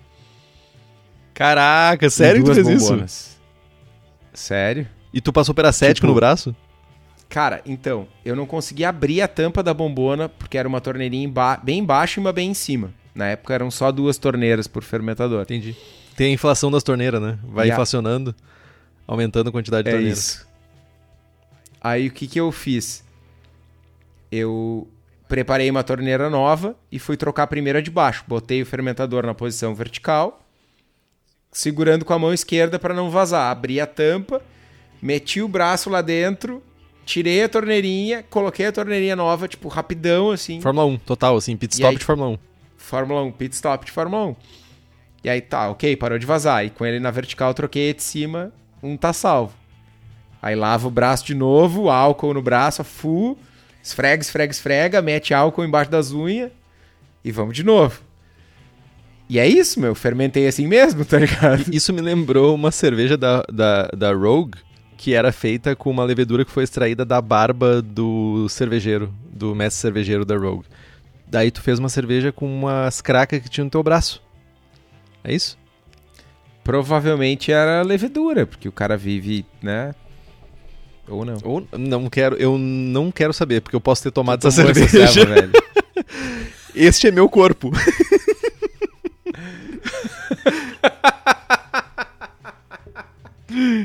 Caraca, 1.34 2.10
sério 2.10 2.44
que 2.44 2.50
tu 2.50 2.56
fez 2.56 2.68
bombonas. 2.68 3.12
isso? 3.12 3.42
Sério? 4.34 4.88
E 5.14 5.22
tu 5.22 5.32
passou 5.32 5.56
peracético 5.56 5.96
tipo, 5.96 6.08
no 6.08 6.16
braço? 6.16 6.56
Cara, 7.30 7.62
então, 7.66 8.08
eu 8.24 8.36
não 8.36 8.46
consegui 8.46 8.86
abrir 8.86 9.22
a 9.22 9.28
tampa 9.28 9.64
da 9.64 9.74
bombona, 9.74 10.30
porque 10.30 10.58
era 10.58 10.68
uma 10.68 10.82
torneirinha 10.82 11.32
bem 11.64 11.80
embaixo 11.80 12.20
e 12.20 12.22
uma 12.22 12.34
bem 12.34 12.52
em 12.52 12.54
cima. 12.54 12.94
Na 13.16 13.28
época 13.28 13.54
eram 13.54 13.72
só 13.72 13.94
duas 13.94 14.18
torneiras 14.18 14.68
por 14.68 14.84
fermentador. 14.84 15.44
Entendi. 15.44 15.76
Tem 16.18 16.28
a 16.28 16.34
inflação 16.34 16.70
das 16.70 16.84
torneiras, 16.84 17.22
né? 17.22 17.40
Vai 17.44 17.70
inflacionando, 17.70 18.36
aumentando 19.08 19.50
a 19.50 19.52
quantidade 19.52 19.84
de 19.84 19.90
é 19.90 19.94
torneiras. 19.94 20.20
Isso. 20.20 20.48
Aí 21.82 22.08
o 22.08 22.12
que, 22.12 22.28
que 22.28 22.40
eu 22.40 22.52
fiz? 22.52 23.04
Eu 24.30 24.88
preparei 25.28 25.70
uma 25.70 25.84
torneira 25.84 26.30
nova 26.30 26.76
e 26.92 27.00
fui 27.00 27.16
trocar 27.16 27.44
a 27.44 27.48
primeira 27.48 27.82
de 27.82 27.90
baixo. 27.90 28.24
Botei 28.28 28.62
o 28.62 28.66
fermentador 28.66 29.26
na 29.26 29.34
posição 29.34 29.74
vertical, 29.74 30.42
segurando 31.52 32.04
com 32.04 32.14
a 32.14 32.20
mão 32.20 32.34
esquerda 32.34 32.78
para 32.78 32.94
não 32.94 33.10
vazar. 33.10 33.50
Abri 33.52 33.80
a 33.80 33.88
tampa, 33.88 34.42
meti 35.02 35.42
o 35.42 35.48
braço 35.48 35.90
lá 35.90 36.02
dentro, 36.02 36.62
tirei 37.06 37.44
a 37.44 37.50
torneirinha, 37.50 38.24
coloquei 38.30 38.66
a 38.66 38.72
torneirinha 38.72 39.16
nova, 39.16 39.48
tipo, 39.48 39.68
rapidão, 39.68 40.32
assim. 40.32 40.60
Fórmula 40.60 40.88
1, 40.88 40.98
total, 40.98 41.38
assim, 41.38 41.56
pit 41.56 41.74
stop 41.74 41.92
aí, 41.92 41.98
de 41.98 42.04
Fórmula 42.04 42.32
1. 42.32 42.38
Fórmula 42.86 43.24
1, 43.24 43.32
pit 43.32 43.56
stop 43.56 43.86
de 43.86 43.91
Fórmula 43.91 44.28
1. 44.28 44.36
E 45.24 45.30
aí 45.30 45.41
tá, 45.41 45.70
ok, 45.70 45.95
parou 45.95 46.20
de 46.20 46.26
vazar. 46.26 46.66
E 46.66 46.70
com 46.70 46.86
ele 46.86 46.99
na 46.99 47.10
vertical, 47.10 47.53
troquei 47.53 47.94
de 47.94 48.03
cima, 48.03 48.52
um 48.82 48.95
tá 48.95 49.12
salvo. 49.12 49.53
Aí 50.41 50.56
lava 50.56 50.88
o 50.88 50.91
braço 50.91 51.26
de 51.26 51.34
novo, 51.34 51.90
álcool 51.90 52.34
no 52.36 52.41
braço, 52.41 52.84
full, 52.84 53.38
esfrega, 53.84 54.22
esfrega, 54.22 54.52
esfrega, 54.52 55.02
mete 55.02 55.34
álcool 55.34 55.66
embaixo 55.66 55.90
das 55.90 56.12
unhas 56.12 56.52
e 57.24 57.32
vamos 57.32 57.56
de 57.56 57.64
novo. 57.64 58.02
E 59.28 59.40
é 59.40 59.48
isso, 59.48 59.80
meu. 59.80 59.95
Fermentei 59.95 60.48
assim 60.48 60.68
mesmo, 60.68 61.03
tá 61.03 61.18
ligado? 61.18 61.64
Isso 61.74 61.91
me 61.91 62.02
lembrou 62.02 62.53
uma 62.53 62.70
cerveja 62.70 63.18
da, 63.18 63.44
da, 63.52 63.88
da 63.88 64.14
Rogue, 64.14 64.60
que 64.95 65.16
era 65.16 65.32
feita 65.32 65.76
com 65.76 65.90
uma 65.90 66.03
levedura 66.03 66.45
que 66.45 66.52
foi 66.52 66.64
extraída 66.64 67.03
da 67.03 67.20
barba 67.20 67.82
do 67.82 68.48
cervejeiro, 68.48 69.12
do 69.32 69.56
mestre 69.56 69.82
cervejeiro 69.82 70.24
da 70.24 70.38
Rogue. 70.38 70.68
Daí 71.27 71.52
tu 71.52 71.61
fez 71.61 71.80
uma 71.80 71.89
cerveja 71.89 72.31
com 72.31 72.45
umas 72.45 73.02
cracas 73.02 73.41
que 73.41 73.49
tinha 73.49 73.64
no 73.64 73.69
teu 73.69 73.81
braço. 73.84 74.22
É 75.23 75.34
isso? 75.34 75.57
Provavelmente 76.64 77.52
era 77.52 77.81
levedura, 77.81 78.45
porque 78.45 78.69
o 78.69 78.72
cara 78.72 78.95
vive, 78.97 79.45
né? 79.61 79.93
Ou 81.07 81.23
não. 81.23 81.38
Ou 81.43 81.68
não 81.77 82.10
quero, 82.10 82.35
eu 82.38 82.57
não 82.57 83.11
quero 83.11 83.34
saber, 83.34 83.61
porque 83.61 83.76
eu 83.76 83.81
posso 83.81 84.02
ter 84.03 84.11
tomado 84.11 84.47
essa 84.47 84.64
cerveja. 84.64 85.03
Essa 85.03 85.26
velho. 85.26 85.52
este 86.73 87.07
é 87.07 87.11
meu 87.11 87.30
corpo. 87.30 87.72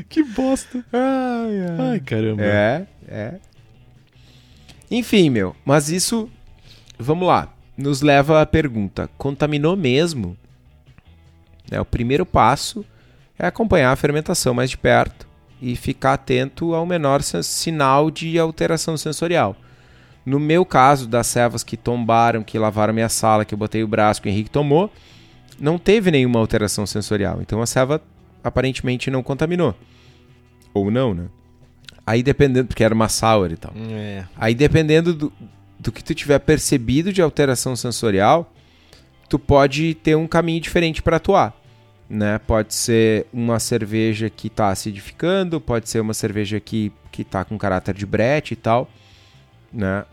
que 0.09 0.23
bosta. 0.23 0.83
Ai, 0.91 1.59
ai. 1.59 1.91
ai, 1.91 1.99
caramba. 1.99 2.43
É, 2.43 2.87
é. 3.07 3.35
Enfim, 4.89 5.29
meu, 5.29 5.55
mas 5.63 5.89
isso, 5.89 6.29
vamos 7.01 7.27
lá, 7.27 7.53
nos 7.77 8.01
leva 8.01 8.41
à 8.41 8.45
pergunta: 8.45 9.09
contaminou 9.17 9.75
mesmo? 9.75 10.37
É, 11.69 11.79
o 11.79 11.85
primeiro 11.85 12.25
passo 12.25 12.85
é 13.37 13.47
acompanhar 13.47 13.91
a 13.91 13.95
fermentação 13.95 14.53
mais 14.53 14.69
de 14.69 14.77
perto 14.77 15.27
e 15.61 15.75
ficar 15.75 16.13
atento 16.13 16.73
ao 16.73 16.85
menor 16.85 17.21
sinal 17.21 18.11
de 18.11 18.37
alteração 18.37 18.97
sensorial. 18.97 19.55
No 20.25 20.39
meu 20.39 20.65
caso, 20.65 21.07
das 21.07 21.27
servas 21.27 21.63
que 21.63 21.77
tombaram, 21.77 22.43
que 22.43 22.59
lavaram 22.59 22.93
minha 22.93 23.09
sala, 23.09 23.45
que 23.45 23.53
eu 23.53 23.57
botei 23.57 23.83
o 23.83 23.87
braço 23.87 24.21
que 24.21 24.27
o 24.27 24.31
Henrique 24.31 24.49
tomou, 24.49 24.91
não 25.59 25.77
teve 25.77 26.11
nenhuma 26.11 26.39
alteração 26.39 26.85
sensorial. 26.85 27.41
Então 27.41 27.61
a 27.61 27.65
serva 27.65 28.01
aparentemente 28.43 29.09
não 29.09 29.23
contaminou. 29.23 29.75
Ou 30.73 30.91
não, 30.91 31.13
né? 31.13 31.25
Aí 32.05 32.23
dependendo, 32.23 32.67
porque 32.67 32.83
era 32.83 32.93
uma 32.93 33.09
sour 33.09 33.51
e 33.51 33.57
tal. 33.57 33.73
É. 33.91 34.25
Aí 34.35 34.55
dependendo 34.55 35.13
do, 35.13 35.33
do 35.81 35.91
que 35.91 36.03
tu 36.03 36.13
tiver 36.13 36.39
percebido 36.39 37.11
de 37.11 37.21
alteração 37.21 37.75
sensorial, 37.75 38.53
tu 39.27 39.39
pode 39.39 39.95
ter 39.95 40.15
um 40.15 40.27
caminho 40.27 40.61
diferente 40.61 41.01
para 41.01 41.17
atuar. 41.17 41.59
Né? 42.09 42.39
Pode 42.39 42.73
ser 42.73 43.25
uma 43.33 43.59
cerveja 43.59 44.29
que 44.29 44.47
está 44.47 44.69
acidificando, 44.69 45.59
pode 45.59 45.89
ser 45.89 45.99
uma 45.99 46.13
cerveja 46.13 46.59
que, 46.59 46.91
que 47.11 47.23
tá 47.23 47.43
com 47.43 47.57
caráter 47.57 47.95
de 47.95 48.05
brete 48.05 48.53
e 48.53 48.57
tal 48.57 48.89
né? 49.71 50.05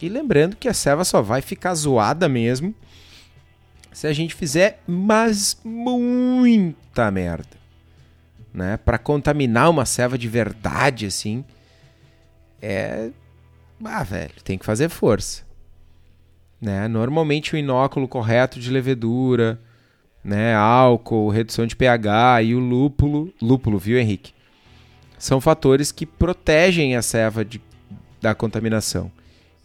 E 0.00 0.08
lembrando 0.08 0.56
que 0.56 0.68
a 0.68 0.74
serva 0.74 1.04
só 1.04 1.22
vai 1.22 1.40
ficar 1.40 1.74
zoada 1.74 2.28
mesmo 2.28 2.74
se 3.92 4.06
a 4.06 4.12
gente 4.12 4.34
fizer 4.34 4.80
mas 4.86 5.56
muita 5.62 7.10
merda, 7.10 7.56
né? 8.52 8.76
Para 8.78 8.98
contaminar 8.98 9.70
uma 9.70 9.84
serva 9.84 10.18
de 10.18 10.28
verdade 10.28 11.06
assim, 11.06 11.44
é 12.60 13.10
ah, 13.84 14.02
velho, 14.02 14.34
tem 14.44 14.58
que 14.58 14.64
fazer 14.64 14.88
força. 14.88 15.42
Né? 16.60 16.86
Normalmente 16.88 17.54
o 17.54 17.58
inóculo 17.58 18.06
correto 18.06 18.60
de 18.60 18.70
levedura, 18.70 19.60
né, 20.24 20.54
álcool, 20.54 21.28
redução 21.30 21.66
de 21.66 21.74
pH 21.74 22.42
e 22.42 22.54
o 22.54 22.60
lúpulo, 22.60 23.32
lúpulo, 23.42 23.78
viu, 23.78 23.98
Henrique? 23.98 24.32
São 25.18 25.40
fatores 25.40 25.90
que 25.90 26.06
protegem 26.06 26.96
a 26.96 27.02
serva 27.02 27.44
de 27.44 27.60
da 28.20 28.34
contaminação. 28.34 29.10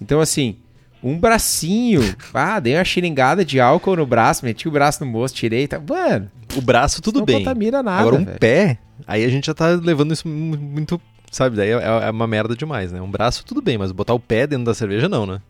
Então, 0.01 0.19
assim, 0.19 0.57
um 1.01 1.17
bracinho, 1.17 2.01
ah, 2.33 2.59
dei 2.59 2.75
uma 2.75 2.83
xiringada 2.83 3.45
de 3.45 3.59
álcool 3.59 3.95
no 3.95 4.05
braço, 4.05 4.43
meti 4.43 4.67
o 4.67 4.71
braço 4.71 5.05
no 5.05 5.11
moço, 5.11 5.35
tirei, 5.35 5.67
tá, 5.67 5.79
mano. 5.79 6.29
O 6.55 6.61
braço 6.61 7.01
tudo 7.01 7.19
não 7.19 7.25
bem. 7.25 7.35
Não 7.35 7.43
contamina 7.43 7.83
nada. 7.83 8.01
Agora 8.01 8.15
um 8.15 8.25
véio. 8.25 8.39
pé, 8.39 8.79
aí 9.05 9.23
a 9.23 9.29
gente 9.29 9.45
já 9.45 9.53
tá 9.53 9.67
levando 9.69 10.13
isso 10.13 10.27
muito, 10.27 10.99
sabe, 11.31 11.55
daí 11.55 11.69
é, 11.69 11.73
é, 11.73 12.11
uma 12.11 12.27
merda 12.27 12.55
demais, 12.55 12.91
né? 12.91 13.01
Um 13.01 13.09
braço 13.09 13.45
tudo 13.45 13.61
bem, 13.61 13.77
mas 13.77 13.91
botar 13.91 14.13
o 14.13 14.19
pé 14.19 14.47
dentro 14.47 14.65
da 14.65 14.73
cerveja 14.73 15.09
não, 15.09 15.25
né? 15.25 15.41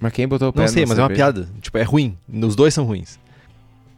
Mas 0.00 0.12
quem 0.12 0.26
botou 0.26 0.48
o 0.48 0.52
pé 0.52 0.62
Não 0.62 0.68
sei, 0.68 0.82
mas 0.82 0.96
cerveja? 0.96 1.02
é 1.02 1.04
uma 1.04 1.14
piada. 1.14 1.48
Tipo, 1.60 1.78
é 1.78 1.82
ruim. 1.82 2.18
Os 2.28 2.56
dois 2.56 2.74
são 2.74 2.84
ruins. 2.84 3.20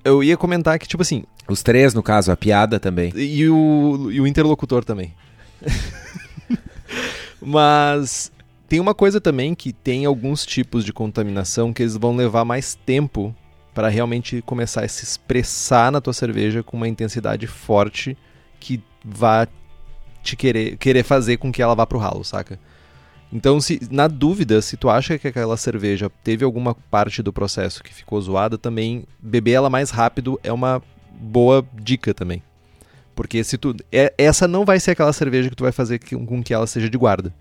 Eu 0.04 0.22
ia 0.22 0.36
comentar 0.36 0.78
que, 0.78 0.86
tipo 0.86 1.02
assim. 1.02 1.24
Os 1.48 1.62
três, 1.62 1.94
no 1.94 2.02
caso, 2.02 2.30
a 2.30 2.36
piada 2.36 2.78
também. 2.78 3.10
E 3.16 3.48
o, 3.48 4.10
e 4.10 4.20
o 4.20 4.26
interlocutor 4.26 4.84
também. 4.84 5.14
mas 7.40 8.30
tem 8.68 8.80
uma 8.80 8.94
coisa 8.94 9.20
também 9.20 9.54
que 9.54 9.72
tem 9.72 10.04
alguns 10.04 10.44
tipos 10.44 10.84
de 10.84 10.92
contaminação 10.92 11.72
que 11.72 11.82
eles 11.82 11.96
vão 11.96 12.14
levar 12.14 12.44
mais 12.44 12.74
tempo 12.74 13.34
para 13.74 13.88
realmente 13.88 14.42
começar 14.42 14.84
a 14.84 14.88
se 14.88 15.04
expressar 15.04 15.90
na 15.90 16.00
tua 16.00 16.12
cerveja 16.12 16.62
com 16.62 16.76
uma 16.76 16.88
intensidade 16.88 17.46
forte 17.46 18.16
que 18.60 18.82
vá 19.04 19.48
te 20.24 20.36
querer, 20.36 20.76
querer 20.76 21.04
fazer 21.04 21.36
com 21.36 21.52
que 21.52 21.62
ela 21.62 21.74
vá 21.74 21.86
pro 21.86 21.98
ralo, 21.98 22.24
saca? 22.24 22.58
Então, 23.32 23.60
se 23.60 23.80
na 23.90 24.06
dúvida, 24.06 24.62
se 24.62 24.76
tu 24.76 24.88
acha 24.88 25.18
que 25.18 25.28
aquela 25.28 25.56
cerveja 25.56 26.10
teve 26.22 26.44
alguma 26.44 26.74
parte 26.74 27.22
do 27.22 27.32
processo 27.32 27.82
que 27.82 27.92
ficou 27.92 28.20
zoada, 28.20 28.56
também 28.56 29.04
beber 29.20 29.52
ela 29.52 29.70
mais 29.70 29.90
rápido 29.90 30.38
é 30.42 30.52
uma 30.52 30.82
boa 31.12 31.66
dica 31.74 32.14
também. 32.14 32.42
Porque 33.14 33.42
se 33.44 33.58
tu 33.58 33.74
é, 33.92 34.12
essa 34.18 34.48
não 34.48 34.64
vai 34.64 34.80
ser 34.80 34.92
aquela 34.92 35.12
cerveja 35.12 35.48
que 35.48 35.56
tu 35.56 35.64
vai 35.64 35.72
fazer 35.72 35.98
com 35.98 36.42
que 36.42 36.54
ela 36.54 36.66
seja 36.66 36.88
de 36.88 36.98
guarda. 36.98 37.32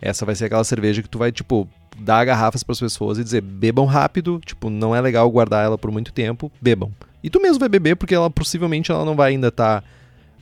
Essa 0.00 0.24
vai 0.24 0.34
ser 0.34 0.46
aquela 0.46 0.64
cerveja 0.64 1.02
que 1.02 1.08
tu 1.08 1.18
vai, 1.18 1.30
tipo, 1.30 1.68
dar 1.98 2.24
garrafas 2.24 2.62
para 2.62 2.72
as 2.72 2.80
pessoas 2.80 3.18
e 3.18 3.24
dizer, 3.24 3.42
bebam 3.42 3.84
rápido, 3.84 4.40
tipo, 4.44 4.70
não 4.70 4.96
é 4.96 5.00
legal 5.00 5.30
guardar 5.30 5.64
ela 5.64 5.76
por 5.76 5.90
muito 5.90 6.12
tempo, 6.12 6.50
bebam. 6.60 6.90
E 7.22 7.28
tu 7.28 7.40
mesmo 7.40 7.58
vai 7.58 7.68
beber 7.68 7.96
porque 7.96 8.14
ela 8.14 8.30
possivelmente 8.30 8.90
ela 8.90 9.04
não 9.04 9.14
vai 9.14 9.32
ainda 9.32 9.48
estar 9.48 9.82
tá, 9.82 9.86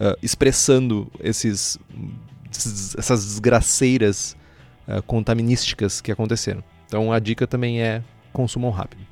uh, 0.00 0.16
expressando 0.22 1.10
esses, 1.20 1.78
essas 2.50 3.24
desgraceiras 3.24 4.36
uh, 4.86 5.02
contaminísticas 5.02 6.00
que 6.00 6.12
aconteceram. 6.12 6.62
Então 6.86 7.12
a 7.12 7.18
dica 7.18 7.46
também 7.46 7.82
é 7.82 8.02
consumam 8.32 8.70
rápido. 8.70 9.06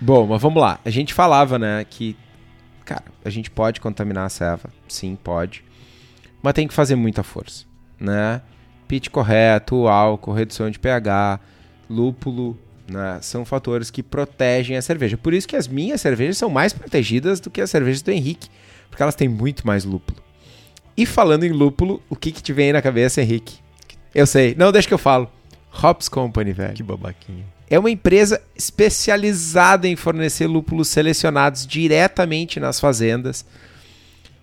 Bom, 0.00 0.26
mas 0.26 0.40
vamos 0.40 0.60
lá. 0.60 0.80
A 0.84 0.90
gente 0.90 1.12
falava, 1.12 1.58
né, 1.58 1.84
que 1.88 2.16
cara, 2.84 3.04
a 3.24 3.30
gente 3.30 3.50
pode 3.50 3.80
contaminar 3.80 4.26
a 4.26 4.28
serva, 4.28 4.70
sim, 4.88 5.16
pode. 5.16 5.64
Mas 6.42 6.54
tem 6.54 6.66
que 6.66 6.74
fazer 6.74 6.96
muita 6.96 7.22
força, 7.22 7.66
né? 7.98 8.42
pitch 8.90 9.08
correto, 9.08 9.86
álcool, 9.86 10.32
redução 10.32 10.68
de 10.68 10.76
pH, 10.76 11.38
lúpulo, 11.88 12.58
né? 12.88 13.20
são 13.22 13.44
fatores 13.44 13.88
que 13.88 14.02
protegem 14.02 14.76
a 14.76 14.82
cerveja. 14.82 15.16
Por 15.16 15.32
isso 15.32 15.46
que 15.46 15.54
as 15.54 15.68
minhas 15.68 16.00
cervejas 16.00 16.36
são 16.38 16.50
mais 16.50 16.72
protegidas 16.72 17.38
do 17.38 17.50
que 17.50 17.60
as 17.60 17.70
cervejas 17.70 18.02
do 18.02 18.10
Henrique, 18.10 18.48
porque 18.90 19.02
elas 19.02 19.14
têm 19.14 19.28
muito 19.28 19.66
mais 19.66 19.84
lúpulo. 19.84 20.20
E 20.96 21.06
falando 21.06 21.44
em 21.44 21.50
lúpulo, 21.50 22.02
o 22.10 22.16
que, 22.16 22.32
que 22.32 22.42
te 22.42 22.52
vem 22.52 22.66
aí 22.66 22.72
na 22.72 22.82
cabeça, 22.82 23.22
Henrique? 23.22 23.58
Eu 24.14 24.26
sei. 24.26 24.54
Não, 24.54 24.70
deixa 24.70 24.88
que 24.88 24.92
eu 24.92 24.98
falo. 24.98 25.30
Hops 25.82 26.08
Company, 26.08 26.52
velho. 26.52 26.74
Que 26.74 26.82
babaquinha. 26.82 27.44
É 27.70 27.78
uma 27.78 27.90
empresa 27.90 28.42
especializada 28.56 29.86
em 29.86 29.96
fornecer 29.96 30.46
lúpulos 30.46 30.88
selecionados 30.88 31.66
diretamente 31.66 32.58
nas 32.58 32.80
fazendas 32.80 33.46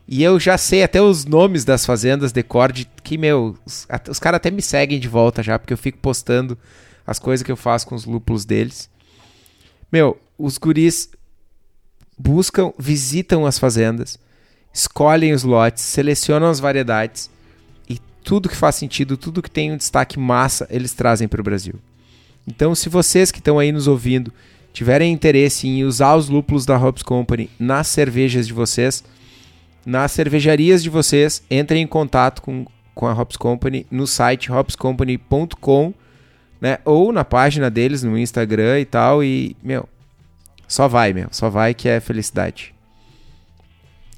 e 0.07 0.23
eu 0.23 0.39
já 0.39 0.57
sei 0.57 0.83
até 0.83 1.01
os 1.01 1.25
nomes 1.25 1.65
das 1.65 1.85
fazendas 1.85 2.31
de 2.31 2.41
Cord, 2.41 2.87
que, 3.03 3.17
meu, 3.17 3.57
os, 3.65 3.85
os 4.09 4.19
caras 4.19 4.37
até 4.37 4.49
me 4.49 4.61
seguem 4.61 4.99
de 4.99 5.07
volta 5.07 5.43
já, 5.43 5.59
porque 5.59 5.73
eu 5.73 5.77
fico 5.77 5.97
postando 5.97 6.57
as 7.05 7.19
coisas 7.19 7.43
que 7.43 7.51
eu 7.51 7.57
faço 7.57 7.85
com 7.85 7.93
os 7.93 8.05
lúpulos 8.05 8.45
deles. 8.45 8.89
Meu, 9.91 10.17
os 10.37 10.57
guris 10.57 11.09
buscam, 12.17 12.71
visitam 12.79 13.45
as 13.45 13.59
fazendas, 13.59 14.17
escolhem 14.77 15.33
os 15.33 15.43
lotes, 15.43 15.83
selecionam 15.83 16.47
as 16.47 16.59
variedades 16.59 17.31
e 17.89 17.99
tudo 18.23 18.47
que 18.47 18.55
faz 18.55 18.75
sentido, 18.75 19.17
tudo 19.17 19.41
que 19.41 19.49
tem 19.49 19.71
um 19.71 19.77
destaque 19.77 20.19
massa, 20.19 20.67
eles 20.69 20.93
trazem 20.93 21.27
para 21.27 21.41
o 21.41 21.43
Brasil. 21.43 21.73
Então, 22.47 22.75
se 22.75 22.87
vocês 22.87 23.31
que 23.31 23.39
estão 23.39 23.57
aí 23.57 23.71
nos 23.71 23.87
ouvindo 23.87 24.31
tiverem 24.71 25.11
interesse 25.11 25.67
em 25.67 25.83
usar 25.83 26.15
os 26.15 26.29
lúpulos 26.29 26.63
da 26.63 26.77
Hobbs 26.77 27.01
Company 27.01 27.49
nas 27.59 27.87
cervejas 27.87 28.45
de 28.45 28.53
vocês, 28.53 29.03
nas 29.83 30.11
cervejarias 30.11 30.83
de 30.83 30.89
vocês, 30.91 31.41
entrem 31.49 31.81
em 31.81 31.87
contato 31.87 32.43
com, 32.43 32.65
com 32.93 33.07
a 33.07 33.13
Hops 33.13 33.35
Company 33.35 33.87
no 33.89 34.05
site 34.05 34.51
hopscompany.com, 34.51 35.93
né? 36.61 36.77
Ou 36.85 37.11
na 37.11 37.25
página 37.25 37.71
deles 37.71 38.03
no 38.03 38.17
Instagram 38.17 38.79
e 38.79 38.85
tal. 38.85 39.23
E, 39.23 39.55
meu, 39.63 39.89
só 40.67 40.87
vai, 40.87 41.13
meu. 41.13 41.29
Só 41.31 41.49
vai 41.49 41.73
que 41.73 41.89
é 41.89 41.99
felicidade. 41.99 42.76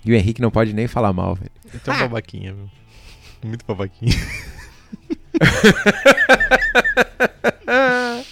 E 0.06 0.12
o 0.12 0.16
Henrique 0.16 0.42
não 0.42 0.52
pode 0.52 0.74
nem 0.74 0.88
falar 0.88 1.14
mal, 1.14 1.36
velho. 1.36 1.52
Então 1.74 1.94
ah. 1.94 2.00
babaquinha, 2.00 2.54
meu. 2.54 2.70
Muito 3.44 3.66
babaquinha. 3.66 4.14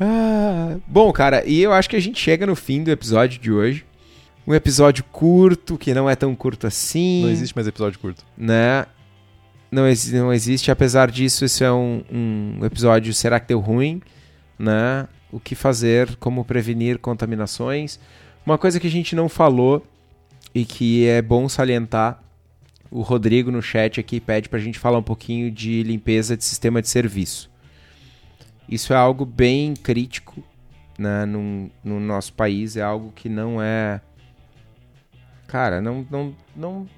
ah, 0.00 0.76
bom, 0.86 1.12
cara, 1.12 1.44
e 1.46 1.60
eu 1.60 1.72
acho 1.72 1.90
que 1.90 1.96
a 1.96 2.00
gente 2.00 2.20
chega 2.20 2.46
no 2.46 2.56
fim 2.56 2.82
do 2.82 2.90
episódio 2.90 3.40
de 3.40 3.50
hoje. 3.50 3.86
Um 4.46 4.54
episódio 4.54 5.04
curto, 5.04 5.76
que 5.76 5.92
não 5.92 6.08
é 6.08 6.16
tão 6.16 6.34
curto 6.34 6.66
assim. 6.66 7.24
Não 7.24 7.30
existe 7.30 7.54
mais 7.54 7.68
episódio 7.68 7.98
curto. 7.98 8.24
Né? 8.36 8.86
Não, 9.70 9.86
exi 9.86 10.16
não 10.16 10.32
existe, 10.32 10.70
apesar 10.70 11.10
disso, 11.10 11.44
esse 11.44 11.62
é 11.62 11.70
um, 11.70 12.02
um 12.10 12.64
episódio 12.64 13.12
Será 13.12 13.38
que 13.38 13.48
deu 13.48 13.60
ruim? 13.60 14.00
Né? 14.58 15.06
O 15.30 15.38
que 15.38 15.54
fazer, 15.54 16.16
como 16.16 16.46
prevenir 16.46 16.98
contaminações. 16.98 18.00
Uma 18.44 18.58
coisa 18.58 18.80
que 18.80 18.86
a 18.86 18.90
gente 18.90 19.14
não 19.14 19.28
falou 19.28 19.86
e 20.54 20.64
que 20.64 21.06
é 21.06 21.20
bom 21.20 21.48
salientar 21.48 22.22
o 22.90 23.02
Rodrigo 23.02 23.50
no 23.50 23.60
chat 23.60 24.00
aqui 24.00 24.20
pede 24.20 24.48
para 24.48 24.58
a 24.58 24.62
gente 24.62 24.78
falar 24.78 24.98
um 24.98 25.02
pouquinho 25.02 25.50
de 25.50 25.82
limpeza 25.82 26.36
de 26.36 26.44
sistema 26.44 26.80
de 26.80 26.88
serviço. 26.88 27.50
Isso 28.68 28.92
é 28.92 28.96
algo 28.96 29.24
bem 29.24 29.74
crítico 29.74 30.42
né, 30.98 31.24
no, 31.24 31.70
no 31.84 32.00
nosso 32.00 32.32
país, 32.32 32.76
é 32.76 32.82
algo 32.82 33.12
que 33.14 33.28
não 33.28 33.62
é. 33.62 34.00
Cara, 35.46 35.80
não, 35.80 36.06
não, 36.10 36.34
não, 36.54 36.88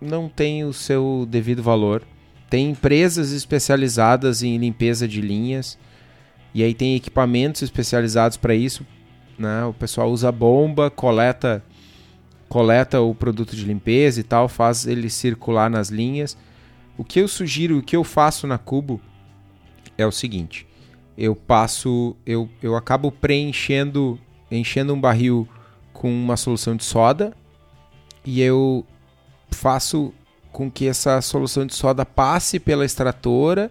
não 0.00 0.28
tem 0.28 0.64
o 0.64 0.72
seu 0.72 1.26
devido 1.28 1.62
valor. 1.62 2.02
Tem 2.48 2.70
empresas 2.70 3.30
especializadas 3.30 4.42
em 4.42 4.58
limpeza 4.58 5.06
de 5.06 5.20
linhas 5.20 5.78
e 6.52 6.62
aí 6.64 6.74
tem 6.74 6.96
equipamentos 6.96 7.62
especializados 7.62 8.36
para 8.36 8.54
isso. 8.54 8.84
Né? 9.40 9.64
O 9.64 9.72
pessoal 9.72 10.10
usa 10.10 10.30
bomba, 10.30 10.90
coleta 10.90 11.64
coleta 12.46 13.00
o 13.00 13.14
produto 13.14 13.54
de 13.56 13.64
limpeza 13.64 14.20
e 14.20 14.22
tal, 14.24 14.48
faz 14.48 14.86
ele 14.86 15.08
circular 15.08 15.70
nas 15.70 15.88
linhas. 15.88 16.36
O 16.98 17.04
que 17.04 17.20
eu 17.20 17.28
sugiro, 17.28 17.78
o 17.78 17.82
que 17.82 17.96
eu 17.96 18.04
faço 18.04 18.46
na 18.46 18.58
Cubo 18.58 19.00
é 19.96 20.04
o 20.04 20.12
seguinte: 20.12 20.66
eu 21.16 21.34
passo, 21.34 22.14
eu, 22.26 22.50
eu 22.62 22.76
acabo 22.76 23.10
preenchendo, 23.10 24.18
enchendo 24.50 24.92
um 24.92 25.00
barril 25.00 25.48
com 25.90 26.12
uma 26.12 26.36
solução 26.36 26.76
de 26.76 26.84
soda 26.84 27.32
e 28.26 28.42
eu 28.42 28.84
faço 29.50 30.12
com 30.52 30.70
que 30.70 30.86
essa 30.86 31.22
solução 31.22 31.64
de 31.64 31.74
soda 31.74 32.04
passe 32.04 32.58
pela 32.58 32.84
extratora, 32.84 33.70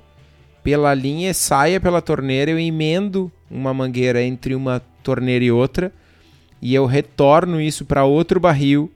pela 0.63 0.95
linha, 0.95 1.31
saia 1.31 1.79
pela 1.79 2.01
torneira, 2.01 2.49
eu 2.49 2.57
emendo 2.57 3.31
uma 3.51 3.71
mangueira 3.73 4.23
entre 4.23 4.55
uma 4.55 4.81
torneira 5.09 5.43
e 5.43 5.51
outra 5.51 5.91
e 6.61 6.75
eu 6.75 6.85
retorno 6.85 7.59
isso 7.59 7.83
para 7.83 8.05
outro 8.05 8.39
barril, 8.39 8.91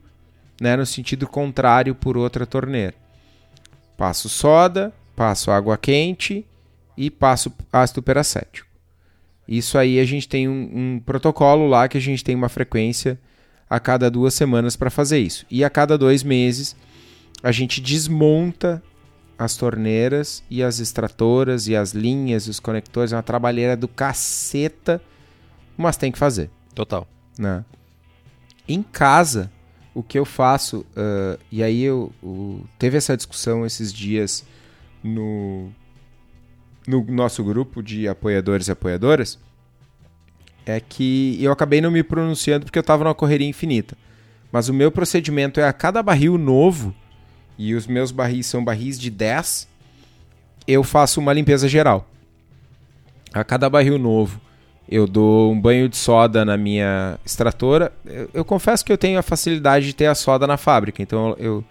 né, 0.60 0.76
no 0.76 0.86
sentido 0.86 1.26
contrário 1.26 1.92
por 1.92 2.16
outra 2.16 2.46
torneira. 2.46 2.94
Passo 3.96 4.28
soda, 4.28 4.92
passo 5.16 5.50
água 5.50 5.76
quente 5.76 6.46
e 6.96 7.10
passo 7.10 7.52
ácido 7.72 8.00
peracético. 8.00 8.68
Isso 9.48 9.76
aí 9.76 9.98
a 9.98 10.04
gente 10.04 10.28
tem 10.28 10.48
um, 10.48 10.70
um 10.72 11.02
protocolo 11.04 11.66
lá 11.66 11.88
que 11.88 11.98
a 11.98 12.00
gente 12.00 12.22
tem 12.22 12.36
uma 12.36 12.48
frequência 12.48 13.18
a 13.68 13.80
cada 13.80 14.08
duas 14.08 14.34
semanas 14.34 14.76
para 14.76 14.90
fazer 14.90 15.18
isso. 15.18 15.44
E 15.50 15.64
a 15.64 15.70
cada 15.70 15.98
dois 15.98 16.22
meses 16.22 16.76
a 17.42 17.50
gente 17.50 17.80
desmonta 17.80 18.80
as 19.36 19.56
torneiras 19.56 20.44
e 20.48 20.62
as 20.62 20.78
extratoras 20.78 21.66
e 21.66 21.74
as 21.74 21.90
linhas 21.90 22.46
os 22.46 22.60
conectores. 22.60 23.12
É 23.12 23.16
uma 23.16 23.22
trabalheira 23.22 23.76
do 23.76 23.88
caceta, 23.88 25.02
mas 25.76 25.96
tem 25.96 26.10
que 26.12 26.18
fazer. 26.18 26.50
Total. 26.74 27.06
Né? 27.38 27.64
Em 28.66 28.82
casa, 28.82 29.50
o 29.94 30.02
que 30.02 30.18
eu 30.18 30.24
faço, 30.24 30.80
uh, 30.96 31.38
e 31.50 31.62
aí 31.62 31.82
eu, 31.82 32.12
uh, 32.22 32.66
teve 32.78 32.96
essa 32.96 33.16
discussão 33.16 33.64
esses 33.64 33.92
dias 33.92 34.44
no, 35.02 35.70
no 36.86 37.04
nosso 37.04 37.44
grupo 37.44 37.82
de 37.82 38.08
apoiadores 38.08 38.68
e 38.68 38.72
apoiadoras, 38.72 39.38
é 40.66 40.80
que 40.80 41.38
eu 41.40 41.52
acabei 41.52 41.80
não 41.80 41.90
me 41.90 42.02
pronunciando 42.02 42.64
porque 42.64 42.78
eu 42.78 42.82
estava 42.82 43.04
numa 43.04 43.14
correria 43.14 43.48
infinita. 43.48 43.96
Mas 44.50 44.68
o 44.68 44.74
meu 44.74 44.90
procedimento 44.90 45.60
é 45.60 45.68
a 45.68 45.72
cada 45.72 46.02
barril 46.02 46.38
novo, 46.38 46.94
e 47.58 47.74
os 47.74 47.86
meus 47.86 48.10
barris 48.10 48.46
são 48.46 48.64
barris 48.64 48.98
de 48.98 49.10
10, 49.10 49.68
eu 50.66 50.82
faço 50.82 51.20
uma 51.20 51.32
limpeza 51.32 51.68
geral. 51.68 52.08
A 53.32 53.44
cada 53.44 53.68
barril 53.68 53.98
novo 53.98 54.40
eu 54.88 55.06
dou 55.06 55.52
um 55.52 55.60
banho 55.60 55.88
de 55.88 55.96
soda 55.96 56.44
na 56.44 56.56
minha 56.56 57.18
extratora. 57.24 57.92
Eu, 58.04 58.30
eu, 58.34 58.44
confesso 58.44 58.84
que 58.84 58.92
eu 58.92 58.98
tenho 58.98 59.18
a 59.18 59.22
facilidade 59.22 59.86
de 59.86 59.94
ter 59.94 60.06
a 60.06 60.14
soda 60.14 60.46
na 60.46 60.56
fábrica, 60.56 61.02
então 61.02 61.34
eu. 61.38 61.64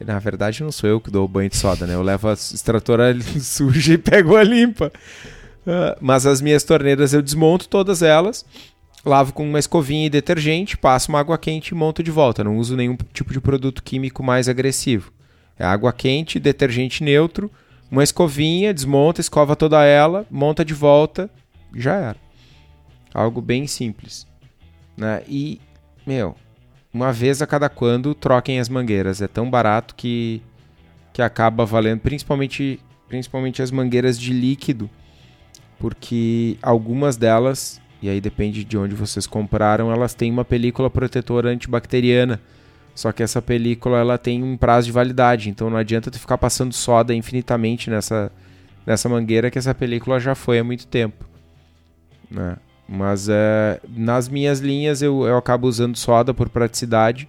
Na 0.00 0.18
verdade, 0.18 0.62
não 0.62 0.72
sou 0.72 0.90
eu 0.90 1.00
que 1.00 1.10
dou 1.10 1.24
o 1.24 1.28
banho 1.28 1.48
de 1.48 1.56
soda, 1.56 1.86
né? 1.86 1.94
Eu 1.94 2.02
levo 2.02 2.28
a 2.28 2.32
extratora 2.32 3.16
suja 3.40 3.94
e 3.94 3.98
pego 3.98 4.36
a 4.36 4.42
limpa. 4.42 4.92
Uh, 5.66 5.96
mas 6.00 6.26
as 6.26 6.40
minhas 6.42 6.62
torneiras 6.62 7.14
eu 7.14 7.22
desmonto 7.22 7.68
todas 7.68 8.02
elas, 8.02 8.44
lavo 9.04 9.32
com 9.32 9.48
uma 9.48 9.58
escovinha 9.58 10.06
e 10.06 10.10
detergente, 10.10 10.76
passo 10.76 11.10
uma 11.10 11.20
água 11.20 11.38
quente 11.38 11.68
e 11.68 11.74
monto 11.74 12.02
de 12.02 12.10
volta. 12.10 12.44
Não 12.44 12.58
uso 12.58 12.76
nenhum 12.76 12.96
tipo 13.12 13.32
de 13.32 13.40
produto 13.40 13.82
químico 13.82 14.22
mais 14.22 14.48
agressivo. 14.48 15.12
É 15.58 15.64
água 15.64 15.92
quente, 15.92 16.40
detergente 16.40 17.02
neutro, 17.02 17.50
uma 17.90 18.02
escovinha, 18.02 18.74
desmonta, 18.74 19.20
escova 19.20 19.54
toda 19.56 19.82
ela, 19.84 20.26
monta 20.30 20.64
de 20.64 20.74
volta, 20.74 21.30
já 21.74 21.94
era. 21.94 22.23
Algo 23.14 23.40
bem 23.40 23.68
simples. 23.68 24.26
Né? 24.96 25.22
E, 25.28 25.60
meu, 26.04 26.36
uma 26.92 27.12
vez 27.12 27.40
a 27.40 27.46
cada 27.46 27.68
quando 27.68 28.14
troquem 28.14 28.60
as 28.60 28.68
mangueiras. 28.68 29.22
É 29.22 29.28
tão 29.28 29.48
barato 29.48 29.94
que, 29.94 30.42
que 31.12 31.22
acaba 31.22 31.64
valendo, 31.64 32.00
principalmente, 32.00 32.80
principalmente 33.08 33.62
as 33.62 33.70
mangueiras 33.70 34.18
de 34.18 34.32
líquido, 34.32 34.90
porque 35.78 36.56
algumas 36.60 37.16
delas, 37.16 37.80
e 38.02 38.08
aí 38.08 38.20
depende 38.20 38.64
de 38.64 38.76
onde 38.76 38.94
vocês 38.94 39.26
compraram, 39.26 39.92
elas 39.92 40.14
têm 40.14 40.30
uma 40.30 40.44
película 40.44 40.90
protetora 40.90 41.50
antibacteriana. 41.50 42.40
Só 42.94 43.10
que 43.10 43.24
essa 43.24 43.42
película 43.42 43.98
ela 43.98 44.16
tem 44.16 44.40
um 44.42 44.56
prazo 44.56 44.86
de 44.86 44.92
validade, 44.92 45.50
então 45.50 45.68
não 45.68 45.76
adianta 45.76 46.12
tu 46.12 46.18
ficar 46.18 46.38
passando 46.38 46.72
soda 46.72 47.12
infinitamente 47.12 47.90
nessa, 47.90 48.30
nessa 48.86 49.08
mangueira 49.08 49.50
que 49.50 49.58
essa 49.58 49.74
película 49.74 50.20
já 50.20 50.36
foi 50.36 50.60
há 50.60 50.64
muito 50.64 50.86
tempo. 50.86 51.28
Né? 52.30 52.56
Mas 52.88 53.28
é, 53.28 53.80
nas 53.88 54.28
minhas 54.28 54.60
linhas 54.60 55.00
eu, 55.00 55.26
eu 55.26 55.36
acabo 55.36 55.66
usando 55.66 55.96
soda 55.96 56.34
por 56.34 56.48
praticidade, 56.48 57.28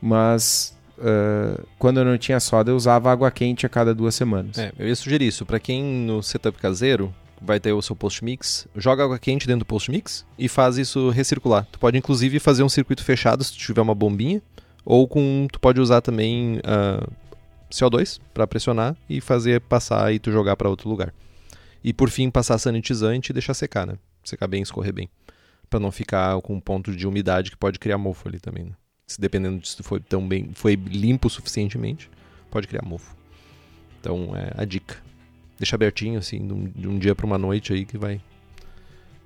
mas 0.00 0.76
uh, 0.98 1.62
quando 1.78 2.00
eu 2.00 2.04
não 2.04 2.16
tinha 2.16 2.40
soda 2.40 2.70
eu 2.70 2.76
usava 2.76 3.12
água 3.12 3.30
quente 3.30 3.66
a 3.66 3.68
cada 3.68 3.94
duas 3.94 4.14
semanas. 4.14 4.58
É, 4.58 4.72
eu 4.78 4.88
ia 4.88 4.96
sugerir 4.96 5.26
isso. 5.26 5.44
Para 5.44 5.60
quem 5.60 5.82
no 5.82 6.22
setup 6.22 6.58
caseiro 6.58 7.14
vai 7.40 7.60
ter 7.60 7.72
o 7.72 7.82
seu 7.82 7.94
post 7.94 8.24
mix, 8.24 8.66
joga 8.74 9.04
água 9.04 9.18
quente 9.18 9.46
dentro 9.46 9.60
do 9.60 9.66
post 9.66 9.90
mix 9.90 10.24
e 10.38 10.48
faz 10.48 10.78
isso 10.78 11.10
recircular. 11.10 11.66
Tu 11.70 11.78
pode 11.78 11.98
inclusive 11.98 12.38
fazer 12.38 12.62
um 12.62 12.68
circuito 12.68 13.04
fechado 13.04 13.44
se 13.44 13.52
tu 13.52 13.58
tiver 13.58 13.80
uma 13.80 13.94
bombinha, 13.94 14.42
ou 14.84 15.06
com 15.06 15.46
tu 15.52 15.60
pode 15.60 15.80
usar 15.80 16.00
também 16.00 16.56
uh, 16.58 16.60
ah, 16.64 17.08
CO2 17.70 18.18
para 18.32 18.46
pressionar 18.46 18.96
e 19.08 19.20
fazer 19.20 19.60
passar 19.60 20.12
e 20.12 20.18
tu 20.18 20.32
jogar 20.32 20.56
para 20.56 20.68
outro 20.68 20.88
lugar. 20.88 21.12
E 21.84 21.92
por 21.92 22.10
fim 22.10 22.30
passar 22.30 22.58
sanitizante 22.58 23.30
e 23.30 23.32
deixar 23.32 23.54
secar, 23.54 23.86
né? 23.86 23.94
Secar 24.28 24.46
bem, 24.46 24.62
escorrer 24.62 24.92
bem. 24.92 25.08
para 25.68 25.80
não 25.80 25.90
ficar 25.90 26.40
com 26.40 26.54
um 26.54 26.60
ponto 26.60 26.94
de 26.94 27.06
umidade 27.06 27.50
que 27.50 27.56
pode 27.56 27.78
criar 27.78 27.98
mofo 27.98 28.26
ali 28.28 28.40
também. 28.40 28.64
Né? 28.64 28.72
Se 29.06 29.20
dependendo 29.20 29.58
de 29.58 29.68
se 29.68 29.82
foi 29.82 30.00
tão 30.00 30.26
bem, 30.26 30.50
foi 30.54 30.74
limpo 30.76 31.28
suficientemente, 31.28 32.10
pode 32.50 32.66
criar 32.66 32.82
mofo. 32.82 33.14
Então 34.00 34.34
é 34.34 34.52
a 34.56 34.64
dica. 34.64 34.96
Deixa 35.58 35.76
abertinho 35.76 36.18
assim, 36.18 36.46
de 36.46 36.52
um, 36.52 36.64
de 36.64 36.88
um 36.88 36.98
dia 36.98 37.14
para 37.14 37.26
uma 37.26 37.36
noite 37.36 37.72
aí 37.72 37.84
que 37.84 37.98
vai 37.98 38.20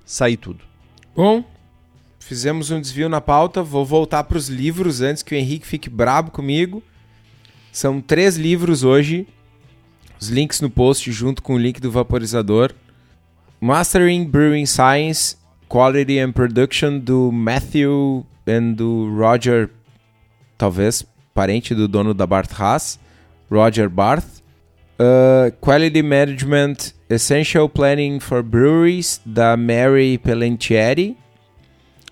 sair 0.05 0.37
tudo. 0.37 0.65
Bom, 1.15 1.45
fizemos 2.19 2.71
um 2.71 2.81
desvio 2.81 3.09
na 3.09 3.21
pauta. 3.21 3.63
Vou 3.63 3.85
voltar 3.85 4.25
para 4.25 4.39
os 4.39 4.49
livros 4.49 5.01
antes 5.01 5.23
que 5.23 5.35
o 5.35 5.39
Henrique 5.39 5.67
fique 5.67 5.91
brabo 5.91 6.31
comigo. 6.31 6.83
São 7.71 8.01
três 8.01 8.37
livros 8.37 8.83
hoje. 8.83 9.27
Os 10.21 10.29
links 10.29 10.61
no 10.61 10.71
post 10.71 11.11
junto 11.13 11.43
com 11.43 11.55
o 11.55 11.59
link 11.59 11.81
do 11.81 11.91
vaporizador. 11.91 12.73
Mastering 13.65 14.29
Brewing 14.29 14.67
Science, 14.67 15.37
Quality 15.69 16.19
and 16.19 16.33
Production 16.33 16.99
do 16.99 17.31
Matthew 17.31 18.27
e 18.45 18.75
do 18.75 19.09
Roger, 19.17 19.71
talvez 20.59 21.07
parente 21.33 21.73
do 21.73 21.87
dono 21.87 22.13
da 22.13 22.27
Barth 22.27 22.51
Haas, 22.59 22.99
Roger 23.49 23.89
Barth. 23.89 24.43
Uh, 24.99 25.53
Quality 25.61 26.03
Management 26.03 26.93
Essential 27.09 27.69
Planning 27.69 28.19
for 28.19 28.43
Breweries 28.43 29.21
da 29.25 29.57
Mary 29.57 30.19
Pelentieri 30.19 31.17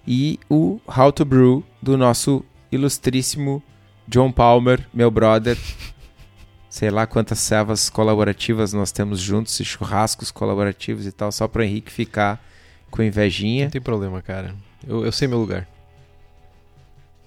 e 0.06 0.39
o 0.48 0.81
How 0.86 1.10
to 1.10 1.24
Brew 1.24 1.64
do 1.82 1.97
nosso 1.97 2.44
ilustríssimo 2.70 3.60
John 4.06 4.31
Palmer, 4.31 4.86
meu 4.94 5.10
brother, 5.10 5.59
sei 6.70 6.88
lá 6.88 7.05
quantas 7.05 7.40
servas 7.40 7.90
colaborativas 7.90 8.72
nós 8.72 8.92
temos 8.92 9.20
juntos, 9.20 9.59
e 9.59 9.64
churrascos 9.64 10.30
colaborativos 10.30 11.05
e 11.05 11.12
tal, 11.12 11.32
só 11.32 11.48
para 11.48 11.60
o 11.60 11.64
Henrique 11.64 11.92
ficar 11.92 12.40
com 12.90 13.02
invejinha. 13.02 13.64
Não 13.64 13.70
tem 13.72 13.80
problema, 13.80 14.22
cara. 14.22 14.55
Eu, 14.86 15.05
eu 15.05 15.12
sei 15.12 15.26
meu 15.26 15.38
lugar. 15.38 15.66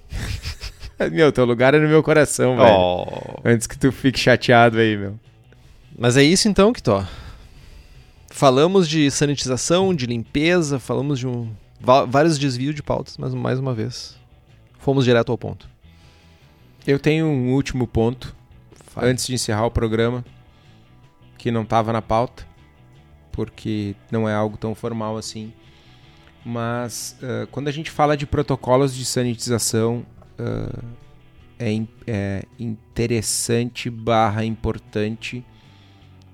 meu, 1.12 1.32
teu 1.32 1.44
lugar 1.44 1.74
é 1.74 1.80
no 1.80 1.90
meu 1.90 2.02
coração, 2.02 2.56
velho. 2.56 2.74
Oh. 2.74 3.42
Antes 3.44 3.68
que 3.68 3.78
tu 3.78 3.92
fique 3.92 4.18
chateado 4.18 4.80
aí, 4.80 4.96
meu. 4.96 5.20
Mas 6.00 6.16
é 6.16 6.24
isso 6.24 6.48
então, 6.48 6.72
Kitó. 6.72 7.06
Falamos 8.30 8.88
de 8.88 9.12
sanitização, 9.12 9.94
de 9.94 10.08
limpeza, 10.08 10.80
falamos 10.80 11.20
de 11.20 11.28
um, 11.28 11.52
vários 12.08 12.40
desvios 12.40 12.74
de 12.74 12.82
pautas, 12.82 13.16
mas 13.18 13.34
mais 13.34 13.60
uma 13.60 13.76
vez, 13.76 14.16
fomos 14.80 15.06
direto 15.06 15.32
ao 15.32 15.38
ponto. 15.38 15.70
Eu 16.88 16.98
tenho 16.98 17.28
um 17.28 17.54
último 17.54 17.86
ponto, 17.86 18.36
Antes 19.02 19.28
de 19.28 19.34
encerrar 19.34 19.66
o 19.66 19.72
programa, 19.72 20.24
que 21.38 21.52
não 21.52 21.64
estava 21.64 21.92
na 21.92 22.02
pauta, 22.02 22.48
porque 23.32 23.96
não 24.12 24.28
é 24.28 24.34
algo 24.34 24.58
tão 24.58 24.76
formal 24.76 25.18
assim. 25.18 25.52
Mas 26.46 27.18
uh, 27.22 27.48
quando 27.48 27.68
a 27.68 27.72
gente 27.72 27.90
fala 27.90 28.18
de 28.18 28.26
protocolos 28.26 28.94
de 28.94 29.06
sanitização, 29.06 30.06
uh, 30.40 30.84
é, 31.58 31.82
é 32.06 32.44
interessante 32.60 33.90
barra 33.90 34.44
importante 34.44 35.44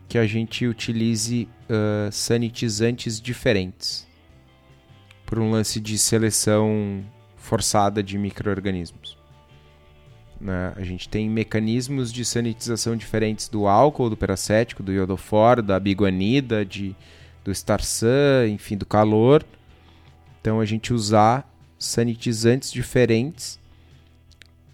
que 0.08 0.18
a 0.18 0.26
gente 0.26 0.66
utilize 0.66 1.48
uh, 1.70 2.12
sanitizantes 2.12 3.22
diferentes 3.22 4.08
por 5.26 5.38
um 5.38 5.52
lance 5.52 5.80
de 5.80 6.00
seleção 6.00 7.06
forçada 7.36 8.02
de 8.02 8.18
micro-organismos. 8.18 9.19
Né? 10.40 10.74
A 10.76 10.84
gente 10.84 11.08
tem 11.10 11.30
mecanismos 11.30 12.12
de 12.12 12.24
sanitização 12.24 12.96
diferentes 12.96 13.48
do 13.48 13.68
álcool, 13.68 14.10
do 14.10 14.18
peracético, 14.18 14.84
do 14.84 14.92
iodofor, 14.92 15.62
da 15.62 15.80
biguanida, 15.80 16.66
de, 16.66 16.96
do 17.44 17.52
starsan, 17.52 18.48
enfim, 18.48 18.78
do 18.78 18.86
calor. 18.86 19.46
Então 20.42 20.60
a 20.60 20.66
gente 20.66 20.94
usar 20.94 21.50
sanitizantes 21.78 22.72
diferentes, 22.72 23.60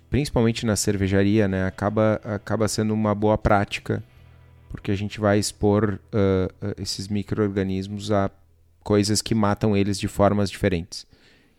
principalmente 0.10 0.66
na 0.66 0.76
cervejaria, 0.76 1.48
né? 1.48 1.66
acaba, 1.66 2.22
acaba 2.24 2.68
sendo 2.68 2.94
uma 2.94 3.16
boa 3.16 3.38
prática 3.38 4.04
porque 4.76 4.92
a 4.92 4.96
gente 4.96 5.22
vai 5.22 5.40
expor 5.40 6.00
uh, 6.14 6.82
esses 6.82 7.08
micro-organismos 7.08 8.12
a 8.12 8.30
coisas 8.84 9.22
que 9.22 9.34
matam 9.34 9.76
eles 9.76 9.98
de 9.98 10.08
formas 10.08 10.52
diferentes. 10.52 11.08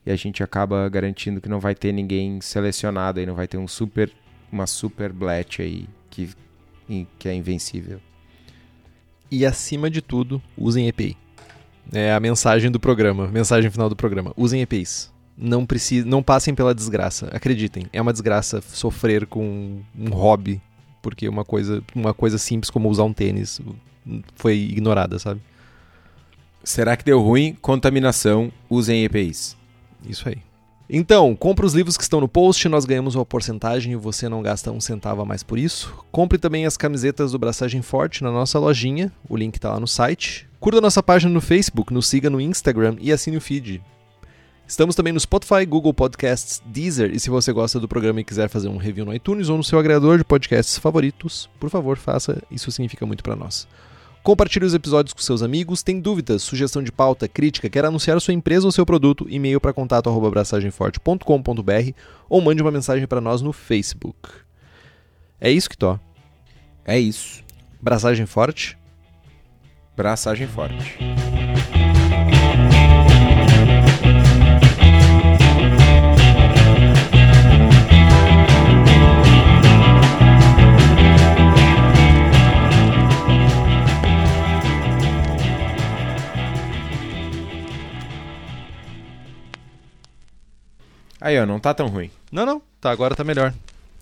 E 0.07 0.11
a 0.11 0.17
gente 0.17 0.43
acaba 0.43 0.89
garantindo 0.89 1.41
que 1.41 1.49
não 1.49 1.59
vai 1.59 1.75
ter 1.75 1.93
ninguém 1.93 2.41
selecionado 2.41 3.19
aí, 3.19 3.27
não 3.27 3.35
vai 3.35 3.49
ter 3.49 3.59
um 3.59 3.67
super, 3.67 4.11
uma 4.51 4.67
super 4.67 5.13
blet 5.13 5.61
aí 5.61 5.89
que, 6.09 6.31
que 7.19 7.29
é 7.29 7.35
invencível. 7.35 8.01
E 9.29 9.45
acima 9.45 9.91
de 9.91 10.01
tudo, 10.01 10.41
usem 10.57 10.87
EPI. 10.87 11.17
É 11.93 12.13
a 12.13 12.21
mensagem 12.21 12.71
do 12.71 12.79
programa, 12.79 13.27
mensagem 13.27 13.71
final 13.71 13.89
do 13.89 13.97
programa. 13.97 14.33
Usem 14.37 14.63
EPIs. 14.63 15.13
Não, 15.37 15.67
precis, 15.67 16.05
não 16.05 16.23
passem 16.23 16.55
pela 16.55 16.75
desgraça. 16.75 17.27
Acreditem, 17.33 17.87
é 17.93 18.01
uma 18.01 18.13
desgraça 18.13 18.61
sofrer 18.63 19.27
com 19.27 19.83
um 19.99 20.09
hobby 20.11 20.63
porque 21.07 21.29
uma 21.29 21.45
coisa, 21.45 21.85
uma 21.95 22.13
coisa 22.13 22.37
simples 22.37 22.69
como 22.69 22.89
usar 22.89 23.05
um 23.05 23.13
tênis 23.13 23.61
foi 24.35 24.57
ignorada, 24.57 25.21
sabe? 25.21 25.41
Será 26.65 26.97
que 26.97 27.05
deu 27.05 27.23
ruim? 27.23 27.57
Contaminação, 27.63 28.51
usem 28.69 29.05
EPIs. 29.05 29.57
Isso 30.05 30.29
aí. 30.29 30.39
Então, 30.89 31.35
compre 31.35 31.67
os 31.67 31.75
livros 31.75 31.97
que 31.97 32.05
estão 32.05 32.21
no 32.21 32.29
post, 32.29 32.69
nós 32.69 32.85
ganhamos 32.85 33.17
uma 33.17 33.27
porcentagem 33.27 33.93
e 33.93 33.97
você 33.97 34.29
não 34.29 34.41
gasta 34.41 34.71
um 34.71 34.81
centavo 34.81 35.21
a 35.21 35.25
mais 35.25 35.43
por 35.43 35.59
isso. 35.59 35.93
Compre 36.13 36.39
também 36.39 36.65
as 36.65 36.77
camisetas 36.77 37.33
do 37.33 37.39
Braçagem 37.41 37.83
Forte 37.83 38.23
na 38.23 38.31
nossa 38.31 38.57
lojinha, 38.59 39.13
o 39.29 39.37
link 39.37 39.57
está 39.57 39.73
lá 39.73 39.81
no 39.81 39.89
site. 39.89 40.49
Curta 40.61 40.81
nossa 40.81 41.03
página 41.03 41.33
no 41.33 41.41
Facebook, 41.41 41.93
nos 41.93 42.07
siga 42.07 42.31
no 42.31 42.41
Instagram 42.41 42.97
e 43.01 43.11
assine 43.11 43.37
o 43.37 43.41
feed. 43.41 43.83
Estamos 44.67 44.95
também 44.95 45.13
no 45.13 45.19
Spotify, 45.19 45.67
Google 45.67 45.93
Podcasts, 45.93 46.63
Deezer 46.67 47.13
e 47.13 47.19
se 47.19 47.31
você 47.31 47.53
gosta 47.53 47.81
do 47.81 47.89
programa 47.89 48.21
e 48.21 48.25
quiser 48.25 48.49
fazer 48.49 48.69
um 48.69 48.77
review 48.77 49.05
no 49.05 49.15
iTunes 49.15 49.49
ou 49.49 49.57
no 49.57 49.65
seu 49.65 49.79
agregador 49.81 50.19
de 50.19 50.25
podcasts 50.25 50.79
favoritos, 50.79 51.51
por 51.59 51.69
favor, 51.69 51.97
faça, 51.97 52.41
isso 52.49 52.71
significa 52.71 53.05
muito 53.05 53.25
para 53.25 53.35
nós. 53.35 53.67
Compartilhe 54.27 54.67
os 54.67 54.75
episódios 54.75 55.13
com 55.13 55.21
seus 55.21 55.41
amigos. 55.41 55.85
Tem 55.85 56.01
dúvidas, 56.01 56.43
sugestão 56.43 56.83
de 56.83 56.91
pauta, 56.91 57.29
crítica, 57.29 57.71
quer 57.71 57.85
anunciar 57.85 58.21
sua 58.21 58.35
empresa 58.35 58.67
ou 58.67 58.73
seu 58.73 58.85
produto? 58.85 59.25
E-mail 59.31 59.61
para 59.61 59.73
contato@abraçagemforte.com.br 59.73 61.93
ou 62.29 62.41
mande 62.41 62.61
uma 62.61 62.73
mensagem 62.73 63.07
para 63.07 63.21
nós 63.21 63.41
no 63.41 63.53
Facebook. 63.53 64.29
É 65.41 65.49
isso 65.49 65.71
que 65.71 65.79
tô. 65.79 65.97
É 66.85 66.99
isso. 66.99 67.45
Braçagem 67.81 68.27
forte. 68.27 68.77
Braçagem 69.97 70.49
forte. 70.49 70.99
Aí, 91.27 91.37
ó, 91.41 91.45
não 91.45 91.59
tá 91.59 91.75
tão 91.75 91.89
ruim. 91.89 92.09
Não, 92.31 92.47
não. 92.47 92.63
Tá, 92.81 92.93
agora 92.93 93.17
tá 93.17 93.25
melhor. 93.25 93.53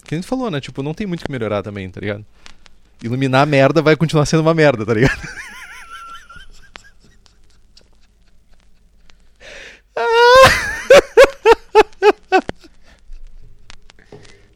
Que 0.05 0.15
a 0.15 0.19
gente 0.19 0.29
falou, 0.29 0.51
né? 0.51 0.61
Tipo, 0.61 0.83
não 0.83 0.93
tem 0.93 1.07
muito 1.07 1.25
que 1.25 1.33
melhorar 1.33 1.63
também, 1.63 1.89
tá 1.89 1.99
ligado? 1.99 2.23
Iluminar 3.03 3.41
a 3.41 3.47
merda 3.47 3.81
vai 3.81 3.97
continuar 3.97 4.27
sendo 4.27 4.41
uma 4.41 4.53
merda, 4.53 4.85
tá 4.85 4.93
ligado? 4.93 5.19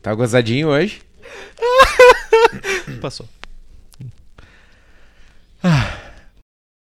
Tá 0.03 0.15
gozadinho 0.15 0.69
hoje? 0.69 1.03
Passou. 3.01 3.29
Ah. 5.63 5.98